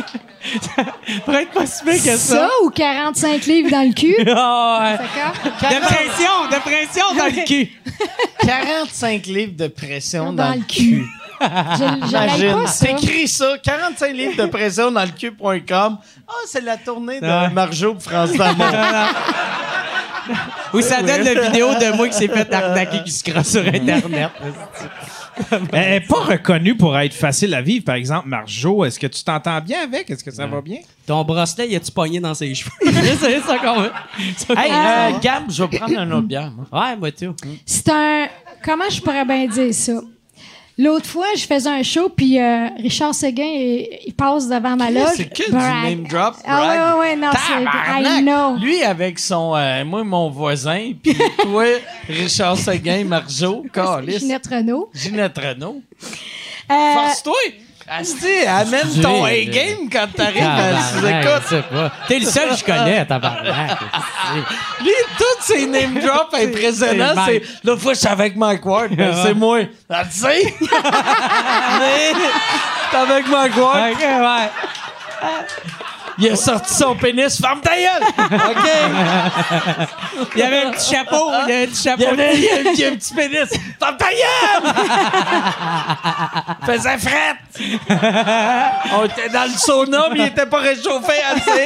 Pour 1.26 1.34
être 1.34 1.50
pas 1.52 1.66
si 1.66 1.84
que 1.84 2.16
ça. 2.16 2.16
Ça 2.16 2.48
ou 2.64 2.70
45 2.70 3.44
livres 3.44 3.70
dans 3.70 3.86
le 3.86 3.92
cul? 3.92 4.16
Ah, 4.34 4.96
ouais. 4.98 5.06
D'accord? 5.60 5.80
De 5.80 5.84
pression, 5.84 6.46
de 6.50 6.60
pression 6.62 7.04
dans 7.18 7.26
le 7.26 7.44
cul. 7.44 7.68
45 8.46 9.26
livres 9.26 9.52
de 9.56 9.66
pression 9.68 10.32
dans, 10.32 10.48
Dans 10.48 10.54
le 10.54 10.62
cul. 10.62 11.04
J'arrête 11.40 12.38
Imagine, 12.38 12.52
pas 12.52 12.66
ça. 12.66 12.86
t'écris 12.86 13.28
ça, 13.28 13.56
45 13.62 14.12
livres 14.12 14.42
de 14.44 14.48
pression 14.48 14.90
dans 14.90 15.04
le 15.04 15.10
cul.com. 15.10 15.98
Ah, 16.28 16.32
c'est 16.46 16.62
la 16.62 16.76
tournée 16.76 17.20
de. 17.20 17.52
Marjo 17.52 17.94
pour 17.94 18.02
France 18.02 18.32
d'amour. 18.32 18.66
Ou 20.74 20.80
ça 20.80 21.02
donne 21.02 21.22
la 21.22 21.34
vidéo 21.46 21.74
de 21.74 21.96
moi 21.96 22.08
qui 22.08 22.16
s'est 22.16 22.28
fait 22.28 22.52
arnaquer 22.52 23.02
qui 23.04 23.10
se 23.10 23.24
crosse 23.24 23.48
sur 23.48 23.66
Internet. 23.66 24.30
Elle 25.72 25.90
n'est 25.90 26.00
pas 26.00 26.20
reconnue 26.20 26.76
pour 26.76 26.96
être 26.98 27.14
facile 27.14 27.54
à 27.54 27.62
vivre. 27.62 27.84
Par 27.84 27.94
exemple, 27.94 28.28
Marjo, 28.28 28.84
est-ce 28.84 28.98
que 28.98 29.06
tu 29.06 29.24
t'entends 29.24 29.60
bien 29.60 29.84
avec? 29.84 30.10
Est-ce 30.10 30.22
que 30.22 30.30
ça 30.30 30.46
va 30.46 30.60
bien? 30.60 30.78
Ton 31.06 31.24
bracelet, 31.24 31.68
il 31.70 31.76
a-tu 31.76 31.90
pogné 31.90 32.20
dans 32.20 32.34
ses 32.34 32.54
cheveux? 32.54 32.70
c'est 32.84 33.40
ça 33.40 33.58
qu'on 33.58 33.80
veut. 33.80 33.92
Ça 34.36 34.54
qu'on 34.54 34.60
hey, 34.60 34.70
veut 34.70 34.76
euh, 34.76 35.04
savoir. 35.04 35.20
Gab, 35.20 35.42
je 35.50 35.64
vais 35.64 35.78
prendre 35.78 35.98
un 35.98 36.10
autre 36.12 36.26
bière. 36.26 36.52
moi. 36.52 36.66
Ouais, 36.80 36.96
moi, 36.96 37.10
tout. 37.10 37.34
C'est 37.64 37.88
un. 37.88 38.26
Comment 38.62 38.90
je 38.90 39.00
pourrais 39.00 39.24
bien 39.24 39.46
dire 39.46 39.72
ça? 39.72 39.94
L'autre 40.82 41.06
fois, 41.06 41.26
je 41.36 41.42
faisais 41.44 41.68
un 41.68 41.82
show, 41.82 42.08
puis 42.08 42.40
euh, 42.40 42.68
Richard 42.78 43.14
Séguin, 43.14 43.44
il, 43.44 43.88
il 44.06 44.14
passe 44.14 44.48
devant 44.48 44.76
ma 44.76 44.90
loge. 44.90 45.08
C'est 45.16 45.24
que 45.32 45.44
du 45.50 45.52
name 45.52 46.06
drop, 46.08 46.34
Ah 46.44 46.56
brag. 46.56 46.68
ouais, 46.70 46.92
ouais, 46.92 46.98
ouais, 47.10 47.16
non, 47.16 47.30
c'est. 47.32 48.10
I 48.18 48.22
know. 48.22 48.56
Lui 48.56 48.82
avec 48.82 49.18
son, 49.18 49.54
euh, 49.56 49.84
moi 49.84 50.04
mon 50.04 50.30
voisin, 50.30 50.92
puis 51.02 51.14
toi, 51.42 51.64
Richard 52.08 52.56
Seguin, 52.56 53.04
Marjo, 53.04 53.64
Carlis, 53.72 54.20
Ginette 54.20 54.46
Renault. 54.46 54.90
Ginette 54.94 55.36
Renault. 55.38 55.82
Euh, 56.70 56.74
Force-toi! 56.94 57.34
Asti, 57.92 58.46
amène 58.46 59.02
ton 59.02 59.24
A-game 59.24 59.90
quand 59.90 60.06
t'arrives 60.14 60.44
à 60.44 61.40
sais 61.42 61.62
pas. 61.62 61.92
T'es 62.06 62.20
le 62.20 62.24
seul 62.26 62.50
que 62.50 62.56
je 62.56 62.64
connais, 62.64 63.04
tabarnak. 63.06 63.78
Lui, 64.80 64.92
tous 65.18 65.42
ses 65.42 65.66
name 65.66 65.98
drops 65.98 66.32
impressionnants, 66.34 67.24
c'est 67.26 67.42
l'autre 67.64 67.82
fois, 67.82 67.94
je 67.94 67.98
suis 67.98 68.08
avec 68.08 68.36
Mike 68.36 68.64
Ward, 68.64 68.90
c'est 69.24 69.34
moi. 69.34 69.62
Ah, 69.88 70.04
sais? 70.08 70.54
Mais, 70.60 72.12
t'es 72.92 72.96
avec 72.96 73.26
Mike 73.28 73.56
Ward. 73.56 73.80
Ouais. 73.98 74.50
Il 76.20 76.28
a 76.28 76.36
sorti 76.36 76.74
son 76.74 76.94
pénis, 76.96 77.40
ferme 77.40 77.60
ta 77.60 77.72
gueule! 77.76 78.02
OK? 78.50 78.68
Il 80.36 80.38
y 80.40 80.42
avait 80.42 80.62
un 80.64 80.70
petit 80.70 80.94
chapeau, 80.94 81.30
il 81.46 81.50
y 81.50 81.52
avait 81.52 81.62
un 81.64 81.66
petit 81.68 81.82
chapeau. 81.82 82.02
Il 82.02 82.04
y 82.04 82.08
avait 82.08 82.34
il 82.36 82.42
y 82.44 82.48
a- 82.50 82.60
il 82.72 82.78
y 82.78 82.84
a 82.84 82.88
un 82.88 82.96
petit 82.96 83.14
pénis. 83.14 83.48
Ferme 83.78 83.96
ta 83.96 84.10
gueule! 84.10 84.74
Faisait 86.66 86.98
frette! 86.98 87.38
On 88.92 89.04
était 89.06 89.28
dans 89.30 89.44
le 89.44 89.56
sauna, 89.58 90.08
mais 90.12 90.18
il 90.18 90.26
était 90.26 90.46
pas 90.46 90.58
réchauffé 90.58 91.14
assez. 91.34 91.64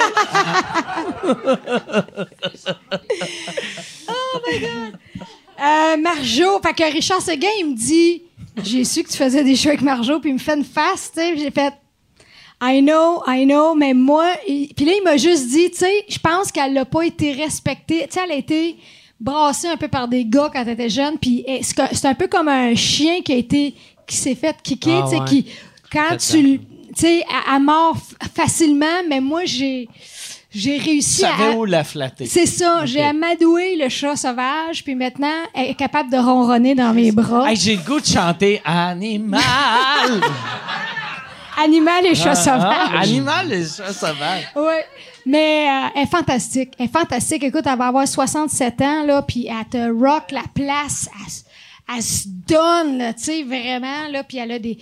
Euh, 5.60 5.96
Marjo, 5.98 6.60
fait 6.62 6.74
que 6.74 6.92
Richard 6.92 7.20
Seguin, 7.22 7.48
il 7.60 7.70
me 7.70 7.76
dit 7.76 8.22
J'ai 8.62 8.84
su 8.84 9.02
que 9.04 9.08
tu 9.10 9.16
faisais 9.16 9.44
des 9.44 9.54
shows 9.56 9.68
avec 9.68 9.82
Marjo, 9.82 10.18
puis 10.20 10.30
il 10.30 10.34
me 10.34 10.38
fait 10.38 10.54
une 10.56 10.64
face, 10.64 11.12
tu 11.14 11.20
sais, 11.20 11.30
puis 11.32 11.40
j'ai 11.42 11.50
fait 11.50 11.72
I 12.62 12.80
know, 12.82 13.22
I 13.26 13.44
know, 13.46 13.74
mais 13.74 13.94
moi, 13.94 14.26
il- 14.48 14.68
puis 14.74 14.84
là, 14.86 14.92
il 14.98 15.02
m'a 15.04 15.16
juste 15.16 15.48
dit, 15.48 15.70
tu 15.70 15.78
sais, 15.78 16.04
je 16.08 16.18
pense 16.18 16.50
qu'elle 16.50 16.72
n'a 16.72 16.84
pas 16.84 17.02
été 17.02 17.32
respectée. 17.32 18.06
Tu 18.08 18.14
sais, 18.14 18.20
elle 18.24 18.32
a 18.32 18.36
été 18.36 18.76
brassée 19.20 19.68
un 19.68 19.76
peu 19.76 19.88
par 19.88 20.08
des 20.08 20.24
gars 20.24 20.50
quand 20.52 20.62
elle 20.62 20.70
était 20.70 20.88
jeune, 20.88 21.18
puis 21.18 21.44
eh, 21.46 21.60
c'est 21.62 22.06
un 22.06 22.14
peu 22.14 22.26
comme 22.26 22.48
un 22.48 22.74
chien 22.74 23.20
qui 23.22 23.32
a 23.32 23.36
été, 23.36 23.74
qui 24.06 24.16
s'est 24.16 24.34
fait 24.34 24.56
kicker, 24.62 25.02
Ah 25.02 25.04
tu 25.04 25.10
sais, 25.10 25.18
ouais. 25.20 25.24
qui, 25.28 25.46
quand 25.92 26.16
tu, 26.16 26.60
tu 26.60 26.60
sais, 26.96 27.24
mord 27.60 27.96
f- 27.96 28.28
facilement, 28.34 29.02
mais 29.08 29.20
moi, 29.20 29.42
j'ai, 29.44 29.88
j'ai 30.50 30.76
réussi 30.78 31.24
à. 31.24 31.36
savais 31.36 31.54
où 31.56 31.64
la 31.64 31.84
flatter. 31.84 32.26
C'est 32.26 32.46
ça, 32.46 32.84
j'ai 32.86 33.02
amadoué 33.02 33.76
le 33.76 33.88
chat 33.88 34.16
sauvage, 34.16 34.82
puis 34.84 34.94
maintenant, 34.94 35.42
elle 35.54 35.70
est 35.70 35.74
capable 35.74 36.10
de 36.10 36.16
ronronner 36.18 36.74
dans 36.74 36.92
mes 36.94 37.12
bras. 37.12 37.50
Hey, 37.50 37.56
j'ai 37.56 37.76
le 37.76 37.82
goût 37.82 38.00
de 38.00 38.06
chanter 38.06 38.60
Animal! 38.64 39.40
Animal 41.62 42.06
et 42.06 42.14
chat 42.14 42.30
Ah, 42.30 42.34
sauvage. 42.34 43.02
animal 43.08 43.52
et 43.52 43.64
chat 43.66 43.92
sauvage. 43.92 44.48
Oui. 44.56 44.74
Mais 45.26 45.68
euh, 45.68 45.88
elle 45.96 46.02
est 46.02 46.06
fantastique. 46.10 46.72
Elle 46.78 46.86
est 46.86 46.92
fantastique. 46.92 47.42
Écoute, 47.44 47.64
elle 47.66 47.78
va 47.78 47.86
avoir 47.86 48.06
67 48.06 48.80
ans, 48.82 49.04
là, 49.04 49.22
puis 49.22 49.46
elle 49.48 49.64
te 49.68 49.90
rock 50.04 50.30
la 50.32 50.42
place. 50.54 51.08
Elle, 51.88 51.96
elle 51.96 52.02
se 52.02 52.24
donne, 52.28 52.98
là, 52.98 53.12
tu 53.14 53.24
sais, 53.24 53.42
vraiment, 53.42 54.08
là, 54.10 54.22
puis 54.24 54.38
elle 54.38 54.52
a 54.52 54.58
des... 54.58 54.78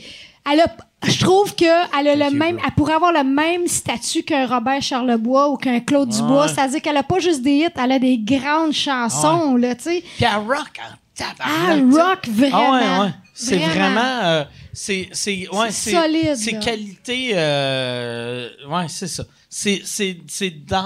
Elle 0.50 0.60
a, 0.60 0.66
je 1.06 1.20
trouve 1.20 1.54
qu'elle 1.54 1.68
a 1.70 2.14
le 2.16 2.30
même... 2.30 2.58
Elle 2.64 2.72
pourrait 2.72 2.94
avoir 2.94 3.12
le 3.12 3.22
même 3.22 3.68
statut 3.68 4.24
qu'un 4.24 4.46
Robert 4.46 4.82
Charlebois 4.82 5.50
ou 5.50 5.56
qu'un 5.56 5.78
Claude 5.78 6.08
Dubois. 6.08 6.48
C'est-à-dire 6.48 6.82
qu'elle 6.82 6.96
a 6.96 7.04
pas 7.04 7.20
juste 7.20 7.42
des 7.42 7.58
hits, 7.58 7.68
elle 7.80 7.92
a 7.92 7.98
des 8.00 8.18
grandes 8.18 8.72
chansons, 8.72 9.54
là, 9.54 9.76
tu 9.76 9.82
sais. 9.84 10.02
Puis 10.16 10.24
elle 10.24 10.38
rock 10.48 10.72
en 10.80 10.94
sais. 11.22 11.80
rock 12.02 12.28
vraiment. 12.28 12.72
Ah 12.72 12.72
ouais, 13.00 13.04
ouais. 13.06 13.12
C'est 13.34 13.56
Vraiment. 13.56 13.72
vraiment... 13.94 14.20
euh, 14.24 14.44
c'est 14.74 15.08
c'est 15.12 15.48
ouais, 15.50 15.70
solide, 15.70 16.36
C'est 16.36 16.58
qualité... 16.58 17.30
euh, 17.34 18.48
ouais, 18.68 18.86
c'est 18.88 19.06
ça. 19.08 19.24
C'est 19.54 19.82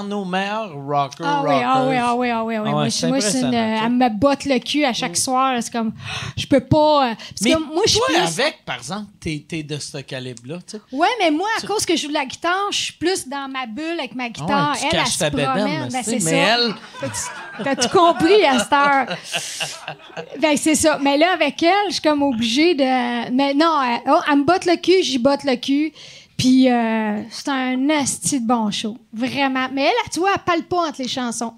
nos 0.08 0.24
meilleurs 0.24 0.74
rockers, 0.74 1.24
Ah 1.24 1.42
oui, 1.44 1.50
ah 1.54 1.54
oui, 1.54 1.62
ah 1.64 1.86
oui, 1.86 1.96
ah 1.96 2.14
oui, 2.16 2.28
ah 2.30 2.44
oui. 2.44 2.54
Ah 2.56 2.60
ouais, 2.62 2.70
moi, 2.70 2.72
moi, 3.10 3.20
une, 3.20 3.54
elle 3.54 3.90
me 3.90 4.08
botte 4.10 4.44
le 4.44 4.58
cul 4.58 4.84
à 4.84 4.92
chaque 4.92 5.16
soir. 5.16 5.56
C'est 5.62 5.70
comme, 5.72 5.92
je 6.36 6.46
peux 6.48 6.58
pas. 6.58 7.10
euh, 7.10 7.14
Parce 7.14 7.42
Mais 7.42 7.52
que 7.52 7.58
moi, 7.60 7.82
je 7.86 7.92
suis 7.92 8.00
plus. 8.08 8.16
avec, 8.16 8.64
par 8.64 8.78
exemple, 8.78 9.06
t'es 9.20 9.62
de 9.62 9.78
ce 9.78 9.98
calibre-là, 9.98 10.56
tu 10.66 10.78
sais. 10.78 10.80
Ouais, 10.90 11.06
mais 11.20 11.30
moi, 11.30 11.46
à 11.62 11.64
cause 11.64 11.86
que 11.86 11.94
je 11.94 12.02
joue 12.02 12.08
de 12.08 12.14
la 12.14 12.26
guitare, 12.26 12.66
je 12.72 12.76
suis 12.76 12.92
plus 12.94 13.28
dans 13.28 13.48
ma 13.48 13.66
bulle 13.66 14.00
avec 14.00 14.16
ma 14.16 14.30
guitare. 14.30 14.72
Ouais, 14.72 14.80
elle, 14.82 14.90
caches 14.90 15.16
elle 15.20 15.30
se 15.30 15.36
promène. 15.36 15.88
Ben, 15.92 16.02
c'est 16.02 16.18
ça. 16.18 16.30
mais 16.32 16.36
elle- 16.36 16.74
T'as-tu- 17.00 17.62
T'as-tu 17.64 17.88
compris 17.88 18.44
à 18.44 18.58
cette 18.58 18.72
heure? 18.72 19.16
Ben, 20.40 20.56
c'est 20.56 20.74
ça. 20.74 20.98
Mais 21.00 21.16
là, 21.16 21.32
avec 21.34 21.62
elle, 21.62 21.72
je 21.88 21.92
suis 21.94 22.02
comme 22.02 22.22
obligée 22.22 22.74
de. 22.74 23.30
Mais 23.30 23.54
non, 23.54 23.80
elle, 23.82 24.00
oh, 24.10 24.18
elle 24.28 24.38
me 24.38 24.44
botte 24.44 24.64
le 24.66 24.74
cul, 24.76 25.02
j'y 25.04 25.18
botte 25.18 25.44
le 25.44 25.54
cul. 25.54 25.92
Puis 26.36 26.70
euh, 26.70 27.22
c'est 27.30 27.48
un 27.48 27.88
asti 27.90 28.40
de 28.40 28.46
bon 28.46 28.70
show. 28.70 28.96
Vraiment. 29.12 29.68
Mais 29.72 29.84
elle, 29.84 30.10
tu 30.12 30.20
vois, 30.20 30.32
elle 30.34 30.42
parle 30.42 30.62
pas 30.64 30.88
entre 30.88 31.00
les 31.02 31.08
chansons. 31.08 31.54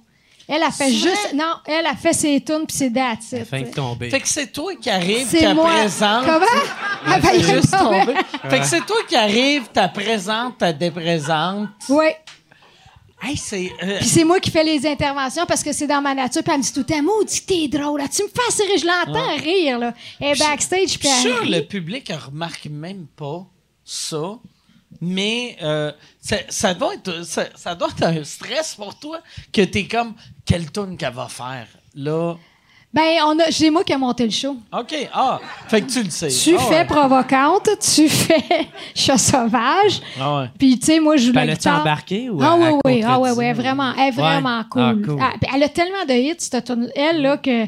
Elle 0.47 0.63
a 0.63 0.71
fait 0.71 0.91
juste. 0.93 1.35
Non, 1.35 1.57
elle 1.67 1.85
a 1.85 1.95
fait 1.95 2.15
ses 2.15 2.41
tunes 2.41 2.65
puis 2.67 2.75
c'est 2.77 2.91
that's 2.91 3.33
it, 3.33 3.45
Fin 3.45 3.59
de 3.59 3.65
tu 3.65 3.69
sais. 3.69 3.75
tomber. 3.75 4.09
Fait 4.11 4.21
que 4.21 4.29
c'est 4.29 4.47
toi 4.51 4.75
qui 4.77 4.89
arrive, 4.89 5.27
C'est 5.29 5.41
qui 5.47 5.55
présente. 5.55 6.25
Comment? 6.25 6.47
Elle 7.15 7.21
fait 7.23 7.41
fait 7.43 7.55
juste 7.55 7.71
tomber. 7.71 7.99
tomber. 8.01 8.15
Fait 8.49 8.61
que 8.61 8.65
c'est 8.67 8.87
toi 8.87 8.97
qui 9.07 9.15
arrive, 9.17 9.65
t'as 9.73 9.89
présente, 9.89 10.55
t'as 10.59 10.73
déprésente. 10.73 11.69
Oui. 11.91 12.07
Hey, 13.21 13.37
c'est. 13.37 13.73
euh, 13.83 13.99
Puis 13.99 14.07
c'est 14.09 14.25
moi 14.25 14.39
qui 14.41 14.51
fais 14.51 14.63
les 14.65 14.87
interventions 14.87 15.45
parce 15.45 15.63
que 15.65 15.73
c'est 15.73 15.89
dans 15.89 16.01
ma 16.01 16.15
nature. 16.15 16.43
Puis 16.43 16.53
elle 16.53 16.59
me 16.61 16.63
dit 16.63 16.73
tout 16.73 16.81
le 16.81 16.87
temps, 16.87 17.03
maudit, 17.03 17.43
t'es 17.45 17.67
drôle. 17.69 18.01
là. 18.01 18.07
Tu 18.09 18.23
me 18.23 18.29
fais 18.29 18.63
rire? 18.65 18.79
Je 18.79 18.87
l'entends 18.87 19.37
rire. 19.43 19.79
Là. 19.81 19.93
Elle 20.21 20.29
est 20.35 20.39
backstage. 20.39 20.99
Puis 20.99 21.09
sûr, 21.09 21.45
le 21.45 21.61
public 21.63 22.09
ne 22.11 22.17
remarque 22.17 22.67
même 22.71 23.07
pas 23.17 23.45
ça. 23.85 24.39
Mais 25.01 25.57
euh, 25.63 25.93
ça, 26.21 26.37
ça 26.49 26.75
doit 26.75 26.95
être, 26.95 27.25
ça, 27.25 27.45
ça 27.55 27.75
doit 27.75 27.89
être 27.89 28.03
un 28.05 28.25
stress 28.25 28.75
pour 28.75 28.99
toi 28.99 29.21
que 29.53 29.63
t'es 29.63 29.87
comme 29.87 30.15
quelle 30.45 30.71
tune 30.73 30.97
qu'elle 30.97 31.13
va 31.15 31.29
faire 31.29 31.67
là? 31.95 32.35
Ben, 32.93 33.19
on 33.27 33.39
a, 33.39 33.51
c'est 33.51 33.69
moi 33.69 33.85
qui 33.85 33.93
ai 33.93 33.99
monté 33.99 34.25
le 34.25 34.31
show. 34.31 34.57
Ok 34.73 34.95
ah 35.13 35.39
fait 35.69 35.83
que 35.83 35.91
tu 35.93 36.03
le 36.03 36.09
sais. 36.09 36.29
Tu 36.29 36.57
Ah 36.57 36.63
fais 36.63 36.75
ouais. 36.79 36.85
provocante, 36.87 37.69
tu 37.81 38.09
fais 38.09 38.43
chat 38.95 39.19
sauvage. 39.19 40.01
Ah 40.19 40.39
ouais. 40.41 40.47
Puis, 40.59 40.79
tu 40.79 40.87
sais, 40.87 40.99
moi, 40.99 41.19
je 41.19 41.27
joue 41.27 41.33
la 41.33 41.43
elle 41.43 41.51
a-tu 41.51 41.59
guitare. 41.59 41.81
embarqué 41.83 42.31
ou 42.31 42.43
Ah 42.43 42.57
elle- 42.59 42.73
oui, 42.73 42.81
oui, 42.87 43.03
ah 43.07 43.53
vraiment. 43.53 43.93
Elle 43.95 44.09
est 44.09 44.11
vraiment 44.13 44.59
Ouais. 44.61 44.65
cool. 44.71 44.83
Ah, 44.83 44.95
cool. 45.07 45.19
Ah, 45.21 45.33
elle 45.55 45.63
a 45.65 45.69
tellement 45.69 46.05
de 46.09 46.15
hits, 46.15 46.37
cette 46.39 46.65
tune- 46.65 46.91
elle, 46.97 47.21
là, 47.21 47.37
que 47.37 47.67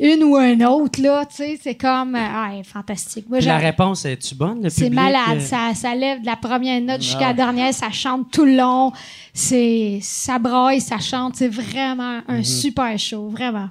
une 0.00 0.24
ou 0.24 0.36
un 0.36 0.60
autre, 0.62 1.00
là, 1.00 1.24
tu 1.26 1.36
sais, 1.36 1.60
c'est 1.62 1.74
comme. 1.74 2.14
euh, 2.14 2.18
Ah, 2.20 2.48
elle 2.52 2.60
est 2.60 2.64
fantastique. 2.64 3.28
Moi, 3.28 3.40
la 3.40 3.58
réponse, 3.58 4.04
es-tu 4.04 4.34
bonne, 4.34 4.62
le 4.62 4.70
C'est 4.70 4.88
malade. 4.90 5.36
euh? 5.36 5.40
Ça, 5.40 5.72
ça 5.74 5.94
lève 5.94 6.20
de 6.22 6.26
la 6.26 6.36
première 6.36 6.80
note 6.80 7.02
jusqu'à 7.02 7.28
la 7.28 7.34
dernière. 7.34 7.72
Ça 7.74 7.90
chante 7.90 8.30
tout 8.32 8.44
le 8.44 8.56
long. 8.56 8.92
C'est, 9.34 9.98
ça 10.02 10.38
braille, 10.38 10.80
ça 10.80 10.98
chante. 10.98 11.36
C'est 11.36 11.48
vraiment 11.48 12.20
un 12.28 12.42
super 12.42 12.98
show. 12.98 13.28
Vraiment. 13.28 13.68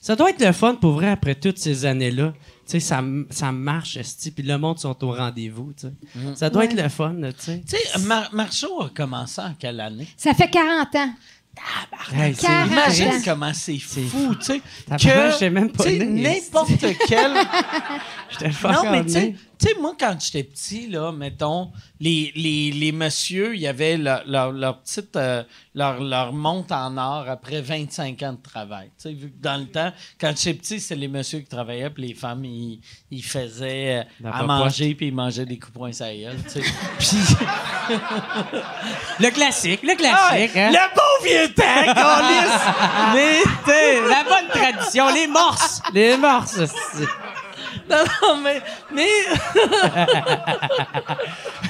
Ça 0.00 0.16
doit 0.16 0.30
être 0.30 0.44
le 0.44 0.52
fun 0.52 0.74
pour 0.74 0.92
vrai 0.92 1.10
après 1.10 1.34
toutes 1.34 1.58
ces 1.58 1.86
années-là. 1.86 2.34
Tu 2.66 2.72
sais, 2.72 2.80
ça, 2.80 3.02
ça 3.28 3.52
marche, 3.52 3.96
esti, 3.98 4.30
puis 4.30 4.42
le 4.42 4.56
monde 4.56 4.78
sont 4.78 5.02
au 5.04 5.12
rendez-vous, 5.12 5.72
tu 5.78 5.86
sais. 5.86 5.92
Ça 6.34 6.48
doit 6.48 6.62
Ouais. 6.62 6.66
être 6.72 6.82
le 6.82 6.88
fun, 6.88 7.12
là, 7.12 7.30
tu 7.32 7.40
sais. 7.42 7.62
Tu 7.68 7.76
sais, 7.76 7.98
Mar- 8.06 8.30
Marceau 8.32 8.80
a 8.82 8.88
commencé 8.88 9.40
en 9.42 9.52
quelle 9.58 9.80
année? 9.80 10.06
Ça 10.16 10.32
fait 10.32 10.48
40 10.48 10.94
ans. 10.96 11.10
Hey, 12.12 12.34
Imagine 12.66 13.22
comment 13.24 13.52
c'est 13.54 13.78
fou, 13.78 14.34
tu 14.36 14.44
sais. 14.44 14.60
Que, 14.98 15.48
même 15.48 15.70
pas 15.70 15.84
n'importe 15.90 16.84
quel. 17.06 17.32
Non, 18.64 18.90
mais 18.90 19.04
tu 19.04 19.12
sais. 19.12 19.34
Tu 19.58 19.68
sais, 19.68 19.74
moi, 19.80 19.94
quand 19.98 20.16
j'étais 20.20 20.42
petit, 20.44 20.88
là, 20.88 21.12
mettons, 21.12 21.70
les, 22.00 22.32
les, 22.34 22.70
les 22.72 22.92
messieurs, 22.92 23.54
il 23.54 23.60
y 23.60 23.66
avait 23.66 23.96
leur, 23.96 24.22
leur, 24.26 24.52
leur 24.52 24.80
petite. 24.80 25.14
euh, 25.16 25.42
leur, 25.76 26.00
leur 26.00 26.32
monte 26.32 26.70
en 26.70 26.96
or 26.96 27.28
après 27.28 27.60
25 27.60 28.22
ans 28.22 28.32
de 28.34 28.42
travail. 28.42 28.86
Tu 28.96 29.02
sais, 29.08 29.12
vu 29.12 29.28
que 29.30 29.42
dans 29.42 29.56
le 29.60 29.66
temps, 29.66 29.92
quand 30.20 30.32
j'étais 30.36 30.54
petit, 30.58 30.80
c'était 30.80 30.94
les 30.94 31.08
messieurs 31.08 31.40
qui 31.40 31.48
travaillaient, 31.48 31.90
puis 31.90 32.06
les 32.08 32.14
femmes, 32.14 32.44
ils, 32.44 32.80
ils 33.10 33.24
faisaient 33.24 34.04
euh, 34.24 34.30
à 34.32 34.42
manger, 34.44 34.94
puis 34.94 35.08
ils 35.08 35.14
mangeaient 35.14 35.46
des 35.46 35.58
coups 35.58 35.72
de 35.72 35.78
poing 35.78 35.90
la 35.98 36.14
gueule, 36.14 36.36
tu 36.44 36.50
sais. 36.50 36.60
Puis. 36.98 37.16
Le 39.20 39.30
classique, 39.30 39.82
le 39.82 39.92
Ah, 39.92 39.96
classique. 39.96 40.56
hein. 40.56 40.70
le 40.70 40.94
bon 40.94 41.24
vieux 41.24 41.54
temps, 41.54 41.94
câlisse! 41.94 42.64
Mais, 43.14 43.42
t'sais, 43.64 44.00
la 44.08 44.24
bonne 44.24 44.48
tradition, 44.48 45.08
les 45.12 45.26
morses. 45.26 45.82
Les 45.92 46.16
morses. 46.16 46.58
Non, 47.88 48.04
non, 48.22 48.36
mais. 48.36 48.62
Mais. 48.92 49.08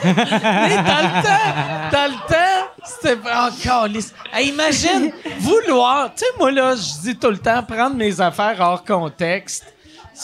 mais 0.05 0.77
dans 0.77 1.03
le 1.03 1.23
temps, 1.23 1.49
dans 1.93 2.09
le 2.11 2.19
temps, 2.28 2.69
c'était 2.85 3.19
encore 3.28 3.89
lisse. 3.89 4.15
imagine, 4.41 5.12
vouloir. 5.39 6.15
Tu 6.15 6.20
sais, 6.20 6.27
moi, 6.39 6.51
là, 6.51 6.77
je 6.77 7.03
dis 7.03 7.16
tout 7.16 7.31
le 7.31 7.39
temps, 7.39 7.62
prendre 7.62 7.97
mes 7.97 8.20
affaires 8.20 8.57
hors 8.61 8.85
contexte. 8.85 9.73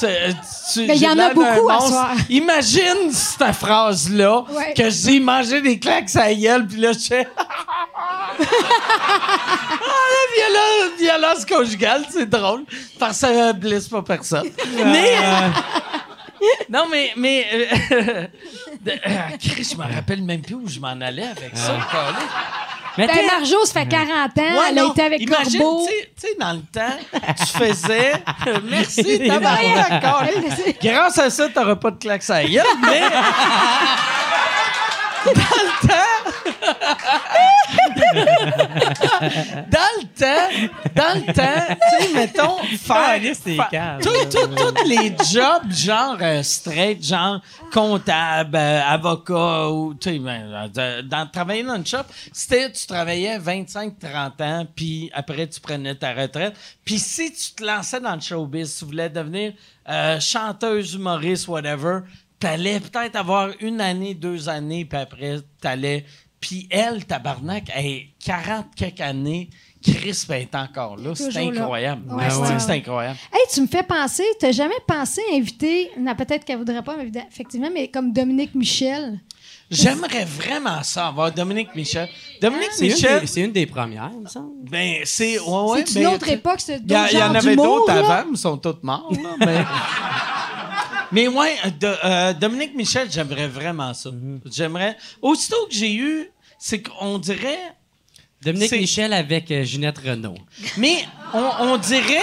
Mais 0.02 0.34
il 0.76 0.94
y 0.94 0.98
j'ai 0.98 1.08
en 1.08 1.18
a 1.18 1.34
beaucoup 1.34 1.68
à 1.70 1.80
soir. 1.80 2.14
Imagine 2.28 3.10
cette 3.12 3.52
phrase-là, 3.54 4.44
Ouais. 4.50 4.74
que 4.74 4.84
je 4.84 5.08
dis 5.08 5.20
manger 5.20 5.60
des 5.60 5.78
claques 5.78 6.14
à 6.16 6.32
gueule, 6.34 6.66
puis 6.66 6.80
là, 6.80 6.92
je 6.92 6.98
fais. 6.98 7.28
Ah, 9.82 10.06
la 10.12 10.24
violence, 10.36 10.98
violence 10.98 11.44
conjugale, 11.44 12.04
c'est 12.10 12.28
drôle, 12.28 12.64
parce 12.98 13.20
que 13.20 13.26
ça 13.26 13.52
blesse 13.52 13.88
pas 13.88 14.02
personne. 14.02 14.48
Mais. 14.84 15.14
Non, 16.68 16.86
mais. 16.90 17.12
mais 17.16 17.46
euh, 17.52 17.66
de- 18.80 18.90
euh, 18.92 18.96
Chris, 19.40 19.68
je 19.72 19.76
me 19.76 19.82
rappelle 19.94 20.22
même 20.22 20.40
plus 20.42 20.54
où 20.54 20.68
je 20.68 20.78
m'en 20.80 20.88
allais 21.00 21.26
avec 21.26 21.50
ça, 21.54 21.72
câlisse. 21.90 22.30
Mais 22.98 23.06
Ben, 23.06 23.14
t'es- 23.16 23.26
Marjo, 23.26 23.64
ça 23.66 23.80
fait 23.80 23.86
40 23.88 24.10
ans. 24.10 24.22
Ouais, 24.36 24.46
elle 24.70 24.78
a 24.78 24.82
non, 24.82 24.90
été 24.92 25.02
avec 25.02 25.20
imagine, 25.20 25.60
Corbeau. 25.60 25.86
tu 25.86 25.92
sais- 25.94 26.10
Tu 26.20 26.26
sais, 26.28 26.34
dans 26.40 26.52
le 26.52 26.60
temps, 26.60 26.96
tu 27.38 27.46
faisais. 27.58 28.12
Merci, 28.64 29.28
tabarnak, 29.28 30.02
câlisse. 30.02 30.64
Grâce 30.82 31.18
à 31.18 31.30
ça, 31.30 31.48
t'auras 31.48 31.76
pas 31.76 31.90
de 31.92 31.98
claques 31.98 32.28
à 32.30 32.44
gueule, 32.44 32.64
mais. 32.82 33.00
dans 35.24 35.32
le 35.32 35.88
temps, 35.88 36.30
dans 38.12 39.92
le 39.96 40.06
temps, 40.14 40.50
tu 41.28 41.34
sais, 41.34 42.14
mettons, 42.14 42.58
faire, 42.78 43.20
tous 44.00 44.88
les 44.88 45.14
jobs, 45.32 45.70
genre 45.70 46.16
euh, 46.20 46.42
straight, 46.42 47.04
genre 47.04 47.40
comptable, 47.72 48.56
euh, 48.56 48.82
avocat, 48.82 49.70
ou, 49.70 49.94
tu 49.94 50.10
sais, 50.10 50.18
ben, 50.18 50.70
euh, 50.76 51.02
dans, 51.02 51.28
travailler 51.30 51.62
dans 51.62 51.76
une 51.76 51.86
shop, 51.86 52.04
c'était, 52.32 52.70
tu 52.72 52.86
travaillais 52.86 53.38
25-30 53.38 54.42
ans, 54.42 54.66
puis 54.74 55.10
après, 55.12 55.46
tu 55.46 55.60
prenais 55.60 55.94
ta 55.94 56.12
retraite. 56.14 56.54
Puis 56.84 56.98
si 56.98 57.32
tu 57.32 57.52
te 57.54 57.64
lançais 57.64 58.00
dans 58.00 58.14
le 58.14 58.20
showbiz, 58.20 58.78
tu 58.78 58.84
voulais 58.84 59.08
devenir 59.08 59.52
chanteuse, 60.20 60.94
humoriste, 60.94 61.48
whatever, 61.48 62.00
t'allais 62.38 62.80
peut-être 62.80 63.16
avoir 63.16 63.50
une 63.60 63.80
année, 63.80 64.14
deux 64.14 64.48
années, 64.48 64.84
puis 64.84 64.98
après, 64.98 65.38
t'allais... 65.60 66.04
Puis 66.40 66.66
elle, 66.70 67.04
tabarnak, 67.04 67.64
elle, 67.74 68.02
40 68.24 68.66
quelques 68.74 69.00
années, 69.00 69.50
Chris 69.82 70.24
ben, 70.28 70.42
est 70.42 70.54
encore 70.54 70.96
là. 70.96 71.14
C'est 71.14 71.36
incroyable. 71.36 72.12
Ouais, 72.12 72.28
c'est 72.58 72.72
incroyable. 72.72 73.18
Hey, 73.32 73.40
tu 73.52 73.60
me 73.62 73.66
fais 73.66 73.82
penser, 73.82 74.24
t'as 74.38 74.52
jamais 74.52 74.74
pensé 74.86 75.20
à 75.32 75.36
inviter, 75.36 75.90
non, 75.98 76.14
peut-être 76.14 76.44
qu'elle 76.44 76.58
voudrait 76.58 76.82
pas, 76.82 76.96
mais 76.96 77.10
effectivement, 77.30 77.70
mais 77.72 77.88
comme 77.88 78.12
Dominique 78.12 78.54
Michel. 78.54 79.20
J'aimerais 79.70 80.24
vraiment 80.24 80.82
ça, 80.82 81.06
avoir 81.08 81.30
Dominique 81.32 81.74
Michel. 81.76 82.08
Dominique 82.42 82.78
Michel, 82.80 83.28
c'est 83.28 83.40
une 83.42 83.52
des 83.52 83.66
premières, 83.66 84.10
il 84.12 84.20
me 84.22 84.28
semble. 84.28 84.50
ben, 84.68 84.96
c'est. 85.04 85.38
Ouais, 85.38 85.46
ouais, 85.46 85.84
c'est 85.86 85.94
ben, 85.94 86.08
une 86.08 86.14
autre 86.14 86.26
tu- 86.26 86.32
époque, 86.32 86.58
c'est 86.58 86.80
Il 86.84 86.90
y, 86.90 87.22
en 87.22 87.34
avait 87.34 87.56
d'autres 87.56 87.90
avant, 87.90 88.24
mais 88.26 88.32
ils 88.32 88.38
sont 88.38 88.56
tous 88.56 88.76
morts. 88.82 89.12
Là, 89.12 89.36
mais... 89.38 89.64
mais 91.12 91.28
ouais, 91.28 91.56
de- 91.78 91.96
euh, 92.04 92.32
Dominique 92.32 92.74
Michel, 92.74 93.10
j'aimerais 93.10 93.48
vraiment 93.48 93.92
ça. 93.94 94.10
J'aimerais. 94.50 94.96
Aussitôt 95.22 95.66
que 95.68 95.74
j'ai 95.74 95.94
eu, 95.94 96.30
c'est 96.58 96.82
qu'on 96.82 97.18
dirait. 97.18 97.74
Dominique 98.42 98.72
Michel 98.72 99.12
avec 99.12 99.50
euh, 99.50 99.64
Ginette 99.64 99.98
Renault. 99.98 100.38
Mais 100.78 101.04
on, 101.34 101.50
on 101.60 101.76
dirait, 101.76 102.22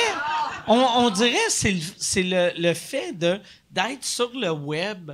on, 0.68 0.73
on 0.97 1.09
dirait 1.11 1.38
c'est 1.49 1.72
le, 1.72 1.81
c'est 1.97 2.23
le, 2.23 2.51
le 2.57 2.73
fait 2.73 3.14
de 3.14 3.39
d'être 3.72 4.03
sur 4.03 4.31
le 4.34 4.49
web. 4.51 5.11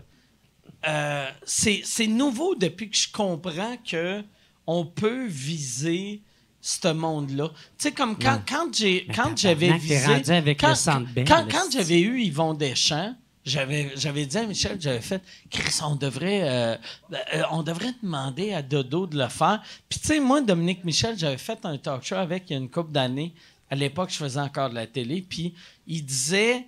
euh, 0.88 1.28
c'est, 1.46 1.82
c'est 1.84 2.08
nouveau 2.08 2.56
depuis 2.56 2.90
que 2.90 2.96
je 2.98 3.12
comprends 3.12 3.76
que 3.90 4.24
on 4.66 4.86
peut 4.86 5.26
viser 5.28 6.22
ce 6.62 6.88
monde-là. 6.94 7.50
Tu 7.78 7.90
sais, 7.90 7.92
comme 7.92 8.18
quand, 8.18 8.40
quand, 8.48 8.74
j'ai, 8.74 9.04
Mais 9.10 9.14
quand 9.14 9.38
j'avais 9.38 9.74
visé... 9.74 10.06
rendu 10.06 10.32
avec 10.32 10.60
quand, 10.62 10.70
le 10.70 11.26
Quand, 11.26 11.70
j'avais 11.72 12.00
eu 12.00 12.22
Yvon 12.22 12.54
Deschamps, 12.54 13.14
j'avais, 13.46 13.92
j'avais 13.96 14.26
dit 14.26 14.38
à 14.38 14.46
Michel, 14.46 14.78
j'avais 14.80 15.02
fait, 15.02 15.22
Chris, 15.50 15.80
on 15.84 15.96
devrait, 15.96 16.42
euh, 16.44 16.78
euh, 17.12 17.44
on 17.52 17.64
devrait 17.64 17.94
demander 18.02 18.54
à 18.54 18.62
Dodo 18.62 19.06
de 19.06 19.18
le 19.18 19.28
faire. 19.28 19.62
Puis 19.90 20.00
tu 20.00 20.08
sais, 20.08 20.20
moi, 20.20 20.42
Dominique 20.42 20.84
Michel, 20.84 21.18
j'avais 21.18 21.38
fait 21.38 21.60
un 21.66 21.78
talk 21.78 22.04
show 22.04 22.16
avec 22.16 22.50
il 22.50 22.54
y 22.54 22.56
a 22.56 22.60
une 22.60 22.70
couple 22.70 22.92
d'années. 22.92 23.34
À 23.70 23.76
l'époque, 23.76 24.12
je 24.12 24.18
faisais 24.18 24.40
encore 24.40 24.70
de 24.70 24.76
la 24.76 24.88
télé. 24.88 25.26
Puis 25.28 25.54
il 25.88 26.06
disait, 26.06 26.66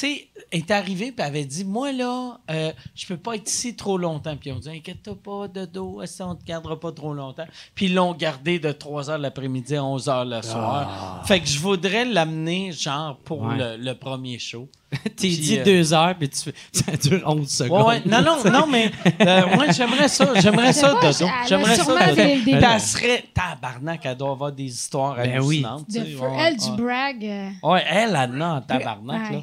sais, 0.00 0.28
est 0.52 0.70
arrivé 0.70 1.12
puis 1.12 1.24
avait 1.24 1.44
dit, 1.44 1.64
moi 1.64 1.92
là, 1.92 2.38
euh, 2.50 2.72
je 2.94 3.06
peux 3.06 3.16
pas 3.16 3.34
être 3.36 3.48
ici 3.50 3.74
trop 3.76 3.96
longtemps. 3.98 4.36
Puis 4.36 4.52
on 4.52 4.58
dit, 4.58 4.68
inquiète-toi 4.70 5.16
pas, 5.22 5.48
Dodo, 5.48 6.02
est-ce 6.02 6.22
qu'on 6.22 6.34
te 6.34 6.44
gardera 6.44 6.78
pas 6.78 6.92
trop 6.92 7.12
longtemps. 7.14 7.46
Puis 7.74 7.86
ils 7.86 7.94
l'ont 7.94 8.12
gardé 8.14 8.58
de 8.58 8.72
3 8.72 9.10
h 9.10 9.16
l'après-midi 9.18 9.76
à 9.76 9.84
11 9.84 10.06
h 10.08 10.28
le 10.28 10.42
soir. 10.42 11.22
Fait 11.26 11.40
que 11.40 11.46
je 11.46 11.58
voudrais 11.58 12.04
l'amener, 12.04 12.72
genre, 12.72 13.16
pour 13.18 13.42
Ouais. 13.42 13.56
le, 13.56 13.76
le 13.76 13.94
premier 13.94 14.38
show. 14.38 14.68
T'es 15.04 15.10
Puis, 15.16 15.38
dit 15.38 15.58
euh, 15.58 15.64
deux 15.64 15.92
heures, 15.92 16.14
puis 16.16 16.28
tu 16.28 16.38
fais- 16.38 16.54
ça 16.72 16.92
dure 16.96 17.20
11 17.26 17.38
Ouais, 17.40 17.46
secondes. 17.46 17.86
ouais. 17.88 18.02
Non, 18.06 18.22
non, 18.22 18.36
non, 18.50 18.66
mais 18.68 18.92
euh, 19.22 19.42
moi, 19.56 19.70
j'aimerais 19.72 20.06
ça. 20.08 20.32
J'aimerais 20.40 20.72
ça, 20.72 20.94
pas, 21.00 21.10
J'aimerais 21.48 21.74
ça, 21.76 21.84
sûrement 21.84 21.98
Dodo. 22.06 22.14
des- 22.14 22.36
des- 22.36 22.42
Puis 22.42 22.52
elle 22.52 22.80
serait 22.80 23.24
tabarnak, 23.34 24.00
elle 24.04 24.16
doit 24.16 24.30
avoir 24.30 24.52
des 24.52 24.64
histoires 24.66 25.16
Ben 25.16 25.32
hallucinantes. 25.32 25.88
De 25.90 25.94
tu 26.04 26.16
ouais, 26.16 26.28
Elle, 26.38 26.54
ouais. 26.54 26.56
du 26.76 26.82
brag. 26.82 27.24
euh, 27.24 27.50
Ouais, 27.68 27.84
elle, 27.90 28.16
elle 28.20 28.42
en 28.42 28.60
tabarnak, 28.60 29.32
là. 29.32 29.38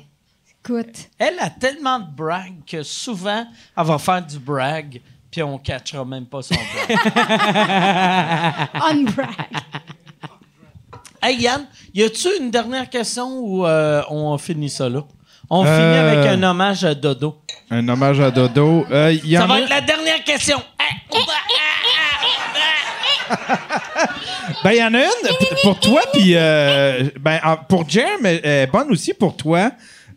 Écoute. 0.63 1.09
Elle 1.17 1.39
a 1.39 1.49
tellement 1.49 1.99
de 1.99 2.05
brag 2.15 2.53
que 2.69 2.83
souvent, 2.83 3.45
elle 3.77 3.83
va 3.85 3.97
faire 3.97 4.21
du 4.21 4.37
brag, 4.37 5.01
puis 5.31 5.41
on 5.41 5.57
catchera 5.57 6.05
même 6.05 6.25
pas 6.27 6.41
son 6.43 6.53
brag. 6.55 6.99
On 8.91 9.03
brag. 9.11 9.29
hey, 11.23 11.41
Yann, 11.41 11.65
y 11.93 12.03
a-tu 12.03 12.27
une 12.39 12.51
dernière 12.51 12.89
question 12.89 13.39
ou 13.39 13.65
euh, 13.65 14.03
on 14.09 14.37
finit 14.37 14.69
ça 14.69 14.87
là? 14.89 15.01
On 15.49 15.65
Euh, 15.65 15.75
finit 15.77 15.97
avec 15.97 16.27
un 16.39 16.43
hommage 16.43 16.83
à 16.85 16.93
Dodo. 16.95 17.41
Un 17.69 17.87
hommage 17.89 18.19
à 18.19 18.29
Dodo. 18.31 18.85
Euh, 18.91 19.11
il 19.13 19.29
y 19.31 19.35
Ça 19.35 19.43
en 19.45 19.47
va 19.47 19.55
a- 19.55 19.59
être 19.61 19.69
la 19.69 19.81
dernière 19.81 20.23
question. 20.23 20.57
Hey, 20.79 20.95
on 21.11 21.19
va- 21.19 21.33
Ben, 24.63 24.71
il 24.71 24.77
y 24.77 24.83
en 24.83 24.93
a 24.93 24.99
une 24.99 25.37
p- 25.39 25.55
pour 25.63 25.79
toi, 25.79 26.01
puis 26.13 26.33
euh, 26.35 27.09
ben, 27.19 27.39
en- 27.43 27.57
pour 27.57 27.89
Jer, 27.89 28.17
mais 28.21 28.41
euh, 28.45 28.67
bonne 28.67 28.91
aussi 28.91 29.13
pour 29.13 29.35
toi. 29.35 29.71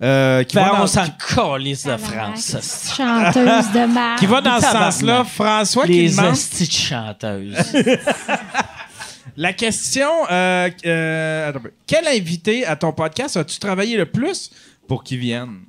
Euh, 0.04 0.42
qui, 0.44 0.54
Ben, 0.56 0.64
va 0.66 0.74
on 0.74 0.78
dans, 0.80 0.86
s'en 0.86 1.06
calisse 1.34 1.84
de 1.84 1.90
Tabarnak. 1.90 2.36
France. 2.38 2.94
Chanteuse 2.96 3.72
de 3.72 3.86
marque. 3.92 4.18
qui 4.20 4.26
va 4.26 4.40
dans 4.40 4.60
ce 4.60 4.66
sens-là. 4.66 5.24
François 5.24 5.86
qui 5.86 5.92
Les 6.02 6.10
demande? 6.10 6.32
hosties 6.32 6.66
de 6.68 6.72
chanteuses. 6.72 7.72
la 9.36 9.52
question 9.52 10.08
euh, 10.30 10.70
euh, 10.86 11.48
attends 11.48 11.60
quel 11.86 12.06
invité 12.06 12.64
à 12.66 12.76
ton 12.76 12.92
podcast 12.92 13.36
as-tu 13.36 13.58
travaillé 13.58 13.96
le 13.96 14.06
plus 14.06 14.50
pour 14.86 15.02
qu'il 15.02 15.18
vienne? 15.18 15.60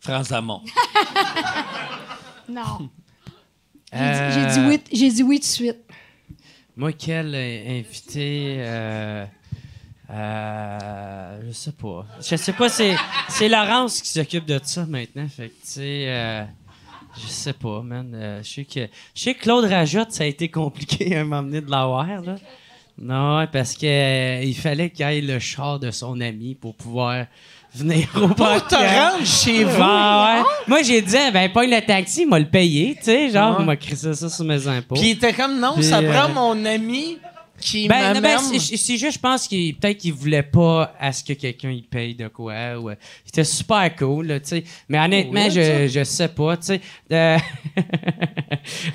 France 0.00 0.28
Damon. 0.28 0.62
Non. 2.48 2.88
J'ai 3.92 3.98
Euh, 4.00 4.54
dit- 4.54 4.60
oui, 4.68 4.80
j'ai 4.92 5.10
dit 5.10 5.22
oui 5.22 5.36
tout 5.36 5.42
de 5.46 5.48
suite. 5.52 5.76
Moi, 6.76 6.92
quel 6.92 7.34
euh, 7.34 7.78
invité. 7.78 8.56
Euh, 10.10 10.78
euh, 11.38 11.40
je 11.46 11.52
sais 11.52 11.72
pas. 11.72 12.06
Je 12.20 12.36
sais 12.36 12.52
pas, 12.52 12.68
c'est, 12.68 12.94
c'est 13.28 13.48
Laurence 13.48 14.00
qui 14.00 14.08
s'occupe 14.08 14.46
de 14.46 14.58
ça 14.62 14.86
maintenant. 14.86 15.26
Fait 15.28 15.48
que, 15.48 15.54
tu 15.54 15.58
sais. 15.64 16.04
euh, 16.08 16.44
je 17.20 17.26
sais 17.26 17.52
pas, 17.52 17.82
man. 17.82 18.12
Euh, 18.14 18.42
je 18.42 18.48
sais 18.48 18.64
que. 18.64 18.88
Je 19.14 19.22
sais 19.22 19.34
que 19.34 19.42
Claude 19.42 19.64
Rajotte, 19.64 20.12
ça 20.12 20.24
a 20.24 20.26
été 20.26 20.48
compliqué 20.48 21.16
à 21.16 21.24
donné 21.24 21.60
de 21.60 21.70
l'avoir, 21.70 22.06
là. 22.22 22.36
Non, 23.00 23.46
parce 23.52 23.74
que 23.74 23.86
euh, 23.86 24.42
il 24.42 24.56
fallait 24.56 24.90
qu'il 24.90 25.04
aille 25.04 25.20
le 25.20 25.38
char 25.38 25.78
de 25.78 25.90
son 25.92 26.20
ami 26.20 26.56
pour 26.56 26.74
pouvoir 26.74 27.26
venir 27.72 28.08
au 28.16 28.28
Pour 28.28 28.66
te 28.66 28.74
rendre 28.74 29.24
chez 29.24 29.62
vous? 29.62 29.70
Ouais, 29.70 30.40
ouais. 30.40 30.42
Moi, 30.66 30.82
j'ai 30.82 31.00
dit, 31.00 31.16
ben, 31.32 31.52
pas 31.52 31.64
le 31.64 31.86
taxi, 31.86 32.22
il 32.22 32.28
m'a 32.28 32.40
le 32.40 32.48
payé, 32.48 32.96
tu 32.96 33.04
sais, 33.04 33.30
genre, 33.30 33.56
il 33.60 33.66
m'a 33.66 33.76
crissé 33.76 34.14
ça 34.14 34.28
sur 34.28 34.44
mes 34.44 34.66
impôts. 34.66 34.96
Puis 34.96 35.10
il 35.10 35.10
était 35.12 35.32
comme 35.32 35.60
non, 35.60 35.74
Puis, 35.74 35.84
ça 35.84 35.98
euh, 35.98 36.12
prend 36.12 36.28
mon 36.30 36.64
ami 36.64 37.18
qui 37.60 37.88
Ben, 37.88 38.14
non, 38.14 38.20
ben, 38.20 38.38
c'est 38.38 38.96
juste, 38.96 39.14
je 39.14 39.18
pense 39.18 39.46
qu'il 39.48 39.74
peut-être 39.76 39.98
qu'il 39.98 40.12
voulait 40.12 40.42
pas 40.42 40.94
à 40.98 41.12
ce 41.12 41.22
que 41.24 41.32
quelqu'un 41.32 41.70
il 41.70 41.82
paye 41.84 42.14
de 42.14 42.28
quoi. 42.28 42.78
Ou, 42.78 42.90
euh, 42.90 42.94
c'était 43.24 43.44
super 43.44 43.94
cool, 43.96 44.26
là, 44.28 44.40
tu 44.40 44.48
sais. 44.48 44.64
Mais 44.88 44.98
honnêtement, 44.98 45.44
Oh, 45.46 45.50
je, 45.50 45.86
je 45.88 46.04
sais 46.04 46.28
pas, 46.28 46.56
tu 46.56 46.66
sais. 46.66 46.80
Euh, 47.12 47.38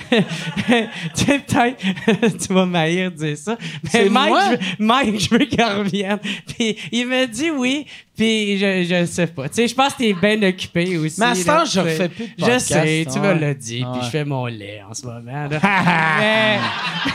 tu 0.10 1.26
sais, 1.26 1.40
peut-être, 1.40 2.38
tu 2.48 2.53
vas 2.53 2.65
m'haïr 2.65 3.11
dire 3.11 3.38
ça. 3.38 3.57
Mais 3.94 4.10
Mike, 4.10 4.30
moi? 4.30 4.41
je, 4.45 4.52
veux- 4.52 4.60
Mike, 4.80 5.19
je 5.19 5.30
veux 5.30 5.45
qu'il 5.45 5.64
revienne. 5.64 6.19
Puis 6.48 6.76
il 6.91 7.07
me 7.07 7.26
dit 7.27 7.52
oui, 7.52 7.85
puis 8.15 8.60
je, 8.60 8.84
je 8.84 9.06
sais 9.06 9.26
pas. 9.27 9.49
Tu 9.49 9.56
sais, 9.56 9.68
je 9.68 9.73
pense 9.73 9.94
que 9.94 9.99
t'es 9.99 10.14
bien 10.14 10.41
occupé 10.48 10.98
aussi. 10.98 11.19
Mais 11.19 11.26
à 11.27 11.35
ce 11.35 11.45
temps, 11.45 11.65
je 11.65 11.80
refais 11.80 12.10
plus 12.10 12.26
de 12.27 12.31
Je 12.38 12.45
podcast, 12.45 12.68
sais, 12.68 13.07
tu 13.11 13.19
me 13.19 13.34
l'as 13.34 13.53
dit, 13.56 13.84
puis 13.91 14.02
je 14.03 14.10
fais 14.10 14.23
mon 14.23 14.45
lait 14.45 14.84
en 14.88 14.94
ce 14.94 15.06
moment. 15.06 15.48
là. 15.48 15.60
mais 16.19 16.60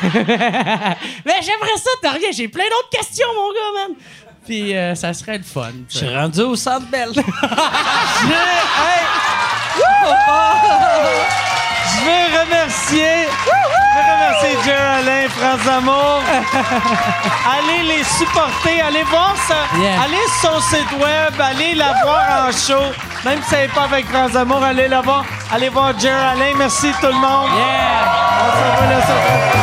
mais 1.25 1.35
j'aimerais 1.43 1.77
ça, 1.77 1.91
t'as 2.03 2.13
rien. 2.13 2.29
J'ai 2.33 2.49
plein 2.49 2.65
d'autres 2.65 2.91
questions, 2.91 3.27
mon 3.37 3.53
gars, 3.53 3.89
man. 3.89 3.97
Puis 4.45 4.75
euh, 4.75 4.95
ça 4.95 5.13
serait 5.13 5.39
le 5.39 5.45
fun. 5.45 5.71
Je 5.89 5.99
suis 5.99 6.09
rendu 6.09 6.41
au 6.41 6.57
centre 6.57 6.87
belle. 6.91 7.11
Je 7.15 7.21
veux 12.05 12.41
remercier, 12.41 13.27
je 13.27 13.99
veux 13.99 14.07
remercier 14.15 14.53
Jerry 14.65 14.89
Alain, 15.01 15.29
France 15.29 15.67
Amour. 15.77 16.23
allez 17.55 17.83
les 17.97 18.05
supporter, 18.05 18.81
allez 18.87 19.03
voir 19.05 19.35
ça, 19.47 19.57
Yeah. 19.79 20.03
allez 20.05 20.27
sur 20.41 20.53
son 20.53 20.61
site 20.61 20.93
web, 20.93 21.41
allez 21.41 21.75
la 21.75 21.93
voir 22.05 22.47
en 22.49 22.53
show. 22.53 22.93
Même 23.25 23.41
si 23.49 23.55
elle 23.55 23.63
n'est 23.63 23.69
pas 23.75 23.83
avec 23.83 24.07
France 24.09 24.37
Amour, 24.37 24.63
allez 24.63 24.89
la 24.89 25.01
voir. 25.01 25.25
Allez 25.53 25.69
voir 25.71 25.93
Jerry 25.99 26.15
Alain. 26.33 26.53
Merci 26.57 26.93
tout 27.01 27.07
le 27.09 27.13
monde. 27.15 27.51
Yeah! 27.57 29.58